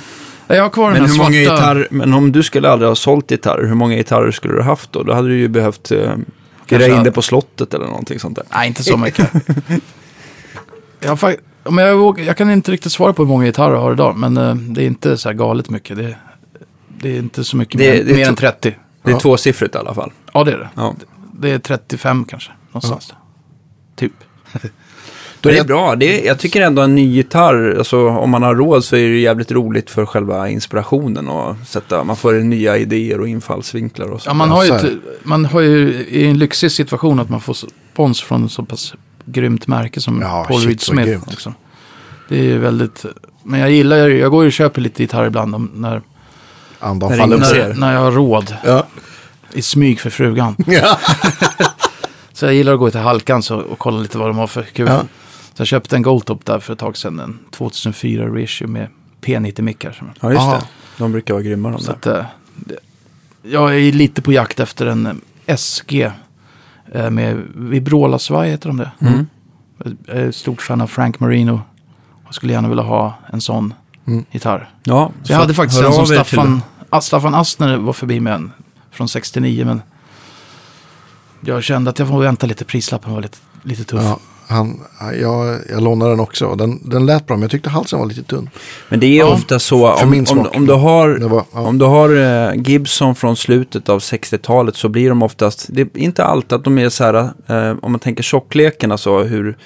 Jag 0.46 0.62
har 0.62 0.70
kvar 0.70 0.84
den 0.84 0.92
men, 0.92 1.00
här 1.02 1.08
hur 1.08 1.14
svarta. 1.14 1.30
många 1.30 1.40
gitarr, 1.40 1.88
men 1.90 2.14
om 2.14 2.32
du 2.32 2.42
skulle 2.42 2.70
aldrig 2.70 2.88
ha 2.88 2.94
sålt 2.94 3.28
gitarrer, 3.30 3.66
hur 3.66 3.74
många 3.74 3.96
gitarrer 3.96 4.30
skulle 4.30 4.54
du 4.54 4.60
ha 4.60 4.66
haft 4.66 4.92
då? 4.92 5.02
Då 5.02 5.12
hade 5.14 5.28
du 5.28 5.38
ju 5.38 5.48
behövt 5.48 5.90
eh, 5.90 6.12
Kanske- 6.66 6.96
in 6.96 7.02
det 7.04 7.12
på 7.12 7.22
slottet 7.22 7.74
eller 7.74 7.86
någonting 7.86 8.18
sånt 8.18 8.36
där. 8.36 8.44
Nej, 8.52 8.68
inte 8.68 8.82
så 8.84 8.96
mycket. 8.96 9.30
jag, 11.00 11.18
om 11.62 11.78
jag, 11.78 12.20
jag 12.20 12.36
kan 12.36 12.50
inte 12.50 12.72
riktigt 12.72 12.92
svara 12.92 13.12
på 13.12 13.22
hur 13.22 13.28
många 13.28 13.44
gitarrer 13.44 13.74
jag 13.74 13.80
har 13.80 13.92
idag. 13.92 14.16
Men 14.16 14.36
eh, 14.36 14.54
det 14.54 14.82
är 14.82 14.86
inte 14.86 15.16
så 15.16 15.28
här 15.28 15.34
galet 15.36 15.70
mycket. 15.70 15.96
Det, 15.96 16.16
det 16.98 17.08
är 17.14 17.18
inte 17.18 17.44
så 17.44 17.56
mycket 17.56 17.78
Det- 17.78 17.92
mer, 17.98 18.04
det 18.04 18.12
är 18.12 18.16
mer 18.16 18.28
än 18.28 18.36
30. 18.36 18.76
Det 19.02 19.10
är 19.10 19.14
Ja. 19.14 19.20
tvåsiffrigt 19.20 19.74
i 19.74 19.78
alla 19.78 19.94
fall. 19.94 20.12
Ja, 20.32 20.44
det 20.44 20.52
är 20.52 20.58
det. 20.58 20.68
Ja. 20.74 20.94
Det 21.32 21.50
är 21.50 21.58
35 21.58 22.24
kanske. 22.24 22.52
Någonstans 22.72 23.08
där. 23.08 23.16
Typ. 23.96 24.12
Då 25.44 25.50
är 25.50 25.54
det 25.54 25.64
bra. 25.64 25.96
Det 25.96 26.20
är, 26.20 26.26
jag 26.26 26.38
tycker 26.38 26.62
ändå 26.62 26.82
en 26.82 26.94
ny 26.94 27.14
gitarr, 27.14 27.74
alltså, 27.78 28.08
om 28.08 28.30
man 28.30 28.42
har 28.42 28.54
råd 28.54 28.84
så 28.84 28.96
är 28.96 29.08
det 29.08 29.18
jävligt 29.18 29.52
roligt 29.52 29.90
för 29.90 30.06
själva 30.06 30.48
inspirationen. 30.48 31.28
Och 31.28 31.56
sätta, 31.66 32.04
man 32.04 32.16
får 32.16 32.32
nya 32.32 32.76
idéer 32.76 33.20
och 33.20 33.28
infallsvinklar 33.28 34.06
och 34.06 34.22
så. 34.22 34.30
Ja, 34.30 34.34
man 34.34 34.50
har, 34.50 34.64
ju 34.64 34.70
ett, 34.70 34.84
man 35.22 35.44
har 35.44 35.60
ju 35.60 36.06
i 36.08 36.26
en 36.26 36.38
lyxig 36.38 36.72
situation 36.72 37.20
att 37.20 37.28
man 37.28 37.40
får 37.40 37.54
spons 37.54 38.22
från 38.22 38.44
ett 38.44 38.52
så 38.52 38.62
pass 38.62 38.94
grymt 39.24 39.66
märke 39.66 40.00
som 40.00 40.20
Ja, 40.20 40.44
Paul 40.48 40.60
Reed 40.60 40.80
Smith. 40.80 41.30
Liksom. 41.30 41.54
Det 42.28 42.38
är 42.38 42.42
ju 42.42 42.58
väldigt, 42.58 43.04
men 43.42 43.60
jag 43.60 43.70
gillar 43.70 44.08
ju, 44.08 44.18
jag 44.18 44.30
går 44.30 44.42
ju 44.42 44.46
och 44.46 44.52
köper 44.52 44.80
lite 44.80 45.02
gitarr 45.02 45.26
ibland 45.26 45.54
om, 45.54 45.70
när, 45.74 46.02
Andan 46.78 47.10
När 47.10 47.26
när, 47.26 47.74
när 47.74 47.92
jag 47.94 48.00
har 48.00 48.12
råd. 48.12 48.56
Ja. 48.64 48.86
I 49.52 49.62
smyg 49.62 50.00
för 50.00 50.10
frugan. 50.10 50.56
Ja. 50.66 50.98
Så 52.32 52.44
jag 52.46 52.54
gillar 52.54 52.72
att 52.72 52.78
gå 52.78 52.90
till 52.90 53.00
Halkan 53.00 53.42
så, 53.42 53.56
och 53.56 53.78
kolla 53.78 54.00
lite 54.00 54.18
vad 54.18 54.28
de 54.28 54.36
har 54.36 54.46
för 54.46 54.62
kul. 54.62 54.88
Ja. 54.88 55.02
Så 55.54 55.60
jag 55.60 55.66
köpte 55.66 55.96
en 55.96 56.02
Goldtop 56.02 56.44
där 56.44 56.58
för 56.60 56.72
ett 56.72 56.78
tag 56.78 56.96
sedan. 56.96 57.18
En 57.20 57.38
2004 57.50 58.28
reissue 58.34 58.68
med 58.68 58.88
P90-mickar. 59.20 59.92
som- 59.92 60.10
Ja, 60.20 60.28
just 60.30 60.40
Aha. 60.40 60.54
det. 60.56 60.64
De 60.98 61.12
brukar 61.12 61.34
vara 61.34 61.42
grymma 61.44 61.70
de 61.70 61.80
Så 61.80 61.86
där. 61.92 61.96
att, 61.98 62.06
eh, 62.06 62.24
det, 62.56 62.76
jag 63.42 63.76
är 63.78 63.92
lite 63.92 64.22
på 64.22 64.32
jakt 64.32 64.60
efter 64.60 64.86
en 64.86 65.06
eh, 65.46 65.56
SG 65.56 66.10
eh, 66.92 67.10
med 67.10 67.42
Vibrola-svaj, 67.54 68.50
heter 68.50 68.68
de 68.68 68.76
det? 68.76 68.90
Mm. 69.00 69.26
Jag 70.06 70.16
är 70.16 70.32
stort 70.32 70.62
fan 70.62 70.80
av 70.80 70.86
Frank 70.86 71.20
Marino. 71.20 71.60
Jag 72.24 72.34
skulle 72.34 72.52
gärna 72.52 72.68
vilja 72.68 72.84
ha 72.84 73.14
en 73.32 73.40
sån 73.40 73.74
Mm. 74.06 74.24
gitarr. 74.30 74.70
Ja, 74.84 75.10
Så 75.22 75.32
jag 75.32 75.38
hade 75.38 75.54
faktiskt 75.54 75.82
en 75.82 75.92
som 75.92 76.06
Staffan, 76.06 76.62
Staffan 77.02 77.34
Astner 77.34 77.76
var 77.76 77.92
förbi 77.92 78.20
med 78.20 78.34
en 78.34 78.52
från 78.90 79.08
69. 79.08 79.64
Men 79.64 79.82
jag 81.40 81.62
kände 81.64 81.90
att 81.90 81.98
jag 81.98 82.08
får 82.08 82.20
vänta 82.20 82.46
lite. 82.46 82.64
Prislappen 82.64 83.12
var 83.12 83.20
lite, 83.22 83.38
lite 83.62 83.84
tuff. 83.84 84.02
Ja, 84.02 84.18
han, 84.46 84.80
jag, 85.20 85.58
jag 85.70 85.82
lånade 85.82 86.10
den 86.10 86.20
också. 86.20 86.54
Den, 86.54 86.90
den 86.90 87.06
lät 87.06 87.26
bra, 87.26 87.36
men 87.36 87.42
jag 87.42 87.50
tyckte 87.50 87.70
halsen 87.70 87.98
var 87.98 88.06
lite 88.06 88.22
tunn. 88.22 88.50
Men 88.88 89.00
det 89.00 89.06
är 89.06 89.18
Ja, 89.18 89.32
ofta 89.32 89.58
så, 89.58 89.92
om, 89.92 90.24
om, 90.30 90.48
om 90.54 90.66
du 90.66 90.72
har, 90.72 91.28
var, 91.28 91.44
ja. 91.52 91.60
om 91.60 91.78
du 91.78 91.84
har 91.84 92.16
eh, 92.16 92.54
Gibson 92.54 93.14
från 93.14 93.36
slutet 93.36 93.88
av 93.88 93.98
60-talet 93.98 94.76
så 94.76 94.88
blir 94.88 95.08
de 95.08 95.22
oftast, 95.22 95.66
det 95.68 95.80
är 95.80 95.88
inte 95.98 96.24
alltid 96.24 96.52
att 96.52 96.64
de 96.64 96.78
är 96.78 96.88
så 96.88 97.04
här, 97.04 97.14
eh, 97.46 97.76
om 97.82 97.92
man 97.92 97.98
tänker 98.00 98.22
tjockleken, 98.22 98.92
alltså 98.92 99.18
hur, 99.22 99.56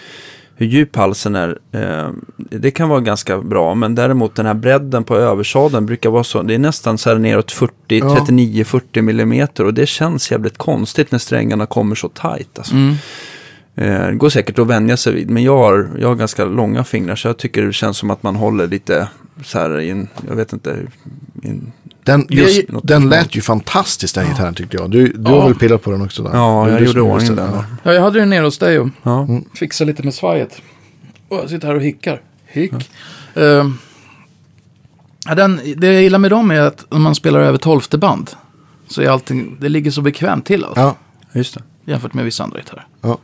hur 0.56 0.66
djup 0.66 0.96
halsen 0.96 1.36
är, 1.36 1.58
eh, 1.72 2.08
det 2.36 2.70
kan 2.70 2.88
vara 2.88 3.00
ganska 3.00 3.38
bra, 3.38 3.74
men 3.74 3.94
däremot 3.94 4.36
den 4.36 4.46
här 4.46 4.54
bredden 4.54 5.04
på 5.04 5.16
översadeln 5.16 5.86
brukar 5.86 6.10
vara 6.10 6.24
så, 6.24 6.42
det 6.42 6.54
är 6.54 6.58
nästan 6.58 6.98
så 6.98 7.10
här 7.10 7.18
neråt 7.18 7.52
40, 7.52 7.72
Ja. 7.86 8.26
39-40 8.28 9.02
millimeter 9.02 9.64
och 9.64 9.74
det 9.74 9.86
känns 9.86 10.30
jävligt 10.30 10.58
konstigt 10.58 11.12
när 11.12 11.18
strängarna 11.18 11.66
kommer 11.66 11.94
så 11.94 12.08
tajt. 12.08 12.58
Alltså. 12.58 12.74
Mm. 12.74 12.94
Eh, 13.78 14.06
Det 14.06 14.14
går 14.14 14.28
säkert 14.28 14.58
att 14.58 14.66
vänja 14.66 14.96
sig 14.96 15.12
vid, 15.14 15.30
men 15.30 15.42
jag 15.42 15.56
har, 15.58 15.90
jag 15.98 16.08
har 16.08 16.14
ganska 16.14 16.44
långa 16.44 16.84
fingrar 16.84 17.16
så 17.16 17.28
jag 17.28 17.36
tycker 17.38 17.62
det 17.62 17.72
känns 17.72 17.96
som 17.96 18.10
att 18.10 18.22
man 18.22 18.36
håller 18.36 18.66
lite 18.66 19.08
så 19.44 19.58
här 19.58 19.80
i 19.80 19.90
en, 19.90 20.08
jag 20.28 20.36
vet 20.36 20.52
inte, 20.52 20.76
en 21.42 21.72
Den, 22.04 22.26
just, 22.30 22.58
ju- 22.58 22.66
den 22.82 23.08
lät 23.08 23.34
ju 23.36 23.40
fantastiskt 23.40 24.14
den 24.14 24.28
gitarren 24.28 24.54
tyckte 24.54 24.76
jag. 24.76 24.90
Du, 24.90 25.08
du 25.08 25.30
Ja. 25.30 25.40
har 25.40 25.48
väl 25.48 25.58
pillat 25.58 25.82
på 25.82 25.90
den 25.90 26.02
också? 26.02 26.22
Där? 26.22 26.30
Ja, 26.34 26.64
Det 26.64 26.70
är 26.70 26.72
jag 26.72 26.82
du 26.82 26.86
gjorde 26.86 27.00
ordning 27.00 27.36
den. 27.36 27.50
ja. 27.54 27.64
Ja, 27.82 27.92
jag 27.92 28.02
hade 28.02 28.18
den 28.18 28.30
nere 28.30 28.44
hos 28.44 28.58
dig 28.58 28.78
och 28.78 28.88
Ja. 29.02 29.22
Mm. 29.22 29.44
fixade 29.54 29.90
lite 29.90 30.02
med 30.02 30.14
svajet. 30.14 30.62
Och 31.28 31.36
jag 31.36 31.50
sitter 31.50 31.66
här 31.68 31.74
och 31.74 31.82
hickar. 31.82 32.20
Hick. 32.46 32.72
Ehm, 33.34 33.78
ja, 35.26 35.34
den, 35.34 35.60
det 35.76 35.92
jag 35.92 36.02
gillar 36.02 36.18
med 36.18 36.30
dem 36.30 36.50
är 36.50 36.60
att 36.60 36.84
om 36.88 37.02
man 37.02 37.14
spelar 37.14 37.40
över 37.40 37.58
tolfte 37.58 37.98
band 37.98 38.30
så 38.88 39.02
är 39.02 39.08
allting, 39.08 39.56
det 39.60 39.68
ligger 39.68 39.90
så 39.90 40.00
bekvämt 40.02 40.46
till 40.46 40.64
alltså, 40.64 40.80
Ja, 40.80 40.96
Just 41.32 41.54
det. 41.54 41.62
jämfört 41.92 42.14
med 42.14 42.24
vissa 42.24 42.44
andra 42.44 42.58
gitarrer. 42.58 42.86
ja, 43.00 43.18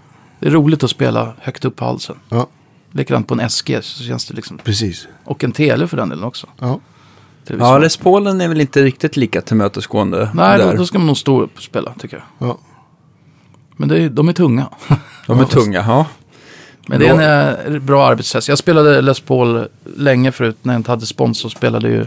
Det 0.45 0.49
är 0.49 0.53
roligt 0.53 0.84
att 0.84 0.90
spela 0.90 1.32
högt 1.40 1.64
upp 1.64 1.76
på 1.76 1.84
halsen. 1.84 2.16
ja, 2.28 2.47
Likadant 2.92 3.28
på 3.28 3.34
en 3.34 3.51
SG 3.51 3.78
så 3.82 4.05
känns 4.05 4.26
det 4.26 4.34
liksom, 4.34 4.59
precis. 4.59 5.09
och 5.24 5.45
en 5.45 5.53
tele 5.53 5.88
för 5.88 5.97
den 5.97 6.09
delen 6.09 6.24
också. 6.24 6.47
Ja. 6.59 6.80
Ja. 7.47 7.78
Les 7.78 7.97
Paulen 7.97 8.40
är 8.40 8.49
väl 8.49 8.61
inte 8.61 8.82
riktigt 8.82 9.16
lika 9.16 9.40
tillmötesgående 9.40 10.30
Nej, 10.34 10.59
då, 10.59 10.64
där. 10.64 10.76
då 10.76 10.86
ska 10.86 10.99
man 10.99 11.07
nog 11.07 11.16
stå 11.16 11.42
upp 11.42 11.57
och 11.57 11.62
spela 11.62 11.95
tycker 11.99 12.16
jag. 12.16 12.49
Ja. 12.49 12.59
Men 13.76 13.88
det 13.88 13.99
är, 14.03 14.09
de 14.09 14.28
är 14.28 14.32
tunga. 14.32 14.68
De 15.26 15.40
är 15.40 15.45
tunga, 15.45 15.84
ja. 15.88 16.07
Men 16.86 17.01
det 17.01 17.07
är 17.07 17.20
en 17.20 17.74
eh, 17.74 17.80
bra 17.80 18.07
arbetshäst. 18.07 18.49
Jag 18.49 18.59
spelade 18.59 19.03
Les 19.03 19.20
Paul 19.20 19.68
länge 19.97 20.32
förut 20.32 20.57
när 20.62 20.74
jag 20.74 20.78
inte 20.78 20.90
hade 20.90 21.07
sponsor. 21.07 21.49
Spelade 21.49 21.88
ju 21.88 22.07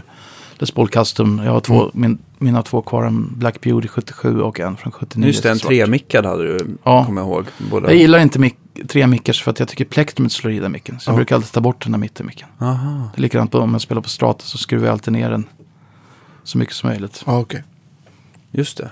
Les 0.58 0.70
Paul 0.70 0.88
Custom. 0.88 1.40
Jag 1.44 1.52
har 1.52 1.60
två, 1.60 1.80
Mm. 1.80 1.90
min, 1.94 2.18
mina 2.38 2.62
två 2.62 2.82
kvar. 2.82 3.04
En 3.04 3.38
Black 3.38 3.60
Beauty 3.60 3.88
77 3.88 4.40
och 4.40 4.60
en 4.60 4.76
från 4.76 4.92
79. 4.92 5.26
Just 5.28 5.42
det, 5.42 5.50
en 5.50 5.58
tremickad 5.58 6.26
hade 6.26 6.42
du, 6.58 6.76
Ja. 6.84 7.04
kommer 7.04 7.20
jag 7.20 7.28
ihåg. 7.30 7.44
Båda. 7.70 7.88
Jag 7.90 7.96
gillar 7.96 8.18
inte 8.18 8.38
mic- 8.38 8.86
tre 8.88 9.06
mickers 9.06 9.42
för 9.42 9.50
att 9.50 9.58
jag 9.58 9.68
tycker 9.68 9.84
plektrumet 9.84 10.32
slår 10.32 10.52
i 10.52 10.58
den 10.58 10.72
micken. 10.72 11.00
Så 11.00 11.08
jag 11.10 11.14
Ja. 11.14 11.16
brukar 11.16 11.36
alltid 11.36 11.52
ta 11.52 11.60
bort 11.60 11.82
den 11.82 11.92
där 11.92 11.98
mittenmicken. 11.98 12.48
Aha. 12.60 13.10
Det 13.14 13.18
är 13.20 13.22
likadant 13.22 13.54
om 13.54 13.72
jag 13.72 13.80
spelar 13.80 14.02
på 14.02 14.08
Stratus 14.08 14.48
så 14.48 14.58
skruvar 14.58 14.86
jag 14.86 14.92
alltid 14.92 15.12
ner 15.12 15.30
den 15.30 15.44
så 16.44 16.58
mycket 16.58 16.74
som 16.74 16.88
möjligt. 16.90 17.22
Ja, 17.26 17.38
okej. 17.38 17.64
Just 18.50 18.78
det. 18.78 18.90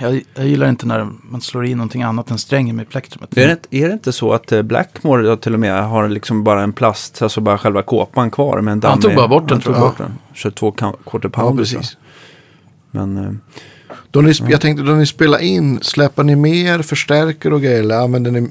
Jag, 0.00 0.20
jag 0.34 0.46
gillar 0.46 0.68
inte 0.68 0.86
när 0.86 1.08
man 1.22 1.40
slår 1.40 1.66
i 1.66 1.74
någonting 1.74 2.02
annat 2.02 2.30
än 2.30 2.38
strängen 2.38 2.76
med 2.76 2.88
plektrumet. 2.88 3.36
Är 3.38 3.46
det, 3.46 3.52
inte- 3.52 3.68
är 3.76 3.86
det 3.88 3.92
inte 3.92 4.12
så 4.12 4.32
att 4.32 4.52
eh, 4.52 4.62
Blackmore 4.62 5.36
till 5.36 5.54
och 5.54 5.60
med 5.60 5.84
har 5.88 6.08
liksom 6.08 6.44
bara 6.44 6.62
en 6.62 6.72
plast, 6.72 7.22
alltså 7.22 7.40
bara 7.40 7.58
själva 7.58 7.82
kåpan 7.82 8.30
kvar 8.30 8.60
med 8.60 8.72
en 8.72 8.80
damm 8.80 8.90
Han 8.90 9.00
tog 9.00 9.14
bara 9.14 9.28
bort 9.28 9.48
den, 9.48 9.54
Han 9.56 9.62
tog 9.62 9.74
tror 9.74 9.76
jag. 9.76 9.88
bort 9.90 9.98
den. 9.98 10.18
Kör 10.34 10.50
två 10.50 10.70
ka- 10.70 10.96
quarter 11.06 11.30
Ja, 11.34 11.40
pounder. 11.40 11.62
precis. 11.64 11.96
Men 12.90 13.16
eh, 13.16 13.32
Då 14.10 14.20
ni, 14.20 14.32
Jag 14.48 14.60
tänkte 14.60 14.82
då 14.84 14.92
ni 14.92 15.06
spelar 15.06 15.38
in, 15.38 15.78
släpper 15.82 16.22
ni 16.24 16.36
mer 16.36 16.82
förstärkare 16.82 17.54
och 17.54 17.62
grejer? 17.62 17.80
Eller 17.80 17.98
använder 17.98 18.30
ni, 18.30 18.48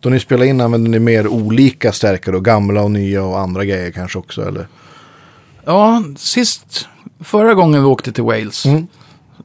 då 0.00 0.08
ni 0.10 0.20
spelar 0.20 0.44
in 0.46 0.60
använder 0.60 0.90
ni 0.90 0.98
mer 0.98 1.26
olika 1.28 1.92
stärkare 1.92 2.36
och 2.36 2.44
gamla 2.44 2.82
och 2.82 2.90
nya 2.90 3.24
och 3.24 3.38
andra 3.40 3.64
grejer 3.64 3.90
kanske 3.90 4.18
också? 4.18 4.48
Eller? 4.48 4.66
Ja, 5.64 6.02
sist, 6.16 6.88
förra 7.20 7.54
gången 7.54 7.80
vi 7.82 7.86
åkte 7.86 8.12
till 8.12 8.24
Wales. 8.24 8.66
Mm. 8.66 8.86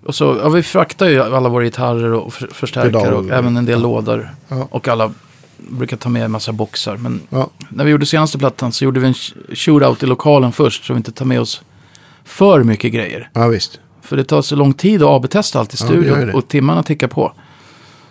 Och 0.06 0.16
så, 0.16 0.38
ja, 0.44 0.50
vi 0.50 0.64
fraktade 0.64 1.12
ju 1.12 1.22
alla 1.22 1.50
våra 1.50 1.64
gitarrer 1.64 2.14
och 2.14 2.34
för, 2.34 2.48
förstärkare 2.48 3.16
och 3.16 3.30
även 3.30 3.58
en 3.58 3.66
del 3.66 3.82
lådor. 3.82 4.30
Ja. 4.48 4.68
Och 4.72 4.88
alla 4.88 5.12
brukar 5.58 5.98
ta 5.98 6.10
med 6.10 6.24
en 6.26 6.32
massa 6.32 6.52
boxar. 6.52 6.98
Men 6.98 7.22
Ja, 7.30 7.50
när 7.70 7.86
vi 7.86 7.92
gjorde 7.92 8.06
senaste 8.06 8.38
plattan 8.38 8.72
så 8.72 8.86
gjorde 8.86 9.00
vi 9.00 9.08
en 9.08 9.14
sh- 9.14 9.56
shootout 9.56 10.04
i 10.04 10.06
lokalen 10.06 10.52
först. 10.52 10.86
Så 10.86 10.94
vi 10.94 10.98
inte 10.98 11.12
tar 11.12 11.26
med 11.26 11.42
oss 11.42 11.62
för 12.24 12.64
mycket 12.64 12.94
grejer. 12.94 13.30
ja 13.34 13.48
visst. 13.48 13.80
För 14.02 14.18
det 14.18 14.24
tar 14.24 14.42
så 14.42 14.56
lång 14.56 14.74
tid 14.74 15.04
att 15.04 15.08
AB-testa 15.10 15.60
allt 15.60 15.74
i 15.74 15.78
studion. 15.78 16.30
och 16.36 16.48
timmarna 16.48 16.84
tickar 16.84 17.08
på. 17.08 17.34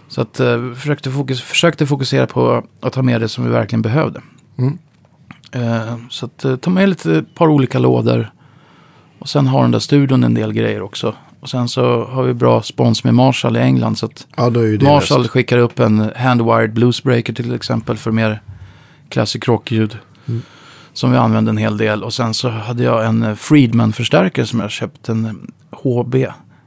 Så 0.08 0.20
att 0.20 0.40
eh, 0.40 0.56
vi 0.56 0.74
försökte, 0.74 1.10
fokus, 1.10 1.42
försökte 1.42 1.86
fokusera 1.86 2.26
på 2.26 2.64
att 2.80 2.92
ta 2.92 3.02
med 3.02 3.20
det 3.20 3.28
som 3.28 3.44
vi 3.44 3.50
verkligen 3.50 3.82
behövde. 3.82 4.20
Mm. 4.58 4.78
Eh, 5.52 5.96
så 6.10 6.26
att 6.26 6.44
eh, 6.44 6.56
ta 6.56 6.70
med 6.70 6.88
lite 6.88 7.16
ett 7.16 7.34
par 7.34 7.48
olika 7.48 7.78
lådor. 7.78 8.30
Och 9.18 9.28
sen 9.28 9.46
har 9.46 9.62
den 9.62 9.70
där 9.70 9.78
studion 9.78 10.24
en 10.24 10.34
del 10.34 10.52
grejer 10.52 10.82
också. 10.82 11.14
Och 11.44 11.50
sen 11.50 11.68
så 11.68 12.04
har 12.04 12.22
vi 12.22 12.34
bra 12.34 12.62
spons 12.62 13.04
med 13.04 13.14
Marshall 13.14 13.56
i 13.56 13.60
England. 13.60 13.98
Så 13.98 14.06
att 14.06 14.26
Ja, 14.36 14.50
då 14.50 14.60
är 14.60 14.64
ju 14.66 14.76
det 14.76 14.84
Marshall 14.86 15.20
bäst. 15.22 15.30
skickar 15.30 15.58
upp 15.58 15.78
en 15.78 16.10
handwired 16.16 16.72
bluesbreaker 16.72 17.32
till 17.32 17.54
exempel 17.54 17.96
för 17.96 18.10
mer 18.10 18.42
classic 19.08 19.48
rock-ljud. 19.48 19.98
Mm. 20.26 20.42
Som 20.92 21.10
vi 21.12 21.16
använde 21.16 21.50
en 21.50 21.56
hel 21.56 21.76
del. 21.76 22.02
Och 22.04 22.14
sen 22.14 22.34
så 22.34 22.48
hade 22.48 22.82
jag 22.84 23.06
en 23.06 23.22
eh, 23.22 23.34
Friedman-förstärkare 23.34 24.46
som 24.46 24.60
jag 24.60 24.70
köpt. 24.70 25.08
En 25.08 25.24
eh, 25.26 25.32
HB 25.82 26.14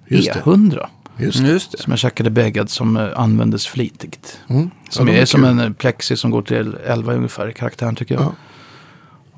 Just 0.08 0.34
det. 0.34 0.40
E100. 0.40 0.86
Just 1.18 1.42
det. 1.42 1.48
Just 1.48 1.72
det. 1.72 1.78
Som 1.78 1.92
jag 1.92 2.00
checkade 2.00 2.30
bäggad 2.30 2.70
som 2.70 2.98
eh, 2.98 3.08
användes 3.16 3.68
flitigt. 3.68 4.40
Mm. 4.48 4.70
Som 4.90 5.08
ja, 5.08 5.14
de 5.14 5.20
är 5.20 5.26
som 5.26 5.42
kul. 5.42 5.50
en 5.50 5.60
eh, 5.60 5.72
plexi 5.72 6.18
som 6.18 6.32
går 6.32 6.42
till 6.42 6.76
11 6.86 7.14
ungefär 7.14 7.50
i 7.50 7.54
karaktären 7.54 7.96
tycker 7.96 8.16
jag. 8.16 8.34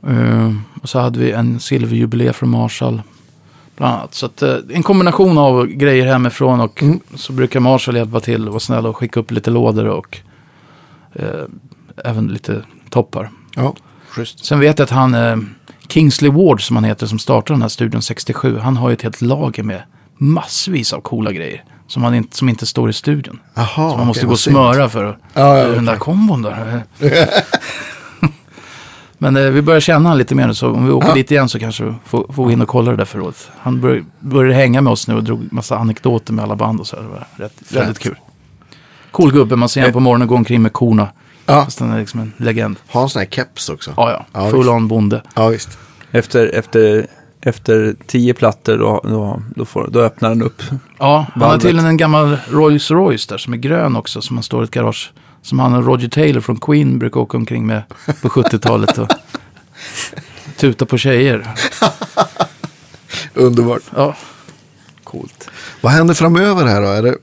Ja. 0.02 0.10
Eh, 0.10 0.54
och 0.82 0.90
så 0.90 1.00
hade 1.00 1.20
vi 1.20 1.32
en 1.32 1.60
silverjubileé 1.60 2.34
från 2.34 2.50
Marshall. 2.50 3.02
Bland 3.80 3.93
annat. 3.95 4.13
Så 4.13 4.25
att, 4.25 4.41
eh, 4.41 4.55
en 4.69 4.84
kombination 4.84 5.38
av 5.38 5.65
grejer 5.65 6.05
hemifrån 6.05 6.59
och 6.61 6.84
Mm. 6.84 6.99
så 7.15 7.34
brukar 7.34 7.59
Marshall 7.59 7.95
hjälpa 7.95 8.19
till 8.19 8.47
och 8.47 8.53
vara 8.53 8.59
snäll 8.59 8.86
och 8.86 8.97
skicka 8.97 9.19
upp 9.19 9.32
lite 9.32 9.51
lådor 9.51 9.86
och 9.88 10.17
eh, 11.13 11.25
även 12.05 12.27
lite 12.27 12.61
toppar. 12.89 13.30
Ja, 13.55 13.75
schysst. 14.09 14.45
Sen 14.45 14.59
vet 14.59 14.80
jag 14.80 14.84
att 14.84 14.89
han, 14.91 15.13
eh, 15.13 15.38
Kingsley 15.88 16.32
Ward 16.32 16.67
som 16.67 16.75
han 16.75 16.84
heter, 16.84 17.07
som 17.07 17.19
startade 17.19 17.53
den 17.53 17.61
här 17.61 17.69
studion 17.69 18.01
67, 18.01 18.57
han 18.57 18.77
har 18.77 18.89
ju 18.89 18.93
ett 18.93 19.01
helt 19.01 19.21
lager 19.21 19.63
med 19.63 19.84
massvis 20.17 20.93
av 20.93 21.01
coola 21.01 21.32
grejer. 21.32 21.63
Som, 21.88 22.03
han 22.03 22.15
inte, 22.15 22.38
som 22.38 22.49
inte 22.49 22.65
står 22.65 22.89
i 22.89 22.93
studion. 22.93 23.39
Jaha, 23.55 23.65
Så 23.91 23.97
man 23.97 24.07
måste 24.07 24.19
okej, 24.19 24.27
gå 24.27 24.34
och 24.34 24.39
smöra 24.39 24.89
för 24.89 25.03
att, 25.05 25.17
Ja, 25.34 25.57
ja, 25.57 25.67
den 25.67 25.86
där 25.86 25.95
kombon 25.95 26.41
där. 26.41 26.84
Men 29.22 29.38
eh, 29.38 29.43
vi 29.43 29.61
börjar 29.61 29.80
känna 29.80 30.09
han 30.09 30.17
lite 30.17 30.36
mer 30.36 30.47
nu, 30.47 30.53
så 30.53 30.72
om 30.72 30.86
vi 30.86 30.91
åker 30.91 31.07
Ja. 31.07 31.13
dit 31.13 31.32
igen 31.32 31.49
så 31.49 31.59
kanske 31.59 31.84
vi 31.84 31.93
får, 32.05 32.34
får 32.34 32.43
gå 32.43 32.51
in 32.51 32.61
och 32.61 32.67
kolla 32.67 32.91
det 32.91 32.97
där 32.97 33.05
förrådet. 33.05 33.49
Han 33.59 33.82
bör, 33.82 34.03
började 34.20 34.55
hänga 34.55 34.82
med 34.82 34.91
oss 34.93 35.07
nu 35.07 35.15
och 35.15 35.24
drog 35.24 35.53
massa 35.53 35.78
anekdoter 35.78 36.34
med 36.34 36.43
alla 36.43 36.55
band 36.55 36.80
och 36.80 36.88
så. 36.88 36.95
här. 36.95 37.03
Det 37.03 37.09
var 37.09 37.28
rätt, 37.36 37.53
väldigt 37.72 37.99
kul. 37.99 38.15
Cool 39.11 39.32
gubbe, 39.32 39.55
man 39.55 39.70
ser 39.70 39.82
honom 39.82 39.93
på 39.93 39.99
morgonen 39.99 40.28
gå 40.28 40.36
omkring 40.36 40.61
med 40.61 40.74
korna. 40.74 41.07
Ja, 41.45 41.63
Fast 41.65 41.80
han 41.80 41.91
är 41.91 41.99
liksom 41.99 42.20
en 42.20 42.34
legend. 42.38 42.78
ha 42.88 43.01
en 43.01 43.09
sån 43.09 43.20
här 43.20 43.28
keps 43.30 43.70
också. 43.70 43.93
Ja, 43.97 44.11
ja. 44.11 44.26
Ja, 44.43 44.49
Full 44.49 44.70
on 44.70 44.88
bonde. 44.88 45.22
Ja, 45.36 45.47
visst. 45.47 45.78
Efter, 46.11 46.47
efter, 46.55 47.07
efter 47.41 47.95
tio 48.07 48.34
plattor 48.34 48.78
då, 48.78 49.01
då, 49.03 49.41
då, 49.55 49.65
får, 49.65 49.88
då 49.91 49.99
öppnar 49.99 50.30
den 50.30 50.41
upp. 50.41 50.61
Ja, 50.97 51.26
han 51.34 51.41
har 51.43 51.57
till 51.57 51.80
en 51.80 51.97
gammal 51.97 52.38
Rolls 52.51 52.91
Royce 52.91 53.28
där 53.30 53.38
som 53.38 53.53
är 53.53 53.57
grön 53.57 53.95
också. 53.95 54.22
Som 54.22 54.38
han 54.38 54.43
står 54.43 54.61
i 54.61 54.63
ett 54.63 54.72
garage. 54.72 55.11
Som 55.42 55.60
han 55.60 55.74
och 55.74 55.86
Roger 55.86 56.10
Taylor 56.10 56.42
från 56.42 56.60
Queen 56.60 57.00
brukar 57.00 57.20
åka 57.20 57.38
omkring 57.38 57.68
med 57.68 57.84
på 58.22 58.30
70-talet. 58.30 58.98
Och 58.98 59.08
tuta 60.58 60.86
på 60.86 60.98
tjejer. 60.98 61.48
Underbart. 63.34 63.82
Ja, 63.96 64.16
coolt. 65.04 65.50
Vad 65.82 65.92
händer 65.92 66.14
framöver 66.14 66.66
här 66.66 66.82
då? 66.82 66.88
Är 66.88 67.02
det 67.02 67.18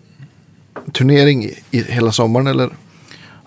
turnering 0.93 1.45
i, 1.71 1.83
hela 1.89 2.13
sommaren 2.13 2.47
eller? 2.47 2.71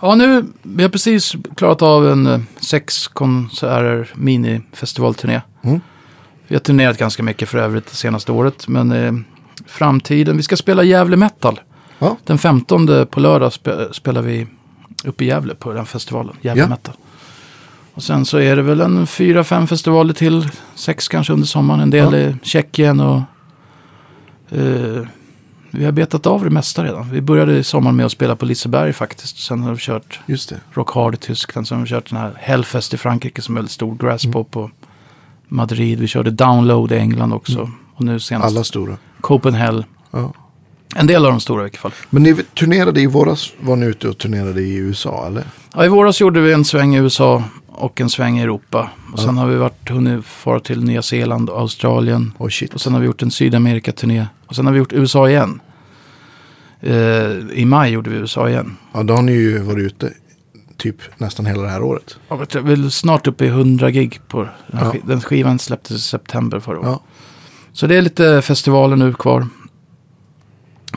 Ja, 0.02 0.16
nu, 0.16 0.46
vi 0.62 0.84
har 0.84 0.90
precis 0.90 1.36
klarat 1.56 1.82
av 1.82 2.08
en 2.12 2.28
eh, 2.28 2.40
sex 2.62 3.08
konserter 3.08 4.10
minifestivalturné. 4.16 5.42
Mm. 5.64 5.82
Vi 6.48 6.56
har 6.56 6.60
turnerat 6.60 6.98
ganska 6.98 7.24
mycket 7.24 7.50
för 7.50 7.58
övrigt 7.58 7.88
det 7.88 7.96
senaste 7.96 8.32
året. 8.32 8.68
Men 8.68 8.92
eh, 8.92 9.14
framtiden, 9.68 10.38
vi 10.38 10.44
ska 10.44 10.56
spela 10.56 10.84
Gävle 10.84 11.18
Metal. 11.18 11.60
Ja. 12.00 12.18
Den 12.24 12.38
15 12.38 13.08
på 13.12 13.20
lördag 13.20 13.54
spe, 13.54 13.94
spelar 13.94 14.22
vi 14.22 14.48
uppe 15.06 15.24
i 15.24 15.28
Gävle 15.28 15.56
på 15.56 15.74
den 15.74 15.86
festivalen. 15.86 16.36
Gävle 16.42 16.62
Ja. 16.64 16.68
Metal. 16.70 16.96
Och 17.94 18.04
sen 18.04 18.26
så 18.26 18.38
är 18.38 18.56
det 18.56 18.62
väl 18.62 18.82
en 18.82 19.08
fyra, 19.08 19.44
fem 19.44 19.68
festivaler 19.68 20.14
till. 20.14 20.50
Sex 20.76 21.08
kanske 21.08 21.34
under 21.34 21.48
sommaren. 21.48 21.80
En 21.80 21.90
del 21.90 22.14
Ja. 22.14 22.20
i 22.20 22.36
Tjeckien 22.44 23.00
och... 23.00 23.22
Eh, 24.50 25.08
vi 25.72 25.86
har 25.86 25.92
betat 25.92 26.26
av 26.26 26.44
det 26.44 26.50
mesta 26.50 26.84
redan. 26.84 27.10
Vi 27.12 27.22
började 27.22 27.58
i 27.58 27.64
sommar 27.64 27.92
med 27.92 28.06
att 28.06 28.12
spela 28.12 28.36
på 28.36 28.46
Liseberg 28.46 28.94
faktiskt. 28.94 29.38
Sen 29.40 29.64
har 29.64 29.72
vi 29.72 29.78
kört 29.80 30.20
Just 30.26 30.50
det. 30.50 30.60
Rock 30.74 30.92
Hard 30.94 31.14
i 31.14 31.18
Tyskland. 31.18 31.68
Sen 31.68 31.78
har 31.78 31.86
vi 31.86 31.90
kört 31.90 32.10
den 32.10 32.20
här 32.20 32.34
Hellfest 32.38 32.94
i 32.94 32.98
Frankrike 32.98 33.42
som 33.42 33.56
är 33.56 33.60
väldigt 33.60 33.72
stor. 33.72 33.96
Grasspop 33.96 34.58
och 34.58 34.70
Madrid. 35.48 36.00
Vi 36.00 36.08
körde 36.08 36.32
Download 36.32 36.92
i 36.92 36.96
England 36.98 37.34
också. 37.34 37.72
Och 37.96 38.04
nu 38.06 38.20
senast 38.20 38.56
Alla 38.56 38.64
stora. 38.64 38.98
Copenhagen. 39.22 39.84
Ja. 40.12 40.34
En 41.00 41.08
del 41.08 41.26
av 41.26 41.32
de 41.32 41.40
stora 41.40 41.62
i 41.62 41.64
vilket 41.64 41.82
fall. 41.82 41.92
Men 42.10 42.24
ni 42.24 42.36
turnerade 42.36 43.02
i 43.02 43.06
våras, 43.08 43.52
var 43.60 43.76
ni 43.76 43.86
ute 43.86 44.08
och 44.10 44.18
turnerade 44.18 44.62
i 44.62 44.76
USA 44.76 45.28
eller? 45.28 45.44
Ja, 45.76 45.86
I 45.86 45.88
våras 45.88 46.22
gjorde 46.22 46.42
vi 46.42 46.54
en 46.54 46.66
sväng 46.66 46.96
i 46.96 46.98
USA 47.00 47.44
och 47.68 48.02
en 48.02 48.10
sväng 48.10 48.40
i 48.40 48.42
Europa. 48.44 48.90
Och 49.14 49.20
sen 49.20 49.38
har 49.38 49.48
vi 49.48 49.56
varit, 49.56 49.90
hunnit 49.90 50.26
fara 50.26 50.60
till 50.60 50.84
Nya 50.84 51.02
Zeeland 51.02 51.50
och 51.50 51.60
Australien. 51.60 52.34
Oh 52.38 52.50
shit. 52.50 52.74
Och 52.74 52.82
sen 52.82 52.94
har 52.94 53.00
vi 53.00 53.06
gjort 53.06 53.22
en 53.22 53.32
Sydamerika-turné. 53.32 54.26
Och 54.48 54.56
sen 54.56 54.66
har 54.66 54.74
vi 54.74 54.80
gjort 54.80 54.94
USA 54.94 55.30
igen. 55.30 55.60
Eh, 56.82 57.32
I 57.54 57.66
maj 57.66 57.92
gjorde 57.92 58.10
vi 58.10 58.16
USA 58.18 58.50
igen. 58.50 58.78
Ja, 58.94 59.04
då 59.04 59.14
har 59.14 59.22
ni 59.22 59.32
ju 59.32 59.60
varit 59.60 59.86
ute 59.86 60.14
typ 60.78 60.96
nästan 61.18 61.46
hela 61.46 61.62
det 61.64 61.70
här 61.70 61.82
året. 61.84 62.18
Ja, 62.30 62.36
vet 62.36 62.56
Vi 62.56 62.74
är 62.74 62.90
snart 62.90 63.28
uppe 63.28 63.46
i 63.46 63.48
100 63.48 63.92
gig 63.92 64.20
på 64.28 64.38
den, 64.68 64.80
här 64.80 64.86
Ja. 64.86 64.92
sk- 64.92 65.02
den 65.08 65.22
skivan 65.22 65.60
släpptes 65.60 65.98
i 65.98 66.00
september 66.00 66.60
förra 66.60 66.80
året. 66.80 66.90
Ja. 66.90 67.02
Så 67.74 67.88
det 67.88 67.96
är 67.96 68.02
lite 68.02 68.42
festivaler 68.42 68.96
nu 68.96 69.14
kvar. 69.14 69.48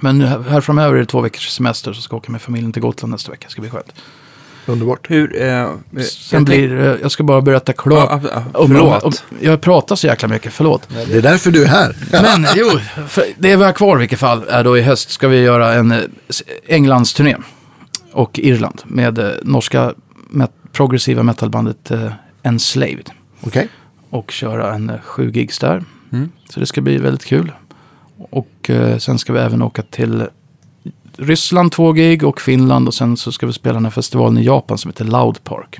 Men 0.00 0.18
nu 0.18 0.26
här 0.26 0.60
framöver 0.60 0.94
är 0.94 0.98
det 1.00 1.06
två 1.06 1.20
veckors 1.20 1.48
semester 1.48 1.92
så 1.92 2.02
ska 2.02 2.14
jag 2.14 2.18
åka 2.18 2.32
med 2.32 2.42
familjen 2.42 2.72
till 2.72 2.82
Gotland 2.82 3.12
nästa 3.12 3.30
vecka. 3.30 3.44
Det 3.46 3.52
ska 3.52 3.60
bli 3.60 3.70
skönt. 3.70 3.92
Underbart. 4.66 5.10
Hur... 5.10 5.42
Eh, 5.42 5.70
Sen 6.02 6.36
jag 6.38 6.44
blir 6.44 6.68
det- 6.68 6.98
jag 7.02 7.10
ska 7.10 7.24
bara 7.24 7.40
berätta 7.40 7.72
klart. 7.72 8.22
Ja, 8.32 8.44
om- 8.54 8.68
förlåt. 8.68 9.02
om- 9.02 9.12
jag 9.40 9.60
pratar 9.60 9.96
så 9.96 10.06
jäkla 10.06 10.28
mycket, 10.28 10.52
förlåt. 10.52 10.88
Det 11.06 11.14
är 11.16 11.22
därför 11.22 11.50
du 11.50 11.62
är 11.62 11.68
här. 11.68 11.96
Men 12.40 12.46
jo, 12.56 12.70
det 13.38 13.56
vi 13.56 13.64
har 13.64 13.72
kvar 13.72 13.96
i 13.96 14.00
vilket 14.00 14.18
fall 14.18 14.44
är 14.48 14.64
då 14.64 14.78
i 14.78 14.82
höst 14.82 15.10
ska 15.10 15.28
vi 15.28 15.40
göra 15.42 15.74
en 15.74 15.92
eh, 15.92 15.98
s- 16.28 16.42
Englandsturné. 16.68 17.36
Och 18.12 18.38
Irland 18.38 18.80
med 18.84 19.18
eh, 19.18 19.30
norska 19.42 19.94
met- 20.30 20.50
progressiva 20.72 21.22
metalbandet 21.22 21.90
eh, 21.90 22.12
Enslaved. 22.42 23.10
Okej. 23.40 23.68
Och 24.10 24.30
köra 24.30 24.74
en 24.74 24.90
eh, 24.90 25.00
sju 25.00 25.30
gigs 25.30 25.58
där. 25.58 25.84
Mm. 26.12 26.30
Så 26.50 26.60
det 26.60 26.66
ska 26.66 26.80
bli 26.80 26.96
väldigt 26.96 27.24
kul. 27.24 27.52
Och 28.30 28.70
eh, 28.70 28.98
sen 28.98 29.18
ska 29.18 29.32
vi 29.32 29.38
även 29.38 29.62
åka 29.62 29.82
till 29.82 30.26
Ryssland 31.16 31.72
två 31.72 31.92
gig 31.92 32.24
och 32.24 32.40
Finland. 32.40 32.88
Och 32.88 32.94
sen 32.94 33.16
så 33.16 33.32
ska 33.32 33.46
vi 33.46 33.52
spela 33.52 33.74
den 33.74 33.84
här 33.84 33.90
festivalen 33.90 34.38
i 34.38 34.44
Japan 34.44 34.78
som 34.78 34.88
heter 34.90 35.04
Loud 35.04 35.44
Park. 35.44 35.78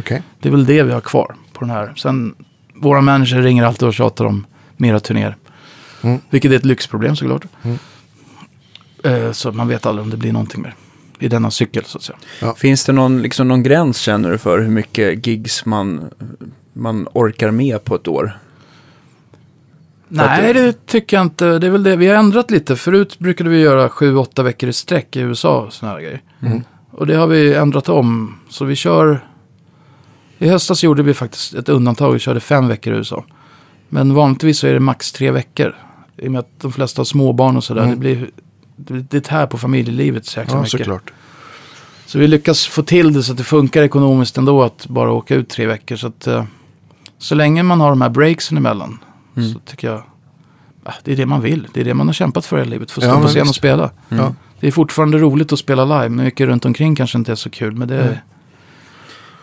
Okej. 0.00 0.22
Det 0.40 0.48
är 0.48 0.52
väl 0.52 0.66
det 0.66 0.82
vi 0.82 0.92
har 0.92 1.00
kvar 1.00 1.36
på 1.52 1.60
den 1.60 1.70
här. 1.70 1.92
Sen, 1.96 2.34
våra 2.74 3.00
manager 3.00 3.42
ringer 3.42 3.64
alltid 3.64 3.88
och 3.88 3.94
tjatar 3.94 4.24
om 4.24 4.46
mera 4.76 5.00
turnéer. 5.00 5.36
Mm. 6.02 6.20
Vilket 6.30 6.52
är 6.52 6.56
ett 6.56 6.64
lyxproblem 6.64 7.16
såklart. 7.16 7.44
Mm. 7.62 7.78
Eh, 9.04 9.32
så 9.32 9.52
man 9.52 9.68
vet 9.68 9.86
aldrig 9.86 10.04
om 10.04 10.10
det 10.10 10.16
blir 10.16 10.32
någonting 10.32 10.62
mer. 10.62 10.74
I 11.18 11.28
denna 11.28 11.50
cykel 11.50 11.84
så 11.84 11.98
att 11.98 12.04
säga. 12.04 12.54
Finns 12.56 12.84
det 12.84 12.92
någon, 12.92 13.22
liksom, 13.22 13.48
någon 13.48 13.62
gräns 13.62 13.98
känner 13.98 14.30
du 14.30 14.38
för 14.38 14.58
hur 14.58 14.70
mycket 14.70 15.26
gigs 15.26 15.66
man, 15.66 16.10
man 16.72 17.08
orkar 17.12 17.50
med 17.50 17.84
på 17.84 17.94
ett 17.94 18.08
år? 18.08 18.38
Nej, 20.12 20.52
det 20.52 20.86
tycker 20.86 21.16
jag 21.16 21.26
inte. 21.26 21.58
Det 21.58 21.66
är 21.66 21.70
väl 21.70 21.82
det. 21.82 21.96
Vi 21.96 22.06
har 22.06 22.14
ändrat 22.14 22.50
lite. 22.50 22.76
Förut 22.76 23.18
brukade 23.18 23.50
vi 23.50 23.60
göra 23.60 23.88
sju, 23.88 24.16
åtta 24.16 24.42
veckor 24.42 24.68
i 24.68 24.72
sträck 24.72 25.16
i 25.16 25.20
USA 25.20 25.60
och 25.60 25.72
såna 25.72 25.92
här 25.92 26.00
grejer. 26.00 26.22
Mm. 26.42 26.62
Och 26.90 27.06
det 27.06 27.14
har 27.14 27.26
vi 27.26 27.54
ändrat 27.54 27.88
om. 27.88 28.38
Så 28.48 28.64
vi 28.64 28.76
kör... 28.76 29.26
I 30.38 30.48
höstas 30.48 30.82
gjorde 30.82 31.02
vi 31.02 31.14
faktiskt 31.14 31.54
ett 31.54 31.68
undantag. 31.68 32.12
Vi 32.12 32.18
körde 32.18 32.40
fem 32.40 32.68
veckor 32.68 32.92
i 32.94 32.96
USA. 32.96 33.24
Men 33.88 34.14
vanligtvis 34.14 34.58
så 34.58 34.66
är 34.66 34.72
det 34.72 34.80
max 34.80 35.12
tre 35.12 35.30
veckor. 35.30 35.76
I 36.16 36.28
och 36.28 36.32
med 36.32 36.38
att 36.38 36.60
de 36.60 36.72
flesta 36.72 37.00
har 37.00 37.04
småbarn 37.04 37.56
och 37.56 37.64
sådär. 37.64 37.82
Mm. 37.82 37.90
Det 37.90 37.96
blir... 37.96 38.30
Det 39.10 39.20
tär 39.20 39.46
på 39.46 39.58
familjelivet 39.58 40.26
så 40.26 40.40
jäkla 40.40 40.54
Ja, 40.54 40.60
mycket. 40.62 40.70
såklart. 40.70 41.12
Så 42.06 42.18
vi 42.18 42.26
lyckas 42.28 42.66
få 42.66 42.82
till 42.82 43.12
det 43.12 43.22
så 43.22 43.32
att 43.32 43.38
det 43.38 43.44
funkar 43.44 43.82
ekonomiskt 43.82 44.38
ändå 44.38 44.62
att 44.62 44.86
bara 44.86 45.12
åka 45.12 45.34
ut 45.34 45.48
tre 45.48 45.66
veckor. 45.66 45.96
Så 45.96 46.06
att 46.06 46.26
eh, 46.26 46.44
så 47.18 47.34
länge 47.34 47.62
man 47.62 47.80
har 47.80 47.90
de 47.90 48.00
här 48.02 48.08
breaksen 48.08 48.56
emellan 48.56 48.98
Mm. 49.40 49.52
så 49.54 49.58
tycker 49.58 49.88
jag 49.88 50.02
ah, 50.84 50.92
det 51.04 51.12
är 51.12 51.16
det 51.16 51.26
man 51.26 51.40
vill. 51.40 51.68
Det 51.74 51.80
är 51.80 51.84
det 51.84 51.94
man 51.94 52.06
har 52.06 52.14
kämpat 52.14 52.46
för 52.46 52.62
i 52.62 52.64
livet. 52.64 52.90
För 52.90 53.00
att 53.00 53.04
Ja, 53.04 53.10
stå 53.10 53.16
på 53.18 53.22
men 53.24 53.28
scen 53.32 53.48
och 53.48 53.54
spela. 53.54 53.90
Ja. 54.08 54.34
Det 54.60 54.66
är 54.66 54.70
fortfarande 54.72 55.18
roligt 55.18 55.52
att 55.52 55.58
spela 55.58 55.84
live. 55.84 56.08
Men 56.08 56.24
mycket 56.24 56.46
runt 56.46 56.64
omkring 56.64 56.96
kanske 56.96 57.18
inte 57.18 57.32
är 57.32 57.36
så 57.36 57.50
kul. 57.50 57.76
Men 57.76 57.88
det, 57.88 58.02
Mm. 58.02 58.14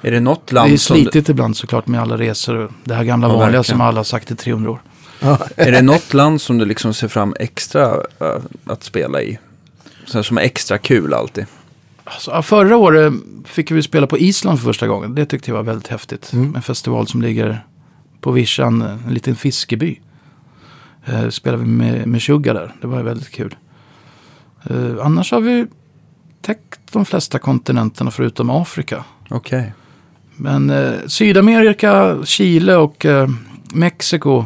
Är 0.01 0.11
det 0.11 0.19
något 0.19 0.47
det 0.47 0.51
är 0.51 0.55
land 0.55 0.81
som... 0.81 0.95
slitigt 0.95 1.29
ibland 1.29 1.57
såklart 1.57 1.87
med 1.87 2.01
alla 2.01 2.17
resor. 2.17 2.55
och 2.55 2.71
Det 2.83 2.93
här 2.93 3.03
gamla 3.03 3.27
Ja, 3.27 3.29
vanliga 3.33 3.45
verkligen. 3.45 3.63
som 3.63 3.81
alla 3.81 3.99
har 3.99 4.03
sagt 4.03 4.31
i 4.31 4.35
300 4.35 4.71
år. 4.71 4.81
Ja. 5.19 5.39
Är 5.55 5.71
det 5.71 5.81
något 5.81 6.13
land 6.13 6.41
som 6.41 6.57
du 6.57 6.65
liksom 6.65 6.93
ser 6.93 7.07
fram 7.07 7.35
extra 7.39 7.85
äh, 8.19 8.27
att 8.65 8.83
spela 8.83 9.21
i? 9.21 9.37
Så 10.05 10.17
här, 10.17 10.23
som 10.23 10.37
är 10.37 10.41
extra 10.41 10.77
kul 10.77 11.13
alltid? 11.13 11.45
Alltså, 12.03 12.31
ja, 12.31 12.41
förra 12.41 12.77
året 12.77 13.13
fick 13.45 13.71
vi 13.71 13.83
spela 13.83 14.07
på 14.07 14.17
Island 14.17 14.59
för 14.59 14.65
första 14.65 14.87
gången. 14.87 15.15
Det 15.15 15.25
tyckte 15.25 15.49
jag 15.51 15.55
var 15.55 15.63
väldigt 15.63 15.87
häftigt. 15.87 16.33
Mm. 16.33 16.55
En 16.55 16.61
festival 16.61 17.07
som 17.07 17.21
ligger 17.21 17.65
på 18.21 18.31
vischan, 18.31 18.81
en 18.81 19.13
liten 19.13 19.35
fiskeby. 19.35 19.99
Eh, 21.05 21.29
spelade 21.29 21.63
vi 21.63 21.69
med, 21.69 22.07
med 22.07 22.21
Sugar 22.21 22.53
där. 22.53 22.75
Det 22.81 22.87
var 22.87 23.03
väldigt 23.03 23.31
kul. 23.31 23.55
Eh, 24.69 25.05
annars 25.05 25.31
har 25.31 25.41
vi 25.41 25.67
täckt 26.41 26.79
de 26.91 27.05
flesta 27.05 27.39
kontinenterna 27.39 28.11
förutom 28.11 28.49
Afrika. 28.49 29.03
Okej. 29.29 29.73
Men 30.35 30.69
eh, 30.69 30.93
Sydamerika, 31.07 32.17
Chile 32.25 32.75
och 32.75 33.05
eh, 33.05 33.29
Mexiko. 33.73 34.45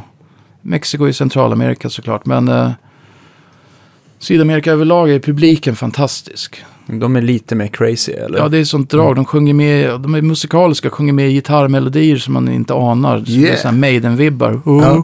Mexiko 0.62 1.08
i 1.08 1.14
Centralamerika 1.14 1.90
såklart. 1.90 2.26
Men 2.26 2.48
eh, 2.48 2.72
Sydamerika 4.20 4.72
överlag 4.72 5.12
är 5.12 5.20
publiken 5.20 5.76
fantastisk. 5.76 6.64
De 6.88 7.16
är 7.16 7.22
lite 7.22 7.56
mer 7.56 7.68
crazy 7.68 8.12
eller? 8.12 8.38
Ja, 8.40 8.48
det 8.48 8.58
är 8.58 8.64
sånt 8.64 8.90
drag. 8.90 9.16
De 9.16 9.26
sjunger 9.26 9.54
med, 9.54 10.00
de 10.02 10.16
är 10.16 10.22
musikaliska, 10.22 10.90
sjunger 10.90 11.14
med 11.14 11.30
gitarrmelodier 11.32 12.18
som 12.18 12.34
man 12.34 12.50
inte 12.50 12.74
anar. 12.74 13.24
Yeah. 13.30 13.54
är 13.54 13.58
sådana 13.58 13.78
Maiden-vibbar. 13.78 14.62
Ja. 14.66 15.04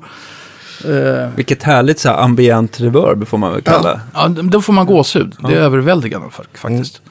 Eh, 0.86 1.30
Vilket 1.36 1.64
härligt 1.64 2.00
så 2.00 2.10
här 2.10 2.18
ambient 2.24 2.80
reverb 2.80 3.28
får 3.28 3.38
man 3.38 3.52
väl 3.54 3.62
kalla 3.62 4.02
ja, 4.14 4.28
då 4.28 4.62
får 4.62 4.74
man 4.74 4.86
gåshud. 4.86 5.36
Det 5.40 5.48
är 5.48 5.52
Ja. 5.52 5.58
överväldigande 5.58 6.28
fa- 6.28 6.58
faktiskt. 6.58 7.02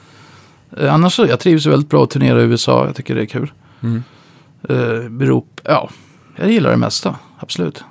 Eh, 0.79 0.93
annars 0.93 1.13
så, 1.15 1.25
jag 1.25 1.39
trivs 1.39 1.65
väldigt 1.65 1.89
bra 1.89 2.03
att 2.03 2.09
turnera 2.09 2.41
i 2.41 2.43
USA. 2.43 2.85
Jag 2.85 2.95
tycker 2.95 3.15
det 3.15 3.21
är 3.21 3.25
kul. 3.25 3.51
Mm. 3.83 4.03
Uh, 4.69 5.09
beror, 5.09 5.43
ja, 5.63 5.89
jag 6.35 6.51
gillar 6.51 6.71
det 6.71 6.77
mesta. 6.77 7.15
Absolut. 7.39 7.83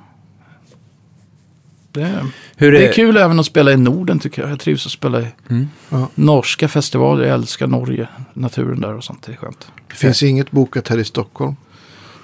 Det 1.96 2.02
är, 2.02 2.24
Hur 2.56 2.72
det 2.72 2.88
är 2.88 2.92
kul 2.92 3.16
även 3.16 3.40
att 3.40 3.46
spela 3.46 3.72
i 3.72 3.76
Norden 3.76 4.18
tycker 4.18 4.42
jag. 4.42 4.50
Jag 4.50 4.60
trivs 4.60 4.86
att 4.86 4.92
spela 4.92 5.20
i 5.20 5.26
Mm. 5.50 5.68
Ja. 5.88 6.08
norska 6.14 6.68
festivaler. 6.68 7.24
Jag 7.24 7.34
älskar 7.34 7.66
Norge, 7.66 8.08
naturen 8.34 8.80
där 8.80 8.94
och 8.94 9.04
sånt. 9.04 9.22
Det 9.26 9.32
är 9.32 9.36
skönt. 9.36 9.68
Det 9.88 9.94
finns 9.94 10.22
inget 10.22 10.50
bokat 10.50 10.88
här 10.88 10.98
i 10.98 11.04
Stockholm. 11.04 11.56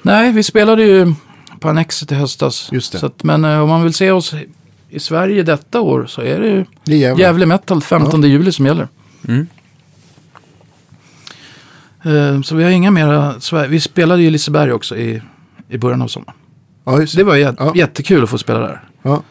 Nej, 0.03 0.33
vi 0.33 0.43
spelade 0.43 0.83
ju 0.85 1.15
på 1.61 1.69
Annexet 1.69 2.13
i 2.13 2.15
höstas. 2.15 2.69
Just 2.73 2.93
det. 2.93 2.99
Så 2.99 3.07
att, 3.07 3.23
men 3.25 3.45
eh, 3.45 3.61
om 3.63 3.69
man 3.69 3.83
vill 3.83 3.95
se 3.95 4.11
oss 4.11 4.35
i- 4.91 5.01
Sverige 5.01 5.43
detta 5.43 5.81
år 5.81 6.07
så 6.07 6.21
är 6.23 6.41
det 6.41 6.47
ju 6.49 6.65
Det 6.85 7.05
är. 7.05 7.19
Gävle 7.19 7.47
Metal 7.47 7.83
15 7.83 8.23
juli 8.23 8.53
som 8.53 8.67
gäller. 8.67 8.89
Mm. 9.29 9.47
Eh, 12.05 12.41
Så 12.43 12.55
vi 12.57 12.65
har 12.65 12.71
inga 12.71 12.91
mera 12.91 13.41
Sverige. 13.41 13.69
Vi 13.69 13.81
spelade 13.81 14.23
ju 14.23 14.29
i 14.29 14.31
Liseberg 14.31 14.73
också 14.73 14.97
i, 14.97 15.23
i 15.69 15.79
början 15.79 16.03
av 16.03 16.09
sommaren. 16.09 16.35
Ja, 16.85 16.99
det. 17.17 17.23
var 17.25 17.37
jät- 17.37 17.57
Ja. 17.59 17.73
jättekul 17.77 18.23
att 18.23 18.31
få 18.31 18.39
spela 18.39 18.59
där. 18.59 18.85
Ja. 19.03 19.23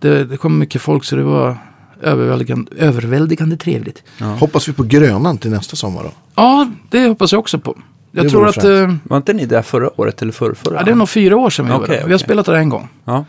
Det, 0.00 0.24
det 0.24 0.36
kom 0.36 0.58
mycket 0.58 0.82
folk 0.82 1.04
så 1.04 1.16
det 1.16 1.22
var 1.22 1.56
överväldigande, 2.02 2.72
överväldigande 2.76 3.56
trevligt. 3.56 4.02
Ja. 4.18 4.26
Hoppas 4.26 4.68
vi 4.68 4.72
på 4.72 4.82
Grönan 4.82 5.38
till 5.38 5.50
nästa 5.50 5.76
sommar 5.76 6.02
då. 6.02 6.10
Ja, 6.34 6.70
det 6.90 7.08
hoppas 7.08 7.32
jag 7.32 7.38
också 7.38 7.58
på. 7.58 7.78
Jag 8.12 8.24
Det 8.24 8.30
tror 8.30 8.48
att 8.48 8.64
eh, 8.64 8.94
Var 9.04 9.16
inte 9.16 9.32
ni 9.32 9.46
där 9.46 9.62
förra 9.62 10.00
året 10.00 10.22
eller 10.22 10.32
förra, 10.32 10.54
förra? 10.54 10.74
ja, 10.76 10.82
det 10.82 10.90
är 10.90 10.94
nog 10.94 11.10
fyra 11.10 11.36
år 11.36 11.50
sedan 11.50 11.64
vi 11.66 11.72
var 11.72 11.78
Okej, 11.78 11.96
där. 11.96 12.06
Vi 12.06 12.12
har 12.12 12.18
spelat 12.18 12.46
där 12.46 12.54
en 12.54 12.68
gång. 12.68 12.88
Ja. 13.04 13.24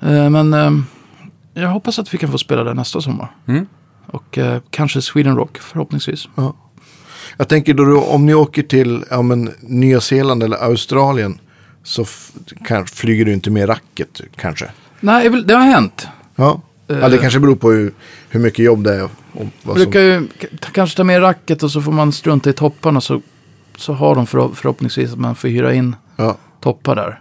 Eh, 0.00 0.30
Men 0.30 0.54
eh, 0.54 0.70
jag 1.54 1.68
hoppas 1.68 1.98
att 1.98 2.14
vi 2.14 2.18
kan 2.18 2.30
få 2.30 2.38
spela 2.38 2.64
där 2.64 2.74
nästa 2.74 3.00
sommar. 3.00 3.30
Mm. 3.46 3.66
Och 4.06 4.38
eh, 4.38 4.60
kanske 4.70 5.02
Sweden 5.02 5.36
Rock 5.36 5.58
förhoppningsvis. 5.58 6.28
Jag 7.36 7.48
tänker 7.48 7.74
då, 7.74 8.02
om 8.02 8.26
ni 8.26 8.34
åker 8.34 8.62
till 8.62 9.04
ja, 9.10 9.22
men, 9.22 9.50
Nya 9.60 10.00
Zeeland 10.00 10.42
eller 10.42 10.56
Australien 10.56 11.40
så 11.82 12.04
kan, 12.66 12.86
flyger 12.86 13.24
du 13.24 13.32
inte 13.32 13.50
med 13.50 13.68
racket 13.68 14.20
kanske. 14.36 14.70
Nej, 15.00 15.30
det 15.30 15.54
har 15.54 15.60
hänt. 15.60 16.08
Ja. 16.36 16.60
ja, 16.86 17.08
det 17.08 17.18
kanske 17.18 17.40
beror 17.40 17.56
på 17.56 17.70
hur, 17.70 17.92
hur 18.28 18.40
mycket 18.40 18.64
jobb 18.64 18.84
det 18.84 18.94
är. 18.94 19.08
Jag 19.62 19.74
brukar 19.74 20.00
ju 20.00 20.28
kanske 20.72 20.96
ta 20.96 21.04
med 21.04 21.22
racket 21.22 21.62
och 21.62 21.70
så 21.70 21.82
får 21.82 21.92
man 21.92 22.12
strunta 22.12 22.50
i 22.50 22.52
topparna 22.52 23.00
så, 23.00 23.22
så 23.76 23.92
har 23.92 24.14
de 24.14 24.26
för, 24.26 24.48
förhoppningsvis 24.48 25.12
att 25.12 25.18
man 25.18 25.34
får 25.34 25.48
hyra 25.48 25.74
in 25.74 25.96
ja. 26.16 26.36
toppar 26.60 26.96
där. 26.96 27.20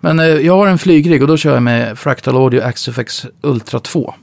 Men 0.00 0.18
eh, 0.18 0.26
jag 0.26 0.56
har 0.56 0.66
en 0.66 0.78
flygrigg 0.78 1.22
och 1.22 1.28
då 1.28 1.36
kör 1.36 1.54
jag 1.54 1.62
med 1.62 1.98
Fractal 1.98 2.36
Audio 2.36 2.62
Axifex 2.62 3.26
Ultra 3.40 3.80
2. 3.80 4.14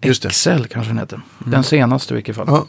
Just 0.00 0.22
det. 0.22 0.28
XL 0.28 0.64
kanske 0.70 0.90
den 0.90 0.98
heter. 0.98 1.20
Den 1.38 1.64
senaste 1.64 2.14
i 2.14 2.16
vilket 2.16 2.36
fall. 2.36 2.46
Ja. 2.48 2.66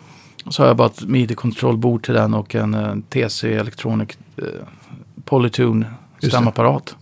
Så 0.50 0.64
har 0.64 0.68
jag 0.68 0.78
bara 0.78 0.88
ett 0.88 1.02
midi-kontrollbord 1.02 2.04
till 2.06 2.14
den 2.14 2.34
och 2.34 2.56
en 2.56 2.74
eh, 2.74 2.96
TC 3.10 3.54
Electronic 3.54 4.10
eh, 4.38 4.44
Polytune 5.26 5.86
stämapparat. 6.24 6.96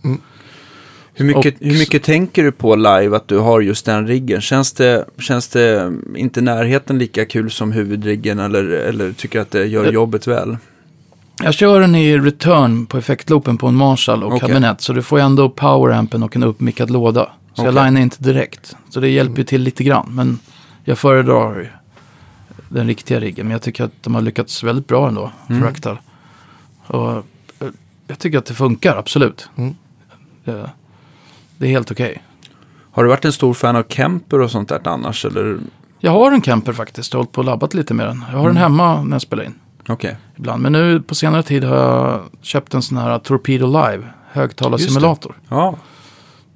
Hur, 1.18 1.24
mycket, 1.24 1.54
Och- 1.60 1.66
hur 1.66 1.78
mycket 1.78 2.02
tänker 2.02 2.44
du 2.44 2.52
på 2.52 2.76
live 2.76 3.16
att 3.16 3.28
du 3.28 3.38
har 3.38 3.60
just 3.60 3.86
den 3.86 4.06
riggen? 4.06 4.40
Känns 4.40 4.72
det, 4.72 5.04
känns 5.18 5.48
det 5.48 5.92
inte 6.16 6.40
närheten 6.40 6.98
lika 6.98 7.24
kul 7.26 7.50
som 7.50 7.72
huvudriggen 7.72 8.38
eller, 8.38 8.64
eller 8.64 9.12
tycker 9.12 9.40
att 9.40 9.50
det 9.50 9.66
gör 9.66 9.84
Jag- 9.84 9.94
jobbet 9.94 10.26
väl? 10.26 10.56
Jag 11.42 11.54
kör 11.54 11.80
den 11.80 11.94
i 11.94 12.18
return 12.18 12.86
på 12.86 12.98
effektloopen 12.98 13.58
på 13.58 13.66
en 13.66 13.74
Marshall 13.74 14.22
och 14.24 14.32
Okej. 14.34 14.48
kabinett. 14.48 14.80
Så 14.80 14.92
du 14.92 15.02
får 15.02 15.18
ändå 15.18 15.48
powerampen 15.50 16.22
och 16.22 16.36
en 16.36 16.42
uppmickad 16.42 16.90
låda. 16.90 17.24
Så 17.54 17.64
jag 17.64 17.74
Okej. 17.74 17.84
linar 17.84 18.00
inte 18.00 18.22
direkt. 18.22 18.76
Så 18.90 19.00
det 19.00 19.08
hjälper 19.08 19.38
ju 19.38 19.44
till 19.44 19.62
lite 19.62 19.84
grann. 19.84 20.08
Men 20.10 20.38
jag 20.84 20.98
föredrar 20.98 21.80
den 22.68 22.86
riktiga 22.86 23.20
riggen. 23.20 23.46
Men 23.46 23.52
jag 23.52 23.62
tycker 23.62 23.84
att 23.84 23.92
de 24.02 24.14
har 24.14 24.22
lyckats 24.22 24.64
väldigt 24.64 24.86
bra 24.86 25.08
ändå. 25.08 25.32
Mm. 25.48 25.62
Fractal. 25.62 25.98
Och 26.86 27.10
eh, 27.10 27.22
jag 28.06 28.18
tycker 28.18 28.38
att 28.38 28.46
det 28.46 28.54
funkar, 28.54 28.96
absolut. 28.96 29.48
Mm. 29.56 29.74
Det, 30.44 30.70
det 31.58 31.66
är 31.66 31.70
helt 31.70 31.90
okej. 31.90 32.22
Har 32.92 33.02
du 33.04 33.08
varit 33.08 33.24
en 33.24 33.32
stor 33.32 33.54
fan 33.54 33.76
av 33.76 33.84
Kemper 33.88 34.40
och 34.40 34.50
sånt 34.50 34.68
där 34.68 34.80
annars? 34.84 35.24
Eller? 35.24 35.58
Jag 36.00 36.10
har 36.10 36.32
en 36.32 36.40
camper 36.40 36.72
faktiskt. 36.72 37.12
Jag 37.12 37.18
har 37.18 37.22
hållit 37.24 37.32
på 37.32 37.40
och 37.40 37.44
labbat 37.44 37.74
lite 37.74 37.94
med 37.94 38.06
den. 38.06 38.24
Jag 38.32 38.38
har 38.38 38.46
den 38.46 38.56
hemma 38.56 39.02
när 39.02 39.14
jag 39.14 39.22
spelar 39.22 39.44
in. 39.44 39.54
Okej. 39.88 40.16
Ibland. 40.36 40.62
Men 40.62 40.72
nu 40.72 41.00
på 41.00 41.14
senare 41.14 41.42
tid 41.42 41.64
har 41.64 41.76
jag 41.76 42.20
köpt 42.42 42.74
en 42.74 42.82
sån 42.82 42.98
här 42.98 43.18
Torpedo 43.18 43.66
Live 43.66 44.02
högtalarsimulator. 44.32 45.34
Ja. 45.48 45.76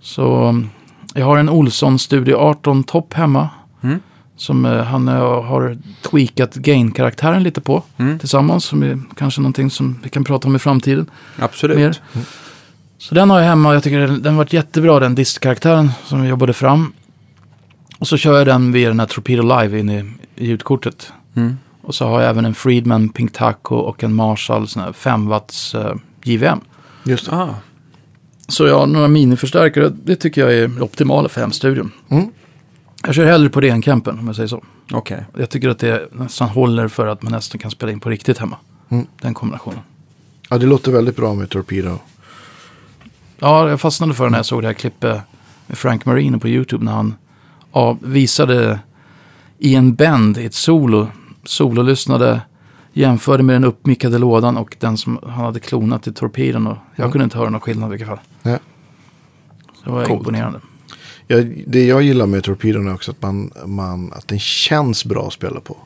Så 0.01 0.49
um, 0.49 0.70
jag 1.15 1.27
har 1.27 1.37
en 1.39 1.49
Olsson 1.49 1.99
Studio 1.99 2.37
18 2.37 2.85
Top 2.85 3.15
hemma. 3.15 3.49
Mm. 3.83 3.99
Som 4.37 4.65
eh, 4.65 4.83
han 4.85 5.09
eh, 5.09 5.43
har 5.43 5.79
tweakat 6.11 6.55
gain-karaktären 6.55 7.43
lite 7.43 7.61
på 7.61 7.83
Mm. 7.97 8.19
tillsammans. 8.19 8.65
Som 8.65 8.83
är 8.83 9.01
kanske 9.16 9.41
någonting 9.41 9.70
som 9.70 9.99
vi 10.03 10.09
kan 10.11 10.24
prata 10.24 10.49
om 10.49 10.57
i 10.57 10.59
framtiden. 10.59 11.11
Absolut. 11.39 11.77
Mer. 11.79 11.97
Så 13.03 13.15
den 13.15 13.31
har 13.31 13.39
jag 13.39 13.47
hemma 13.47 13.69
och 13.69 13.74
jag 13.74 13.83
tycker 13.83 14.07
den, 14.07 14.37
varit 14.37 14.53
jättebra 14.53 15.01
den 15.01 15.15
distkaraktären 15.15 15.91
som 16.05 16.23
vi 16.23 16.29
jobbade 16.29 16.53
fram. 16.53 16.93
Och 17.99 18.09
så 18.09 18.16
kör 18.16 18.39
jag 18.39 18.47
den 18.47 18.73
via 18.73 18.89
den 18.89 19.01
här 19.01 19.07
Torpedo 19.07 19.43
Live 19.43 19.79
in 19.79 19.91
i, 19.91 20.12
i 20.37 20.47
ljudkortet. 20.47 21.12
Mm. 21.35 21.57
Och 21.83 21.95
så 21.95 22.07
har 22.07 22.20
jag 22.20 22.31
även 22.31 22.45
en 22.45 22.55
Friedman 22.55 23.09
Pink 23.09 23.33
Taco 23.33 23.74
och 23.74 24.05
en 24.05 24.15
Marshall 24.15 24.69
sån 24.69 24.83
här 24.83 24.93
5 24.93 25.27
watts 25.27 25.74
eh, 25.74 25.95
JVM. 26.24 26.61
Just 27.05 27.31
det. 27.31 27.37
Ah. 27.37 27.55
Så 28.49 28.66
jag 28.66 28.79
har 28.79 28.87
några 28.87 29.09
miniförstärkare. 29.09 29.93
Det 30.05 30.16
tycker 30.16 30.41
jag 30.41 30.55
är 30.55 30.83
optimala 30.83 31.29
för 31.29 31.41
hemstudion. 31.41 31.93
Mm. 32.09 32.31
Jag 33.05 33.15
kör 33.15 33.24
hellre 33.24 33.51
på 33.51 33.61
det 33.61 33.69
än 33.69 33.83
campen 33.83 34.19
om 34.19 34.27
jag 34.27 34.37
säger 34.37 34.49
så. 34.49 34.65
Okej. 34.93 35.24
Jag 35.39 35.51
tycker 35.51 35.69
att 35.69 35.79
det 35.79 36.09
nästan 36.12 36.49
håller 36.49 36.89
för 36.89 37.07
att 37.07 37.23
man 37.23 37.33
nästan 37.33 37.59
kan 37.59 37.70
spela 37.70 37.93
in 37.93 38.01
på 38.01 38.11
riktigt 38.11 38.39
hemma. 38.39 38.57
Mm. 38.89 39.07
Den 39.20 39.35
kombinationen. 39.35 39.81
Ja, 40.49 40.59
det 40.59 40.66
låter 40.66 40.93
väldigt 40.93 41.16
bra 41.16 41.35
med 41.35 41.51
Torpedo. 41.51 41.99
Ja, 43.43 43.69
jag 43.70 43.81
fastnade 43.81 44.14
för 44.14 44.31
när 44.31 44.39
jag 44.39 44.47
såg 44.47 44.62
det 44.62 44.69
här 44.69 44.74
klippet 44.74 45.20
med 45.66 45.78
Frank 45.78 46.05
Marino 46.06 46.39
på 46.39 46.48
YouTube 46.48 46.85
när 46.85 46.93
han 46.93 47.14
ja, 47.73 47.98
visade 48.02 48.81
i 49.59 49.74
en 49.74 49.94
band 49.94 50.39
i 50.39 50.44
ett 50.44 50.55
solo. 50.55 51.09
Sololyssnade, 51.44 52.40
jämförde 52.93 53.43
med 53.43 53.55
den 53.55 53.64
uppmickade 53.64 54.19
lådan 54.19 54.56
och 54.56 54.77
den 54.81 54.97
som 54.97 55.19
han 55.23 55.44
hade 55.44 55.60
klonat 55.60 56.06
i 56.06 56.12
torpeden. 56.12 56.66
Och 56.66 56.77
jag 56.97 57.05
Mm. 57.05 57.12
kunde 57.12 57.24
inte 57.24 57.39
höra 57.39 57.51
någon 57.51 57.60
skillnad 57.60 57.89
i 57.89 57.90
vilket 57.90 58.09
fall. 58.09 58.20
Ja. 58.43 58.59
Så 59.78 59.85
det 59.85 59.90
var 59.90 60.05
Coolt. 60.05 60.19
imponerande. 60.20 60.60
Jag, 61.27 61.62
det 61.66 61.85
jag 61.86 62.02
gillar 62.02 62.27
med 62.27 62.44
Torpedon 62.44 62.89
är 62.89 62.94
också 62.94 63.10
att, 63.10 63.23
man, 63.23 63.52
man, 63.66 64.12
att 64.12 64.28
den 64.28 64.39
känns 64.39 65.05
bra 65.05 65.27
att 65.27 65.32
spela 65.32 65.60
på. 65.60 65.77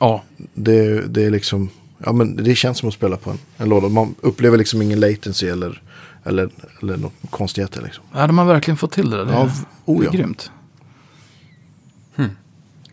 Ja, 0.00 0.22
Det, 0.54 1.00
det 1.14 1.24
är 1.24 1.30
liksom, 1.30 1.68
ja 1.98 2.12
men 2.12 2.36
det 2.36 2.54
känns 2.54 2.78
som 2.78 2.88
att 2.88 2.94
spela 2.94 3.16
på 3.16 3.30
en, 3.30 3.38
en 3.56 3.68
låda. 3.68 3.88
Man 3.88 4.14
upplever 4.20 4.58
liksom 4.58 4.82
ingen 4.82 5.00
latency 5.00 5.46
eller, 5.48 5.82
eller, 6.24 6.50
eller 6.82 6.96
något 6.96 7.12
konstigheter 7.30 7.82
liksom. 7.82 8.04
hade 8.12 8.32
man 8.32 8.46
verkligen 8.46 8.76
fått 8.76 8.92
till 8.92 9.10
det. 9.10 9.16
där. 9.16 9.24
Det, 9.24 9.32
Ja, 9.32 9.42
är- 9.44 9.50
oh 9.84 9.98
det 10.00 10.04
ja. 10.06 10.12
är 10.12 10.16
grymt. 10.16 10.50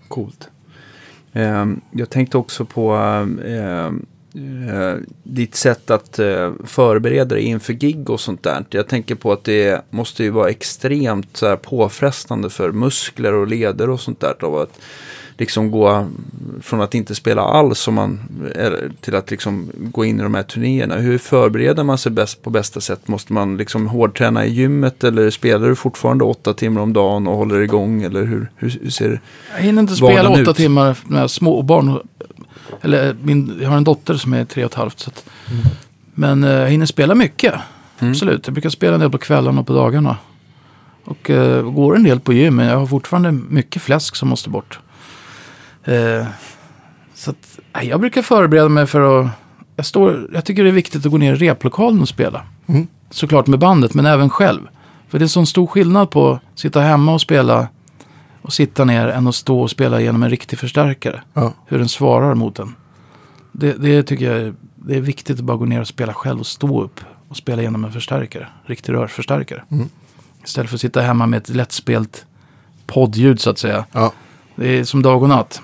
Coolt. 0.07 0.49
Ehm, 1.33 1.81
jag 1.91 2.09
tänkte 2.09 2.37
också 2.37 2.65
på 2.65 2.91
ehm, 2.93 4.05
eh, 4.69 4.95
ditt 5.23 5.55
sätt 5.55 5.91
att 5.91 6.19
eh, 6.19 6.51
förbereda 6.65 7.35
dig 7.35 7.43
inför 7.43 7.73
gig 7.73 8.09
och 8.09 8.19
sånt 8.19 8.43
där. 8.43 8.65
Jag 8.69 8.87
tänker 8.87 9.15
på 9.15 9.31
att 9.31 9.43
det 9.43 9.85
måste 9.89 10.23
ju 10.23 10.29
vara 10.29 10.49
extremt 10.49 11.37
så 11.37 11.47
här, 11.47 11.55
påfrestande 11.55 12.49
för 12.49 12.71
muskler 12.71 13.33
och 13.33 13.47
leder 13.47 13.89
och 13.89 13.99
sånt 13.99 14.19
där. 14.19 14.43
Av 14.45 14.55
att 14.55 14.79
liksom 15.41 15.72
gå 15.72 16.07
från 16.61 16.81
att 16.81 16.95
inte 16.95 17.15
spela 17.15 17.41
alls 17.41 17.80
som 17.80 17.93
man, 17.93 18.19
till 19.01 19.15
att 19.15 19.31
liksom 19.31 19.69
gå 19.76 20.05
in 20.05 20.19
i 20.19 20.23
de 20.23 20.34
här 20.35 20.43
turnéerna. 20.43 20.95
Hur 20.95 21.18
förbereder 21.18 21.84
man 21.84 21.97
sig 21.97 22.11
bäst 22.11 22.43
på 22.43 22.49
bästa 22.49 22.81
sätt? 22.81 23.07
Måste 23.07 23.34
man 23.34 23.57
liksom 23.57 23.88
hårdträna 23.88 24.45
i 24.45 24.51
gymmet 24.51 25.03
eller 25.03 25.30
spelar 25.30 25.68
du 25.68 25.76
fortfarande 25.76 26.23
åtta 26.23 26.53
timmar 26.53 26.81
om 26.81 26.93
dagen 26.93 27.27
och 27.27 27.38
håller 27.38 27.59
igång? 27.59 28.03
Eller 28.03 28.23
hur, 28.23 28.51
hur, 28.55 28.80
hur 28.81 28.89
ser 28.89 29.22
Jag 29.55 29.61
hinner 29.61 29.81
inte 29.81 29.95
spela 29.95 30.30
åtta 30.30 30.51
ut. 30.51 30.55
timmar 30.55 30.97
med 31.07 31.31
små 31.31 31.61
barn. 31.61 31.99
Eller 32.81 33.15
min, 33.23 33.59
jag 33.61 33.69
har 33.69 33.77
en 33.77 33.84
dotter 33.84 34.13
som 34.13 34.34
är 34.34 34.45
tre 34.45 34.65
och 34.65 34.72
ett 34.72 34.77
halvt. 34.77 34.99
Så 34.99 35.09
att, 35.09 35.26
Men 36.13 36.43
eh, 36.43 36.49
jag 36.51 36.69
hinner 36.69 36.85
spela 36.85 37.15
mycket. 37.15 37.53
Mm. 37.99 38.11
Absolut. 38.11 38.47
Jag 38.47 38.53
brukar 38.53 38.69
spela 38.69 38.93
en 38.93 38.99
del 38.99 39.11
på 39.11 39.18
kvällarna 39.18 39.61
och 39.61 39.68
på 39.68 39.73
dagarna. 39.73 40.18
Och 41.05 41.30
eh, 41.30 41.63
går 41.63 41.95
en 41.95 42.03
del 42.03 42.19
på 42.19 42.34
gym. 42.34 42.55
Men 42.55 42.68
jag 42.68 42.77
har 42.77 42.88
fortfarande 42.88 43.31
mycket 43.31 43.81
fläsk 43.81 44.15
som 44.15 44.30
måste 44.30 44.49
bort. 44.49 44.80
Eh, 45.83 46.27
så 47.13 47.31
att, 47.31 47.59
jag 47.81 47.99
brukar 47.99 48.21
förbereda 48.21 48.69
mig 48.69 48.87
för 48.87 49.21
att... 49.21 49.27
Jag, 49.75 49.85
står, 49.85 50.29
jag 50.33 50.45
tycker 50.45 50.63
det 50.63 50.69
är 50.69 50.73
viktigt 50.73 51.05
att 51.05 51.11
gå 51.11 51.17
ner 51.17 51.33
i 51.33 51.35
replokalen 51.35 52.01
och 52.01 52.09
spela. 52.09 52.43
Mm. 52.67 52.87
Såklart 53.09 53.47
med 53.47 53.59
bandet, 53.59 53.93
men 53.93 54.05
även 54.05 54.29
själv. 54.29 54.61
För 55.09 55.19
det 55.19 55.25
är 55.25 55.27
sån 55.27 55.47
stor 55.47 55.67
skillnad 55.67 56.09
på 56.09 56.31
att 56.31 56.59
sitta 56.59 56.81
hemma 56.81 57.13
och 57.13 57.21
spela 57.21 57.67
och 58.41 58.53
sitta 58.53 58.85
ner 58.85 59.07
än 59.07 59.27
att 59.27 59.35
stå 59.35 59.61
och 59.61 59.71
spela 59.71 60.01
genom 60.01 60.23
en 60.23 60.29
riktig 60.29 60.59
förstärkare. 60.59 61.21
Ja. 61.33 61.53
Hur 61.65 61.77
den 61.77 61.89
svarar 61.89 62.35
mot 62.35 62.55
den. 62.55 62.75
Det, 63.51 63.73
det 63.73 64.03
tycker 64.03 64.31
jag 64.31 64.41
är, 64.41 64.53
det 64.75 64.95
är 64.95 65.01
viktigt 65.01 65.39
att 65.39 65.45
bara 65.45 65.57
gå 65.57 65.65
ner 65.65 65.81
och 65.81 65.87
spela 65.87 66.13
själv 66.13 66.39
och 66.39 66.47
stå 66.47 66.83
upp 66.83 66.99
och 67.27 67.37
spela 67.37 67.61
genom 67.61 67.85
en 67.85 67.91
förstärkare. 67.91 68.47
Riktig 68.65 68.93
rörsförstärkare. 68.93 69.63
Mm. 69.71 69.89
Istället 70.43 70.69
för 70.69 70.77
att 70.77 70.81
sitta 70.81 71.01
hemma 71.01 71.25
med 71.25 71.37
ett 71.37 71.49
lättspelt 71.49 72.25
poddljud 72.87 73.39
så 73.39 73.49
att 73.49 73.57
säga. 73.57 73.85
Ja. 73.91 74.13
Det 74.55 74.79
är 74.79 74.83
som 74.83 75.01
dag 75.01 75.23
och 75.23 75.29
natt. 75.29 75.61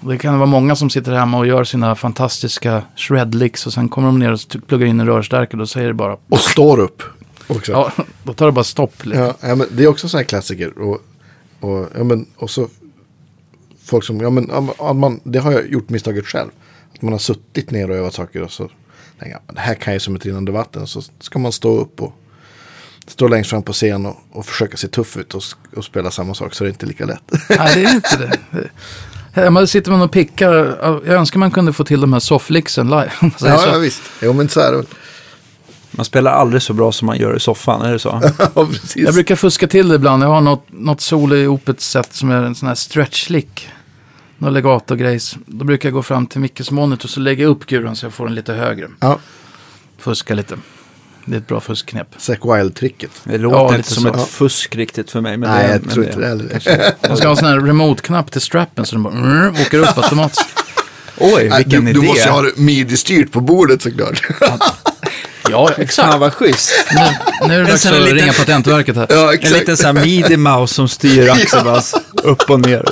Det 0.00 0.18
kan 0.18 0.38
vara 0.38 0.46
många 0.46 0.76
som 0.76 0.90
sitter 0.90 1.12
hemma 1.12 1.38
och 1.38 1.46
gör 1.46 1.64
sina 1.64 1.94
fantastiska 1.94 2.82
shredlicks 2.96 3.66
och 3.66 3.72
sen 3.72 3.88
kommer 3.88 4.08
de 4.08 4.18
ner 4.18 4.32
och 4.32 4.38
st- 4.38 4.60
pluggar 4.60 4.86
in 4.86 5.00
en 5.00 5.06
rörstärkare 5.06 5.60
och 5.60 5.68
säger 5.68 5.88
det 5.88 5.94
bara... 5.94 6.16
Och 6.28 6.38
står 6.40 6.78
upp. 6.78 7.02
Också. 7.46 7.72
Ja, 7.72 7.92
då 8.22 8.32
tar 8.32 8.46
det 8.46 8.52
bara 8.52 8.64
stopp. 8.64 9.04
Liksom. 9.04 9.32
Ja, 9.40 9.54
men 9.54 9.66
det 9.70 9.82
är 9.82 9.86
också 9.88 10.08
sån 10.08 10.18
här 10.18 10.24
klassiker. 10.24 10.78
Och, 10.78 11.00
och, 11.60 11.88
ja, 11.96 12.04
men, 12.04 12.26
och 12.36 12.50
så 12.50 12.68
folk 13.84 14.04
som, 14.04 14.20
ja 14.20 14.30
men, 14.30 14.50
man, 14.94 15.20
det 15.24 15.38
har 15.38 15.52
jag 15.52 15.70
gjort 15.70 15.88
misstaget 15.88 16.26
själv. 16.26 16.48
Att 16.94 17.02
man 17.02 17.12
har 17.12 17.18
suttit 17.18 17.70
ner 17.70 17.90
och 17.90 17.96
övat 17.96 18.14
saker 18.14 18.42
och 18.42 18.52
så 18.52 18.70
tänker 19.18 19.38
jag, 19.46 19.54
det 19.54 19.60
här 19.60 19.74
kan 19.74 19.92
jag 19.92 20.02
som 20.02 20.16
ett 20.16 20.26
rinnande 20.26 20.52
vatten. 20.52 20.86
Så 20.86 21.02
ska 21.20 21.38
man 21.38 21.52
stå 21.52 21.78
upp 21.78 22.02
och 22.02 22.12
stå 23.10 23.28
längst 23.28 23.50
fram 23.50 23.62
på 23.62 23.72
scen 23.72 24.06
och, 24.06 24.16
och 24.32 24.46
försöka 24.46 24.76
se 24.76 24.88
tuff 24.88 25.16
ut 25.16 25.34
och, 25.34 25.42
och 25.76 25.84
spela 25.84 26.10
samma 26.10 26.34
sak 26.34 26.54
så 26.54 26.64
det 26.64 26.68
är 26.68 26.72
inte 26.72 26.86
lika 26.86 27.04
lätt. 27.04 27.22
Nej, 27.48 27.74
det 27.74 27.84
är 27.84 27.94
inte 27.94 28.16
det. 28.16 28.68
Hemma 29.32 29.66
sitter 29.66 29.90
man 29.90 30.00
och 30.00 30.12
pickar. 30.12 30.54
Jag 31.06 31.16
önskar 31.16 31.38
man 31.38 31.50
kunde 31.50 31.72
få 31.72 31.84
till 31.84 32.00
de 32.00 32.12
här 32.12 32.20
sofflicksen 32.20 32.86
live. 32.90 33.10
säger 33.20 33.32
ja, 33.54 33.58
så. 33.58 33.68
ja, 33.68 33.78
visst. 33.78 34.02
Jo, 34.22 34.32
men 34.32 34.48
så 34.48 34.60
är 34.60 34.72
det. 34.72 34.84
Man 35.90 36.04
spelar 36.04 36.32
aldrig 36.32 36.62
så 36.62 36.72
bra 36.72 36.92
som 36.92 37.06
man 37.06 37.18
gör 37.18 37.36
i 37.36 37.40
soffan, 37.40 37.82
är 37.82 37.92
det 37.92 37.98
så? 37.98 38.20
ja, 38.54 38.66
precis. 38.66 38.96
Jag 38.96 39.14
brukar 39.14 39.36
fuska 39.36 39.66
till 39.68 39.88
det 39.88 39.94
ibland. 39.94 40.22
Jag 40.22 40.28
har 40.28 40.40
något, 40.40 40.64
något 40.68 41.00
solo 41.00 41.36
i 41.36 41.46
opet 41.46 41.80
sätt 41.80 42.14
som 42.14 42.30
är 42.30 42.42
en 42.42 42.54
sån 42.54 42.68
här 42.68 42.74
stretch-lick. 42.74 43.68
Något 44.38 44.52
legato-grejs. 44.52 45.36
Då 45.46 45.64
brukar 45.64 45.88
jag 45.88 45.94
gå 45.94 46.02
fram 46.02 46.26
till 46.26 46.40
Mickes 46.40 46.70
monitor 46.70 47.06
och 47.06 47.10
så 47.10 47.20
lägga 47.20 47.46
upp 47.46 47.66
guran 47.66 47.96
så 47.96 48.06
jag 48.06 48.12
får 48.12 48.26
den 48.26 48.34
lite 48.34 48.52
högre. 48.52 48.88
Ja, 49.00 49.18
Fuska 49.98 50.34
lite. 50.34 50.56
Det 51.30 51.36
är 51.36 51.38
ett 51.38 51.46
bra 51.48 51.60
fuskknep. 51.60 52.06
Zack 52.18 52.38
Wild-tricket. 52.44 53.10
Det 53.24 53.38
låter 53.38 53.56
Ja, 53.58 53.64
inte 53.66 53.76
lite 53.76 53.92
som 53.94 54.02
så. 54.02 54.08
ett 54.08 54.14
Ja. 54.18 54.24
fusk 54.24 54.76
riktigt 54.76 55.10
för 55.10 55.20
mig. 55.20 55.36
Men 55.36 55.50
Nej, 55.50 55.66
det, 55.66 55.72
jag 55.72 55.80
men 55.80 55.90
tror 55.94 56.04
inte 56.06 56.20
det 56.20 56.26
heller. 56.26 56.62
Man 57.08 57.16
ska 57.16 57.26
ha 57.26 57.30
en 57.30 57.36
sån 57.36 57.48
här 57.48 57.60
remote-knapp 57.60 58.30
till 58.30 58.40
strappen 58.40 58.86
så 58.86 58.94
den 58.94 59.02
bara 59.02 59.14
mm, 59.14 59.52
åker 59.60 59.78
upp 59.78 59.98
automatiskt. 59.98 60.48
Oj, 61.20 61.48
Nej, 61.48 61.58
vilken 61.64 61.84
du, 61.84 61.90
idé. 61.90 62.00
du 62.00 62.06
måste 62.06 62.24
ju 62.24 62.30
ha 62.30 62.42
det 62.42 62.56
midi-styrt 62.56 63.32
på 63.32 63.40
bordet 63.40 63.82
såklart. 63.82 64.22
Ja, 65.50 65.68
Fan 65.68 65.82
exakt. 65.82 66.18
vad 66.18 66.32
schysst. 66.34 66.72
Nu, 66.94 67.00
nu 67.48 67.54
är 67.54 67.58
det 67.64 67.70
dags 67.70 67.86
att 67.86 67.92
liten- 67.92 68.14
ringa 68.14 68.32
Patentverket 68.32 68.96
här. 68.96 69.06
ja, 69.10 69.32
En 69.32 69.52
liten 69.52 69.76
sån 69.76 69.96
här 69.96 70.04
midi-mouse 70.04 70.66
som 70.66 70.88
styr 70.88 71.30
Axelbass 71.30 71.94
upp 72.22 72.50
och 72.50 72.60
ner. 72.60 72.84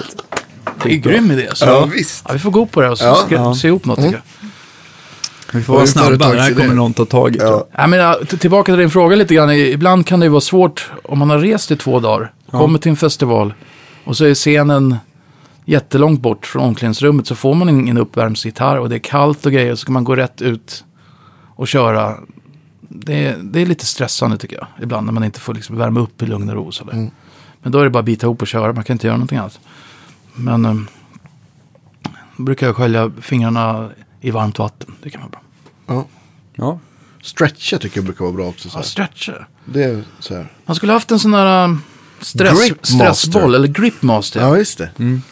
Det 0.83 0.89
är 0.89 0.93
en 0.93 1.01
grym 1.01 1.31
idé. 1.31 1.49
Så. 1.55 1.65
Ja, 1.65 1.85
visst. 1.85 2.25
Ja, 2.29 2.33
vi 2.33 2.39
får 2.39 2.51
gå 2.51 2.67
på 2.67 2.81
det 2.81 2.89
och 2.89 2.99
så 2.99 3.05
Ja. 3.05 3.15
ska 3.27 3.35
Ja. 3.35 3.55
se 3.55 3.69
ihop 3.69 3.85
något. 3.85 3.97
tycker 3.99 4.13
jag. 4.41 4.51
Vi 5.57 5.63
får 5.63 5.75
vara 5.75 5.87
snabba, 5.87 6.33
det 6.33 6.41
här 6.41 6.55
kommer 6.55 6.75
någon 6.75 6.93
ta 6.93 7.05
tag 7.05 7.37
i. 7.37 7.39
Ja. 7.39 7.67
Ja, 7.73 7.87
men, 7.87 7.99
ja, 7.99 8.21
tillbaka 8.39 8.73
till 8.73 8.79
din 8.79 8.91
fråga 8.91 9.17
lite 9.17 9.35
grann. 9.35 9.51
Ibland 9.51 10.07
kan 10.07 10.21
det 10.21 10.27
ju 10.27 10.31
vara 10.31 10.41
svårt 10.41 10.91
om 11.05 11.19
man 11.19 11.31
har 11.31 11.39
rest 11.39 11.71
i 11.71 11.77
två 11.77 12.01
dagar. 12.01 12.33
Kommer 12.51 12.79
till 12.79 12.91
en 12.91 12.97
festival 12.97 13.55
och 14.05 14.17
så 14.17 14.25
är 14.25 14.35
scenen 14.35 14.97
jättelångt 15.65 16.21
bort 16.21 16.47
från 16.47 16.63
omklädningsrummet. 16.63 17.27
Så 17.27 17.35
får 17.35 17.55
man 17.55 17.69
ingen 17.69 17.99
uppvärmsgitarr 17.99 18.77
och 18.77 18.89
det 18.89 18.97
är 18.97 18.99
kallt 18.99 19.47
och 19.47 19.53
grejer. 19.53 19.75
Så 19.75 19.77
ska 19.77 19.93
man 19.93 20.05
gå 20.05 20.17
rätt 20.17 20.43
ut 20.43 20.85
och 21.57 21.69
köra. 21.69 22.15
Det 22.81 23.27
är, 23.27 23.37
det 23.37 23.63
är 23.63 23.67
lite 23.67 23.87
stressande 23.87 24.39
tycker 24.39 24.57
jag. 24.57 24.67
Ibland 24.83 25.07
när 25.07 25.13
man 25.13 25.25
inte 25.25 25.41
får 25.41 25.55
liksom 25.55 25.77
värma 25.77 26.01
upp 26.01 26.23
i 26.23 26.27
lugn 26.27 26.49
och 26.49 26.55
ro. 26.55 26.73
sådär. 26.73 26.93
Mm. 26.93 27.11
Men 27.63 27.73
då 27.73 27.79
är 27.79 27.85
det 27.85 27.91
bara 27.91 27.99
att 27.99 28.05
bita 28.05 28.27
ihop 28.27 28.43
och 28.43 28.49
köra. 28.49 28.73
Man 28.73 28.85
kan 28.85 28.95
inte 28.95 29.07
göra 29.07 29.17
någonting 29.17 29.39
annat. 29.39 29.59
Men 30.35 30.67
um, 30.67 30.89
då 32.37 32.43
brukar 32.43 32.67
jag 32.67 32.77
skölja 32.77 33.13
fingrarna 33.21 33.89
i 34.21 34.31
varmt 34.31 34.59
vatten. 34.59 34.95
Det 35.03 35.11
kan 35.11 35.21
vara 35.21 35.31
bra. 35.31 35.41
Ja. 35.87 36.07
Ja. 36.57 36.79
Stretcha 37.23 37.79
tycker 37.79 37.97
jag 37.99 38.05
brukar 38.05 38.25
vara 38.25 38.33
bra 38.35 38.47
också. 38.47 38.69
Så 38.69 38.75
Ja, 38.77 38.79
här. 38.79 38.85
stretcher. 38.87 39.47
Det 39.65 39.85
är 39.85 40.03
så 40.21 40.35
här. 40.35 40.53
Man 40.67 40.77
skulle 40.77 40.93
haft 40.93 41.11
en 41.11 41.19
sån 41.19 41.31
där 41.31 41.65
um, 41.65 41.83
stress, 42.21 42.67
Grip 42.69 42.87
stressboll 42.87 43.55
eller 43.55 43.69
gripmaster. 43.69 44.41
Ja, 44.41 44.57
just 44.57 44.79
det. 44.79 44.91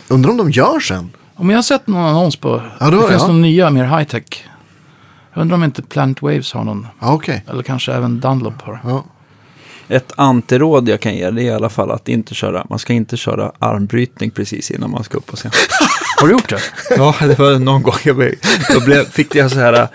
Undrar 0.09 0.31
om 0.31 0.37
de 0.37 0.51
gör 0.51 0.81
sen. 0.81 1.11
Om 1.35 1.51
jag 1.51 1.59
har 1.59 1.63
sett 1.63 1.87
någon 1.87 2.05
annons 2.05 2.37
på, 2.37 2.63
Ja, 2.81 2.85
det 2.85 2.91
det 2.91 2.97
var 2.97 3.09
finns 3.09 3.23
ja. 3.23 3.29
någon 3.29 3.43
nya 3.43 3.71
mer 3.71 3.85
high 3.85 4.05
tech. 4.09 4.45
Jag 5.35 5.41
undrar 5.41 5.55
om 5.57 5.65
inte 5.65 5.83
Planet 5.83 6.23
Waves 6.23 6.53
har 6.53 6.65
någon, 6.65 6.87
Ja, 7.01 7.13
okej. 7.13 7.45
eller 7.51 7.63
kanske 7.63 7.93
även 7.93 8.21
Dunlop 8.21 8.63
har. 8.63 8.81
Ja. 8.85 9.05
Ett 9.89 10.13
antiråd 10.17 10.89
jag 10.89 11.01
kan 11.01 11.15
ge 11.15 11.31
det 11.31 11.43
är 11.43 11.45
i 11.45 11.51
alla 11.51 11.69
fall 11.69 11.91
att 11.91 12.09
inte 12.09 12.35
köra, 12.35 12.67
man 12.71 12.79
ska 12.79 12.93
inte 12.93 13.17
köra 13.17 13.53
armbrytning 13.59 14.31
precis 14.31 14.71
innan 14.71 14.91
man 14.91 15.05
ska 15.05 15.19
upp 15.19 15.27
på 15.27 15.37
scen. 15.37 15.51
Har 16.21 16.27
du 16.29 16.33
gjort 16.33 16.49
det? 16.49 16.61
ja, 16.97 17.15
det 17.21 17.39
var 17.39 17.59
någon 17.59 17.83
gång 17.83 17.95
jag 18.05 18.17
blev, 18.17 18.35
då 18.75 18.81
blev, 18.81 19.05
fick 19.05 19.35
jag 19.35 19.51
så 19.51 19.59
här 19.59 19.89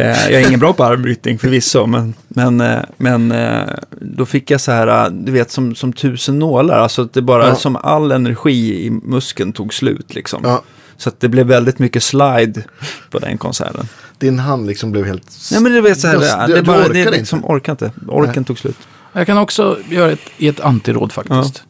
jag 0.00 0.32
är 0.32 0.48
ingen 0.48 0.60
bra 0.60 0.72
på 0.72 0.84
armbrytning 0.84 1.38
förvisso, 1.38 1.86
men, 1.86 2.14
men, 2.28 2.60
eh, 2.60 2.78
men 2.96 3.32
eh, 3.32 3.62
då 4.00 4.26
fick 4.26 4.50
jag 4.50 4.60
så 4.60 4.72
här, 4.72 5.04
eh, 5.06 5.10
du 5.12 5.32
vet 5.32 5.50
som, 5.50 5.74
som 5.74 5.92
tusen 5.92 6.38
nålar, 6.38 6.78
alltså 6.78 7.02
att 7.02 7.12
det 7.12 7.22
bara 7.22 7.48
Ja. 7.48 7.54
som 7.54 7.76
all 7.76 8.12
energi 8.12 8.86
i 8.86 8.90
muskeln 8.90 9.52
tog 9.52 9.74
slut 9.74 10.14
liksom. 10.14 10.40
Ja, 10.44 10.62
Så 10.96 11.08
att 11.08 11.20
det 11.20 11.28
blev 11.28 11.46
väldigt 11.46 11.78
mycket 11.78 12.02
slide 12.02 12.62
på 13.10 13.18
den 13.18 13.38
konserten. 13.38 13.88
din 14.18 14.38
hand 14.38 14.66
liksom 14.66 14.92
blev 14.92 15.04
helt... 15.06 15.36
Nej 15.52 15.60
men 15.60 15.72
du 15.72 15.80
vet 15.80 16.00
så 16.00 16.06
här, 16.06 16.18
det, 16.18 16.46
du- 16.46 16.54
det, 16.54 16.62
bara, 16.62 16.78
orkar 16.78 16.92
det 16.92 16.98
är 17.00 17.06
inte. 17.06 17.18
liksom, 17.18 17.44
orkar 17.44 17.72
inte. 17.72 17.90
Orken 18.08 18.32
Nej. 18.36 18.44
tog 18.44 18.58
slut. 18.58 18.76
Jag 19.12 19.26
kan 19.26 19.38
också 19.38 19.78
göra 19.90 20.10
ett, 20.12 20.20
ett 20.38 20.60
antiråd 20.60 21.12
faktiskt. 21.12 21.62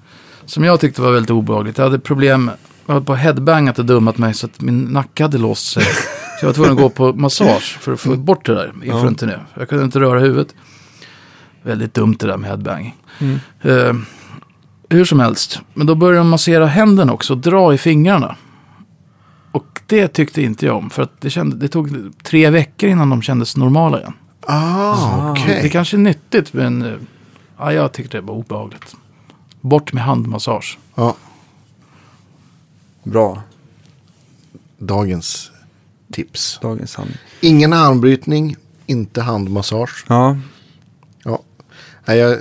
Som 0.46 0.64
jag 0.64 0.80
tyckte 0.80 1.02
var 1.02 1.12
väldigt 1.12 1.30
obehagligt. 1.30 1.78
Jag 1.78 1.84
hade 1.84 1.98
problem, 1.98 2.50
jag 2.86 2.94
höll 2.94 3.04
på 3.04 3.12
att 3.12 3.18
headbangat 3.18 3.78
och 3.78 3.84
dummat 3.84 4.18
mig 4.18 4.34
så 4.34 4.46
att 4.46 4.60
min 4.60 4.80
nacke 4.80 5.22
hade 5.22 5.38
låst 5.38 5.72
sig. 5.72 5.84
Så 6.42 6.46
jag 6.46 6.48
var 6.48 6.54
tvungen 6.54 6.72
att 6.72 6.78
gå 6.78 6.90
på 6.90 7.12
massage 7.12 7.78
för 7.80 7.92
att 7.92 8.00
få 8.00 8.16
bort 8.16 8.46
det 8.46 8.54
där 8.54 8.72
inför 8.84 8.98
Ja. 8.98 9.06
en 9.06 9.14
turné. 9.14 9.34
Jag 9.58 9.68
kunde 9.68 9.84
inte 9.84 10.00
röra 10.00 10.20
huvudet. 10.20 10.54
Väldigt 11.62 11.94
dumt 11.94 12.16
det 12.18 12.26
där 12.26 12.36
med 12.36 12.50
headbanging. 12.50 12.96
Mm. 13.18 13.38
Eh, 13.62 13.94
hur 14.88 15.04
som 15.04 15.20
helst, 15.20 15.60
men 15.74 15.86
då 15.86 15.94
började 15.94 16.18
de 16.18 16.28
massera 16.28 16.66
händerna 16.66 17.12
också 17.12 17.32
och 17.32 17.38
dra 17.38 17.74
i 17.74 17.78
fingrarna. 17.78 18.36
Och 19.52 19.80
det 19.86 20.08
tyckte 20.08 20.42
inte 20.42 20.66
jag 20.66 20.76
om, 20.76 20.90
för 20.90 21.02
att 21.02 21.20
det, 21.20 21.30
kände, 21.30 21.56
det 21.56 21.68
tog 21.68 22.12
tre 22.22 22.50
veckor 22.50 22.88
innan 22.90 23.10
de 23.10 23.22
kändes 23.22 23.56
normala 23.56 24.00
igen. 24.00 24.12
Ah, 24.46 25.30
okej. 25.30 25.60
Det 25.62 25.68
kanske 25.68 25.96
är 25.96 25.98
nyttigt, 25.98 26.52
men 26.52 26.82
eh, 26.82 26.92
ja, 27.58 27.72
jag 27.72 27.92
tyckte 27.92 28.16
det 28.16 28.20
var 28.20 28.34
obehagligt. 28.34 28.96
Bort 29.60 29.92
med 29.92 30.04
handmassage. 30.04 30.78
Ja, 30.94 31.16
Bra, 33.02 33.42
dagens 34.78 35.51
tips. 36.12 36.58
dagens 36.62 36.90
sanning. 36.90 37.14
Ingen 37.40 37.72
armbrytning, 37.72 38.56
inte 38.86 39.20
handmassage. 39.22 40.04
Ja, 40.08 40.36
Ja. 41.24 41.42
Nej, 42.06 42.18
jag, 42.18 42.38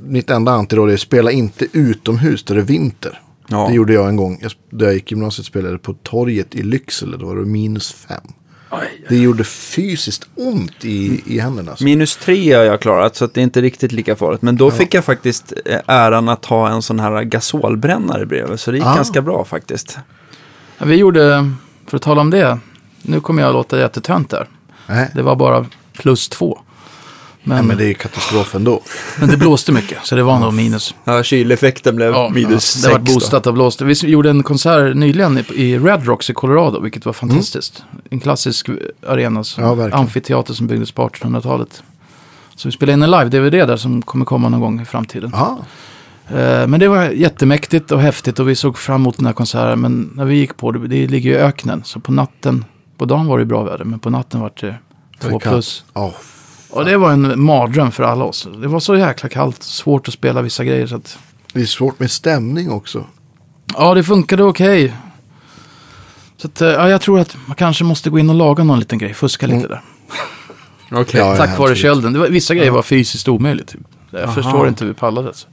mitt 0.00 0.30
enda 0.30 0.52
antiråd 0.52 0.90
är 0.90 0.94
att 0.94 1.00
spela 1.00 1.30
inte 1.30 1.66
utomhus 1.72 2.44
där 2.44 2.54
det 2.54 2.60
är 2.60 2.64
vinter. 2.64 3.20
ja. 3.48 3.66
Det 3.68 3.74
gjorde 3.74 3.92
jag 3.92 4.08
en 4.08 4.16
gång. 4.16 4.38
Jag, 4.42 4.52
där 4.70 4.86
jag 4.86 4.94
gick 4.94 5.12
i 5.12 5.14
gymnasiet 5.14 5.46
spelade 5.46 5.78
på 5.78 5.94
torget 5.94 6.54
i 6.54 6.62
Lycksele. 6.62 7.16
Då 7.16 7.26
var 7.26 7.36
det 7.36 7.44
minus 7.46 7.92
fem. 7.92 8.20
Det 9.08 9.16
gjorde 9.16 9.44
fysiskt 9.44 10.28
ont 10.34 10.84
i, 10.84 11.22
i 11.26 11.38
händerna. 11.38 11.70
Alltså. 11.70 11.84
Minus 11.84 12.16
tre 12.16 12.52
har 12.52 12.62
jag 12.64 12.80
klarat, 12.80 13.16
så 13.16 13.24
att 13.24 13.34
det 13.34 13.40
är 13.40 13.42
inte 13.42 13.60
riktigt 13.60 13.92
lika 13.92 14.16
farligt. 14.16 14.42
Men 14.42 14.56
då 14.56 14.70
fick 14.70 14.94
jag 14.94 15.04
faktiskt 15.04 15.52
eh, 15.64 15.80
äran 15.86 16.28
att 16.28 16.44
ha 16.44 16.68
en 16.68 16.82
sån 16.82 17.00
här 17.00 17.22
gasolbrännare 17.22 18.26
bredvid. 18.26 18.60
Så 18.60 18.70
det 18.70 18.76
gick 18.76 18.86
Ah. 18.86 18.94
ganska 18.94 19.22
bra 19.22 19.44
faktiskt. 19.44 19.98
Ja, 20.78 20.86
Vi 20.86 20.96
gjorde, 20.96 21.50
för 21.86 21.96
att 21.96 22.02
tala 22.02 22.20
om 22.20 22.30
det, 22.30 22.58
nu 23.08 23.20
kommer 23.20 23.42
jag 23.42 23.48
att 23.48 23.54
låta 23.54 23.78
jättetönt 23.78 24.30
där. 24.30 24.46
Nej, 24.86 25.10
Det 25.14 25.22
var 25.22 25.36
bara 25.36 25.66
plus 25.98 26.28
två. 26.28 26.58
Men, 27.42 27.56
Nej, 27.56 27.58
men 27.58 27.66
men, 27.68 27.76
det 27.76 27.84
det... 27.84 27.90
är 27.90 27.94
katastrof 27.94 28.54
ändå. 28.54 28.80
blåste 29.38 29.72
mycket, 29.72 29.98
så 30.02 30.14
det 30.16 30.22
var 30.22 30.38
nog 30.38 30.54
minus. 30.54 30.94
Ja, 31.04 31.22
kyleffekten 31.22 31.96
blev 31.96 32.12
Ja, 32.12 32.28
minus 32.34 32.74
det 32.74 32.80
sex. 32.80 32.92
var 32.92 32.98
boostat 32.98 33.46
av 33.46 33.52
blåste. 33.52 33.84
Vi 33.84 33.94
gjorde 33.94 34.30
en 34.30 34.42
konsert 34.42 34.96
nyligen 34.96 35.38
i, 35.54 35.78
Red 35.78 36.06
Rocks 36.06 36.30
i 36.30 36.32
Colorado, 36.34 36.80
vilket 36.80 37.06
var 37.06 37.12
fantastiskt. 37.12 37.82
En 38.10 38.20
klassisk 38.20 38.68
arena, 39.06 39.44
som- 39.44 39.64
Ja, 39.64 39.90
amfiteater 39.92 40.54
som 40.54 40.66
byggdes 40.66 40.92
på 40.92 41.02
1800-talet. 41.08 41.82
Så 42.56 42.68
vi 42.68 42.72
spelade 42.72 42.92
in 42.92 43.02
en 43.02 43.10
live-DVD 43.10 43.66
där 43.66 43.76
som 43.76 44.02
kommer 44.02 44.24
komma 44.24 44.48
någon 44.48 44.60
gång 44.60 44.80
i 44.80 44.84
framtiden. 44.84 45.30
Ja, 45.34 45.58
Eh, 46.30 46.66
Men 46.66 46.80
det 46.80 46.88
var 46.88 47.04
jättemäktigt 47.04 47.92
och 47.92 48.00
häftigt 48.00 48.38
och 48.40 48.48
vi 48.48 48.54
såg 48.54 48.78
fram 48.78 49.00
emot 49.00 49.16
den 49.16 49.26
här 49.26 49.32
konserten. 49.32 49.80
Men 49.80 50.10
när 50.14 50.24
vi 50.24 50.34
gick 50.34 50.56
på 50.56 50.72
det, 50.72 50.88
det 50.88 51.06
ligger 51.06 51.30
ju 51.30 51.36
i 51.36 51.38
öknen. 51.38 51.82
Så 51.84 52.00
på 52.00 52.12
natten, 52.12 52.64
på 52.98 53.04
dagen 53.04 53.26
var 53.26 53.38
det 53.38 53.44
bra 53.44 53.62
väder, 53.62 53.84
men 53.84 53.98
på 53.98 54.10
natten 54.10 54.40
var 54.40 54.52
det 54.60 54.74
två 55.20 55.38
plus. 55.38 55.84
Ja, 55.94 56.14
Och 56.70 56.84
det 56.84 56.96
var 56.96 57.10
en 57.12 57.40
mardröm 57.42 57.92
för 57.92 58.02
alla 58.02 58.24
oss. 58.24 58.48
Det 58.62 58.68
var 58.68 58.80
så 58.80 58.96
jäkla 58.96 59.28
kallt, 59.28 59.62
svårt 59.62 60.08
att 60.08 60.14
spela 60.14 60.42
vissa 60.42 60.64
grejer. 60.64 60.86
Så 60.86 60.96
att, 60.96 61.18
det 61.52 61.60
är 61.60 61.64
svårt 61.66 62.00
med 62.00 62.10
stämning 62.10 62.70
också. 62.70 63.04
ja, 63.74 63.94
det 63.94 64.04
funkade 64.04 64.42
okej. 64.44 64.94
Så 66.36 66.46
att, 66.46 66.60
eh, 66.60 66.68
ja, 66.68 66.88
jag 66.90 67.00
tror 67.00 67.20
att 67.20 67.36
man 67.46 67.56
kanske 67.56 67.84
måste 67.84 68.10
gå 68.10 68.18
in 68.18 68.30
och 68.30 68.36
laga 68.36 68.64
någon 68.64 68.78
liten 68.78 68.98
grej, 68.98 69.14
fuska 69.14 69.46
lite 69.46 69.58
Mm. 69.58 69.68
där. 69.70 69.82
Okej. 71.00 71.20
Ja, 71.20 71.36
Tack 71.36 71.58
vare 71.58 71.74
kölden. 71.76 72.18
Var, 72.20 72.28
vissa 72.28 72.54
grejer 72.54 72.70
var 72.70 72.82
fysiskt 72.82 73.28
omöjligt. 73.28 73.68
Typ. 73.68 73.80
Jag 74.10 74.22
Aha. 74.22 74.32
förstår 74.32 74.68
inte 74.68 74.84
hur 74.84 74.92
vi 74.92 74.98
pallade. 74.98 75.28
Alltså. 75.28 75.48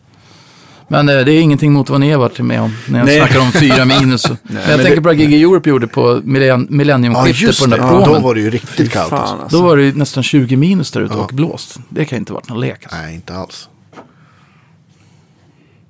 Men 0.88 1.10
eh, 1.10 1.16
det 1.26 1.32
är 1.32 1.42
ingenting 1.42 1.74
mot 1.74 1.90
vad 1.90 2.00
ni 2.00 2.12
har 2.12 2.20
varit 2.20 2.40
med 2.40 2.62
om 2.62 2.74
när 2.90 3.00
jag 3.00 3.06
Nej. 3.06 3.18
snackar 3.18 3.40
om 3.40 3.52
fyra 3.52 3.86
minus. 4.02 4.30
men 4.30 4.38
jag 4.44 4.54
men 4.54 4.78
tänker 4.78 4.90
det- 4.96 5.02
på 5.02 5.08
vad 5.08 5.16
Gigi 5.16 5.44
Europe 5.44 5.70
gjorde 5.70 5.88
på 5.88 6.22
millenn- 6.24 6.48
Ja, 6.48 6.58
millenniumskiftet 6.70 7.42
just 7.48 7.60
på 7.64 7.66
det. 7.70 7.76
den 7.78 7.86
där 7.88 7.94
Ja, 7.94 8.04
promen. 8.06 8.22
då 8.22 8.28
var 8.28 8.36
det 8.36 8.42
ju 8.42 8.50
riktigt 8.50 8.92
kallt. 8.92 9.10
fan 9.10 9.40
Alltså. 9.42 9.58
Då 9.58 9.64
var 9.64 9.78
det 9.78 9.84
ju 9.84 9.94
nästan 9.94 10.24
20 10.24 10.56
minus 10.56 10.92
där 10.92 11.02
ute 11.02 11.14
Ja. 11.14 11.20
och 11.24 11.32
blåst. 11.34 11.80
Det 11.90 12.06
kan 12.06 12.18
inte 12.20 12.34
ha 12.34 12.36
varit 12.36 12.50
någon 12.50 12.60
lek. 12.60 12.84
Alltså. 12.84 12.98
Nej, 12.98 13.16
inte 13.16 13.36
alls. 13.36 13.70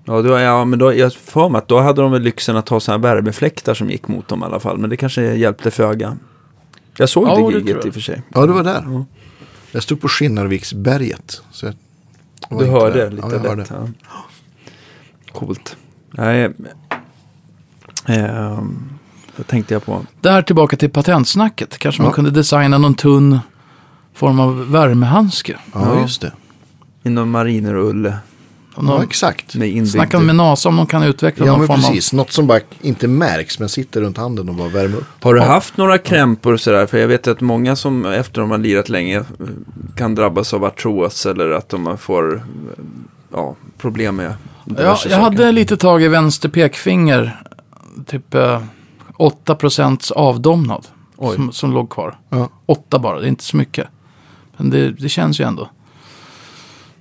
Ja, 0.06 0.22
då, 0.22 0.40
ja, 0.40 0.66
men 0.66 0.80
då, 0.80 0.94
jag 0.94 1.14
får 1.14 1.50
mig 1.50 1.60
att 1.60 1.68
då 1.68 1.80
hade 1.80 2.02
de 2.02 2.12
väl 2.12 2.22
lyxen 2.22 2.58
att 2.58 2.70
ha 2.70 2.80
sådana 2.80 3.08
här 3.08 3.16
värmefläktar 3.16 3.74
som 3.74 3.90
gick 3.90 4.08
mot 4.08 4.28
dem 4.28 4.42
i 4.42 4.46
alla 4.46 4.60
fall. 4.60 4.78
Men 4.78 4.90
det 4.90 4.98
kanske 4.98 5.22
hjälpte 5.36 5.72
föga. 5.72 6.18
Jag 6.98 7.10
såg 7.10 7.28
Ja, 7.28 7.36
det 7.36 7.52
det 7.52 7.58
giget 7.60 7.86
i 7.86 7.90
och 7.90 7.94
för 7.94 8.02
sig. 8.02 8.22
Ja, 8.34 8.46
det 8.46 8.54
var 8.54 8.64
där. 8.64 9.06
Jag 9.72 9.84
stod 9.84 10.02
på 10.02 10.08
Skinnarviksberget. 10.08 11.42
Så 11.52 11.66
jag 11.66 11.76
Du 12.60 12.66
hörde 12.66 13.00
där. 13.00 13.12
lite 13.12 13.28
ja, 13.28 13.34
jag 13.34 13.40
hörde. 13.40 13.56
lätt. 13.62 13.72
Ja. 13.72 13.88
Coolt. 15.36 15.76
Nej, 16.12 16.54
ehm, 18.06 18.90
vad 19.38 19.48
tänkte 19.48 19.74
jag 19.74 19.86
på? 19.86 20.06
Där 20.22 20.42
tillbaka 20.42 20.78
till 20.78 20.90
patentsnacket. 20.90 21.78
Kanske 21.78 22.02
man 22.02 22.10
Ja. 22.10 22.16
kunde 22.16 22.32
designa 22.32 22.78
någon 22.78 22.96
tunn 22.96 23.40
form 24.14 24.40
av 24.40 24.72
värmehandske. 24.72 25.58
Ja, 25.74 25.96
Ja. 25.96 26.02
just 26.02 26.22
det. 26.22 26.32
Inom 27.04 27.30
mariner 27.32 27.76
och 27.76 27.90
ulle. 27.90 28.18
Ja, 28.78 29.04
exakt. 29.04 29.56
Med 29.56 29.88
snacka 29.90 30.20
med 30.20 30.36
NASA 30.36 30.70
om 30.70 30.76
de 30.76 30.88
kan 30.88 31.04
utveckla 31.04 31.46
Ja, 31.46 31.52
någon 31.52 31.60
men 31.60 31.68
form 31.68 31.82
precis. 31.82 32.14
Något 32.14 32.32
som 32.32 32.48
bara 32.48 32.60
inte 32.82 33.08
märks 33.08 33.60
men 33.60 33.70
sitter 33.70 34.02
runt 34.02 34.18
handen 34.18 34.50
och 34.50 34.56
bara 34.56 34.70
värmer 34.70 34.98
upp. 34.98 35.24
Har 35.24 35.34
du 35.34 35.40
Ja. 35.40 35.46
haft 35.46 35.78
några 35.78 35.98
krämpor 35.98 36.54
och 36.54 36.60
sådär? 36.60 36.86
För 36.88 36.98
jag 36.98 37.08
vet 37.08 37.28
att 37.28 37.42
många 37.42 37.76
som 37.76 38.06
efter 38.06 38.42
de 38.42 38.52
har 38.52 38.58
lirat 38.58 38.90
länge 38.90 39.18
eh, 39.18 39.24
kan 39.96 40.16
drabbas 40.16 40.54
av 40.54 40.64
artros 40.64 41.26
eller 41.26 41.50
att 41.52 41.70
de 41.70 41.98
får 41.98 42.36
eh, 42.36 42.42
ja, 43.36 43.56
problem 43.78 44.16
med 44.16 44.34
Ja, 44.66 44.74
jag 44.84 45.00
saker. 45.00 45.20
hade 45.20 45.52
lite 45.52 45.78
tag 45.78 46.04
i 46.04 46.08
vänster 46.08 46.50
pekfinger. 46.50 47.42
Typ 48.06 48.34
eh, 48.34 48.62
8% 49.18 50.12
avdomnad. 50.14 50.88
Oj. 51.18 51.36
Som, 51.36 51.52
som 51.52 51.72
låg 51.72 51.90
kvar. 51.90 52.18
Ja. 52.30 52.50
8 52.66 53.00
bara, 53.00 53.20
det 53.20 53.26
är 53.26 53.30
inte 53.30 53.44
så 53.44 53.58
mycket. 53.58 53.88
Men 54.58 54.70
det, 54.70 54.92
det 54.92 55.10
känns 55.10 55.40
ju 55.40 55.44
ändå. 55.46 55.70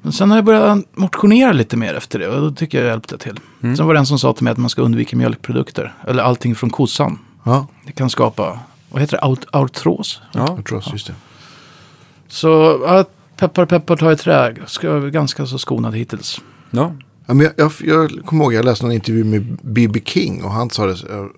Men 0.02 0.12
sen 0.12 0.31
har 0.31 0.39
jag 0.39 0.44
börjat 0.44 0.78
motionera 0.97 1.52
lite 1.52 1.77
mer 1.77 1.94
efter 1.94 2.19
det 2.19 2.28
och 2.28 2.40
då 2.40 2.51
tycker 2.51 2.78
jag 2.78 2.86
hjälpte 2.86 3.19
till. 3.19 3.40
Mm. 3.62 3.77
Sen 3.77 3.86
var 3.86 3.94
det 3.94 4.01
en 4.01 4.06
som 4.06 4.19
sa 4.19 4.32
till 4.32 4.44
mig 4.44 4.51
att 4.51 4.56
man 4.59 4.70
ska 4.70 4.82
undvika 4.82 5.16
mjölkprodukter. 5.16 5.94
Eller 6.06 6.23
allting 6.23 6.55
från 6.55 6.70
kossan. 6.70 7.19
Ja, 7.44 7.66
Det 7.86 7.93
kan 7.93 8.11
skapa, 8.11 8.59
vad 8.90 9.01
heter 9.01 9.16
det, 9.16 9.23
Aut- 9.23 9.47
artros? 9.52 10.20
Ja. 10.32 10.55
jag 10.56 10.65
tror 10.66 10.82
just 10.93 11.06
det. 11.06 11.15
Så 12.28 12.81
ja, 12.86 13.05
peppar 13.36 13.66
peppar 13.66 13.97
ta 13.97 14.12
i 14.12 14.16
trä. 14.16 14.55
Ska 14.66 14.90
vara 14.90 15.11
ganska 15.11 15.47
så 15.47 15.59
skonad 15.59 15.94
hittills. 15.94 16.40
Ja. 16.70 16.93
Ja, 17.27 17.35
men 17.35 17.47
jag, 17.47 17.52
jag, 17.56 17.73
jag 18.12 18.27
kommer 18.27 18.44
ihåg 18.44 18.55
jag 18.55 18.65
läste 18.65 18.86
en 18.86 18.93
intervju 18.93 19.24
med 19.24 19.56
B.B. 19.62 20.01
King 20.05 20.44
och 20.44 20.51
han 20.51 20.70
sa 20.70 20.86
det. 20.86 20.97
så- 20.97 21.31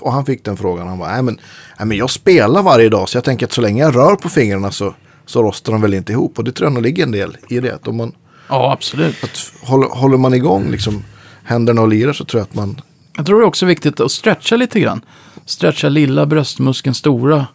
Och 0.00 0.12
han 0.12 0.24
fick 0.26 0.44
den 0.44 0.56
frågan. 0.56 0.88
Han 0.88 0.98
bara, 0.98 1.12
nej 1.12 1.22
men, 1.22 1.38
nej 1.78 1.86
men 1.86 1.96
jag 1.96 2.10
spelar 2.10 2.62
varje 2.62 2.88
dag 2.88 3.08
så 3.08 3.16
jag 3.16 3.24
tänker 3.24 3.46
att 3.46 3.52
så 3.52 3.60
länge 3.60 3.82
jag 3.82 3.96
rör 3.96 4.16
på 4.16 4.28
fingrarna 4.28 4.70
så, 4.70 4.94
så 5.26 5.42
rostar 5.42 5.72
de 5.72 5.82
väl 5.82 5.94
inte 5.94 6.12
ihop. 6.12 6.38
Och 6.38 6.44
det 6.44 6.52
tror 6.52 6.66
jag 6.66 6.72
nog 6.74 6.82
ligger 6.82 7.02
en 7.02 7.10
del 7.10 7.36
i 7.48 7.60
det. 7.60 7.74
Att 7.74 7.88
om 7.88 7.96
man, 7.96 8.12
Ja, 8.48 8.72
absolut. 8.72 9.24
att 9.24 9.52
håller, 9.68 9.86
håller 9.88 10.16
man 10.18 10.34
igång 10.34 10.70
liksom 10.70 11.04
händerna 11.44 11.80
och 11.82 11.88
lirar 11.88 12.12
så 12.12 12.24
tror 12.24 12.38
jag 12.40 12.44
att 12.44 12.54
man, 12.54 12.80
Jag 13.16 13.26
tror 13.26 13.38
det 13.40 13.44
är 13.44 13.48
också 13.48 13.66
viktigt 13.66 14.00
att 14.00 14.10
stretcha 14.12 14.56
lite 14.56 14.80
grann. 14.80 15.00
Stretcha 15.44 15.88
lilla 15.88 16.26
bröstmuskeln 16.26 16.94
stora. 16.94 17.46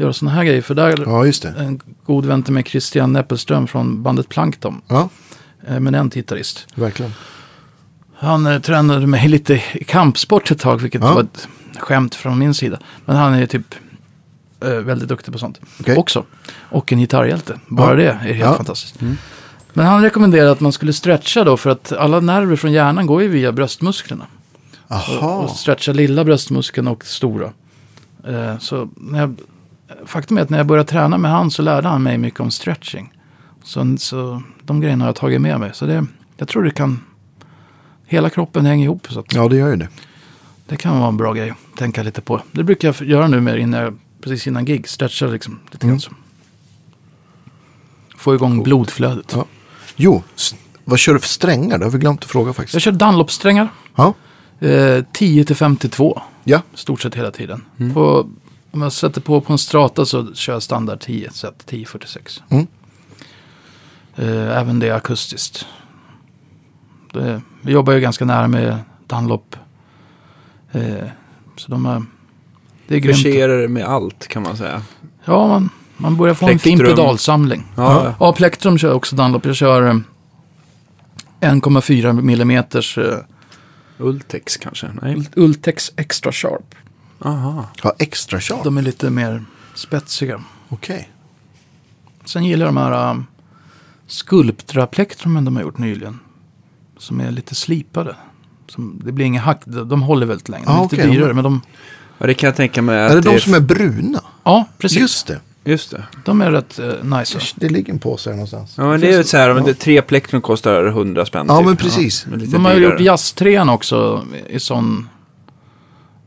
Göra 0.00 0.12
sådana 0.12 0.36
här 0.36 0.44
grejer. 0.44 0.62
För 0.62 0.74
där 0.74 1.02
ja 1.06 1.26
just 1.26 1.42
det. 1.42 1.48
en 1.58 1.80
god 2.06 2.24
vän 2.24 2.42
till 2.42 2.52
mig, 2.52 2.62
Christian 2.66 3.12
Näppelström 3.12 3.66
från 3.66 4.02
bandet 4.02 4.28
Plankton. 4.28 4.82
Ja, 4.88 5.08
eh, 5.66 5.80
Men 5.80 5.94
en 5.94 6.08
gitarrist. 6.10 6.66
verkligen. 6.74 7.12
Han 8.16 8.46
eh, 8.46 8.60
tränade 8.60 9.06
mig 9.06 9.28
lite 9.28 9.62
i 9.72 9.84
kampsport 9.84 10.50
ett 10.50 10.58
tag, 10.58 10.80
vilket 10.80 11.00
Ja. 11.02 11.14
var 11.14 11.20
ett 11.22 11.48
skämt 11.78 12.14
från 12.14 12.38
min 12.38 12.54
sida. 12.54 12.78
Men 13.04 13.16
han 13.16 13.32
är 13.34 13.38
ju 13.40 13.46
typ 13.46 13.74
eh, 14.64 14.70
väldigt 14.70 15.08
duktig 15.08 15.32
på 15.32 15.38
sånt 15.38 15.60
Okej. 15.80 15.96
också. 15.96 16.24
Och 16.58 16.92
en 16.92 16.98
gitarrhjälte. 16.98 17.60
Bara 17.66 17.90
Ja. 17.90 17.96
det 17.96 18.04
är 18.08 18.14
helt 18.34 18.40
Ja. 18.40 18.54
fantastiskt. 18.54 18.94
Men 19.72 19.86
han 19.86 20.02
rekommenderade 20.02 20.50
att 20.50 20.60
man 20.60 20.72
skulle 20.72 20.92
stretcha 20.92 21.44
då, 21.44 21.56
för 21.56 21.70
att 21.70 21.92
alla 21.92 22.20
nerver 22.20 22.56
från 22.56 22.72
hjärnan 22.72 23.06
går 23.06 23.22
ju 23.22 23.28
via 23.28 23.52
bröstmusklerna. 23.52 24.26
Och, 24.86 24.94
Aha, 24.96 25.36
och 25.36 25.50
stretcha 25.50 25.92
lilla 25.92 26.24
bröstmuskeln 26.24 26.88
och 26.88 27.04
stora. 27.04 27.52
Eh, 28.28 28.58
så 28.58 28.88
när 28.96 29.18
jag, 29.20 29.36
faktum 30.04 30.38
är 30.38 30.42
att 30.42 30.50
när 30.50 30.58
jag 30.58 30.66
började 30.66 30.88
träna 30.88 31.18
med 31.18 31.30
han 31.30 31.50
så 31.50 31.62
lärde 31.62 31.88
han 31.88 32.02
mig 32.02 32.18
mycket 32.18 32.40
om 32.40 32.50
stretching. 32.50 33.12
Så, 33.64 33.96
så 33.98 34.42
de 34.62 34.80
grejerna 34.80 35.04
har 35.04 35.08
jag 35.08 35.16
tagit 35.16 35.40
med 35.40 35.60
mig. 35.60 35.70
Så 35.74 35.86
det, 35.86 36.06
jag 36.36 36.48
tror 36.48 36.62
det 36.64 36.70
kan... 36.70 37.00
Hela 38.06 38.30
kroppen 38.30 38.66
hänger 38.66 38.84
ihop. 38.84 39.06
Så 39.10 39.20
att 39.20 39.34
ja 39.34 39.48
det 39.48 39.56
gör 39.56 39.68
ju 39.68 39.76
det. 39.76 39.88
det 40.66 40.76
kan 40.76 40.98
vara 40.98 41.08
en 41.08 41.16
bra 41.16 41.32
grej 41.32 41.50
att 41.50 41.78
tänka 41.78 42.02
lite 42.02 42.20
på. 42.20 42.40
Det 42.52 42.64
brukar 42.64 42.88
jag 42.88 43.08
göra 43.08 43.28
nu 43.28 43.40
med 43.40 43.58
innan 43.58 44.00
precis 44.20 44.46
innan 44.46 44.64
gig. 44.64 44.88
Stretcha 44.88 45.26
liksom 45.26 45.60
lite 45.72 45.86
grann. 45.86 45.90
Mm. 45.90 46.00
Så. 46.00 46.10
Få 48.16 48.34
igång 48.34 48.62
blodflödet. 48.62 49.32
Ja. 49.36 49.44
Jo, 49.96 50.22
vad 50.84 50.98
kör 50.98 51.14
du 51.14 51.20
för 51.20 51.28
strängar? 51.28 51.78
Det 51.78 51.84
har 51.84 51.92
vi 51.92 51.98
glömt 51.98 52.24
att 52.24 52.30
fråga 52.30 52.52
faktiskt. 52.52 52.74
Jag 52.74 52.82
kör 52.82 52.92
Dunlop-strängar. 52.92 53.68
Ja, 53.96 54.14
Eh, 54.60 55.04
10 55.12 55.44
till 55.44 55.56
52. 55.56 56.22
ja. 56.44 56.62
Stort 56.74 57.00
sett 57.00 57.14
hela 57.14 57.30
tiden. 57.30 57.64
På, 57.94 58.26
om 58.70 58.82
jag 58.82 58.92
sätter 58.92 59.20
på 59.20 59.40
på 59.40 59.52
en 59.52 59.58
strata 59.58 60.04
så 60.04 60.34
kör 60.34 60.52
jag 60.52 60.62
standard 60.62 61.00
10, 61.00 61.30
set 61.30 61.60
1046. 61.62 62.42
Mm. 62.48 62.66
Eh, 64.16 64.58
även 64.58 64.78
det 64.78 64.88
är 64.88 64.92
akustiskt. 64.94 65.66
Det, 67.12 67.40
vi 67.62 67.72
jobbar 67.72 67.92
ju 67.92 68.00
ganska 68.00 68.24
nära 68.24 68.48
med 68.48 68.78
Dunlop. 69.06 69.56
Eh, 70.72 71.06
så 71.56 71.70
de 71.70 71.86
är, 71.86 72.02
det 72.88 72.94
är 72.94 72.98
grymt. 72.98 73.16
Förser 73.16 73.68
med 73.68 73.84
allt 73.84 74.26
kan 74.28 74.42
man 74.42 74.56
säga. 74.56 74.82
Ja, 75.24 75.48
man, 75.48 75.70
man 75.96 76.16
börjar 76.16 76.34
få 76.34 76.48
en 76.48 76.58
fin 76.58 76.78
Plektrum. 76.78 76.96
pedalsamling. 76.96 77.64
Ja, 77.76 78.14
Ja, 78.20 78.32
Plektrum 78.32 78.78
kör 78.78 78.88
jag 78.88 78.96
också 78.96 79.16
Dunlop. 79.16 79.44
Jag 79.46 79.56
kör 79.56 79.82
eh, 79.88 79.94
1,4 81.40 82.12
millimeters 82.22 82.98
eh, 82.98 83.16
Ultex 83.98 84.56
kanske? 84.56 84.88
Nej. 85.02 85.28
Ultex 85.36 85.92
Extra 85.96 86.32
Sharp. 86.32 86.74
Aha. 87.24 87.66
Ja, 87.82 87.94
extra 87.98 88.40
tjat. 88.40 88.64
De 88.64 88.78
är 88.78 88.82
lite 88.82 89.10
mer 89.10 89.44
spetsiga. 89.74 90.42
Okej. 90.68 91.10
Sen 92.24 92.44
gillar 92.44 92.66
jag 92.66 92.74
de 92.74 92.80
här 92.80 93.10
um, 93.10 93.26
Sculptra-plektrumen 94.06 95.44
de 95.44 95.56
har 95.56 95.62
gjort 95.62 95.78
nyligen. 95.78 96.18
Som 96.98 97.20
är 97.20 97.30
lite 97.30 97.54
slipade. 97.54 98.16
Som, 98.68 99.00
det 99.04 99.12
blir 99.12 99.26
inga 99.26 99.40
hack, 99.40 99.60
de 99.64 99.88
de 99.88 100.02
håller 100.02 100.26
väldigt 100.26 100.48
länge. 100.48 100.64
De 100.64 100.70
är 100.70 100.78
Ah, 100.80 100.82
lite 100.82 100.96
de- 101.06 101.12
dyrare, 101.12 101.34
men 101.34 101.44
de... 101.44 101.60
Ja, 102.18 102.26
det 102.26 102.34
kan 102.34 102.46
jag 102.46 102.56
tänka 102.56 102.82
mig. 102.82 103.04
Att 103.04 103.12
Är 103.12 103.14
det 103.14 103.20
de 103.32 103.40
som 103.40 103.54
är 103.54 103.60
bruna? 103.60 104.20
Ja, 104.44 104.64
precis. 104.78 104.98
Just 104.98 105.26
det. 105.26 105.40
Just 105.64 105.90
det. 105.90 106.04
De 106.24 106.40
är 106.40 106.50
rätt 106.50 106.78
uh, 106.78 107.18
nice. 107.18 107.38
Det 107.54 107.68
ligger 107.68 107.92
en 107.92 107.98
påse 107.98 108.30
här 108.30 108.36
någonstans. 108.36 108.74
Ja, 108.76 108.84
men 108.90 109.00
det 109.00 109.12
är 109.12 109.18
ju 109.18 109.24
så 109.24 109.36
här, 109.36 109.54
men 109.54 109.64
det, 109.64 109.74
tre 109.74 110.02
plektrum 110.02 110.40
kostar 110.42 110.84
100 110.86 111.26
spänn. 111.26 111.46
Ja, 111.48 111.56
typ. 111.58 111.66
men 111.66 111.76
precis. 111.76 112.26
men 112.26 112.38
lite 112.38 112.52
De 112.52 112.64
har 112.64 112.74
ju 112.74 112.82
gjort 112.84 113.00
jazztrean 113.00 113.68
också 113.68 114.26
i 114.48 114.60
sån... 114.60 115.08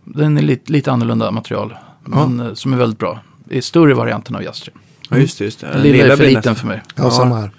Den 0.03 0.37
är 0.37 0.41
lite, 0.41 0.71
lite 0.71 0.91
annorlunda 0.91 1.31
material. 1.31 1.75
Men 2.03 2.39
eh, 2.39 2.53
som 2.53 2.73
är 2.73 2.77
väldigt 2.77 2.99
bra. 2.99 3.19
I 3.49 3.61
större 3.61 3.93
varianten 3.93 4.35
av 4.35 4.43
jazztrean. 4.43 4.77
Ja, 5.09 5.17
just 5.17 5.37
det. 5.37 5.45
Just 5.45 5.59
det. 5.59 5.67
Den 5.67 5.81
lilla 5.81 6.13
är 6.13 6.17
för 6.17 6.23
liten 6.23 6.33
nästan- 6.35 6.55
för 6.55 6.67
mig. 6.67 6.81
Ja, 6.95 7.03
Ja. 7.03 7.11
samma 7.11 7.35
här. 7.39 7.51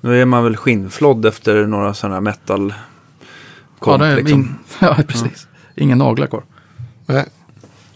Då 0.00 0.10
är 0.10 0.24
man 0.24 0.44
väl 0.44 0.56
skinnflodd 0.56 1.26
efter 1.26 1.66
några 1.66 1.94
sådana 1.94 2.14
här 2.16 2.20
metal 2.20 2.74
Ja, 3.86 3.96
det 3.98 4.06
är 4.06 4.16
liksom. 4.16 4.40
in, 4.40 4.54
ja, 4.80 4.96
precis. 5.08 5.48
Inga 5.76 5.94
naglar 5.94 6.26
kvar. 6.26 6.42
Nej. 7.06 7.24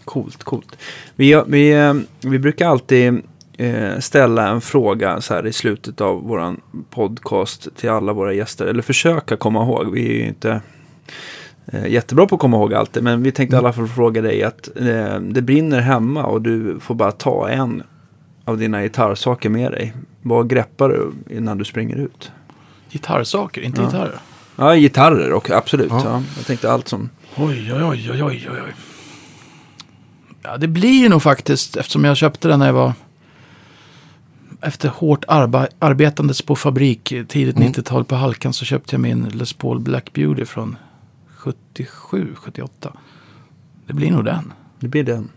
Coolt, 0.05 0.43
coolt. 0.43 0.77
Vi, 1.15 1.43
vi, 1.47 1.71
eh, 1.73 1.93
vi 2.21 2.39
brukar 2.39 2.67
alltid 2.69 3.21
eh, 3.57 3.99
ställa 3.99 4.47
en 4.47 4.61
fråga 4.61 5.21
så 5.21 5.33
här 5.33 5.47
i 5.47 5.53
slutet 5.53 6.01
av 6.01 6.23
våran 6.27 6.61
podcast 6.89 7.67
till 7.75 7.89
alla 7.89 8.13
våra 8.13 8.33
gäster. 8.33 8.65
Eller 8.65 8.81
försöka 8.81 9.37
komma 9.37 9.63
ihåg. 9.63 9.91
Vi 9.91 10.09
är 10.09 10.13
ju 10.13 10.27
inte 10.27 10.61
jättebra 11.87 12.25
på 12.27 12.35
att 12.35 12.41
komma 12.41 12.57
ihåg 12.57 12.73
alltid. 12.73 13.03
Men 13.03 13.23
vi 13.23 13.31
tänkte 13.31 13.55
i 13.55 13.59
alla 13.59 13.73
fall 13.73 13.87
fråga 13.87 14.21
dig 14.21 14.43
att 14.43 14.69
eh, 14.75 15.19
det 15.19 15.41
brinner 15.41 15.79
hemma 15.81 16.23
och 16.25 16.41
du 16.41 16.77
får 16.79 16.95
bara 16.95 17.11
ta 17.11 17.49
en 17.49 17.83
av 18.45 18.57
dina 18.57 18.81
gitarrsaker 18.83 19.49
med 19.49 19.71
dig. 19.71 19.93
Vad 20.21 20.49
greppar 20.49 20.89
du 20.89 21.11
innan 21.37 21.57
du 21.57 21.65
springer 21.65 21.95
ut? 21.95 22.31
Gitarrsaker, 22.91 23.61
inte 23.61 23.81
Ja. 23.81 23.85
gitarrer. 23.87 24.19
Ja, 24.55 24.75
gitarrer 24.75 25.33
och 25.33 25.49
absolut. 25.49 25.89
Ja. 25.91 26.01
Ja. 26.05 26.23
Jag 26.37 26.45
tänkte 26.45 26.71
allt 26.71 26.87
som... 26.87 27.09
Oj, 27.35 27.73
oj, 27.73 27.83
oj, 27.83 28.09
oj, 28.11 28.23
oj, 28.23 28.47
oj. 28.51 28.73
Ja, 30.43 30.57
det 30.57 30.67
blir 30.67 31.01
ju 31.01 31.09
nog 31.09 31.23
faktiskt, 31.23 31.77
eftersom 31.77 32.03
jag 32.03 32.17
köpte 32.17 32.47
den 32.47 32.59
när 32.59 32.65
jag 32.65 32.73
var 32.73 32.93
efter 34.61 34.89
hårt 34.89 35.25
arba, 35.27 35.67
arbetandes 35.79 36.41
på 36.41 36.55
fabrik 36.55 37.11
eh, 37.11 37.25
tidigt 37.25 37.55
Mm. 37.57 37.71
90-tal 37.71 38.03
på 38.05 38.15
Halkan 38.15 38.53
så 38.53 38.65
köpte 38.65 38.93
jag 38.95 38.99
min 39.01 39.23
Les 39.29 39.53
Paul 39.53 39.79
Black 39.79 40.13
Beauty 40.13 40.45
från 40.45 40.75
77, 41.43 42.27
78. 42.35 42.93
Det 43.87 43.93
blir 43.93 44.11
nog 44.11 44.25
den. 44.25 44.53
Det 44.79 44.87
blir 44.87 45.03
den. 45.03 45.29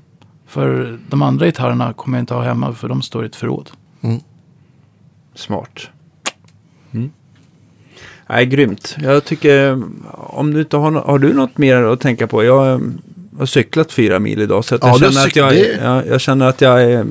För 0.46 0.98
de 1.08 1.22
andra 1.22 1.46
gitarrerna 1.46 1.92
kommer 1.92 2.18
jag 2.18 2.22
inte 2.22 2.34
ha 2.34 2.42
hemma 2.42 2.72
för 2.72 2.88
de 2.88 3.02
står 3.02 3.24
i 3.24 3.26
ett 3.26 3.36
förråd. 3.36 3.70
Smart. 5.34 5.88
Mm. 6.92 7.10
Nej, 8.28 8.46
grymt. 8.46 8.96
Jag 9.02 9.24
tycker, 9.24 9.82
om 10.12 10.52
du 10.54 10.60
inte 10.60 10.76
har, 10.76 10.92
har 10.92 11.18
du 11.18 11.32
något 11.34 11.58
mer 11.58 11.82
att 11.82 12.00
tänka 12.00 12.26
på? 12.26 12.44
Jag 12.44 12.72
eh, 12.72 12.78
har 13.38 13.46
cyklat 13.46 13.92
fyra 13.92 14.18
mil 14.18 14.40
idag. 14.40 14.64
Så 14.64 14.74
att 14.74 14.82
Ja, 14.82 14.88
jag, 15.00 15.12
känner 15.12 15.26
att 15.26 15.36
jag, 15.36 15.56
jag, 15.84 16.06
jag 16.06 16.20
känner 16.20 16.46
att 16.46 16.60
jag 16.60 16.82
är, 16.82 17.04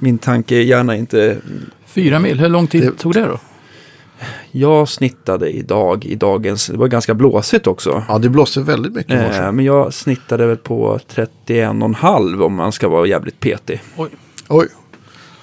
min 0.00 0.18
tanke 0.18 0.54
gärna 0.62 0.96
inte... 0.96 1.38
Fyra 1.86 2.18
mil, 2.18 2.40
hur 2.40 2.48
lång 2.48 2.66
tid 2.66 2.82
Det- 2.82 2.90
tog 2.92 3.12
det 3.12 3.20
då? 3.26 3.38
Jag 4.54 4.88
snittade 4.88 5.50
idag 5.50 6.04
i 6.04 6.14
dagens, 6.14 6.66
det 6.66 6.76
var 6.76 6.88
ganska 6.88 7.14
blåsigt 7.14 7.66
också. 7.66 8.04
Ja, 8.08 8.18
det 8.18 8.28
blåser 8.28 8.60
väldigt 8.60 8.92
mycket 8.92 9.12
i 9.12 9.16
morse. 9.16 9.38
Eh, 9.38 9.52
men 9.52 9.64
jag 9.64 9.94
snittade 9.94 10.46
väl 10.46 10.56
på 10.56 10.98
31,5 11.14 12.42
om 12.42 12.54
man 12.54 12.72
ska 12.72 12.88
vara 12.88 13.06
jävligt 13.06 13.40
petig. 13.40 13.82
Oj. 13.96 14.10
Oj. 14.48 14.68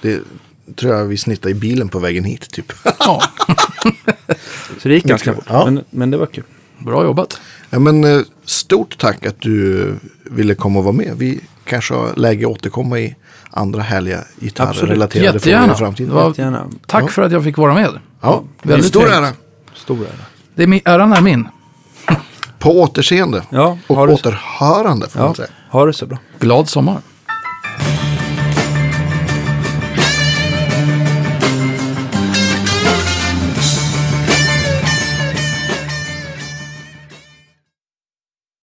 Det 0.02 0.20
tror 0.76 0.94
jag 0.94 1.04
vi 1.04 1.16
snittade 1.16 1.50
i 1.50 1.54
bilen 1.54 1.88
på 1.88 1.98
vägen 1.98 2.24
hit 2.24 2.50
typ. 2.50 2.72
Ja, 2.98 3.22
Så 4.78 4.88
det 4.88 4.94
gick 4.94 5.04
ganska 5.04 5.34
fort. 5.34 5.44
Ja. 5.48 5.64
Men, 5.64 5.84
men 5.90 6.10
det 6.10 6.16
var 6.16 6.26
kul. 6.26 6.44
Bra 6.80 7.04
jobbat. 7.04 7.40
ja, 7.70 7.78
men 7.78 8.04
eh, 8.04 8.20
stort 8.44 8.98
tack 8.98 9.26
att 9.26 9.40
du 9.40 9.94
ville 10.24 10.54
komma 10.54 10.78
och 10.78 10.84
vara 10.84 10.94
med. 10.94 11.12
Vi 11.16 11.40
kanske 11.64 11.94
har 11.94 12.14
läge 12.16 12.46
att 12.46 12.52
återkomma 12.52 12.98
i 12.98 13.16
andra 13.50 13.82
härliga 13.82 14.24
gitarrrelaterade 14.40 15.40
frågor 15.40 15.72
i 15.72 15.74
framtiden. 15.74 16.14
Var- 16.14 16.28
Jättegärna. 16.28 16.66
Tack 16.86 17.02
Ja. 17.04 17.08
för 17.08 17.22
att 17.22 17.32
jag 17.32 17.44
fick 17.44 17.56
vara 17.58 17.74
med. 17.74 17.90
Ja, 18.20 18.44
Väldigt 18.62 18.88
stor 18.88 19.00
trevligt. 19.00 19.18
ära. 19.20 19.32
Stor 19.74 19.98
ära. 20.00 20.06
Det 20.54 20.62
är 20.62 20.66
min, 20.66 20.80
äran 20.84 21.12
är 21.12 21.20
min. 21.20 21.48
På 22.58 22.80
återseende. 22.82 23.42
Ja, 23.50 23.78
och 23.86 23.98
återhörande 23.98 25.08
får 25.08 25.18
man 25.20 25.28
ja, 25.28 25.34
säga. 25.34 25.48
ha 25.70 25.86
det 25.86 25.92
så 25.92 26.06
bra. 26.06 26.18
Glad 26.38 26.68
sommar. 26.68 26.98